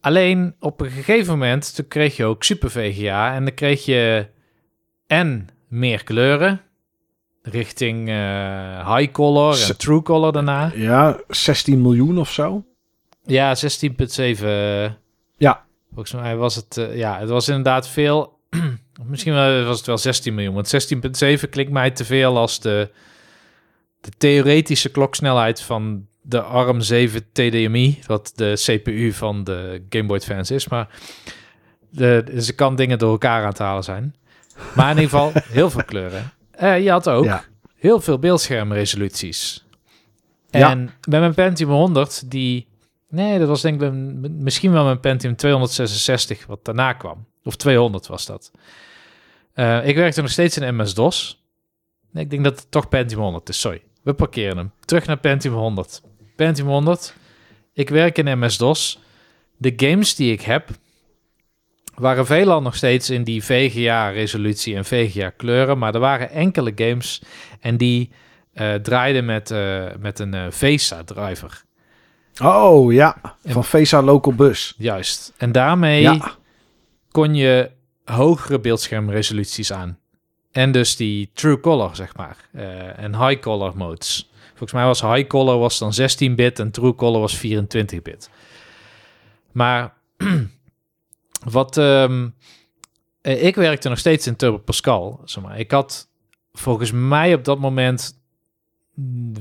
[0.00, 4.28] alleen op een gegeven moment, toen kreeg je ook Super VGA en dan kreeg je
[5.06, 6.60] en meer kleuren
[7.42, 8.08] richting
[8.96, 10.72] High Color en True Color daarna.
[10.74, 12.64] ja, 16 miljoen of zo.
[13.24, 14.98] Ja, 16.7.
[15.36, 15.64] Ja.
[15.94, 18.38] Volgens mij was het, ja, het was inderdaad veel.
[19.04, 20.54] Misschien was het wel 16 miljoen.
[20.54, 20.92] Want
[21.44, 22.90] 16,7 klinkt mij te veel als de,
[24.00, 27.98] de theoretische kloksnelheid van de ARM 7 TDMI.
[28.06, 30.68] Wat de CPU van de Game Boy Advance is.
[30.68, 30.88] Maar
[31.90, 34.14] de, ze kan dingen door elkaar aan te halen zijn.
[34.74, 36.32] Maar in ieder geval heel veel kleuren.
[36.50, 37.44] Eh, je had ook Ja.
[37.76, 39.64] heel veel beeldschermresoluties.
[40.50, 40.70] Ja.
[40.70, 42.68] En bij mijn Pentium 100, die...
[43.08, 43.92] Nee, dat was denk ik
[44.30, 47.26] misschien wel mijn Pentium 266, wat daarna kwam.
[47.44, 48.50] Of 200 was dat.
[49.60, 51.44] Eh, ik werkte nog steeds in MS-DOS.
[52.10, 53.82] Nee, ik denk dat het toch Pentium 100 is, sorry.
[54.02, 54.72] We parkeren hem.
[54.84, 56.02] Terug naar Pentium 100.
[56.36, 57.14] Pentium 100.
[57.72, 58.98] Ik werk in MS-DOS.
[59.56, 60.68] De games die ik heb,
[61.94, 65.78] waren veelal nog steeds in die VGA-resolutie en VGA-kleuren.
[65.78, 67.22] Maar er waren enkele games
[67.60, 68.10] en die
[68.52, 71.62] eh, draaiden met, eh, met een eh, VESA-driver.
[72.42, 74.74] Oh ja, van VESA Local Bus.
[74.78, 75.32] Juist.
[75.36, 76.34] En daarmee Ja,
[77.10, 77.70] kon je
[78.10, 79.98] hogere beeldschermresoluties aan.
[80.52, 82.36] En dus die true color, zeg maar.
[82.52, 84.30] eh, en high color modes.
[84.48, 88.30] Volgens mij was high color was dan 16-bit en true color was 24-bit.
[89.52, 89.94] Maar
[91.50, 91.76] wat...
[91.76, 92.28] ehm,
[93.20, 95.20] eh, ik werkte nog steeds in Turbo Pascal.
[95.24, 95.58] Zeg maar.
[95.58, 96.08] Ik had
[96.52, 98.18] volgens mij op dat moment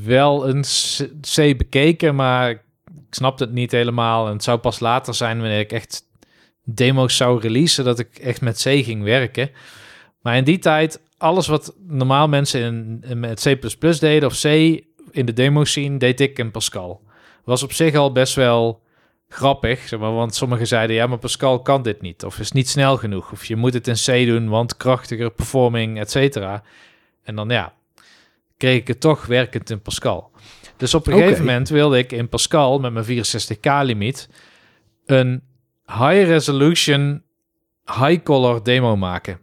[0.04, 2.62] wel een C C bekeken, maar ik
[3.10, 4.28] snapte het niet helemaal.
[4.28, 6.04] En het zou pas later zijn wanneer ik echt
[6.74, 9.52] demo's zou releasen, dat ik echt met C ging werken.
[10.22, 14.46] Maar in die tijd, alles wat normaal mensen in, in met C++ deden of C
[15.12, 17.02] in de demo zien, deed ik in Pascal.
[17.44, 18.82] Was op zich al best wel
[19.30, 22.70] grappig, zeg maar, want sommigen zeiden, ja, maar Pascal kan dit niet, of is niet
[22.70, 26.64] snel genoeg, of je moet het in C doen, want krachtiger performing, et cetera.
[27.24, 27.74] En dan ja,
[28.58, 30.32] kreeg ik het toch werkend in Pascal.
[30.78, 34.30] Dus op een gegeven moment wilde ik in Pascal met mijn 64k limiet
[35.06, 35.42] een
[35.90, 37.24] high resolution,
[37.86, 39.40] high color demo maken.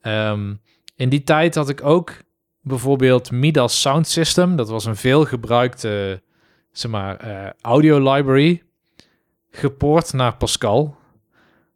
[0.00, 0.54] Ehm,
[0.96, 2.12] in die tijd had ik ook
[2.60, 4.56] bijvoorbeeld Midas Sound System.
[4.56, 6.22] Dat was een veelgebruikte
[6.72, 8.62] zeg maar, eh, audio library.
[9.50, 10.96] Gepoord naar Pascal.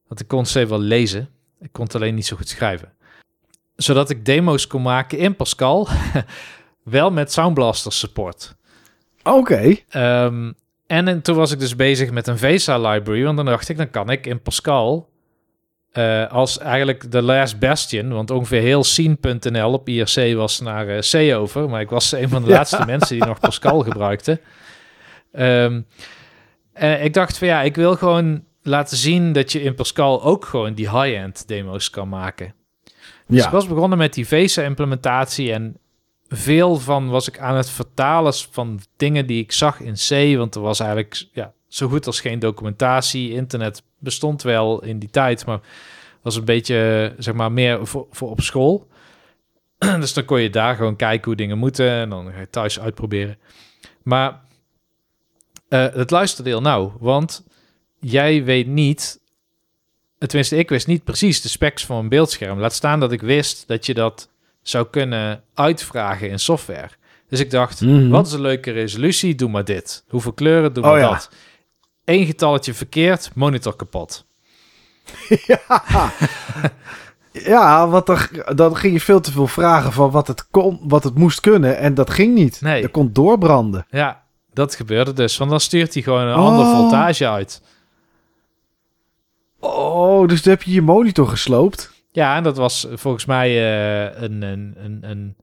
[0.08, 1.28] Want ik kon C wel lezen.
[1.60, 2.92] Ik kon het alleen niet zo goed schrijven.
[3.76, 5.88] Zodat ik demo's kon maken in Pascal.
[6.82, 8.56] wel met Sound Blaster support.
[9.22, 9.76] oké.
[9.88, 10.52] Ehm,
[10.90, 13.76] en, en toen was ik dus bezig met een VESA library, want dan dacht ik,
[13.76, 15.08] dan kan ik in Pascal
[15.92, 20.98] eh, als eigenlijk de last bastion, want ongeveer heel scene.nl op IRC was naar eh,
[21.30, 22.54] C over, maar ik was een van de Ja.
[22.56, 24.40] laatste mensen die nog Pascal gebruikten.
[25.32, 25.80] Ehm,
[26.72, 30.44] en ik dacht van ja, ik wil gewoon laten zien dat je in Pascal ook
[30.44, 32.54] gewoon die high-end demo's kan maken.
[33.26, 35.76] Dus ik Ja, was begonnen met die VESA-implementatie en
[36.32, 40.54] veel van was ik aan het vertalen van dingen die ik zag in C, want
[40.54, 43.32] er was eigenlijk ja, zo goed als geen documentatie.
[43.32, 45.60] Internet bestond wel in die tijd, maar
[46.22, 48.88] was een beetje, zeg maar, meer voor, voor op school.
[50.00, 52.80] dus dan kon je daar gewoon kijken hoe dingen moeten en dan ga je thuis
[52.80, 53.38] uitproberen.
[54.02, 54.40] Maar
[55.68, 57.44] eh, het luisterde heel nauw, want
[57.98, 59.20] jij weet niet
[60.18, 62.58] tenminste, ik wist niet precies de specs van een beeldscherm.
[62.58, 64.28] Laat staan dat ik wist dat je dat
[64.62, 66.88] zou kunnen uitvragen in software.
[67.28, 68.08] Dus ik dacht, Mhm.
[68.08, 69.34] wat is een leuke resolutie?
[69.34, 70.04] Doe maar dit.
[70.08, 70.72] Hoeveel kleuren?
[70.72, 71.08] Doe Oh maar ja.
[71.10, 71.30] dat.
[72.04, 74.26] Eén getalletje verkeerd, monitor kapot.
[75.46, 75.60] ja.
[77.32, 78.18] ja, want dan,
[78.54, 81.78] dan ging je veel te veel vragen van wat het kon, wat het moest kunnen.
[81.78, 82.60] En dat ging niet.
[82.60, 82.82] Nee.
[82.82, 83.86] Dat kon doorbranden.
[83.90, 84.22] Ja,
[84.52, 85.36] dat gebeurde dus.
[85.36, 86.44] Want dan stuurt hij gewoon een Oh.
[86.46, 87.62] andere voltage uit.
[89.58, 91.92] Oh, dus toen heb je je monitor gesloopt.
[92.12, 94.42] Ja, en dat was volgens mij eh, een...
[94.42, 95.36] een, een, een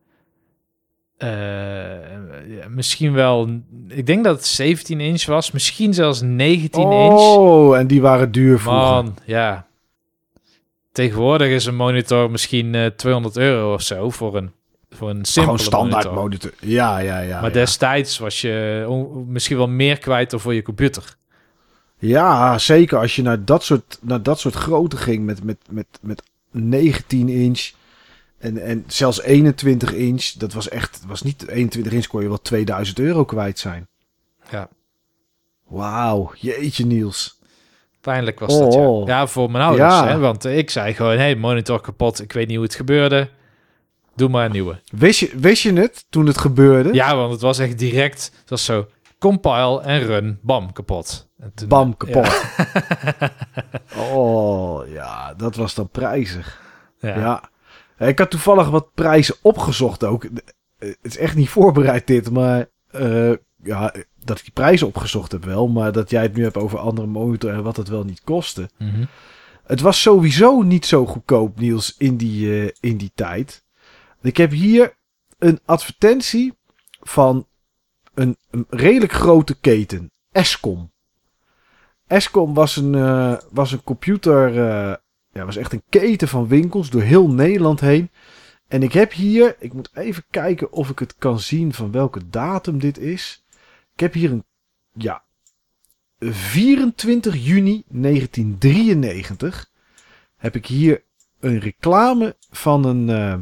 [1.17, 3.49] eh, misschien wel...
[3.87, 5.51] Ik denk dat het 17 inch was.
[5.51, 7.19] Misschien zelfs 19 inch.
[7.19, 8.81] Oh, en die waren duur vroeger.
[8.83, 9.67] Man, ja.
[10.91, 14.51] Tegenwoordig is een monitor misschien eh 200 euro of zo voor een,
[14.89, 16.23] voor een simpele Gewoon standaard monitor.
[16.23, 16.51] monitor.
[16.59, 17.35] Ja, ja, ja.
[17.41, 17.53] maar ja.
[17.53, 21.15] destijds was je on- misschien wel meer kwijt dan voor je computer.
[21.99, 25.87] Ja, zeker als je naar dat soort, naar dat soort grootte ging met, met, met,
[26.01, 26.23] met
[26.57, 27.71] 19 inch
[28.37, 30.31] en, en zelfs 21 inch.
[30.31, 33.87] Dat was echt, was niet 21 inch kon je wel 2000 euro kwijt zijn.
[34.51, 34.69] Ja.
[35.67, 37.39] Wauw, jeetje Niels.
[38.01, 38.79] Pijnlijk was dat, ja.
[38.79, 39.07] Oh.
[39.07, 39.93] Ja, voor mijn ouders.
[39.93, 40.07] Ja.
[40.07, 40.17] Hè?
[40.17, 42.21] Want ik zei gewoon, hey, monitor kapot.
[42.21, 43.29] Ik weet niet hoe het gebeurde.
[44.15, 44.79] Doe maar een nieuwe.
[44.91, 46.93] Wist je, wist je het toen het gebeurde?
[46.93, 48.31] Ja, want het was echt direct.
[48.39, 48.87] Het was zo,
[49.19, 51.26] compile en run, bam, kapot.
[51.55, 52.25] Toen- Bam, kapot.
[52.25, 53.31] Ja.
[54.11, 56.61] Oh, ja, dat was dan prijzig.
[56.99, 57.17] Ja.
[57.19, 57.49] Ja.
[58.07, 60.23] Ik had toevallig wat prijzen opgezocht ook.
[60.23, 60.31] Eh,
[60.79, 63.31] Het is echt niet voorbereid dit, maar eh,
[63.63, 63.93] ja,
[64.23, 65.67] dat ik die prijzen opgezocht heb wel.
[65.67, 68.69] Maar dat jij het nu hebt over andere monitor en wat het wel niet kostte.
[68.77, 69.05] Mhm.
[69.63, 73.63] Het was sowieso niet zo goedkoop, Niels, in die, eh, in die tijd.
[74.21, 74.97] Ik heb hier
[75.37, 76.53] een advertentie
[77.01, 77.47] van
[78.13, 80.11] een, een redelijk grote keten.
[80.31, 80.91] Escom.
[82.07, 84.47] Escom was een, eh, was een computer.
[84.49, 84.95] eh,
[85.31, 88.09] ja, was echt een keten van winkels door heel Nederland heen.
[88.67, 89.55] En ik heb hier.
[89.59, 93.43] Ik moet even kijken of ik het kan zien van welke datum dit is.
[93.93, 94.45] Ik heb hier een.
[94.93, 95.23] Ja.
[96.19, 99.69] 24 juni 1993.
[100.37, 101.03] Heb ik hier
[101.39, 103.09] een reclame van een.
[103.09, 103.37] eh,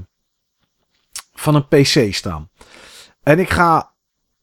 [1.34, 2.50] van een PC staan.
[3.24, 3.92] En ik ga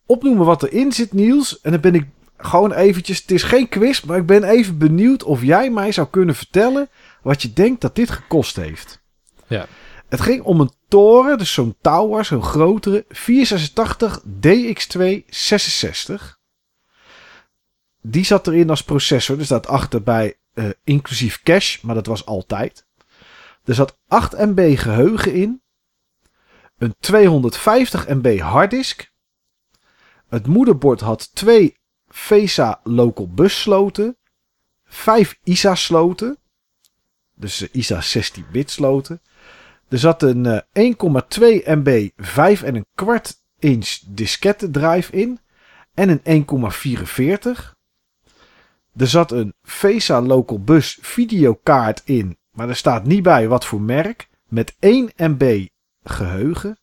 [0.07, 1.61] opnoemen wat erin zit, Niels.
[1.61, 2.07] En dan ben ik
[2.45, 3.21] gewoon eventjes.
[3.21, 6.89] Het is geen quiz, maar ik ben even benieuwd of jij mij zou kunnen vertellen.
[7.23, 9.03] wat je denkt dat dit gekost heeft.
[9.47, 9.67] Ja.
[10.09, 13.05] Het ging om een toren, dus zo'n tower, zo'n grotere.
[13.09, 16.39] 486 DX2 66.
[18.01, 19.39] Die zat erin als processor.
[19.39, 22.87] Er staat achterbij eh, inclusief cache, maar dat was altijd.
[23.65, 25.63] Er zat 8 MB geheugen in.
[26.79, 29.13] Een 250 MB harddisk.
[30.29, 31.81] Het moederbord had twee
[32.13, 34.17] VESA local bus sloten.
[34.85, 36.39] 5 ISA sloten.
[37.35, 39.21] Dus ISA 16-bit sloten.
[39.89, 45.39] Er zat een eh, 1,2 MB 5 en een kwart inch diskette drive in.
[45.95, 47.81] En een 1,44.
[48.97, 52.39] Er zat een VESA local bus videokaart in.
[52.51, 54.29] Maar er staat niet bij wat voor merk.
[54.49, 55.67] Met 1 MB
[56.05, 56.77] geheugen.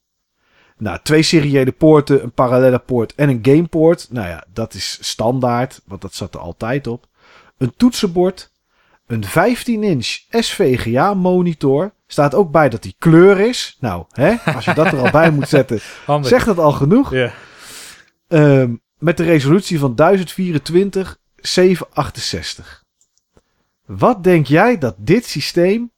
[0.79, 4.07] Nou, twee seriële poorten, een parallelle poort en een gamepoort.
[4.09, 7.07] Nou ja, dat is standaard, want dat zat er altijd op.
[7.57, 8.51] Een toetsenbord.
[9.07, 11.93] Een 15-inch SVGA monitor.
[12.07, 13.77] Staat ook bij dat die kleur is.
[13.79, 15.79] Nou, hè, als je dat er al bij moet zetten,
[16.21, 17.13] zegt dat al genoeg.
[18.27, 22.83] Ehm, met de resolutie van 1024 768.
[23.85, 25.91] Wat denk jij dat dit systeem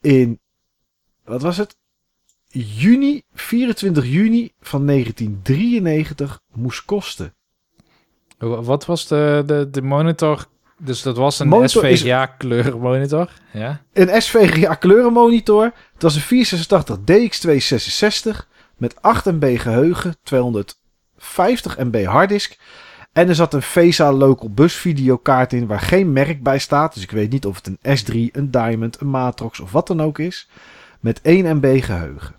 [0.00, 0.40] in,
[1.24, 1.76] wat was het?
[2.58, 7.34] Juni, 24 juni van 1993 moest kosten.
[8.38, 10.46] Wa- Wat was de, de, de monitor?
[10.78, 13.30] Dus dat was een Monitor SVGA kleurmonitor.
[13.52, 13.82] Ja.
[13.92, 15.64] Een SVGA kleurenmonitor.
[15.92, 16.98] Het was een 486
[18.42, 22.58] DX266 met 8 MB geheugen, 250 MB harddisk.
[23.12, 26.94] En er zat een VESA Local Bus videokaart in waar geen merk bij staat.
[26.94, 30.02] Dus ik weet niet of het een S3, een Diamond, een Matrox of wat dan
[30.02, 30.48] ook is.
[31.00, 32.34] Met 1 MB geheugen.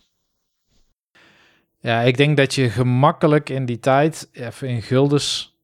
[1.85, 5.55] Ja, ik denk dat je gemakkelijk in die tijd, even in guldens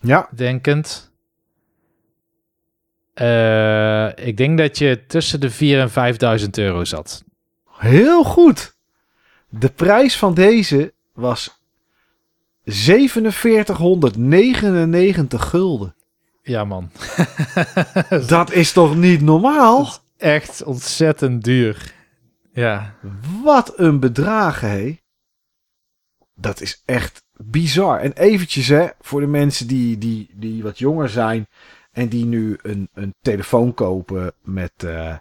[0.00, 1.12] Ja, denkend,
[3.14, 7.24] eh, ik denk dat je tussen de 4 en 5000 euro zat.
[7.72, 8.76] heel goed.
[9.48, 11.60] De prijs van deze was
[12.64, 15.94] 4799 gulden.
[16.42, 16.90] Ja, man.
[18.26, 19.88] Dat is toch niet normaal?
[20.16, 21.94] Echt ontzettend duur.
[22.52, 22.94] Ja.
[23.42, 24.98] Wat een bedragen, hé.
[26.40, 28.00] Dat is echt bizar.
[28.00, 31.46] En eventjes, hè, voor de mensen die, die, die wat jonger zijn
[31.92, 35.16] en die nu een, een telefoon kopen met eh,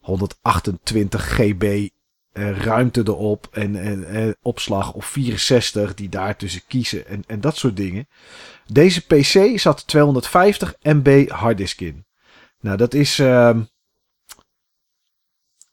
[0.00, 1.88] 128 GB
[2.32, 7.56] eh, ruimte erop en, en, en opslag of 64 die daartussen kiezen en, en dat
[7.56, 8.08] soort dingen.
[8.66, 12.06] Deze PC zat 250 MB harddisk in.
[12.60, 13.18] Nou, dat is.
[13.18, 13.62] ehm,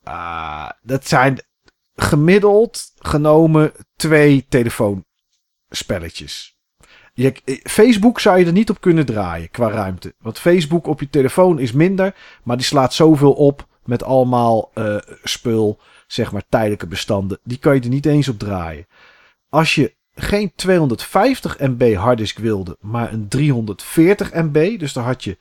[0.03, 1.39] ah, dat zijn
[1.95, 6.57] gemiddeld genomen twee telefoonspelletjes.
[7.13, 10.13] Je, eh, Facebook zou je er niet op kunnen draaien qua ruimte.
[10.19, 14.97] Want Facebook op je telefoon is minder, maar die slaat zoveel op met allemaal eh,
[15.23, 17.39] spul, zeg maar tijdelijke bestanden.
[17.43, 18.87] Die kan je er niet eens op draaien.
[19.49, 25.37] Als je geen 250 MB harddisk wilde, maar een 340 MB, dus dan had je,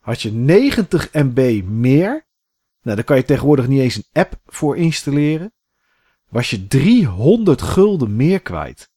[0.00, 2.26] had je 90 MB meer.
[2.82, 5.52] Nou, daar kan je tegenwoordig niet eens een app voor installeren.
[6.28, 8.90] Was je 300 gulden meer kwijt.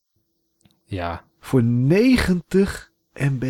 [0.84, 1.24] Ja.
[1.40, 3.44] Voor 90 MB.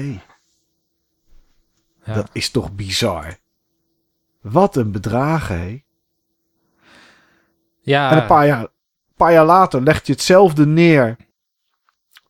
[2.04, 2.14] ja.
[2.14, 3.38] Dat is toch bizar.
[4.42, 5.84] Wat een bedragen, hé.
[7.80, 8.12] ja.
[8.12, 8.68] En een paar jaar,
[9.16, 11.16] paar jaar later legt je hetzelfde neer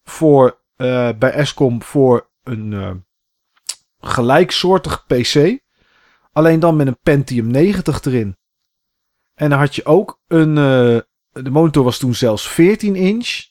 [0.03, 2.92] voor, eh, bij Escom voor een eh,
[4.00, 5.60] gelijksoortig PC.
[6.32, 8.38] Alleen dan met een Pentium 90 erin.
[9.34, 10.58] En dan had je ook een.
[10.58, 11.02] eh,
[11.43, 13.48] de monitor was toen zelfs 14 inch.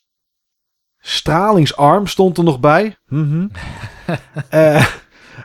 [0.99, 2.97] Stralingsarm stond er nog bij.
[3.07, 3.49] Mhm.
[4.49, 4.87] Eh,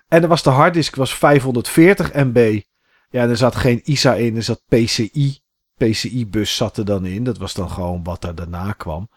[0.08, 2.62] en dan was de harddisk was 540 MB.
[3.10, 5.40] Ja, er zat geen ISA in, er zat PCI.
[5.78, 7.24] PCI-bus zat er dan in.
[7.24, 9.10] Dat was dan gewoon wat er daarna kwam.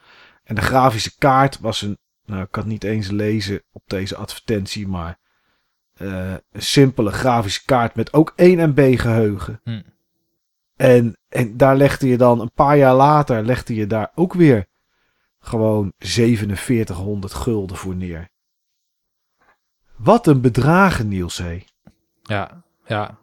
[0.44, 1.98] En de grafische kaart was een.
[2.24, 5.18] Nou, ik kan het niet eens lezen op deze advertentie, maar
[5.96, 9.60] Eh, een simpele grafische kaart met ook 1 MB geheugen.
[9.64, 9.80] Hm.
[10.76, 14.66] En, en daar legde je dan een paar jaar later, legde je daar ook weer
[15.38, 18.28] gewoon 4700 gulden voor neer.
[19.96, 21.64] Wat een bedragen, Niels, hé.
[22.22, 23.18] Ja, ja.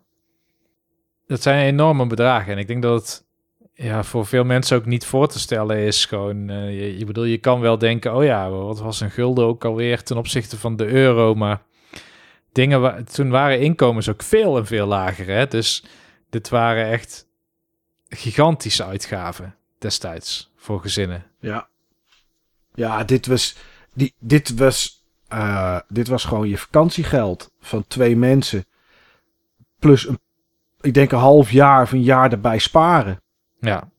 [1.28, 2.54] Dat zijn enorme bedragen.
[2.54, 3.26] En ik denk dat het
[3.74, 6.06] ja, voor veel mensen ook niet voor te stellen is.
[6.06, 9.66] Gewoon, eh, je, bedoel, je kan wel denken, oh ja, wat was een gulden ook
[9.66, 11.36] alweer ten opzichte van de euro.
[11.36, 11.62] Maar
[12.52, 15.28] dingen, wa toen waren inkomens ook veel en veel lager.
[15.28, 15.48] Hè?
[15.48, 15.84] Dus
[16.30, 17.28] dit waren echt
[18.16, 21.26] gigantische uitgaven destijds voor gezinnen.
[21.40, 21.68] Ja.
[22.74, 23.56] Ja, dit was,
[23.94, 28.66] die, dit was, eh, dit was gewoon je vakantiegeld van twee mensen.
[29.80, 30.20] Plus, een,
[30.82, 33.22] ik denk een half jaar of een jaar erbij sparen.
[33.60, 33.90] Ja,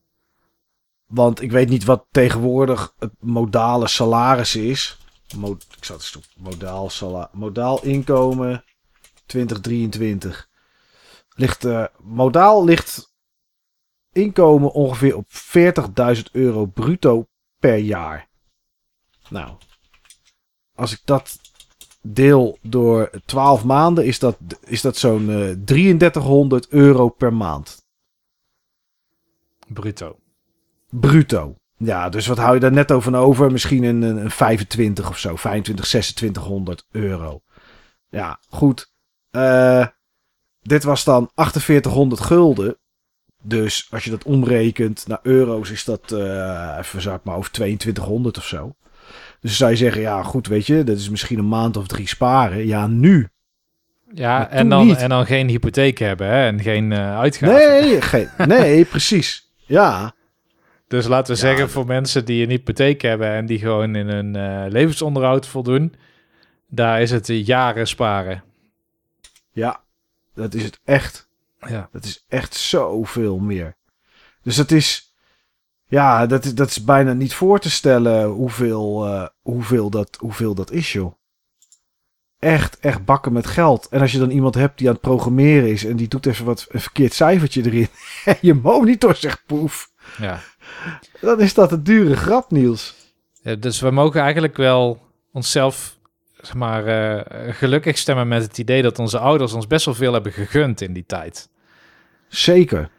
[1.07, 4.97] Want ik weet niet wat tegenwoordig het modale salaris is.
[5.35, 8.63] Mo ik zat eens op modaal, sala modaal inkomen
[9.25, 10.49] 2023.
[11.35, 13.14] Ligt, eh, modaal ligt
[14.15, 15.27] inkomen ongeveer op
[16.15, 17.27] 40.000 euro bruto
[17.59, 18.27] per jaar.
[19.29, 19.57] Nou,
[20.75, 21.39] als ik dat
[22.01, 27.83] deel door 12 maanden, is dat, is dat zo'n eh 3300 euro per maand.
[29.67, 30.19] bruto.
[30.89, 31.55] Bruto.
[31.77, 33.51] Ja, dus wat hou je daar netto van over?
[33.51, 35.35] Misschien een, een, een 25 of zo.
[35.35, 37.41] 25, 2600 euro.
[38.09, 38.91] Ja, goed.
[39.29, 39.87] Eh,
[40.61, 42.77] dit was dan 4800 gulden.
[43.47, 47.51] Dus als je dat omrekent naar euro's, is dat, eh even zou ik maar over
[47.51, 48.75] 2200 of zo.
[49.41, 52.07] Dus zou je zeggen, ja goed, weet je, dat is misschien een maand of drie
[52.07, 52.65] sparen.
[52.67, 53.27] Ja, nu.
[54.13, 54.97] Ja, en dan, niet.
[54.97, 57.55] en dan geen hypotheek hebben hè, en geen eh uitgaven.
[57.55, 59.51] Nee, geen, nee, precies.
[59.65, 60.13] Ja,
[60.87, 64.07] Dus laten we Ja, zeggen, voor mensen die een hypotheek hebben en die gewoon in
[64.07, 65.93] hun eh, levensonderhoud voldoen,
[66.67, 68.43] daar is het jaren sparen.
[69.51, 69.79] ja,
[70.33, 71.24] dat is het echt.
[71.69, 73.75] Ja, Dat is echt zoveel meer.
[74.41, 75.13] Dus dat is.
[75.87, 80.55] Ja, dat is, dat is bijna niet voor te stellen hoeveel, eh, hoeveel, dat, hoeveel
[80.55, 81.13] dat is, joh.
[82.39, 83.87] Echt, echt bakken met geld.
[83.89, 86.45] En als je dan iemand hebt die aan het programmeren is en die doet even
[86.45, 87.87] wat een verkeerd cijfertje erin.
[88.25, 89.91] En je monitor zegt poef.
[90.17, 90.41] ja.
[91.21, 92.95] Dan is dat een dure grap, Niels.
[93.41, 95.97] Ja, dus we mogen eigenlijk wel onszelf
[96.45, 100.13] zeg maar, eh, gelukkig stemmen met het idee dat onze ouders ons best wel veel
[100.13, 101.49] hebben gegund in die tijd.
[102.35, 102.89] Zeker.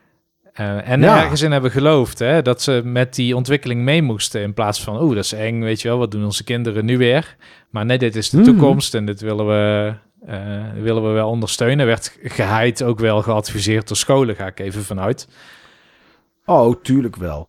[0.53, 1.23] Eh, en Ja.
[1.23, 4.41] ergens in hebben geloofd hè, dat ze met die ontwikkeling mee moesten.
[4.43, 6.99] In plaats van, oeh, dat is eng, weet je wel, wat doen onze kinderen nu
[6.99, 7.37] weer?
[7.71, 8.47] Maar nee, dit is de Mhm.
[8.47, 9.95] toekomst en dit willen we,
[10.27, 11.87] eh, willen we wel ondersteunen.
[11.87, 15.29] Werd geheid ook wel geadviseerd door scholen, ga ik even vanuit.
[16.45, 17.49] Oh, tuurlijk wel.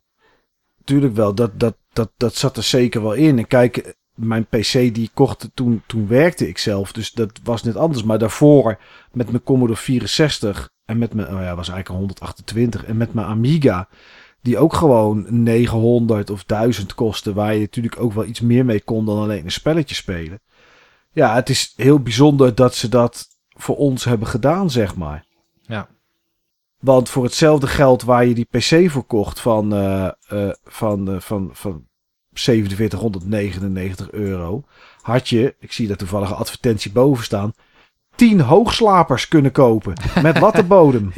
[0.84, 1.34] Tuurlijk wel.
[1.34, 3.38] Dat, dat, dat, dat zat er zeker wel in.
[3.38, 6.92] En kijk, mijn PC die kocht toen, toen werkte ik zelf.
[6.92, 8.02] Dus dat was net anders.
[8.02, 8.78] Maar daarvoor
[9.12, 12.84] met mijn Commodore 64 en met mijn, oh ja, was eigenlijk een 128.
[12.84, 13.88] En met mijn Amiga,
[14.40, 17.32] die ook gewoon 900 of 1000 kostte.
[17.32, 20.40] Waar je natuurlijk ook wel iets meer mee kon dan alleen een spelletje spelen.
[21.12, 25.24] Ja, het is heel bijzonder dat ze dat voor ons hebben gedaan, zeg maar.
[25.60, 25.88] Ja.
[26.78, 31.86] Want voor hetzelfde geld waar je die PC voor kocht van, eh, van, van, van
[32.32, 34.64] 4799 euro,
[35.00, 37.52] had je, ik zie daar toevallig een advertentie boven staan,
[38.18, 41.12] 10 hoogslapers kunnen kopen met wattenbodem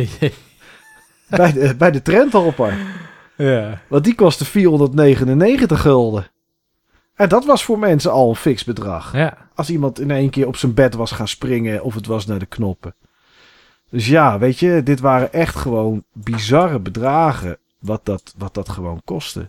[1.28, 2.78] bij de, bij de Trendhopper.
[3.36, 3.80] ja.
[3.88, 6.26] Want die kostte 499 gulden.
[7.14, 9.12] En dat was voor mensen al een fix bedrag.
[9.12, 9.48] ja.
[9.54, 12.38] Als iemand in één keer op zijn bed was gaan springen of het was naar
[12.38, 12.94] de knoppen.
[13.90, 19.00] Dus ja, weet je, dit waren echt gewoon bizarre bedragen wat dat, wat dat gewoon
[19.04, 19.48] kostte.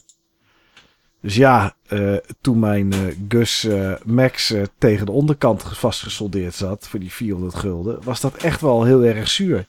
[1.22, 7.00] Dus ja, eh, toen mijn eh, Gus eh, Max tegen de onderkant vastgesoldeerd zat voor
[7.00, 9.67] die 400 gulden, was dat echt wel heel erg zuur.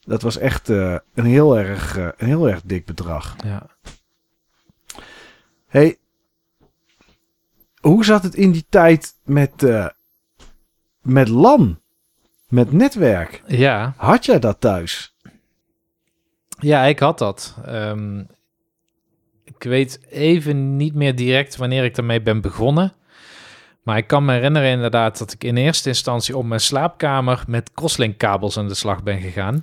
[0.00, 3.36] Dat was echt een, heel erg, een heel erg dik bedrag.
[3.44, 3.66] ja.
[5.66, 5.98] Hey,
[7.80, 9.66] hoe zat het in die tijd met,
[11.02, 11.80] met LAN?
[12.48, 13.42] Met netwerk?
[13.46, 15.14] Ja, Had jij dat thuis?
[16.58, 17.56] Ja, ik had dat.
[17.64, 18.22] Ehm,
[19.58, 22.92] ik weet even niet meer direct wanneer ik daarmee ben begonnen.
[23.82, 27.70] Maar ik kan me herinneren inderdaad dat ik in eerste instantie op mijn slaapkamer met
[27.74, 29.62] crosslink kabels aan de slag ben gegaan.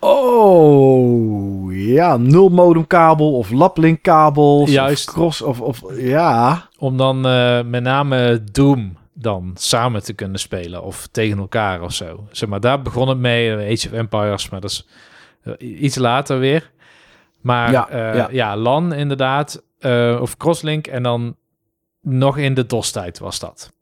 [0.00, 4.70] Oh, ja, nul modemkabel of laplinkabels.
[4.70, 5.08] Juist.
[5.08, 6.68] Of cross of, of ja.
[6.78, 11.92] Om dan eh, met name Doom dan samen te kunnen spelen of tegen elkaar of
[11.92, 12.26] zo.
[12.30, 13.52] Zeg maar, daar begon het mee.
[13.52, 14.86] Age of Empires, maar dat is
[15.42, 16.70] eh, iets later weer.
[17.44, 18.56] Maar Ja, ja, ja.
[18.56, 19.62] LAN inderdaad.
[19.78, 21.36] eh, of crosslink en dan
[22.00, 23.72] nog in de DOS-tijd was dat.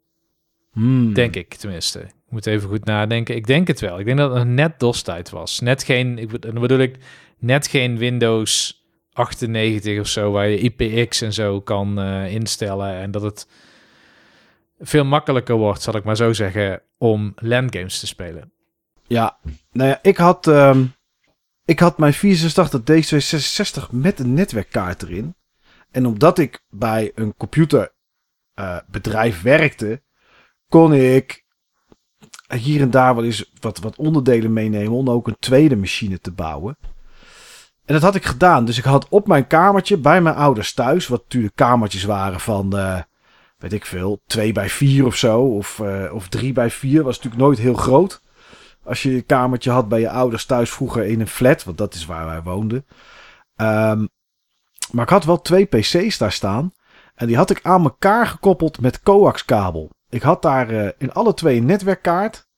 [0.73, 1.13] Hmm.
[1.15, 1.99] Denk ik tenminste.
[2.01, 3.37] Ik moet even goed nadenken.
[3.37, 3.99] Ik denk het wel.
[3.99, 5.61] Ik denk dat het net DOS-tijd was.
[5.61, 6.97] Net geen, ik, dan bedoel ik,
[7.39, 8.83] net geen Windows
[9.13, 12.95] 98 of zo, waar je IPX en zo kan eh, instellen.
[12.95, 13.49] En dat het
[14.81, 18.53] veel makkelijker wordt, zal ik maar zo zeggen, om landgames te spelen.
[19.07, 19.37] Ja,
[19.73, 20.85] nou ja, ik had, ehm,
[21.73, 25.35] ik had mijn 486 D266 met een netwerkkaart erin.
[25.91, 30.03] En omdat ik bij een computerbedrijf werkte,
[30.69, 31.45] kon ik
[32.49, 36.33] hier en daar wel eens wat, wat onderdelen meenemen om ook een tweede machine te
[36.33, 36.77] bouwen.
[37.85, 38.65] En dat had ik gedaan.
[38.65, 42.77] Dus ik had op mijn kamertje bij mijn ouders thuis, wat natuurlijk kamertjes waren van,
[42.77, 43.01] eh,
[43.59, 47.17] weet ik veel, 2 bij 4 of zo, of, eh, of 3 bij 4, was
[47.17, 48.22] natuurlijk nooit heel groot.
[48.85, 51.95] Als je een kamertje had bij je ouders thuis vroeger in een flat, want dat
[51.95, 52.87] is waar wij woonden.
[53.57, 54.07] Ehm,
[54.91, 56.73] maar ik had wel twee PC's daar staan.
[57.15, 59.91] En die had ik aan elkaar gekoppeld met coaxkabel.
[60.09, 62.49] Ik had daar eh, in alle twee een netwerkkaart,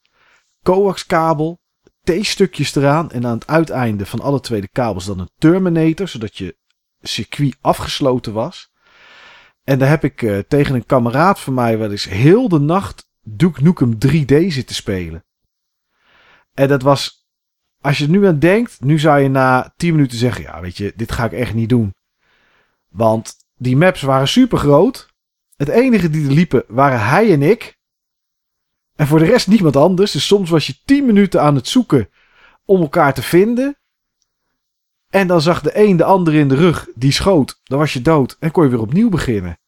[0.63, 1.59] coaxkabel,
[2.03, 3.11] T-stukjes eraan.
[3.11, 6.57] En aan het uiteinde van alle twee de kabels dan een terminator, zodat je
[7.01, 8.73] circuit afgesloten was.
[9.65, 13.09] En daar heb ik eh, tegen een kameraad van mij wel eens heel de nacht
[13.23, 15.24] Duke Nukem 3D zitten spelen.
[16.55, 17.27] En dat was,
[17.81, 20.77] als je er nu aan denkt, nu zou je na 10 minuten zeggen, ja weet
[20.77, 21.95] je, dit ga ik echt niet doen.
[22.89, 25.13] Want die maps waren super groot.
[25.57, 27.79] Het enige die er liepen waren hij en ik.
[28.97, 30.13] En voor de rest niemand anders.
[30.13, 32.09] Dus soms was je 10 minuten aan het zoeken
[32.65, 33.77] om elkaar te vinden.
[35.11, 37.61] En dan zag de een de ander in de rug, die schoot.
[37.65, 39.59] Dan was je dood en kon je weer opnieuw beginnen.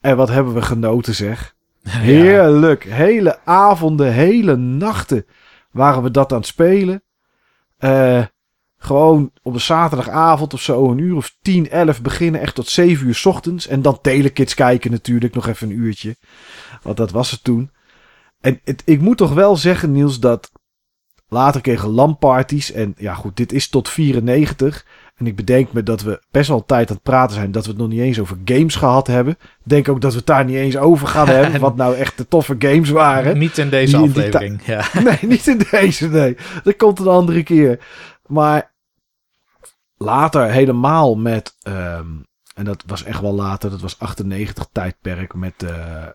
[0.00, 1.54] En wat hebben we genoten zeg.
[1.88, 2.84] Heerlijk.
[2.84, 5.26] Hele avonden, hele nachten
[5.76, 7.02] waren we dat aan het spelen.
[7.76, 8.24] Eh,
[8.78, 13.06] gewoon op een zaterdagavond of zo, een uur of 10, 11 beginnen, echt tot 7
[13.06, 13.66] uur ochtends.
[13.66, 16.16] En dan Telekids kijken natuurlijk, nog even een uurtje.
[16.82, 17.70] Want dat was het toen.
[18.40, 20.50] En het, ik moet toch wel zeggen, Niels, dat
[21.28, 22.72] later kregen LAN-parties.
[22.72, 24.86] En ja, goed, dit is tot 94.
[25.16, 27.52] En ik bedenk me dat we best wel tijd aan het praten zijn.
[27.52, 29.32] Dat we het nog niet eens over games gehad hebben.
[29.42, 31.60] Ik denk ook dat we het daar niet eens over gaan hebben.
[31.68, 33.38] Wat nou echt de toffe games waren.
[33.38, 34.60] Niet in deze in aflevering.
[34.64, 34.84] Ja.
[35.04, 36.36] Nee, niet in deze, nee.
[36.62, 37.78] Dat komt een andere keer.
[38.26, 38.72] Maar
[39.96, 41.56] later helemaal met...
[41.62, 42.06] ehm,
[42.54, 43.70] en dat was echt wel later.
[43.70, 46.06] Dat was 98 tijdperk met, eh,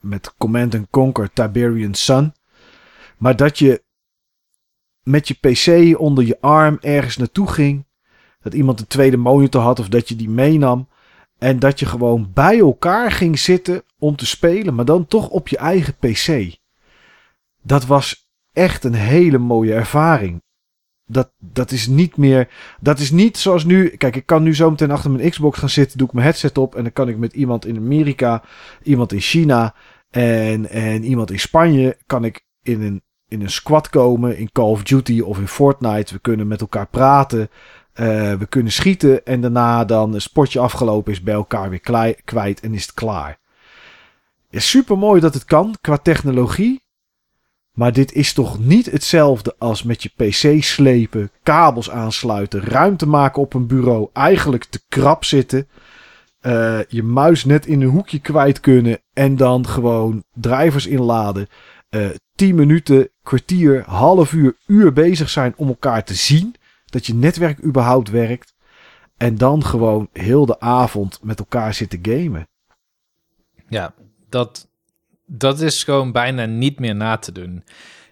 [0.00, 2.34] met Command Conquer Tiberian Sun.
[3.18, 3.82] Maar dat je
[5.02, 7.84] met je PC onder je arm ergens naartoe ging.
[8.42, 10.88] Dat iemand een tweede monitor had of dat je die meenam.
[11.38, 15.48] En dat je gewoon bij elkaar ging zitten om te spelen, maar dan toch op
[15.48, 16.56] je eigen PC.
[17.62, 20.42] Dat was echt een hele mooie ervaring.
[21.06, 22.48] Dat, dat is niet meer.
[22.80, 23.88] Dat is niet zoals nu.
[23.88, 25.98] Kijk, ik kan nu zo meteen achter mijn Xbox gaan zitten.
[25.98, 26.74] Doe ik mijn headset op.
[26.74, 28.42] En dan kan ik met iemand in Amerika,
[28.82, 29.74] iemand in China
[30.10, 31.96] en, en iemand in Spanje.
[32.06, 34.36] Kan ik in een, in een squad komen.
[34.36, 36.14] In Call of Duty of in Fortnite.
[36.14, 37.50] We kunnen met elkaar praten.
[37.92, 39.26] Eh, we kunnen schieten.
[39.26, 42.60] En daarna dan een sportje afgelopen is bij elkaar weer kwijt.
[42.60, 43.38] En is het klaar.
[44.48, 46.82] Ja, super mooi dat het kan qua technologie.
[47.70, 53.42] Maar dit is toch niet hetzelfde als met je PC slepen, kabels aansluiten, ruimte maken
[53.42, 55.68] op een bureau, eigenlijk te krap zitten,
[56.40, 61.48] eh, je muis net in een hoekje kwijt kunnen en dan gewoon drivers inladen,
[61.88, 66.54] eh 10 minuten, kwartier, half uur, uur bezig zijn om elkaar te zien,
[66.90, 68.54] dat je netwerk überhaupt werkt
[69.16, 72.48] en dan gewoon heel de avond met elkaar zitten gamen.
[73.68, 73.94] Ja,
[74.28, 74.68] dat,
[75.26, 77.64] dat is gewoon bijna niet meer na te doen.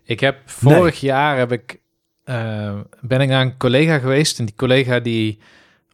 [0.02, 1.80] Ik heb vorig jaar heb ik,
[2.24, 5.38] eh, ben ik naar een collega geweest en die collega die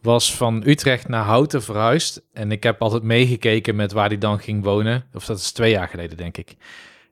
[0.01, 4.39] was van Utrecht naar Houten verhuisd en ik heb altijd meegekeken met waar hij dan
[4.39, 5.03] ging wonen.
[5.13, 6.55] Of dat is twee jaar geleden denk ik.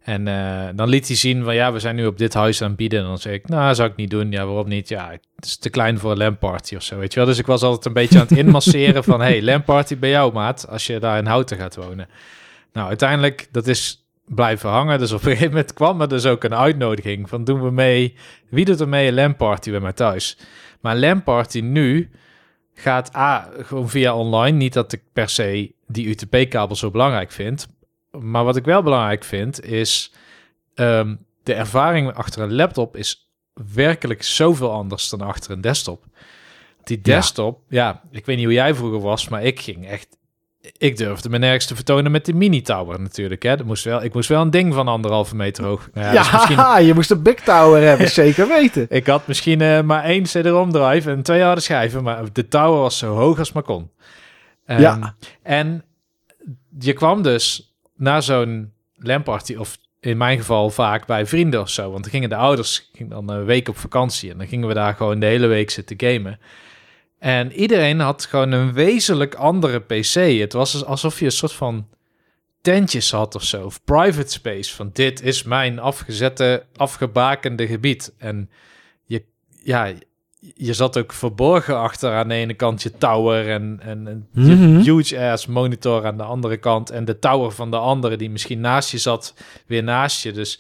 [0.04, 2.68] En eh, dan liet hij zien van ja, we zijn nu op dit huis aan
[2.68, 3.00] het bieden.
[3.00, 4.32] En dan zei ik, nou, zou ik niet doen.
[4.32, 4.90] Ja, waarom niet?
[4.90, 7.28] Ja, het is te klein voor een LAN-party of zo, weet je wel.
[7.28, 9.22] Dus ik was altijd een beetje aan het inmasseren van...
[9.28, 12.08] hey, LAN-party bij jou, maat, als je daar in Houten gaat wonen.
[12.74, 15.00] Nou, uiteindelijk, dat is blijven hangen.
[15.00, 17.44] Dus op een gegeven moment kwam er dus ook een uitnodiging van...
[17.44, 18.16] doen we mee,
[18.50, 20.38] wie doet er mee een LAN-party bij mij thuis?
[20.82, 22.10] Maar een LAN-party nu
[22.74, 24.58] gaat A, gewoon via online.
[24.58, 27.68] Niet dat ik per se die UTP-kabel zo belangrijk vind...
[28.20, 30.14] Maar wat ik wel belangrijk vind is
[30.76, 33.32] ehm, de ervaring achter een laptop is
[33.74, 36.04] werkelijk zoveel anders dan achter een desktop.
[36.84, 38.02] Die desktop, ja.
[38.12, 40.18] ik weet niet hoe jij vroeger was, maar ik ging echt,
[40.78, 43.44] ik durfde me nergens te vertonen met de mini tower natuurlijk.
[43.44, 43.58] Hè.
[43.58, 45.90] Dat moest wel, ik moest wel een ding van anderhalve meter hoog.
[45.94, 48.86] Nou ja, Ja, misschien, je moest een big tower hebben, zeker weten.
[48.90, 52.80] ik had misschien eh, maar één CD-ROM drive en twee harde schijven, maar de tower
[52.80, 53.92] was zo hoog als maar kon.
[54.66, 55.16] Ehm, Ja.
[55.44, 55.84] En
[56.80, 61.92] je kwam dus naar zo'n LAN-party, of in mijn geval vaak bij vrienden of zo.
[61.92, 64.94] Want dan gingen de ouders dan een week op vakantie en dan gingen we daar
[64.94, 66.40] gewoon de hele week zitten gamen.
[67.20, 70.14] En iedereen had gewoon een wezenlijk andere PC.
[70.40, 71.88] Het was alsof je een soort van
[72.62, 74.76] tentjes had of zo, of private space.
[74.76, 78.14] Van dit is mijn afgezette, afgebakende gebied.
[78.18, 78.50] En
[79.06, 79.24] je,
[79.64, 79.94] ja,
[80.56, 84.80] je zat ook verborgen achter aan de ene kant je tower en, en een Mhm.
[84.80, 88.60] huge ass monitor aan de andere kant en de tower van de andere die misschien
[88.60, 89.34] naast je zat,
[89.68, 90.32] weer naast je.
[90.32, 90.60] Dus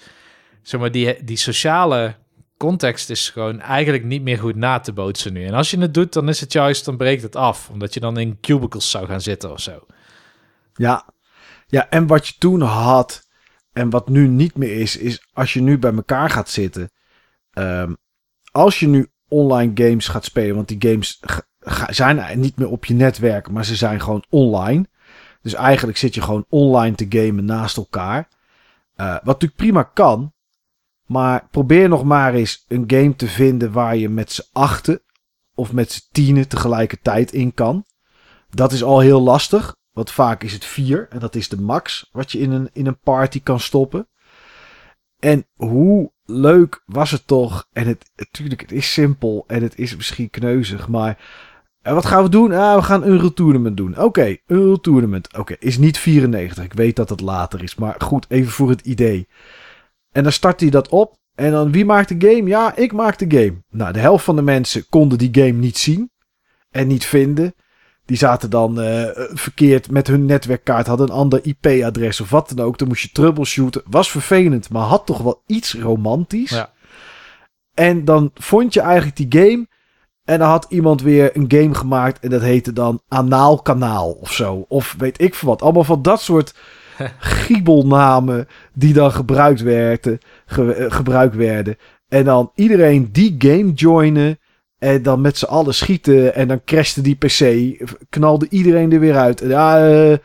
[0.61, 2.15] zeg maar, die, die sociale
[2.57, 5.45] context is gewoon eigenlijk niet meer goed na te bootsen nu.
[5.45, 7.99] En als je het doet, dan is het juist, dan breekt het af, omdat je
[7.99, 9.85] dan in cubicles zou gaan zitten of zo.
[10.73, 11.13] Ja.
[11.67, 13.27] ja, en wat je toen had
[13.73, 16.91] en wat nu niet meer is, is als je nu bij elkaar gaat zitten.
[17.51, 17.93] ehm,
[18.51, 22.69] als je nu online games gaat spelen, want die games ga- ga- zijn niet meer
[22.69, 24.85] op je netwerk, maar ze zijn gewoon online.
[25.41, 28.27] Dus eigenlijk zit je gewoon online te gamen naast elkaar.
[28.95, 30.33] Eh, wat natuurlijk prima kan.
[31.05, 35.01] Maar probeer nog maar eens een game te vinden waar je met z'n achten
[35.55, 37.85] of met z'n tienen tegelijkertijd in kan.
[38.49, 39.75] Dat is al heel lastig.
[39.91, 41.07] Want vaak is het vier.
[41.09, 44.07] En dat is de max wat je in een, in een party kan stoppen.
[45.23, 47.67] En hoe leuk was het toch?
[47.71, 49.43] En het, natuurlijk, het is simpel.
[49.47, 50.87] En het is misschien kneuzig.
[50.87, 51.17] Maar
[51.81, 52.51] eh, wat gaan we doen?
[52.51, 53.99] Ah, we gaan een Tournament doen.
[53.99, 55.37] Oké, Euro Tournament.
[55.37, 56.63] Oké, is niet 94.
[56.63, 57.75] Ik weet dat het later is.
[57.75, 59.27] Maar goed, even voor het idee.
[60.11, 61.17] En dan start hij dat op.
[61.35, 62.49] En dan wie maakt de game?
[62.49, 63.63] Ja, ik maak de game.
[63.69, 66.11] Nou, de helft van de mensen konden die game niet zien.
[66.71, 67.53] En niet vinden.
[68.13, 72.65] Die zaten dan eh, verkeerd met hun netwerkkaart, hadden een ander IP-adres of wat dan
[72.65, 72.77] ook.
[72.77, 73.81] Dan moest je troubleshooten.
[73.89, 76.49] Was vervelend, maar had toch wel iets romantisch.
[76.49, 76.71] Ja.
[77.73, 79.67] En dan vond je eigenlijk die game.
[80.25, 82.19] En dan had iemand weer een game gemaakt.
[82.19, 84.65] En dat heette dan Anaal Kanaal of zo.
[84.67, 85.61] Of weet ik veel wat.
[85.61, 86.53] Allemaal van dat soort
[87.17, 91.77] giebelnamen die dan gebruikt werden, ge- eh, gebruikt werden.
[92.07, 94.37] En dan iedereen die game joinen.
[94.83, 96.35] En dan met z'n allen schieten.
[96.35, 97.73] En dan crashte die PC.
[98.09, 99.39] Knalde iedereen er weer uit.
[99.39, 100.17] Ja, eh,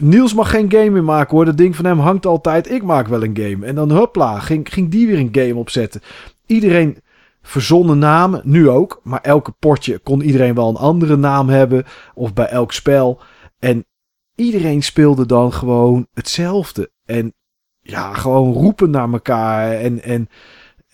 [0.00, 1.44] Niels mag geen game meer maken hoor.
[1.44, 2.70] Dat ding van hem hangt altijd.
[2.70, 3.66] Ik maak wel een game.
[3.66, 6.00] En dan hopla, ging, ging die weer een game opzetten.
[6.46, 7.00] Iedereen
[7.42, 8.40] verzonnen namen.
[8.44, 9.00] Nu ook.
[9.02, 11.84] Maar elke potje kon iedereen wel een andere naam hebben.
[12.14, 13.20] Of bij elk spel.
[13.58, 13.86] En
[14.34, 16.90] iedereen speelde dan gewoon hetzelfde.
[17.04, 17.34] En
[17.80, 19.72] ja, gewoon roepen naar elkaar.
[19.72, 20.28] En, en,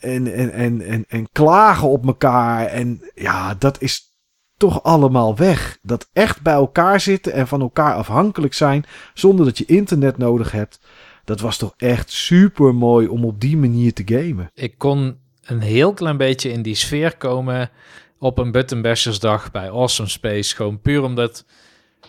[0.03, 2.67] en, en, en, en, en klagen op elkaar.
[2.67, 4.13] En ja, dat is
[4.57, 5.79] toch allemaal weg.
[5.83, 8.85] Dat echt bij elkaar zitten en van elkaar afhankelijk zijn.
[9.15, 10.81] Zonder dat je internet nodig hebt.
[11.25, 14.51] Dat was toch echt super mooi om op die manier te gamen.
[14.55, 17.71] Ik kon een heel klein beetje in die sfeer komen
[18.19, 20.57] op een Button Bashers dag bij Awesome Space.
[20.57, 21.45] Gewoon puur omdat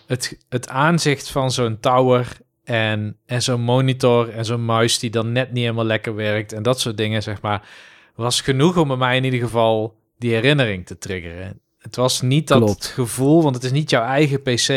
[0.06, 5.32] het, het aanzicht van zo'n tower en, en zo'n monitor en zo'n muis die dan
[5.32, 7.68] net niet helemaal lekker werkt en dat soort dingen, zeg maar,
[8.14, 11.60] was genoeg om bij mij in ieder geval die herinnering te triggeren.
[11.78, 12.86] Het was niet dat Klopt.
[12.86, 14.68] gevoel, want het is niet jouw eigen PC.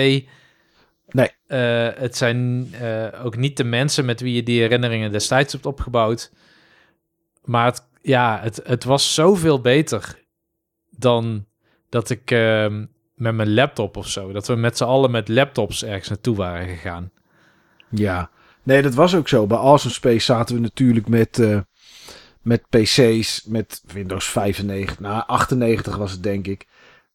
[1.08, 1.30] Nee.
[1.48, 5.66] Eh, het zijn eh, ook niet de mensen met wie je die herinneringen destijds hebt
[5.66, 6.32] opgebouwd.
[7.44, 10.24] Maar het, ja, het, het was zoveel beter
[10.90, 11.46] dan
[11.90, 12.86] dat ik ehm,
[13.16, 16.68] met mijn laptop of zo, dat we met z'n allen met laptops ergens naartoe waren
[16.68, 17.12] gegaan.
[17.90, 18.30] Ja,
[18.64, 19.48] nee, dat was ook zo.
[19.48, 21.60] Bij Awesome Space zaten we natuurlijk met, eh,
[22.42, 26.68] met PC's, met Windows 95, nou 98 was het denk ik.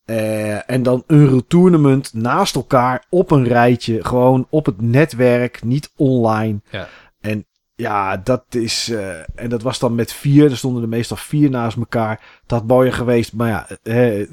[0.05, 5.93] Eh, en dan Euro Tournament naast elkaar op een rijtje, gewoon op het netwerk, niet
[5.97, 6.61] online.
[6.71, 6.89] Ja.
[7.21, 8.89] En ja, dat is.
[8.89, 10.51] eh, en dat was dan met vier.
[10.51, 12.41] Er stonden er meestal vier naast elkaar.
[12.47, 14.27] Dat had mooier geweest, maar ja, eh,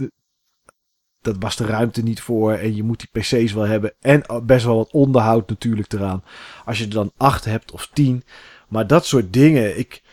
[1.22, 2.54] dat was de ruimte niet voor.
[2.54, 3.94] En je moet die PC's wel hebben.
[4.00, 6.24] En best wel wat onderhoud natuurlijk eraan.
[6.66, 8.24] Als je er dan acht hebt of tien.
[8.68, 9.80] Maar dat soort dingen.
[9.80, 10.04] Ik,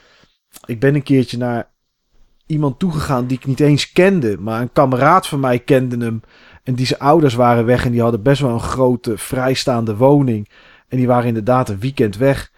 [0.65, 1.70] ik ben een keertje naar
[2.47, 4.36] iemand toegegaan die ik niet eens kende.
[4.39, 6.20] Maar een kameraad van mij kende hem.
[6.62, 7.85] En die zijn ouders waren weg.
[7.85, 10.49] En die hadden best wel een grote vrijstaande woning.
[10.89, 12.52] En die waren inderdaad een weekend weg.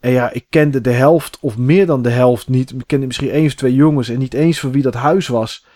[0.00, 2.70] En ja, ik kende de helft of meer dan de helft niet.
[2.70, 4.08] Ik kende misschien één of twee jongens.
[4.08, 5.66] En niet eens van wie dat huis was.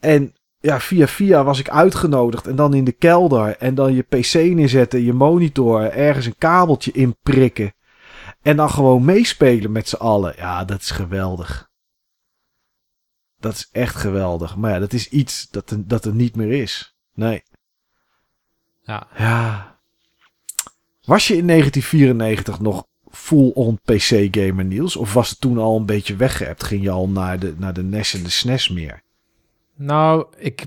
[0.00, 0.34] En
[0.66, 2.46] ja, via via was ik uitgenodigd.
[2.46, 3.56] En dan in de kelder.
[3.56, 5.90] En dan je pc neerzetten, je monitor.
[5.90, 7.74] Ergens een kabeltje inprikken.
[8.42, 10.34] En dan gewoon meespelen met z'n allen.
[10.36, 11.70] Ja, dat is geweldig.
[13.38, 14.56] Dat is echt geweldig.
[14.56, 16.96] Maar ja, dat is iets dat er, dat er niet meer is.
[17.14, 17.42] Nee.
[18.82, 19.74] Ja, Ja.
[21.04, 24.96] Was je in 1994 nog full-on PC-gamer, Niels?
[24.96, 26.64] Of was het toen al een beetje weggeëpt?
[26.64, 29.02] Ging je al naar de, naar de NES en de SNES meer?
[29.76, 30.66] Nou, ik,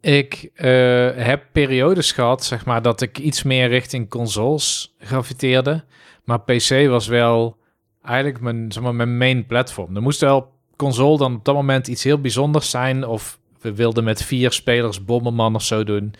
[0.00, 5.84] ik eh, heb periodes gehad, zeg maar, dat ik iets meer richting consoles graviteerde.
[6.24, 7.56] Maar PC was wel
[8.04, 9.96] eigenlijk mijn, zeg maar, mijn main platform.
[9.96, 13.06] Er moest wel console dan op dat moment iets heel bijzonders zijn.
[13.06, 16.14] Of we wilden met vier spelers Bomberman of zo doen.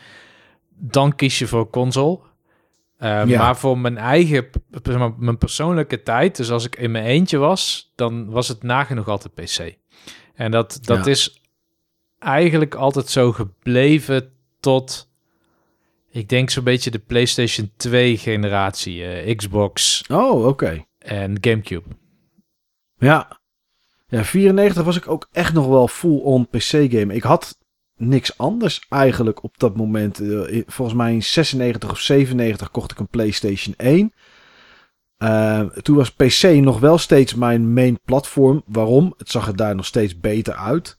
[0.68, 2.18] Dan kies je voor console.
[2.98, 3.38] Uh, Ja.
[3.38, 4.46] Maar voor mijn eigen,
[4.82, 8.62] zeg maar, mijn persoonlijke tijd, dus als ik in mijn eentje was, dan was het
[8.62, 9.76] nagenoeg altijd PC.
[10.34, 11.10] En dat, dat Ja.
[11.10, 11.39] is
[12.20, 15.10] eigenlijk altijd zo gebleven tot,
[16.10, 20.84] ik denk zo'n beetje de PlayStation 2 generatie, eh, Xbox Oh, oké.
[20.98, 21.88] en Gamecube.
[22.98, 23.38] Ja.
[24.08, 27.14] Ja, 94 was ik ook echt nog wel full-on PC-game.
[27.14, 27.58] Ik had
[27.96, 30.20] niks anders eigenlijk op dat moment.
[30.20, 34.12] Eh, volgens mij in 96 of 97 kocht ik een PlayStation 1.
[35.16, 38.62] Eh, toen was PC nog wel steeds mijn main platform.
[38.66, 39.14] Waarom?
[39.18, 40.98] Het zag er daar nog steeds beter uit.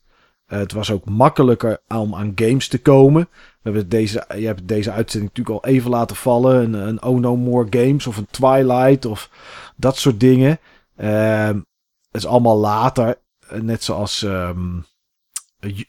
[0.52, 3.28] Eh, het was ook makkelijker om aan games te komen.
[3.32, 6.62] We hebben deze, je hebt deze uitzending natuurlijk al even laten vallen.
[6.74, 9.30] Een, een Oh No More Games of een Twilight of
[9.76, 10.58] dat soort dingen.
[10.96, 11.56] Ehm
[12.10, 13.18] het is allemaal later.
[13.48, 14.78] eh, Net zoals ehm,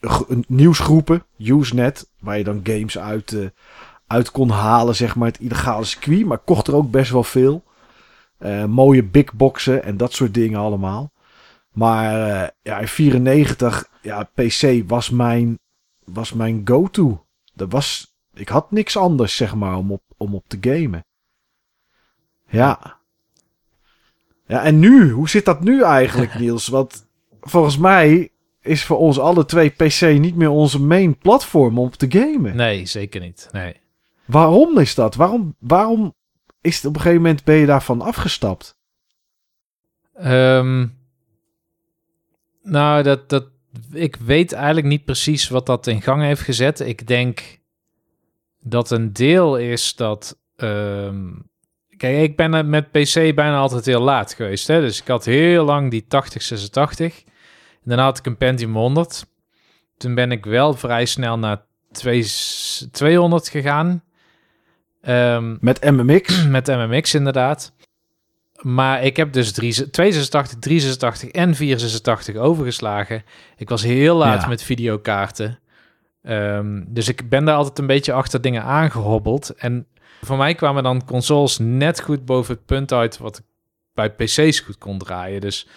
[0.08, 3.46] g- nieuwsgroepen, Usenet, waar je dan games uit, eh,
[4.08, 6.26] uit kon halen, zeg maar, het illegale circuit.
[6.26, 7.64] Maar kocht er ook best wel veel.
[8.38, 11.12] Eh, mooie big boxen en dat soort dingen allemaal.
[11.72, 15.60] Maar eh, ja, in 94, ja, PC was mijn,
[16.06, 17.26] was mijn go-to.
[17.54, 21.06] Dat was, ik had niks anders, zeg maar, om op, om op te gamen.
[22.50, 22.98] Ja.
[24.48, 25.12] Ja, en nu?
[25.12, 26.68] Hoe zit dat nu eigenlijk, Niels?
[26.68, 27.08] Want
[27.42, 31.96] volgens mij is voor ons alle twee PC niet meer onze main platform om op
[31.96, 32.56] te gamen.
[32.56, 33.50] Nee, zeker niet.
[33.52, 33.82] Nee.
[34.26, 35.16] Waarom is dat?
[35.16, 36.14] Waarom, waarom
[36.62, 38.78] is het op een gegeven moment ben je daarvan afgestapt?
[40.14, 40.88] Ehm,
[42.62, 43.46] nou, dat, dat,
[43.92, 46.80] ik weet eigenlijk niet precies wat dat in gang heeft gezet.
[46.80, 47.60] Ik denk
[48.60, 50.38] dat een deel is dat.
[50.56, 51.32] ehm,
[51.98, 54.68] kijk, ik ben met PC bijna altijd heel laat geweest.
[54.68, 54.82] Hè?
[54.82, 57.24] Dus ik had heel lang die 8086.
[57.24, 59.26] En daarna had ik een Pentium 100.
[59.98, 61.62] Toen ben ik wel vrij snel naar
[61.92, 62.32] twee-
[62.92, 64.04] 200 gegaan.
[65.02, 66.44] Ehm, Met MMX?
[66.48, 67.74] met MMX inderdaad.
[68.64, 73.24] Maar ik heb dus 3 286, 386 en 486 overgeslagen.
[73.58, 74.48] Ik was heel laat Ja.
[74.48, 75.60] met videokaarten.
[76.22, 79.50] Ehm, dus ik ben daar altijd een beetje achter dingen aangehobbeld.
[79.50, 79.88] En
[80.22, 83.18] voor mij kwamen dan consoles net goed boven het punt uit...
[83.18, 83.44] wat ik
[83.94, 85.42] bij PC's goed kon draaien.
[85.42, 85.68] Dus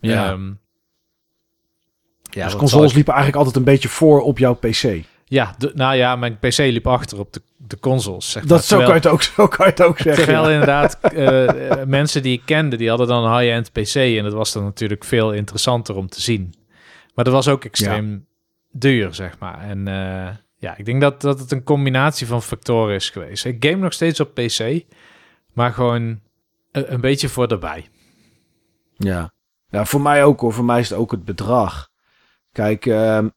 [0.00, 0.30] Ja.
[0.32, 0.52] ehm,
[2.22, 5.04] ja, dus consoles ik- liepen eigenlijk altijd een beetje voor op jouw PC.
[5.28, 8.30] Ja, de- nou ja, mijn PC liep achter op de, de consoles.
[8.30, 8.52] Zeg maar.
[8.52, 10.24] Dat, zo, kan je het ook, zo kan je het ook zeggen.
[10.24, 10.52] Terwijl ja.
[10.52, 13.94] inderdaad eh, eh, mensen die ik kende, die hadden dan een high-end PC.
[13.94, 16.54] En dat was dan natuurlijk veel interessanter om te zien.
[17.14, 18.26] Maar dat was ook extreem
[18.70, 19.60] duur, zeg maar.
[19.60, 23.44] En eh, ja, ik denk dat, dat het een combinatie van factoren is geweest.
[23.44, 24.84] Ik game nog steeds op PC,
[25.52, 26.20] maar gewoon
[26.72, 27.88] een, een beetje voor erbij.
[28.96, 29.32] Ja.
[29.68, 30.52] ja, voor mij ook hoor.
[30.52, 31.88] Voor mij is het ook het bedrag.
[32.52, 33.28] Kijk, ehm,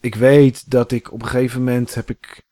[0.00, 2.44] ik weet dat ik op een gegeven moment heb ik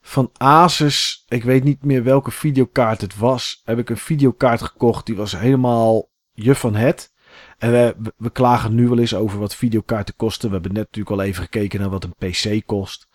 [0.00, 5.06] van Asus, ik weet niet meer welke videokaart het was, heb ik een videokaart gekocht.
[5.06, 7.12] Die was helemaal je van het.
[7.58, 10.48] En we klagen nu wel eens over wat videokaarten kosten.
[10.48, 13.08] We hebben net natuurlijk al even gekeken naar wat een PC kost.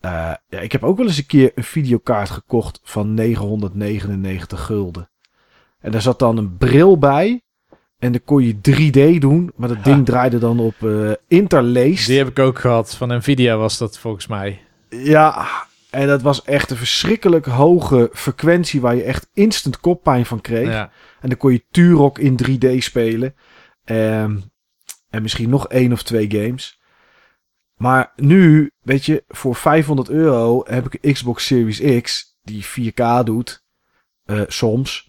[0.00, 5.10] Eh, ja, ik heb ook wel eens een keer een videokaart gekocht van 999 gulden.
[5.78, 7.42] En daar zat dan een bril bij.
[7.98, 9.52] En dan kon je 3D doen.
[9.56, 12.06] Maar dat ding draaide dan op eh interlaced.
[12.06, 12.94] Die heb ik ook gehad.
[12.96, 14.60] Van Nvidia was dat volgens mij.
[14.88, 15.46] Ja,
[15.90, 20.68] en dat was echt een verschrikkelijk hoge frequentie waar je echt instant koppijn van kreeg.
[20.68, 20.90] Ja.
[21.20, 23.34] En dan kon je Turok in 3D spelen.
[23.84, 24.36] Ehm,
[25.10, 26.80] en misschien nog één of twee games.
[27.76, 33.26] Maar nu, weet je, voor 500 euro heb ik een Xbox Series X die 4K
[33.26, 33.66] doet.
[34.24, 35.07] eh, soms.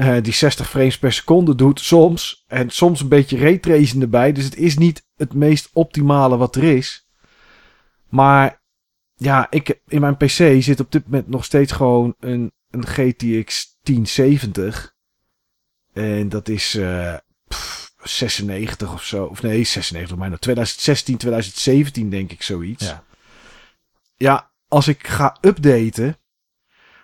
[0.00, 2.44] Eh, die 60 frames per seconde doet soms.
[2.46, 4.32] En soms een beetje raytracing erbij.
[4.32, 7.08] Dus het is niet het meest optimale wat er is.
[8.08, 8.62] Maar
[9.14, 13.76] ja, ik, in mijn PC zit op dit moment nog steeds gewoon een, een GTX
[13.82, 14.94] 1070.
[15.92, 17.14] En dat is eh,
[17.48, 19.24] pff, 96 of zo.
[19.24, 22.86] Of nee, 96, maar nou 2016, 2017 denk ik zoiets.
[22.86, 23.04] Ja.
[24.16, 26.18] Ja, als ik ga updaten,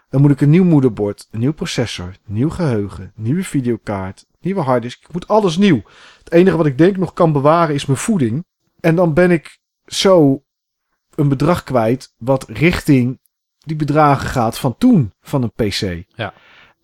[0.09, 5.03] dan moet ik een nieuw moederbord, een nieuw processor, nieuw geheugen, nieuwe videokaart, nieuwe harddisk.
[5.03, 5.83] Ik moet alles nieuw.
[6.19, 8.45] Het enige wat ik denk nog kan bewaren is mijn voeding.
[8.81, 10.45] En dan ben ik zo
[11.15, 13.21] een bedrag kwijt wat richting
[13.59, 16.05] die bedragen gaat van toen van een PC.
[16.17, 16.35] Ja.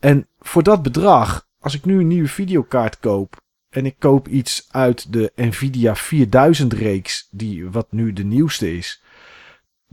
[0.00, 4.68] En voor dat bedrag, als ik nu een nieuwe videokaart koop en ik koop iets
[4.70, 9.01] uit de Nvidia 4000 reeks, die wat nu de nieuwste is,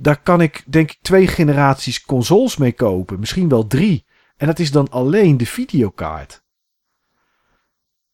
[0.02, 4.06] daar kan ik denk ik twee generaties consoles mee kopen, misschien wel drie.
[4.38, 6.44] En dat is dan alleen de videokaart.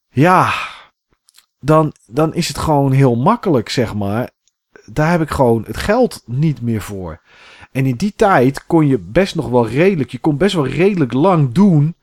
[0.09, 0.53] Ja,
[1.59, 4.29] dan, dan is het gewoon heel makkelijk, zeg maar.
[4.85, 7.21] Daar heb ik gewoon het geld niet meer voor.
[7.71, 11.13] En in die tijd kon je best nog wel redelijk, je kon best wel redelijk
[11.13, 11.95] lang doen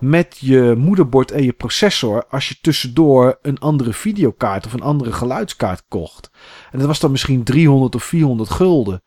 [0.00, 5.12] met je moederbord en je processor als je tussendoor een andere videokaart of een andere
[5.12, 6.30] geluidskaart kocht.
[6.70, 9.02] En dat was dan misschien 300 of 400 gulden.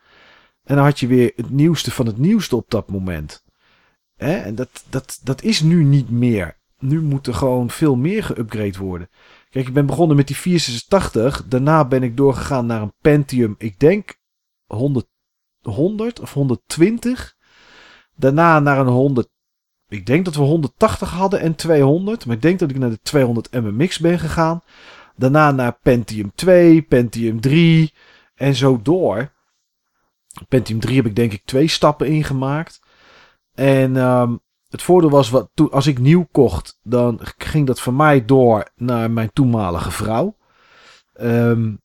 [0.71, 3.43] En dan had je weer het nieuwste van het nieuwste op dat moment.
[4.15, 4.35] Hè?
[4.35, 6.57] En dat, dat, dat is nu niet meer.
[6.79, 9.09] Nu moet er gewoon veel meer geüpgrade worden.
[9.49, 11.47] Kijk, ik ben begonnen met die 486.
[11.47, 14.15] Daarna ben ik doorgegaan naar een Pentium, ik denk
[14.65, 15.07] 100,
[15.61, 17.35] 100 of 120.
[18.15, 19.29] Daarna naar een 100.
[19.87, 22.25] Ik denk dat we 180 hadden en 200.
[22.25, 24.61] Maar ik denk dat ik naar de 200 MMX ben gegaan.
[25.15, 27.93] Daarna naar Pentium 2, Pentium 3
[28.35, 29.39] en zo door.
[30.47, 32.79] Pentium 3 heb ik denk ik twee stappen ingemaakt.
[33.53, 38.25] En um, het voordeel was, wat, als ik nieuw kocht, dan ging dat van mij
[38.25, 40.37] door naar mijn toenmalige vrouw.
[41.21, 41.81] Um,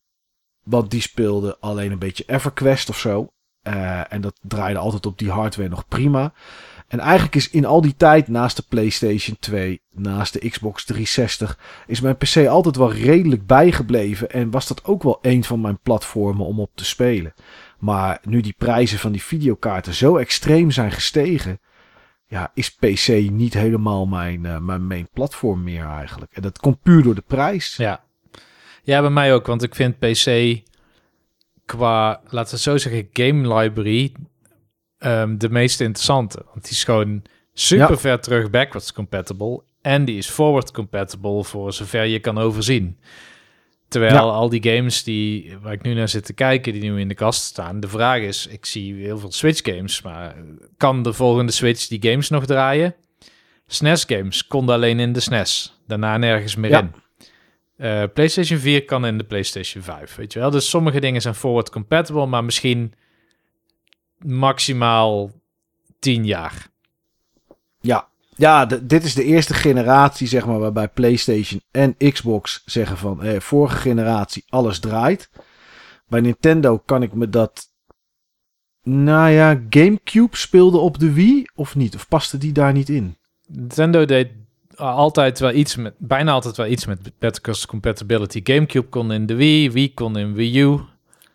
[0.63, 3.31] want die speelde alleen een beetje EverQuest of zo.
[3.63, 6.33] Uh, en dat draaide altijd op die hardware nog prima.
[6.89, 11.59] En eigenlijk is in al die tijd, naast de PlayStation 2, naast de Xbox 360,
[11.87, 14.31] is mijn PC altijd wel redelijk bijgebleven.
[14.31, 17.35] En was dat ook wel een van mijn platformen om op te spelen.
[17.79, 21.61] Maar nu die prijzen van die videokaarten zo extreem zijn gestegen,
[22.27, 26.33] ja, is PC niet helemaal mijn, uh, mijn main platform meer eigenlijk.
[26.33, 27.77] En dat komt puur door de prijs.
[27.77, 28.05] Ja.
[28.83, 30.61] ja, bij mij ook, want ik vind PC
[31.65, 34.15] qua, laten we zo zeggen, game library
[34.99, 36.43] um, de meest interessante.
[36.45, 37.23] Want die is gewoon
[37.53, 37.97] super ja.
[37.97, 42.99] ver terug backwards compatible en die is forward compatible voor zover je kan overzien.
[43.89, 47.09] Terwijl al die games die, waar ik nu naar zit te kijken, die nu in
[47.09, 47.81] de kast staan.
[47.81, 50.37] De vraag is, ik zie heel veel Switch games, maar
[50.77, 52.95] kan de volgende Switch die games nog draaien?
[53.67, 56.95] SNES games konden alleen in de SNES, daarna nergens meer in.
[57.79, 60.51] Uh, PlayStation 4 kan in de PlayStation 5, weet je wel.
[60.51, 62.95] Dus sommige dingen zijn forward compatible, maar misschien
[64.19, 65.31] maximaal
[65.99, 66.69] 10 jaar.
[67.81, 73.23] Ja, ja, dit is de eerste generatie, zeg maar, waarbij PlayStation en Xbox zeggen van
[73.23, 75.31] eh, vorige generatie alles draait.
[76.09, 77.75] Bij Nintendo kan ik me dat.
[78.83, 81.95] Nou ja, GameCube speelde op de Wii of niet?
[81.95, 83.17] Of paste die daar niet in?
[83.47, 84.29] Nintendo deed
[84.77, 88.41] altijd wel iets met, bijna altijd wel iets met backwards compatibility.
[88.45, 90.81] GameCube kon in de Wii, Wii kon in Wii U.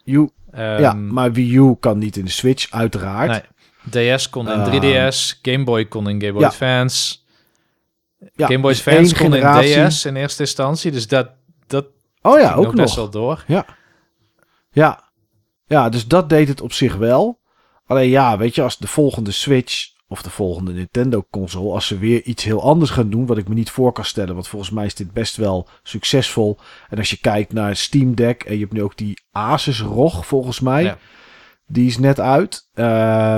[0.05, 3.29] U um, ja, maar Wii U kan niet in de Switch, uiteraard.
[3.29, 3.41] Nee.
[3.89, 7.17] DS kon in 3DS, ehm, Game Boy kon in Game Boy Advance.
[8.35, 9.73] Ja, Game Boy dus Advance kon generatie...
[9.73, 11.29] in DS in eerste instantie, dus dat,
[11.67, 11.85] dat
[12.21, 13.43] oh ja, ook nog best wel door.
[13.47, 13.65] Ja.
[14.71, 15.11] ja,
[15.65, 17.39] ja, dus dat deed het op zich wel.
[17.85, 21.97] Alleen ja, weet je, als de volgende Switch of de volgende Nintendo console, als ze
[21.97, 24.71] weer iets heel anders gaan doen, wat ik me niet voor kan stellen, want volgens
[24.71, 26.57] mij is dit best wel succesvol.
[26.89, 30.25] En als je kijkt naar Steam Deck en je hebt nu ook die Asus ROG
[30.25, 30.97] volgens mij, ja.
[31.67, 32.69] die is net uit.
[32.73, 33.37] Uh,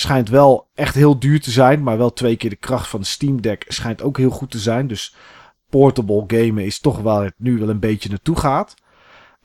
[0.00, 3.06] schijnt wel echt heel duur te zijn, maar wel twee keer de kracht van de
[3.06, 4.86] Steam Deck schijnt ook heel goed te zijn.
[4.86, 5.14] Dus
[5.68, 8.74] portable gamen is toch waar het nu wel een beetje naartoe gaat.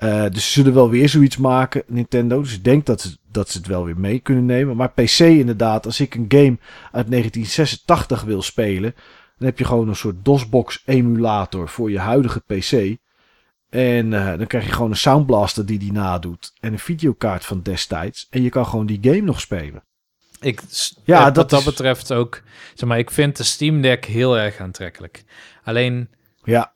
[0.04, 2.42] Uh, dus ze zullen wel weer zoiets maken, Nintendo.
[2.42, 4.76] Dus ik denk dat ze, dat ze het wel weer mee kunnen nemen.
[4.76, 6.58] Maar PC inderdaad, als ik een game
[6.92, 8.96] uit 1986 wil spelen...
[9.38, 12.98] dan heb je gewoon een soort DOSBox emulator voor je huidige PC.
[13.70, 16.54] En uh, dan krijg je gewoon een Soundblaster die die nadoet.
[16.60, 18.28] En een videokaart van destijds.
[18.30, 19.84] En je kan gewoon die game nog spelen.
[20.40, 20.62] Ik,
[21.04, 22.42] ja, dat wat dat betreft ook...
[22.74, 25.24] Zeg maar, ik vind de Steam Deck heel erg aantrekkelijk.
[25.64, 26.10] Alleen...
[26.44, 26.74] Ja.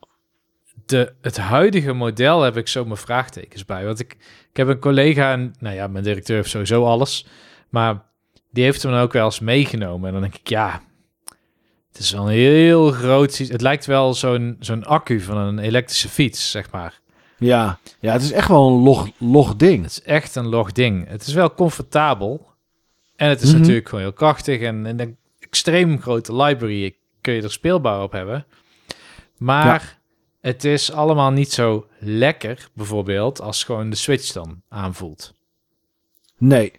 [0.86, 3.86] De, het huidige model heb ik zo mijn vraagtekens bij.
[3.86, 4.18] Want ik,
[4.50, 7.28] ik heb een collega, en, nou ja, mijn directeur heeft sowieso alles.
[7.70, 8.04] Maar
[8.52, 10.08] die heeft hem ook wel eens meegenomen.
[10.08, 10.82] En dan denk ik, ja,
[11.92, 13.38] het is wel een heel groot...
[13.38, 17.00] Het lijkt wel zo'n zo'n accu van een elektrische fiets, zeg maar.
[17.38, 19.84] Ja, ja het is echt wel een log, log ding.
[19.84, 21.08] Het is echt een log ding.
[21.08, 22.49] Het is wel comfortabel.
[23.20, 23.60] En het is mhm.
[23.60, 28.46] natuurlijk gewoon heel krachtig en, een extreem grote library kun je er speelbaar op hebben.
[29.38, 30.00] Maar
[30.42, 35.34] het is allemaal niet zo lekker, bijvoorbeeld, als gewoon de Switch dan aanvoelt.
[36.38, 36.72] Nee,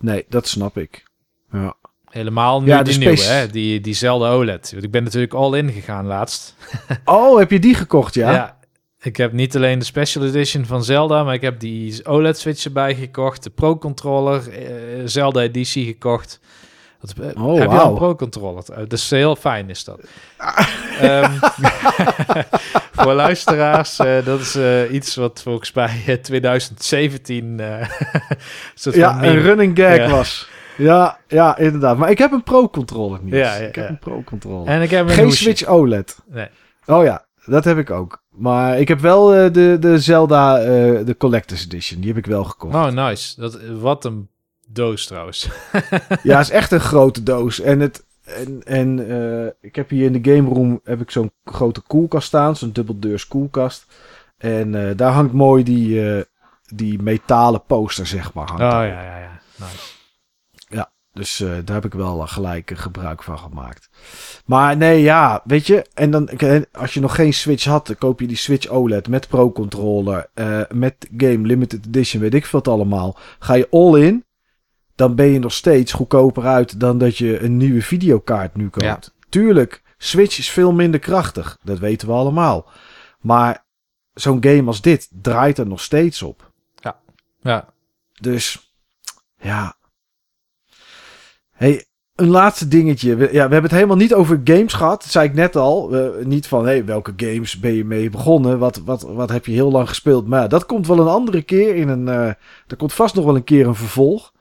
[0.00, 1.04] nee, dat snap ik.
[1.52, 1.74] Ja.
[2.04, 3.46] Helemaal nu ja, die nieuwe, hè?
[3.46, 4.70] Die, diezelfde OLED.
[4.70, 6.54] Want ik ben natuurlijk all in gegaan laatst.
[7.04, 8.32] oh, heb je die gekocht, ja?
[8.32, 8.57] Ja,
[9.00, 12.94] ik heb niet alleen de Special Edition van Zelda, maar ik heb die OLED-switch erbij
[12.94, 13.42] gekocht.
[13.42, 16.40] De Pro-controller, uh, Zelda editie gekocht.
[17.00, 17.80] Dat, uh, oh, heb wow.
[17.80, 18.64] je een Pro-controller?
[18.70, 20.00] Uh, dus heel fijn is dat.
[21.02, 21.30] um,
[23.04, 24.58] voor luisteraars, dat is
[24.90, 27.58] iets wat volgens mij 2017...
[28.74, 30.48] ja, een running gag was.
[30.76, 31.96] Ja, ja, inderdaad.
[31.96, 33.34] Maar ik heb een Pro-controller niet.
[33.34, 34.66] Ja, ja, ik heb een Pro-controller.
[34.68, 35.42] En ik heb een Geen hoesje.
[35.42, 36.18] Switch OLED.
[36.26, 36.48] Nee.
[36.86, 38.22] Oh ja, dat heb ik ook.
[38.28, 40.66] Maar ik heb wel eh, de, de Zelda, eh,
[41.06, 42.00] de Collector's Edition.
[42.00, 42.74] Die heb ik wel gekocht.
[42.74, 43.40] Oh, nice.
[43.40, 44.28] Dat, wat een
[44.66, 45.48] doos trouwens.
[46.22, 47.60] Ja, het is echt een grote doos.
[47.60, 51.32] En, het, en, en eh, ik heb hier in de game room heb ik zo'n
[51.44, 52.56] grote koelkast staan.
[52.56, 53.86] Zo'n dubbeldeurs koelkast.
[54.36, 56.24] En daar hangt mooi die,
[56.74, 58.44] die metalen poster, zeg maar.
[58.44, 58.86] Oh hangt ja, daar.
[58.86, 59.40] ja, ja.
[59.56, 59.97] Nice.
[61.18, 63.88] Dus eh, daar heb ik wel eh, gelijk eh, gebruik van gemaakt.
[64.44, 65.86] Maar nee, ja, weet je.
[65.94, 66.30] En dan,
[66.72, 70.26] als je nog geen Switch had, dan koop je die Switch OLED met Pro Controller.
[70.72, 73.16] met Game Limited Edition, weet ik veel wat allemaal.
[73.38, 74.24] Ga je all in,
[74.94, 78.84] dan ben je nog steeds goedkoper uit dan dat je een nieuwe videokaart nu koopt.
[78.84, 79.00] Ja.
[79.28, 81.58] Tuurlijk, Switch is veel minder krachtig.
[81.62, 82.66] Dat weten we allemaal.
[83.20, 83.64] Maar
[84.14, 86.52] zo'n game als dit draait er nog steeds op.
[87.40, 87.68] Ja.
[88.20, 88.72] Dus
[89.38, 89.77] ja.
[91.58, 93.16] Hey, een laatste dingetje.
[93.16, 95.02] We, ja, we hebben het helemaal niet over games gehad.
[95.02, 95.90] Dat zei ik net al.
[96.24, 98.58] Niet van hey, welke games ben je mee begonnen?
[98.58, 100.26] Wat, wat, wat heb je heel lang gespeeld?
[100.26, 102.08] Maar dat komt wel een andere keer in een.
[102.08, 102.26] eh
[102.66, 104.32] er komt vast nog wel een keer een vervolg.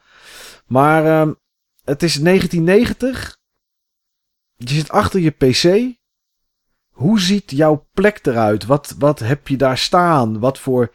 [0.66, 1.34] Maar ehm,
[1.84, 3.38] het is 1990.
[4.56, 5.96] Je zit achter je PC.
[6.92, 8.66] Hoe ziet jouw plek eruit?
[8.66, 10.40] Wat, wat heb je daar staan?
[10.40, 10.94] Wat voor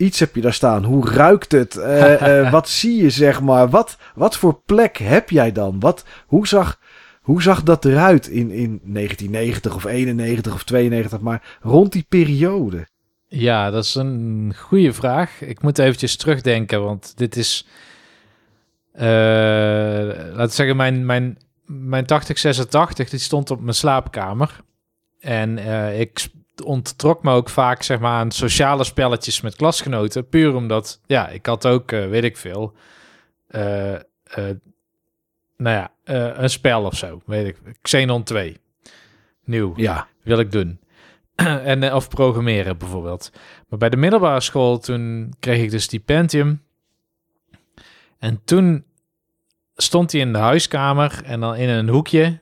[0.00, 0.84] iets heb je daar staan?
[0.84, 1.76] Hoe ruikt het?
[1.76, 3.68] Eh, eh, wat zie je, zeg maar?
[3.68, 5.80] Wat, wat voor plek heb jij dan?
[5.80, 6.80] Wat, hoe, zag,
[7.20, 11.20] hoe zag dat eruit in, in 1990 of 91 of 92?
[11.20, 12.88] Maar rond die periode.
[13.28, 15.40] Ja, dat is een goede vraag.
[15.40, 17.66] Ik moet eventjes terugdenken, want dit is...
[18.92, 24.60] eh laten we zeggen, mijn, mijn, mijn 8086, die stond op mijn slaapkamer.
[25.20, 25.58] En
[25.98, 26.28] ik
[26.64, 30.28] onttrok me ook vaak, zeg maar, aan sociale spelletjes met klasgenoten.
[30.28, 32.74] Puur omdat, ja, ik had ook, eh, weet ik veel...
[33.46, 34.00] eh, eh,
[35.56, 35.90] nou ja,
[36.38, 37.56] een spel of zo, weet ik.
[37.82, 38.56] Xenon 2.
[39.44, 40.08] Nieuw Ja.
[40.22, 40.80] wil ik doen.
[41.64, 43.32] en, of programmeren bijvoorbeeld.
[43.68, 46.62] Maar bij de middelbare school, toen kreeg ik dus die Pentium.
[48.18, 48.84] En toen
[49.76, 52.40] stond hij in de huiskamer en dan in een hoekje.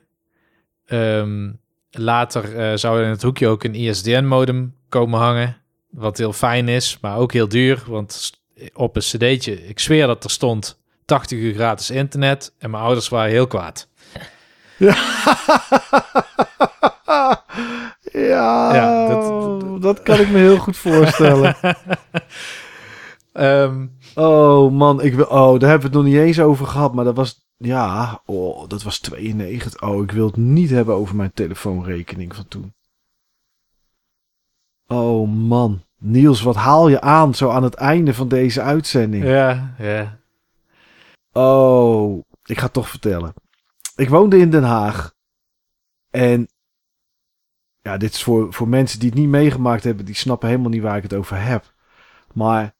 [0.85, 1.51] Ehm,
[1.91, 5.57] later eh, zou in het hoekje ook een ISDN-modem komen hangen.
[5.89, 7.83] Wat heel fijn is, maar ook heel duur.
[7.87, 8.31] Want
[8.73, 12.53] op een cd'tje, ik zweer dat er stond 80 uur gratis internet.
[12.57, 13.87] En mijn ouders waren heel kwaad.
[14.77, 14.95] ja,
[18.73, 21.55] Ja, dat- dat, kan ik me heel goed voorstellen.
[23.33, 23.85] Ehm,
[24.15, 26.93] Oh man, ik wil, oh, daar hebben we het nog niet eens over gehad.
[26.93, 29.81] Maar dat was, ja, oh, dat was 92.
[29.81, 32.73] Oh, ik wil het niet hebben over mijn telefoonrekening van toen.
[34.87, 39.23] Oh man, Niels, wat haal je aan zo aan het einde van deze uitzending?
[39.23, 40.19] ja, ja.
[41.31, 43.33] Oh, ik ga het toch vertellen.
[43.95, 45.13] Ik woonde in Den Haag.
[46.09, 46.47] En
[47.81, 50.81] ja, dit is voor, voor mensen die het niet meegemaakt hebben, die snappen helemaal niet
[50.81, 51.73] waar ik het over heb.
[52.33, 52.75] Maar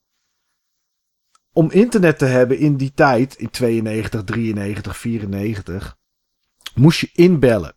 [1.53, 5.97] om internet te hebben in die tijd, in 92, 93, 94,
[6.75, 7.75] moest je inbellen.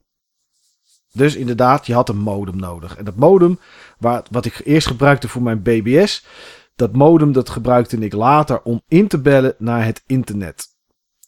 [1.12, 2.96] Dus inderdaad, je had een modem nodig.
[2.96, 3.58] En dat modem,
[4.30, 6.26] wat ik eerst gebruikte voor mijn BBS,
[6.76, 10.66] dat modem dat gebruikte ik later om in te bellen naar het internet.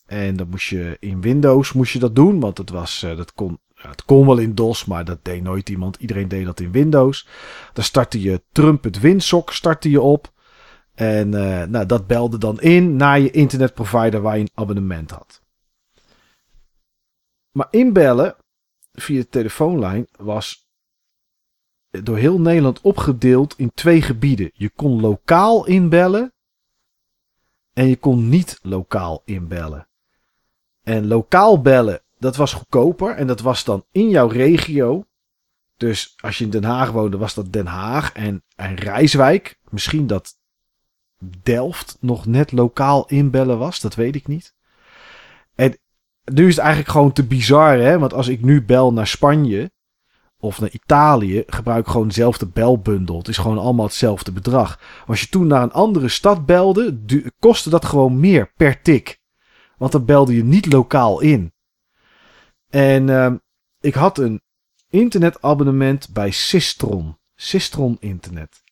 [0.05, 3.33] En dan moest je in Windows moest je dat doen, want het, was, eh, dat
[3.33, 5.95] kon, het kon wel in DOS, maar dat deed nooit iemand.
[5.95, 7.27] Iedereen deed dat in Windows.
[7.73, 10.33] Dan startte je Trump het WinSock startte je op.
[10.95, 15.41] En eh, nou, dat belde dan in naar je internetprovider waar je een abonnement had.
[17.51, 18.35] Maar inbellen
[18.91, 20.67] via de telefoonlijn was
[21.89, 24.51] door heel Nederland opgedeeld in twee gebieden.
[24.53, 26.33] Je kon lokaal inbellen
[27.73, 29.87] en je kon niet lokaal inbellen.
[30.83, 35.05] En lokaal bellen, dat was goedkoper en dat was dan in jouw regio.
[35.77, 39.59] Dus als je in Den Haag woonde, was dat Den Haag en, en Rijswijk.
[39.69, 40.37] Misschien dat
[41.43, 44.53] Delft nog net lokaal inbellen was, dat weet ik niet.
[45.55, 45.77] En
[46.23, 47.99] nu is het eigenlijk gewoon te bizar, hè?
[47.99, 49.71] Want als ik nu bel naar Spanje
[50.39, 53.17] of naar Italië, gebruik ik gewoon dezelfde belbundel.
[53.17, 54.79] Het is gewoon allemaal hetzelfde bedrag.
[55.07, 56.99] Als je toen naar een andere stad belde,
[57.39, 59.19] kostte dat gewoon meer per tik.
[59.77, 61.53] Want dan belde je niet lokaal in.
[62.69, 63.35] En ehm,
[63.79, 64.41] ik had een
[64.89, 67.17] internetabonnement bij Sistron.
[67.35, 68.63] Sistron Internet.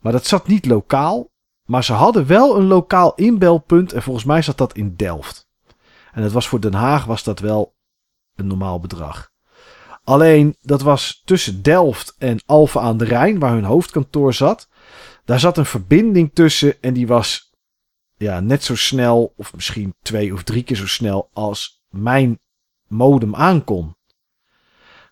[0.00, 1.30] Maar dat zat niet lokaal.
[1.70, 3.92] Maar ze hadden wel een lokaal inbelpunt.
[3.92, 5.48] En volgens mij zat dat in Delft.
[6.12, 7.74] En het was voor Den Haag was dat wel
[8.34, 9.30] een normaal bedrag.
[10.04, 14.68] Alleen dat was tussen Delft en Alphen aan de Rijn, waar hun hoofdkantoor zat.
[15.24, 17.52] Daar zat een verbinding tussen en die was
[18.16, 22.40] ja, net zo snel, of misschien twee of drie keer zo snel als mijn
[22.88, 23.96] modem aankon.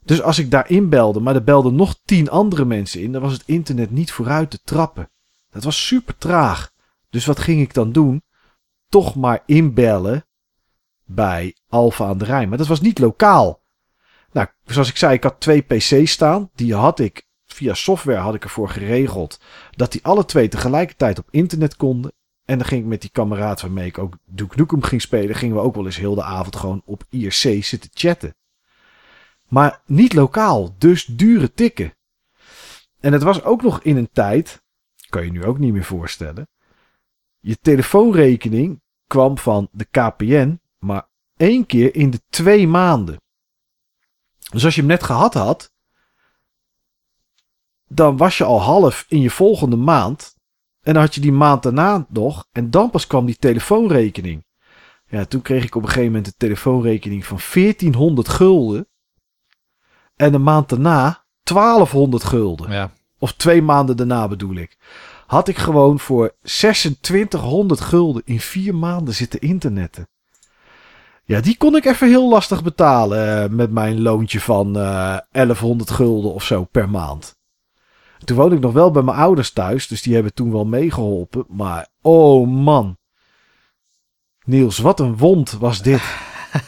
[0.04, 3.32] Dus als ik daar inbelde, maar er belden nog tien andere mensen in, dan was
[3.32, 5.10] het internet niet vooruit te trappen.
[5.50, 6.70] Dat was super traag.
[7.10, 8.22] Dus wat ging ik dan doen?
[8.88, 10.26] Toch maar inbellen
[11.04, 12.48] bij Alfa aan de Rijn.
[12.48, 13.60] Maar dat was niet lokaal.
[14.32, 16.50] Nou, zoals ik zei, ik had twee PC's staan.
[16.54, 21.28] Die had ik via software had ik ervoor geregeld dat die alle twee tegelijkertijd op
[21.30, 22.12] internet konden.
[22.44, 25.56] En dan ging ik met die kameraad waarmee ik ook Duke Nukem ging spelen, gingen
[25.56, 28.36] we ook wel eens heel de avond gewoon op IRC zitten chatten.
[29.48, 31.94] Maar niet lokaal, dus dure tikken.
[33.00, 34.62] En het was ook nog in een tijd,
[35.08, 36.48] kan je nu ook niet meer voorstellen.
[37.38, 43.20] Je telefoonrekening kwam van de KPN, maar één keer in de twee maanden.
[44.50, 45.72] Dus als je hem net gehad had,
[47.88, 50.36] dan was je al half in je volgende maand.
[50.80, 52.46] En dan had je die maand daarna nog.
[52.52, 54.44] En dan pas kwam die telefoonrekening.
[55.06, 58.88] Ja, toen kreeg ik op een gegeven moment een telefoonrekening van 1400 gulden.
[60.16, 62.70] En een maand daarna 1200 gulden.
[62.70, 62.90] Ja.
[63.18, 64.76] Of twee maanden daarna bedoel ik.
[65.26, 70.08] Had ik gewoon voor 2600 gulden in vier maanden zitten internetten.
[71.24, 75.90] Ja, die kon ik even heel lastig betalen eh, met mijn loontje van eh 1100
[75.90, 77.36] gulden of zo per maand.
[78.24, 81.44] Toen woonde ik nog wel bij mijn ouders thuis, dus die hebben toen wel meegeholpen.
[81.48, 82.96] Maar oh man.
[84.44, 86.02] Niels, wat een wond was dit.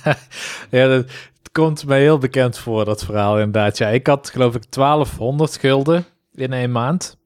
[0.70, 1.04] ja, dat
[1.42, 3.78] het komt mij heel bekend voor, dat verhaal inderdaad.
[3.78, 6.06] Ja, ik had geloof ik 1200 gulden
[6.40, 7.18] in één maand.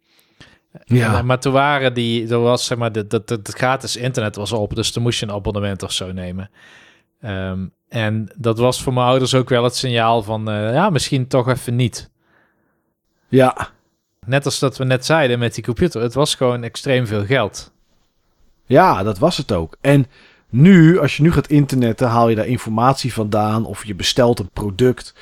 [0.84, 1.18] Ja.
[1.18, 4.52] En, maar toen waren die, er was zeg maar, dat het, het gratis internet was
[4.52, 6.50] op, dus toen moest je een abonnement of zo nemen.
[7.20, 11.26] Ehm, en dat was voor mijn ouders ook wel het signaal van, eh, ja, misschien
[11.26, 12.10] toch even niet.
[13.28, 13.72] Ja,
[14.24, 17.72] Net als dat we net zeiden met die computer, het was gewoon extreem veel geld.
[18.66, 19.76] ja, dat was het ook.
[19.80, 20.06] En
[20.48, 23.64] nu, als je nu gaat internetten, haal je daar informatie vandaan.
[23.64, 25.14] Of je bestelt een product.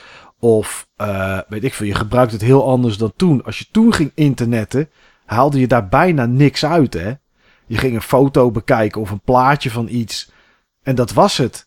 [0.44, 3.44] Of eh, weet ik veel, je gebruikt het heel anders dan toen.
[3.44, 4.88] Als je toen ging internetten,
[5.24, 7.12] haalde je daar bijna niks uit, hè?
[7.66, 10.30] Je ging een foto bekijken of een plaatje van iets.
[10.82, 11.66] En dat was het.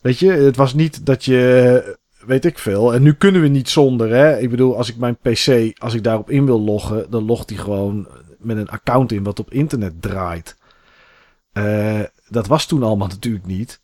[0.00, 2.94] Weet je, het was niet dat je, weet ik veel.
[2.94, 4.38] En nu kunnen we niet zonder, hè?
[4.38, 7.58] Ik bedoel, als ik mijn PC, als ik daarop in wil loggen, dan logt hij
[7.58, 10.56] gewoon met een account in wat op internet draait.
[11.52, 13.80] Eh, dat was toen allemaal natuurlijk niet.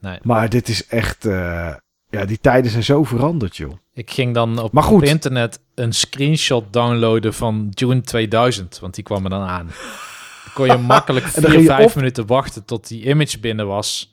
[0.00, 0.18] Nee.
[0.22, 1.74] Maar dit is echt, eh,
[2.12, 3.72] ja, die tijden zijn zo veranderd, joh.
[3.94, 5.02] Ik ging dan op, Maar goed.
[5.02, 9.66] op internet een screenshot downloaden van June 2000, want die kwam er dan aan.
[10.44, 13.04] Dan kon je makkelijk En dan 4, ging je 5 of- minuten wachten tot die
[13.08, 14.12] image binnen was.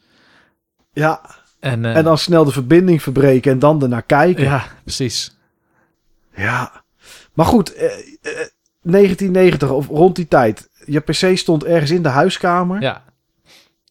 [0.94, 1.22] Ja,
[1.60, 4.44] En, eh, en dan snel de verbinding verbreken en dan ernaar kijken.
[4.44, 5.38] ja, precies.
[6.36, 6.84] Ja.
[7.34, 7.86] Maar goed, eh,
[8.22, 8.48] eh,
[8.82, 10.70] 1990 of rond die tijd.
[10.86, 12.82] Je PC stond ergens in de huiskamer.
[12.82, 13.04] Ja.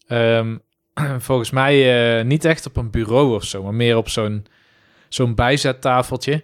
[0.07, 0.57] Ehm,
[1.19, 4.45] volgens mij eh, niet echt op een bureau of zo, maar meer op zo'n
[5.09, 6.43] zo'n bijzettafeltje.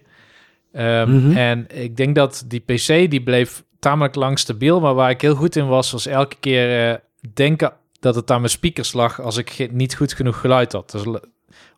[0.73, 1.37] Ehm, Mhm.
[1.37, 5.35] En ik denk dat die PC die bleef tamelijk lang stabiel, maar waar ik heel
[5.35, 6.95] goed in was, was elke keer eh,
[7.33, 10.91] denken dat het aan mijn speakers lag als ik niet goed genoeg geluid had.
[10.91, 11.03] Dus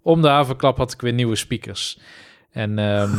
[0.02, 2.00] om de havenklap had ik weer nieuwe speakers.
[2.52, 3.10] En ehm,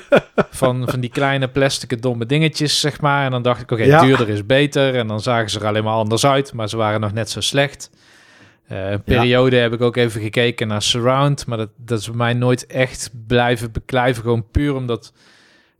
[0.50, 3.24] van, van die kleine plastic domme dingetjes, zeg maar.
[3.24, 4.00] En dan dacht ik, oké, Ja.
[4.00, 4.94] duurder is beter.
[4.94, 7.40] En dan zagen ze er alleen maar anders uit, maar ze waren nog net zo
[7.40, 7.90] slecht.
[8.68, 12.16] Eh, een periode heb ik ook even gekeken naar Surround, maar dat, dat is bij
[12.16, 14.22] mij nooit echt blijven beklijven.
[14.22, 15.12] Gewoon puur omdat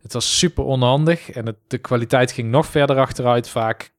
[0.01, 3.91] het was super onhandig en het, de kwaliteit ging nog verder achteruit vaak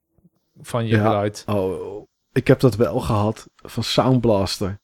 [0.63, 1.03] van je Ja.
[1.07, 1.43] geluid.
[1.47, 4.79] Oh, ik heb dat wel gehad van Sound Blaster.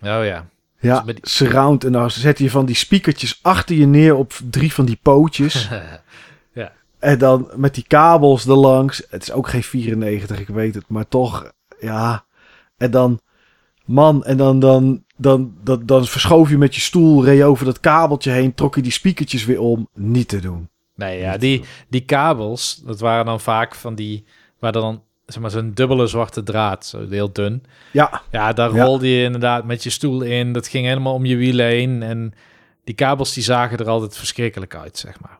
[0.00, 0.46] Oh ja.
[0.80, 1.84] Ja, Dus met die- surround.
[1.84, 5.68] En dan zet je van die speakertjes achter je neer op drie van die pootjes.
[6.98, 9.02] en dan met die kabels erlangs.
[9.10, 10.84] Het is ook geen 94, ik weet het.
[10.88, 12.24] Maar toch, ja.
[12.76, 13.20] En dan,
[13.86, 17.64] man, en dan, dan, dan, dan, dan verschoof je met je stoel, reed je over
[17.64, 19.88] dat kabeltje heen, trok je die speakertjes weer om.
[19.94, 20.68] Niet te doen.
[20.94, 24.24] Nee, ja, die, die kabels, dat waren dan vaak van die,
[24.58, 27.62] waar dan zeg maar zo'n dubbele zwarte draad, zo heel dun.
[27.92, 28.84] Ja, Ja, daar Ja.
[28.84, 30.52] rolde je inderdaad met je stoel in.
[30.52, 32.02] Dat ging helemaal om je wielen heen.
[32.02, 32.32] En
[32.84, 35.38] die kabels die zagen er altijd verschrikkelijk uit, zeg maar.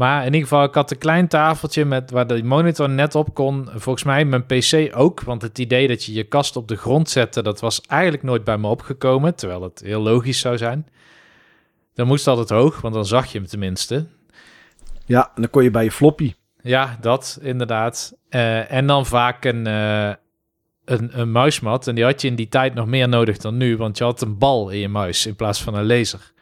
[0.00, 3.34] Maar in ieder geval, ik had een klein tafeltje met waar de monitor net op
[3.34, 3.68] kon.
[3.74, 5.20] Volgens mij mijn PC ook.
[5.20, 8.44] Want het idee dat je je kast op de grond zette, dat was eigenlijk nooit
[8.44, 9.34] bij me opgekomen.
[9.34, 10.86] Terwijl het heel logisch zou zijn.
[11.94, 14.06] Dan moest het altijd hoog, want dan zag je hem tenminste.
[15.06, 16.34] ja, en dan kon je bij je floppy.
[16.62, 18.14] Ja, dat inderdaad.
[18.28, 20.12] Eh, en dan vaak een, eh,
[20.84, 21.86] een, een muismat.
[21.86, 24.20] En die had je in die tijd nog meer nodig dan nu, want je had
[24.20, 26.32] een bal in je muis in plaats van een laser.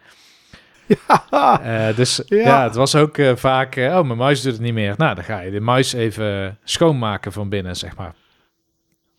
[1.62, 2.36] Eh, dus ja.
[2.38, 2.62] Ja.
[2.62, 4.94] het was ook eh, vaak, eh, oh, mijn muis doet het niet meer.
[4.96, 8.14] Nou, dan ga je de muis even schoonmaken van binnen, zeg maar.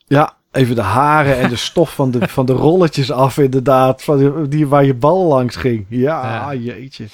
[0.07, 4.03] Ja, even de haren en de stof van de, van de rolletjes af inderdaad.
[4.03, 5.85] Van die, waar je bal langs ging.
[5.89, 6.53] Ja, Ja.
[6.53, 7.05] jeetje.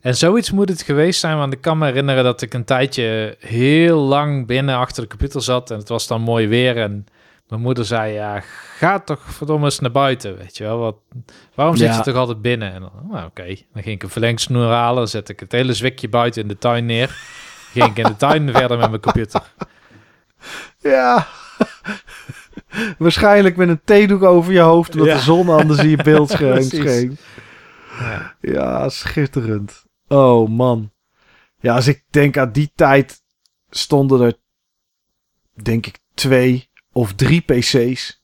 [0.00, 3.36] En zoiets moet het geweest zijn, want ik kan me herinneren dat ik een tijdje
[3.38, 7.06] heel lang binnen achter de computer zat en het was dan mooi weer en
[7.50, 8.40] mijn moeder zei, ja,
[8.76, 10.78] ga toch verdomme eens naar buiten, weet je wel.
[10.78, 10.96] Wat,
[11.54, 11.96] waarom zit Ja.
[11.96, 12.72] je toch altijd binnen?
[12.72, 15.74] En dan, oh, oké, dan ging ik een verlengsnoer halen, dan zet ik het hele
[15.74, 17.08] zwikje buiten in de tuin neer.
[17.72, 19.42] Ging ik in de tuin verder met mijn computer.
[20.78, 21.26] Ja.
[22.98, 25.14] Waarschijnlijk met een theedoek over je hoofd, omdat Ja.
[25.14, 27.18] de zon anders in je beeldscherm scheen.
[27.98, 28.34] Ja.
[28.40, 29.84] Ja, schitterend.
[30.08, 30.90] Oh man.
[31.60, 33.22] Ja, als ik denk aan die tijd
[33.70, 34.34] stonden er,
[35.62, 36.69] denk ik, twee
[37.00, 38.22] of drie PC's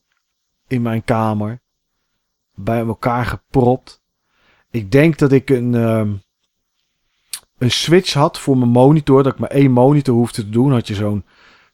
[0.68, 1.60] in mijn kamer.
[2.54, 4.02] Bij elkaar gepropt.
[4.70, 6.14] Ik denk dat ik een, ehm,
[7.58, 9.22] een switch had voor mijn monitor.
[9.22, 10.72] Dat ik maar één monitor hoefde te doen.
[10.72, 11.24] Had je zo'n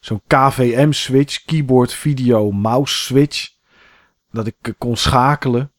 [0.00, 1.44] zo'n KVM switch.
[1.44, 3.50] Keyboard, video, mouse switch.
[4.31, 5.72] Dat ik eh, kon schakelen.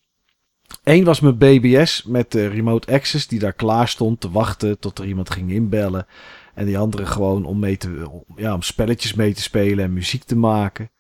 [0.84, 5.00] Eén was mijn BBS met de remote access die daar klaar stond te wachten tot
[5.00, 6.06] er iemand ging inbellen.
[6.54, 10.24] En die andere gewoon om, mee te, ja, om spelletjes mee te spelen en muziek
[10.24, 10.92] te maken.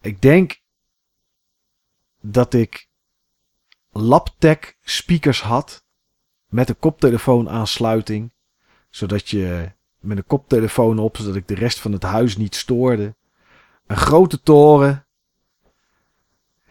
[0.00, 0.60] Ik denk
[2.20, 2.88] dat ik
[3.90, 5.84] Labtech speakers had
[6.48, 8.32] met een koptelefoon aansluiting.
[8.90, 13.14] Zodat je met een koptelefoon op, zodat ik de rest van het huis niet stoorde.
[13.86, 15.06] Een grote toren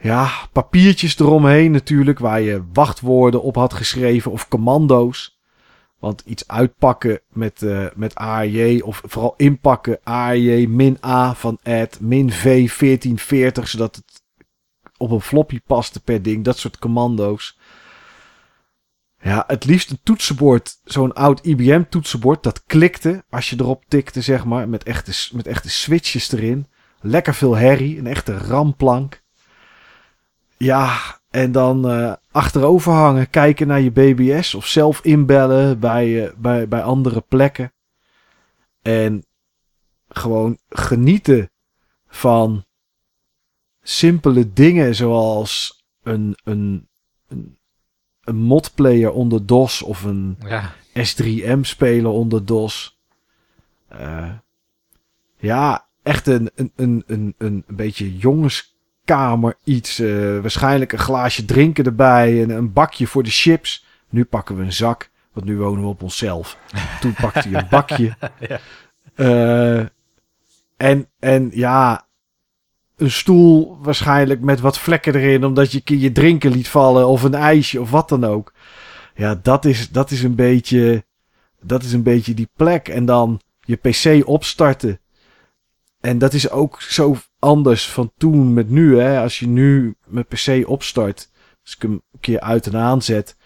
[0.02, 5.39] ja, papiertjes eromheen natuurlijk, waar je wachtwoorden op had geschreven of commando's.
[6.00, 12.00] Want iets uitpakken met, eh, met ARJ of vooral inpakken ARJ min A van add
[12.00, 14.24] min V 1440, zodat het
[14.98, 16.44] op een floppy paste per ding.
[16.44, 17.58] Dat soort commando's.
[19.22, 24.22] Ja, het liefst een toetsenbord, zo'n oud IBM toetsenbord, dat klikte als je erop tikte,
[24.22, 26.68] zeg maar, met echte, met echte switches erin.
[27.02, 29.22] Lekker veel herrie, een echte ramplank.
[30.58, 36.34] Ja, en dan eh, achterover hangen, kijken naar je BBS of zelf inbellen bij, eh,
[36.38, 37.74] bij, bij andere plekken.
[38.82, 39.26] En
[40.10, 41.52] gewoon genieten
[42.08, 42.66] van
[43.82, 46.88] simpele dingen zoals een, een,
[47.28, 47.58] een,
[48.24, 53.00] een modplayer onder DOS of een ja, S3M spelen onder DOS.
[53.88, 54.34] Eh,
[55.38, 58.18] ja, echt een, een, een, een, een beetje
[59.10, 60.00] jongenskamer iets.
[60.00, 63.86] eh, waarschijnlijk een glaasje drinken erbij en een bakje voor de chips.
[64.10, 66.58] Nu pakken we een zak, want nu wonen we op onszelf.
[67.02, 68.16] Toen pakte hij een bakje.
[68.48, 68.60] Ja.
[69.16, 69.86] Eh,
[70.78, 72.08] en, en ja,
[72.98, 77.34] een stoel waarschijnlijk met wat vlekken erin, omdat je je drinken liet vallen of een
[77.34, 78.54] ijsje of wat dan ook.
[79.16, 81.04] Ja, dat is, dat is een beetje,
[81.62, 82.88] dat is een beetje die plek.
[82.88, 85.00] En dan je PC opstarten.
[86.00, 89.00] En dat is ook zo anders van toen met nu.
[89.00, 89.22] Hè?
[89.22, 91.30] Als je nu mijn PC opstart,
[91.64, 93.38] als ik hem een keer uit en aanzet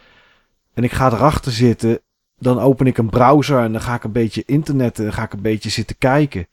[0.73, 1.99] en ik ga erachter zitten,
[2.35, 5.33] dan open ik een browser en dan ga ik een beetje internetten, dan ga ik
[5.33, 6.47] een beetje zitten kijken.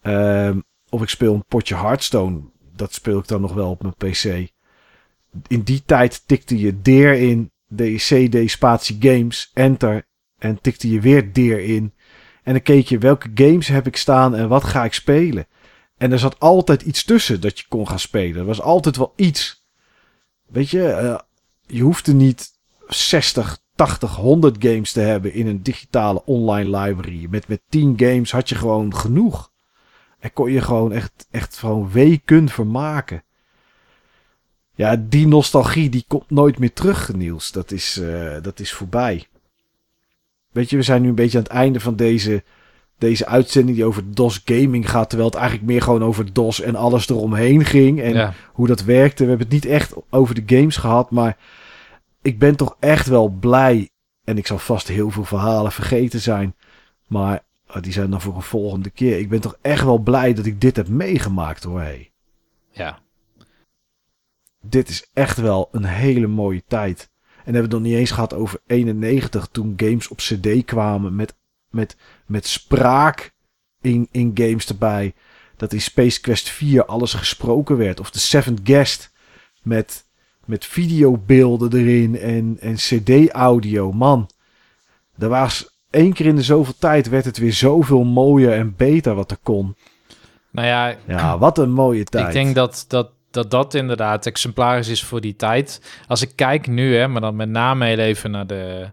[0.00, 2.40] Ehm, of ik speel een potje Hearthstone.
[2.76, 4.50] Dat speel ik dan nog wel op mijn PC.
[5.46, 7.52] In die tijd tikte je DEER in,
[7.96, 10.08] CD spatie games, enter.
[10.38, 11.94] En tikte je weer DEER in.
[12.42, 15.46] En dan keek je welke games heb ik staan en wat ga ik spelen.
[15.96, 18.40] En er zat altijd iets tussen dat je kon gaan spelen.
[18.40, 19.64] Er was altijd wel iets.
[20.46, 21.18] Weet je, eh,
[21.66, 22.50] je hoefde niet
[22.88, 27.26] 60, 80, 100 games te hebben in een digitale online library.
[27.30, 29.50] Met, met 10 games had je gewoon genoeg.
[30.18, 33.22] En kon je gewoon echt, echt gewoon weken vermaken.
[34.74, 37.52] Ja, die nostalgie die komt nooit meer terug, Niels.
[37.52, 39.26] Dat is, eh, dat is voorbij.
[40.50, 42.44] Weet je, we zijn nu een beetje aan het einde van deze,
[42.98, 45.08] deze uitzending die over DOS gaming gaat.
[45.08, 48.00] Terwijl het eigenlijk meer gewoon over DOS en alles eromheen ging.
[48.00, 48.34] En ja.
[48.52, 49.22] hoe dat werkte.
[49.22, 51.36] We hebben het niet echt over de games gehad, maar
[52.22, 53.90] ik ben toch echt wel blij.
[54.24, 56.54] En ik zal vast heel veel verhalen vergeten zijn.
[57.06, 59.18] Maar oh, die zijn dan voor een volgende keer.
[59.18, 61.80] Ik ben toch echt wel blij dat ik dit heb meegemaakt hoor.
[61.80, 62.12] Hey.
[62.70, 62.98] ja.
[64.62, 67.10] Dit is echt wel een hele mooie tijd.
[67.44, 71.14] En hebben we het nog niet eens gehad over 91 toen games op cd kwamen
[71.14, 71.34] met,
[71.68, 71.96] met,
[72.26, 73.32] met spraak
[73.80, 75.14] in, in games erbij.
[75.56, 78.00] Dat in Space Quest 4 alles gesproken werd.
[78.00, 79.12] Of de Seventh Guest
[79.62, 80.04] met,
[80.44, 83.92] met videobeelden erin en, en cd-audio.
[83.92, 84.30] Man,
[85.18, 89.14] er was één keer in de zoveel tijd werd het weer zoveel mooier en beter
[89.14, 89.76] wat er kon.
[90.50, 92.26] Nou ja, Ja, wat een mooie tijd.
[92.26, 95.80] Ik denk dat dat, dat dat inderdaad exemplarisch is voor die tijd.
[96.06, 98.92] Als ik kijk nu, hè, maar dan met name heel even naar de,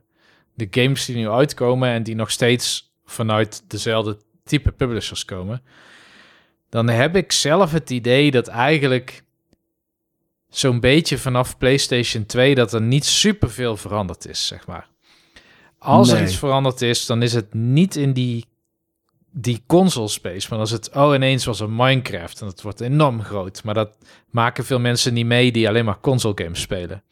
[0.54, 5.62] de games die nu uitkomen en die nog steeds vanuit dezelfde type publishers komen.
[6.70, 9.24] dan heb ik zelf het idee dat eigenlijk
[10.50, 14.88] zo'n beetje vanaf PlayStation 2 dat er niet superveel veranderd is, zeg maar.
[15.80, 18.46] Als er iets veranderd is, dan is het niet in die,
[19.40, 20.48] die console space.
[20.50, 23.64] Maar als het, oh, ineens was er Minecraft en het wordt enorm groot.
[23.64, 23.98] Maar dat
[24.30, 27.04] maken veel mensen niet mee die alleen maar console games spelen.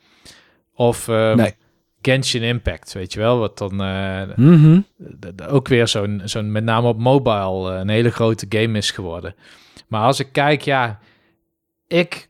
[0.73, 1.55] Of ehm, Nee.
[2.01, 3.77] Genshin Impact, weet je wel, wat dan
[5.35, 8.91] d- ook weer zo'n, zo'n met name op mobile, eh, een hele grote game is
[8.91, 9.35] geworden.
[9.87, 10.99] Maar als ik kijk, ja,
[11.87, 12.29] ik,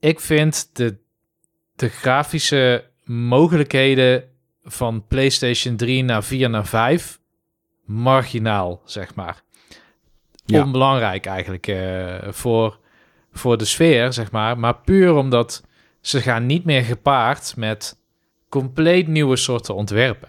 [0.00, 0.96] ik vind de,
[1.76, 4.24] de grafische mogelijkheden
[4.62, 7.20] van PlayStation 3 naar 4 naar 5
[7.84, 9.42] marginaal, zeg maar.
[10.44, 10.62] Ja.
[10.62, 12.78] Onbelangrijk eigenlijk eh, voor,
[13.32, 14.58] voor de sfeer, zeg maar.
[14.58, 15.62] Maar puur omdat
[16.00, 17.98] ze gaan niet meer gepaard met
[18.48, 20.28] compleet nieuwe soorten ontwerpen.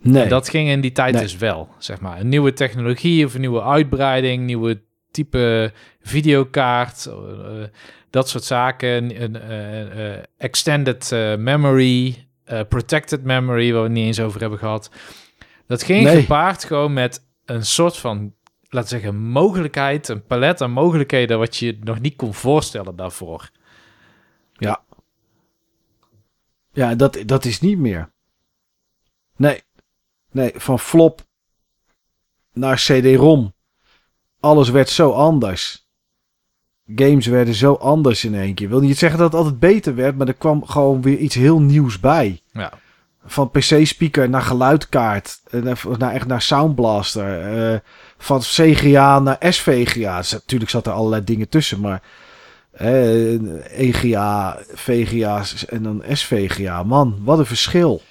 [0.00, 0.22] Nee.
[0.22, 1.22] En dat ging in die tijd Nee.
[1.22, 2.20] dus wel, zeg maar.
[2.20, 4.80] Een nieuwe technologie of een nieuwe uitbreiding, nieuwe
[5.10, 5.72] type
[6.02, 7.14] videokaart, eh,
[8.10, 9.22] dat soort zaken.
[9.22, 9.36] Een,
[10.38, 12.26] extended eh, memory,
[12.68, 14.90] protected memory, waar we het niet eens over hebben gehad.
[15.66, 16.20] Dat ging Nee.
[16.20, 18.34] gepaard gewoon met een soort van,
[18.68, 23.50] laten we zeggen, mogelijkheid, een palet aan mogelijkheden wat je nog niet kon voorstellen daarvoor.
[26.72, 28.10] Ja, dat, dat is niet meer.
[29.36, 29.62] Nee.
[30.30, 31.20] Nee, van flop
[32.52, 33.54] naar CD-ROM.
[34.40, 35.86] Alles werd zo anders.
[36.94, 38.68] Games werden zo anders in één keer.
[38.68, 41.60] Wil niet zeggen dat het altijd beter werd, maar er kwam gewoon weer iets heel
[41.60, 42.42] nieuws bij.
[42.52, 42.72] Ja.
[43.26, 47.40] Van PC-speaker naar geluidkaart, eh, naar, naar, echt naar Sound Blaster.
[47.72, 47.78] eh,
[48.18, 50.22] van CGA naar SVGA.
[50.30, 52.02] Natuurlijk zat er allerlei dingen tussen, maar
[52.72, 56.82] eh, EGA, VGA en dan SVGA.
[56.82, 58.02] Man, wat een verschil.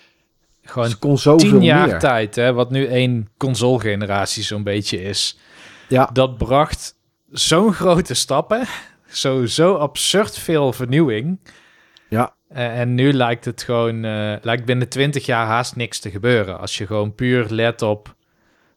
[0.63, 1.99] Gewoon kon tien jaar meer.
[1.99, 5.39] tijd, hè, wat nu één console-generatie zo'n beetje is.
[5.87, 6.09] Ja.
[6.13, 6.95] Dat bracht
[7.31, 8.67] zo'n grote stappen,
[9.07, 11.39] zo, zo absurd veel vernieuwing.
[12.53, 16.59] Eh, en nu lijkt het gewoon, eh, lijkt binnen 20 jaar haast niks te gebeuren.
[16.59, 18.15] Als je gewoon puur let op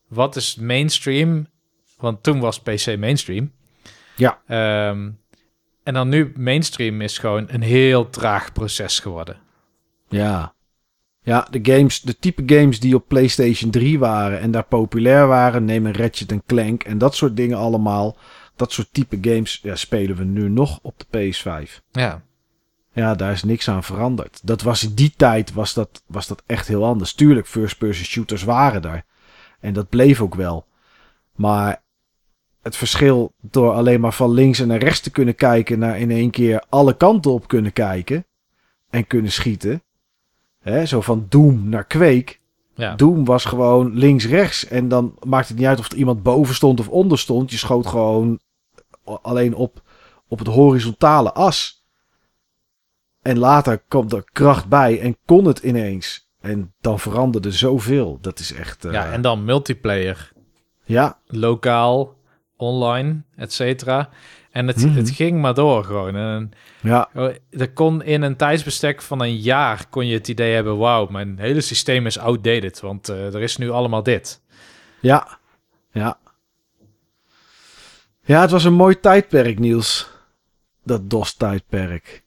[0.09, 1.47] wat is mainstream,
[1.99, 3.53] want toen was PC mainstream.
[4.17, 4.41] Ja.
[4.47, 5.11] Ehm,
[5.83, 9.37] en dan nu mainstream is gewoon een heel traag proces geworden.
[10.09, 10.55] Ja.
[11.23, 15.65] Ja, de games, de type games die op PlayStation 3 waren en daar populair waren,
[15.65, 18.17] neem een Ratchet Clank en dat soort dingen allemaal.
[18.57, 21.81] Dat soort type games ja, spelen we nu nog op de PS5.
[21.91, 22.23] Ja,
[22.97, 24.41] Ja, daar is niks aan veranderd.
[24.42, 27.15] Dat was in die tijd was dat, was dat echt heel anders.
[27.15, 29.05] Tuurlijk, first-person shooters waren er.
[29.60, 30.66] En dat bleef ook wel.
[31.34, 31.83] Maar
[32.62, 36.10] het verschil door alleen maar van links en naar rechts te kunnen kijken, naar in
[36.10, 38.26] één keer alle kanten op kunnen kijken
[38.91, 39.83] en kunnen schieten.
[40.62, 42.36] Hè, zo van Doom naar Quake.
[42.75, 42.94] ja.
[42.94, 44.66] Doom was gewoon links-rechts.
[44.66, 47.50] En dan maakt het niet uit of er iemand boven stond of onder stond.
[47.50, 48.39] Je schoot gewoon
[49.05, 49.83] alleen op,
[50.28, 51.76] op het horizontale as.
[53.27, 56.29] En later kwam er kracht bij en kon het ineens.
[56.41, 58.19] En dan veranderde zoveel.
[58.21, 58.85] Dat is echt...
[58.85, 60.33] eh, ja, en dan multiplayer.
[60.85, 62.15] ja, lokaal,
[62.57, 64.09] online, et cetera.
[64.51, 64.97] En het, Mhm.
[64.97, 66.17] het ging maar door gewoon.
[66.17, 70.55] En ja, oh, er kon in een tijdsbestek van een jaar kon je het idee
[70.55, 74.43] hebben, wauw, mijn hele systeem is outdated, want eh, er is nu allemaal dit.
[75.01, 75.39] ja,
[75.93, 76.19] ja.
[78.23, 80.09] Ja, het was een mooi tijdperk, Niels.
[80.85, 82.25] Dat DOS-tijdperk.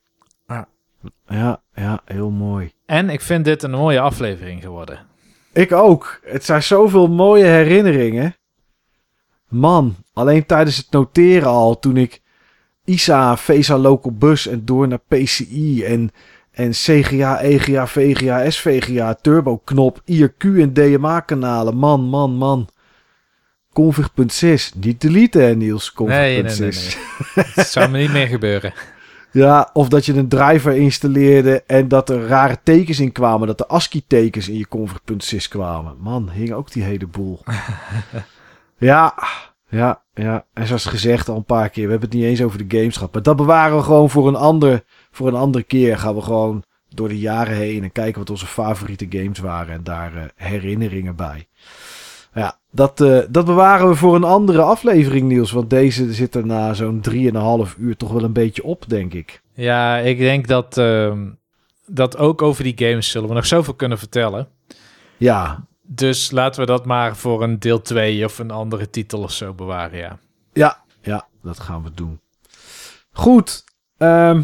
[1.27, 1.61] Ja.
[1.75, 2.71] Ja, heel mooi.
[2.85, 4.99] En ik vind dit een mooie aflevering geworden.
[5.53, 6.19] Ik ook.
[6.23, 8.35] Het zijn zoveel mooie herinneringen.
[9.47, 12.21] Man, alleen tijdens het noteren al, toen ik
[12.85, 16.11] ISA, VESA Local Bus en door naar PCI en,
[16.51, 21.77] en CGA, EGA, VGA, SVGA, Turbo Knop, IRQ en DMA kanalen.
[21.77, 22.69] Man, man, man.
[23.73, 24.73] Config.sys.
[24.75, 26.59] Niet deleten hè Niels, Nee, Config.sys.
[26.59, 26.69] nee,
[27.35, 27.53] nee, nee.
[27.55, 28.73] Het zou me niet meer gebeuren.
[29.31, 33.47] Ja, of dat je een driver installeerde en dat er rare tekens in kwamen.
[33.47, 35.95] Dat er ASCII-tekens in je config.sys kwamen.
[35.99, 37.39] Man, hing ook die hele boel.
[38.77, 39.13] ja,
[39.69, 40.45] ja, ja.
[40.53, 42.95] En zoals gezegd al een paar keer, we hebben het niet eens over de games
[42.95, 43.13] gehad.
[43.13, 45.97] Maar dat bewaren we gewoon voor een, ander, voor een andere keer.
[45.97, 49.73] Gaan we gewoon door de jaren heen en kijken wat onze favoriete games waren.
[49.73, 51.47] En daar eh, herinneringen bij.
[52.71, 55.51] Dat, eh, dat bewaren we voor een andere aflevering, Niels.
[55.51, 59.41] Want deze zit er na zo'n 3,5 uur toch wel een beetje op, denk ik.
[59.53, 61.27] Ja, ik denk dat, ehm,
[61.85, 64.47] dat ook over die games zullen we nog zoveel kunnen vertellen.
[65.17, 69.31] Ja, Dus laten we dat maar voor een deel 2 of een andere titel of
[69.31, 70.19] zo bewaren, ja.
[70.53, 72.19] ja, ja, dat gaan we doen.
[73.11, 73.63] Goed,
[73.97, 74.41] ehm,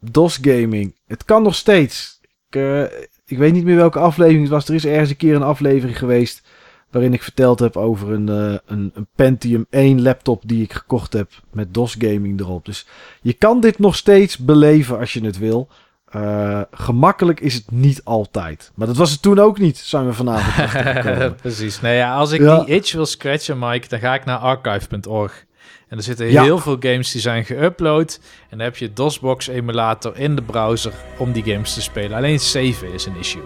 [0.00, 0.94] DOS Gaming.
[1.06, 2.20] Het kan nog steeds.
[2.22, 2.82] Ik, eh,
[3.24, 4.68] ik weet niet meer welke aflevering het was.
[4.68, 6.47] Er is ergens een keer een aflevering geweest
[6.90, 11.12] Waarin ik verteld heb over een, uh, een, een, Pentium 1 laptop die ik gekocht
[11.12, 12.64] heb met DOS gaming erop.
[12.64, 12.86] Dus
[13.20, 15.68] je kan dit nog steeds beleven als je het wil.
[16.16, 18.72] Uh, gemakkelijk is het niet altijd.
[18.74, 21.80] Maar dat was het toen ook niet, zijn we vanavond Precies.
[21.80, 25.46] Nee, ja, als ik die itch wil scratchen, Mike, dan ga ik naar archive.org.
[25.88, 28.18] En er zitten heel veel games die zijn geüpload.
[28.48, 32.16] En dan heb je DOSBox emulator in de browser om die games te spelen.
[32.16, 33.42] Alleen saven is een issue.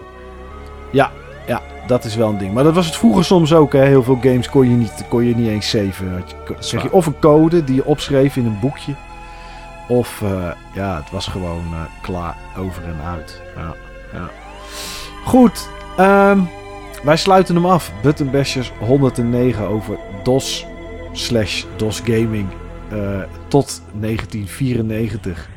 [0.91, 1.11] Ja,
[1.47, 2.53] ja, dat is wel een ding.
[2.53, 3.73] Maar dat was het vroeger soms ook.
[3.73, 3.85] Hè?
[3.85, 6.23] Heel veel games kon je niet, kon je niet eens saven.
[6.59, 8.93] Zeg je of een code die je opschreef in een boekje.
[9.87, 13.41] Of uh, ja, het was gewoon uh, klaar over en uit.
[13.55, 13.75] Ja,
[14.13, 14.29] ja.
[15.25, 16.49] Goed, um,
[17.03, 17.91] wij sluiten hem af.
[18.01, 20.65] Button Bashers 109 over DOS
[21.11, 22.47] slash DOS Gaming
[22.93, 25.49] uh, tot 1994.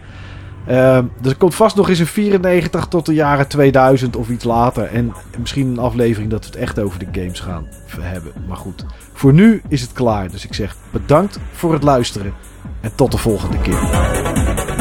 [0.69, 4.45] Uh, dus er komt vast nog eens een 94 tot de jaren 2000 of iets
[4.45, 4.85] later.
[4.85, 7.67] En misschien een aflevering dat we het echt over de games gaan
[8.01, 8.33] hebben.
[8.49, 10.31] Maar goed, voor nu is het klaar.
[10.31, 12.33] Dus ik zeg bedankt voor het luisteren.
[12.81, 14.76] En tot de volgende keer.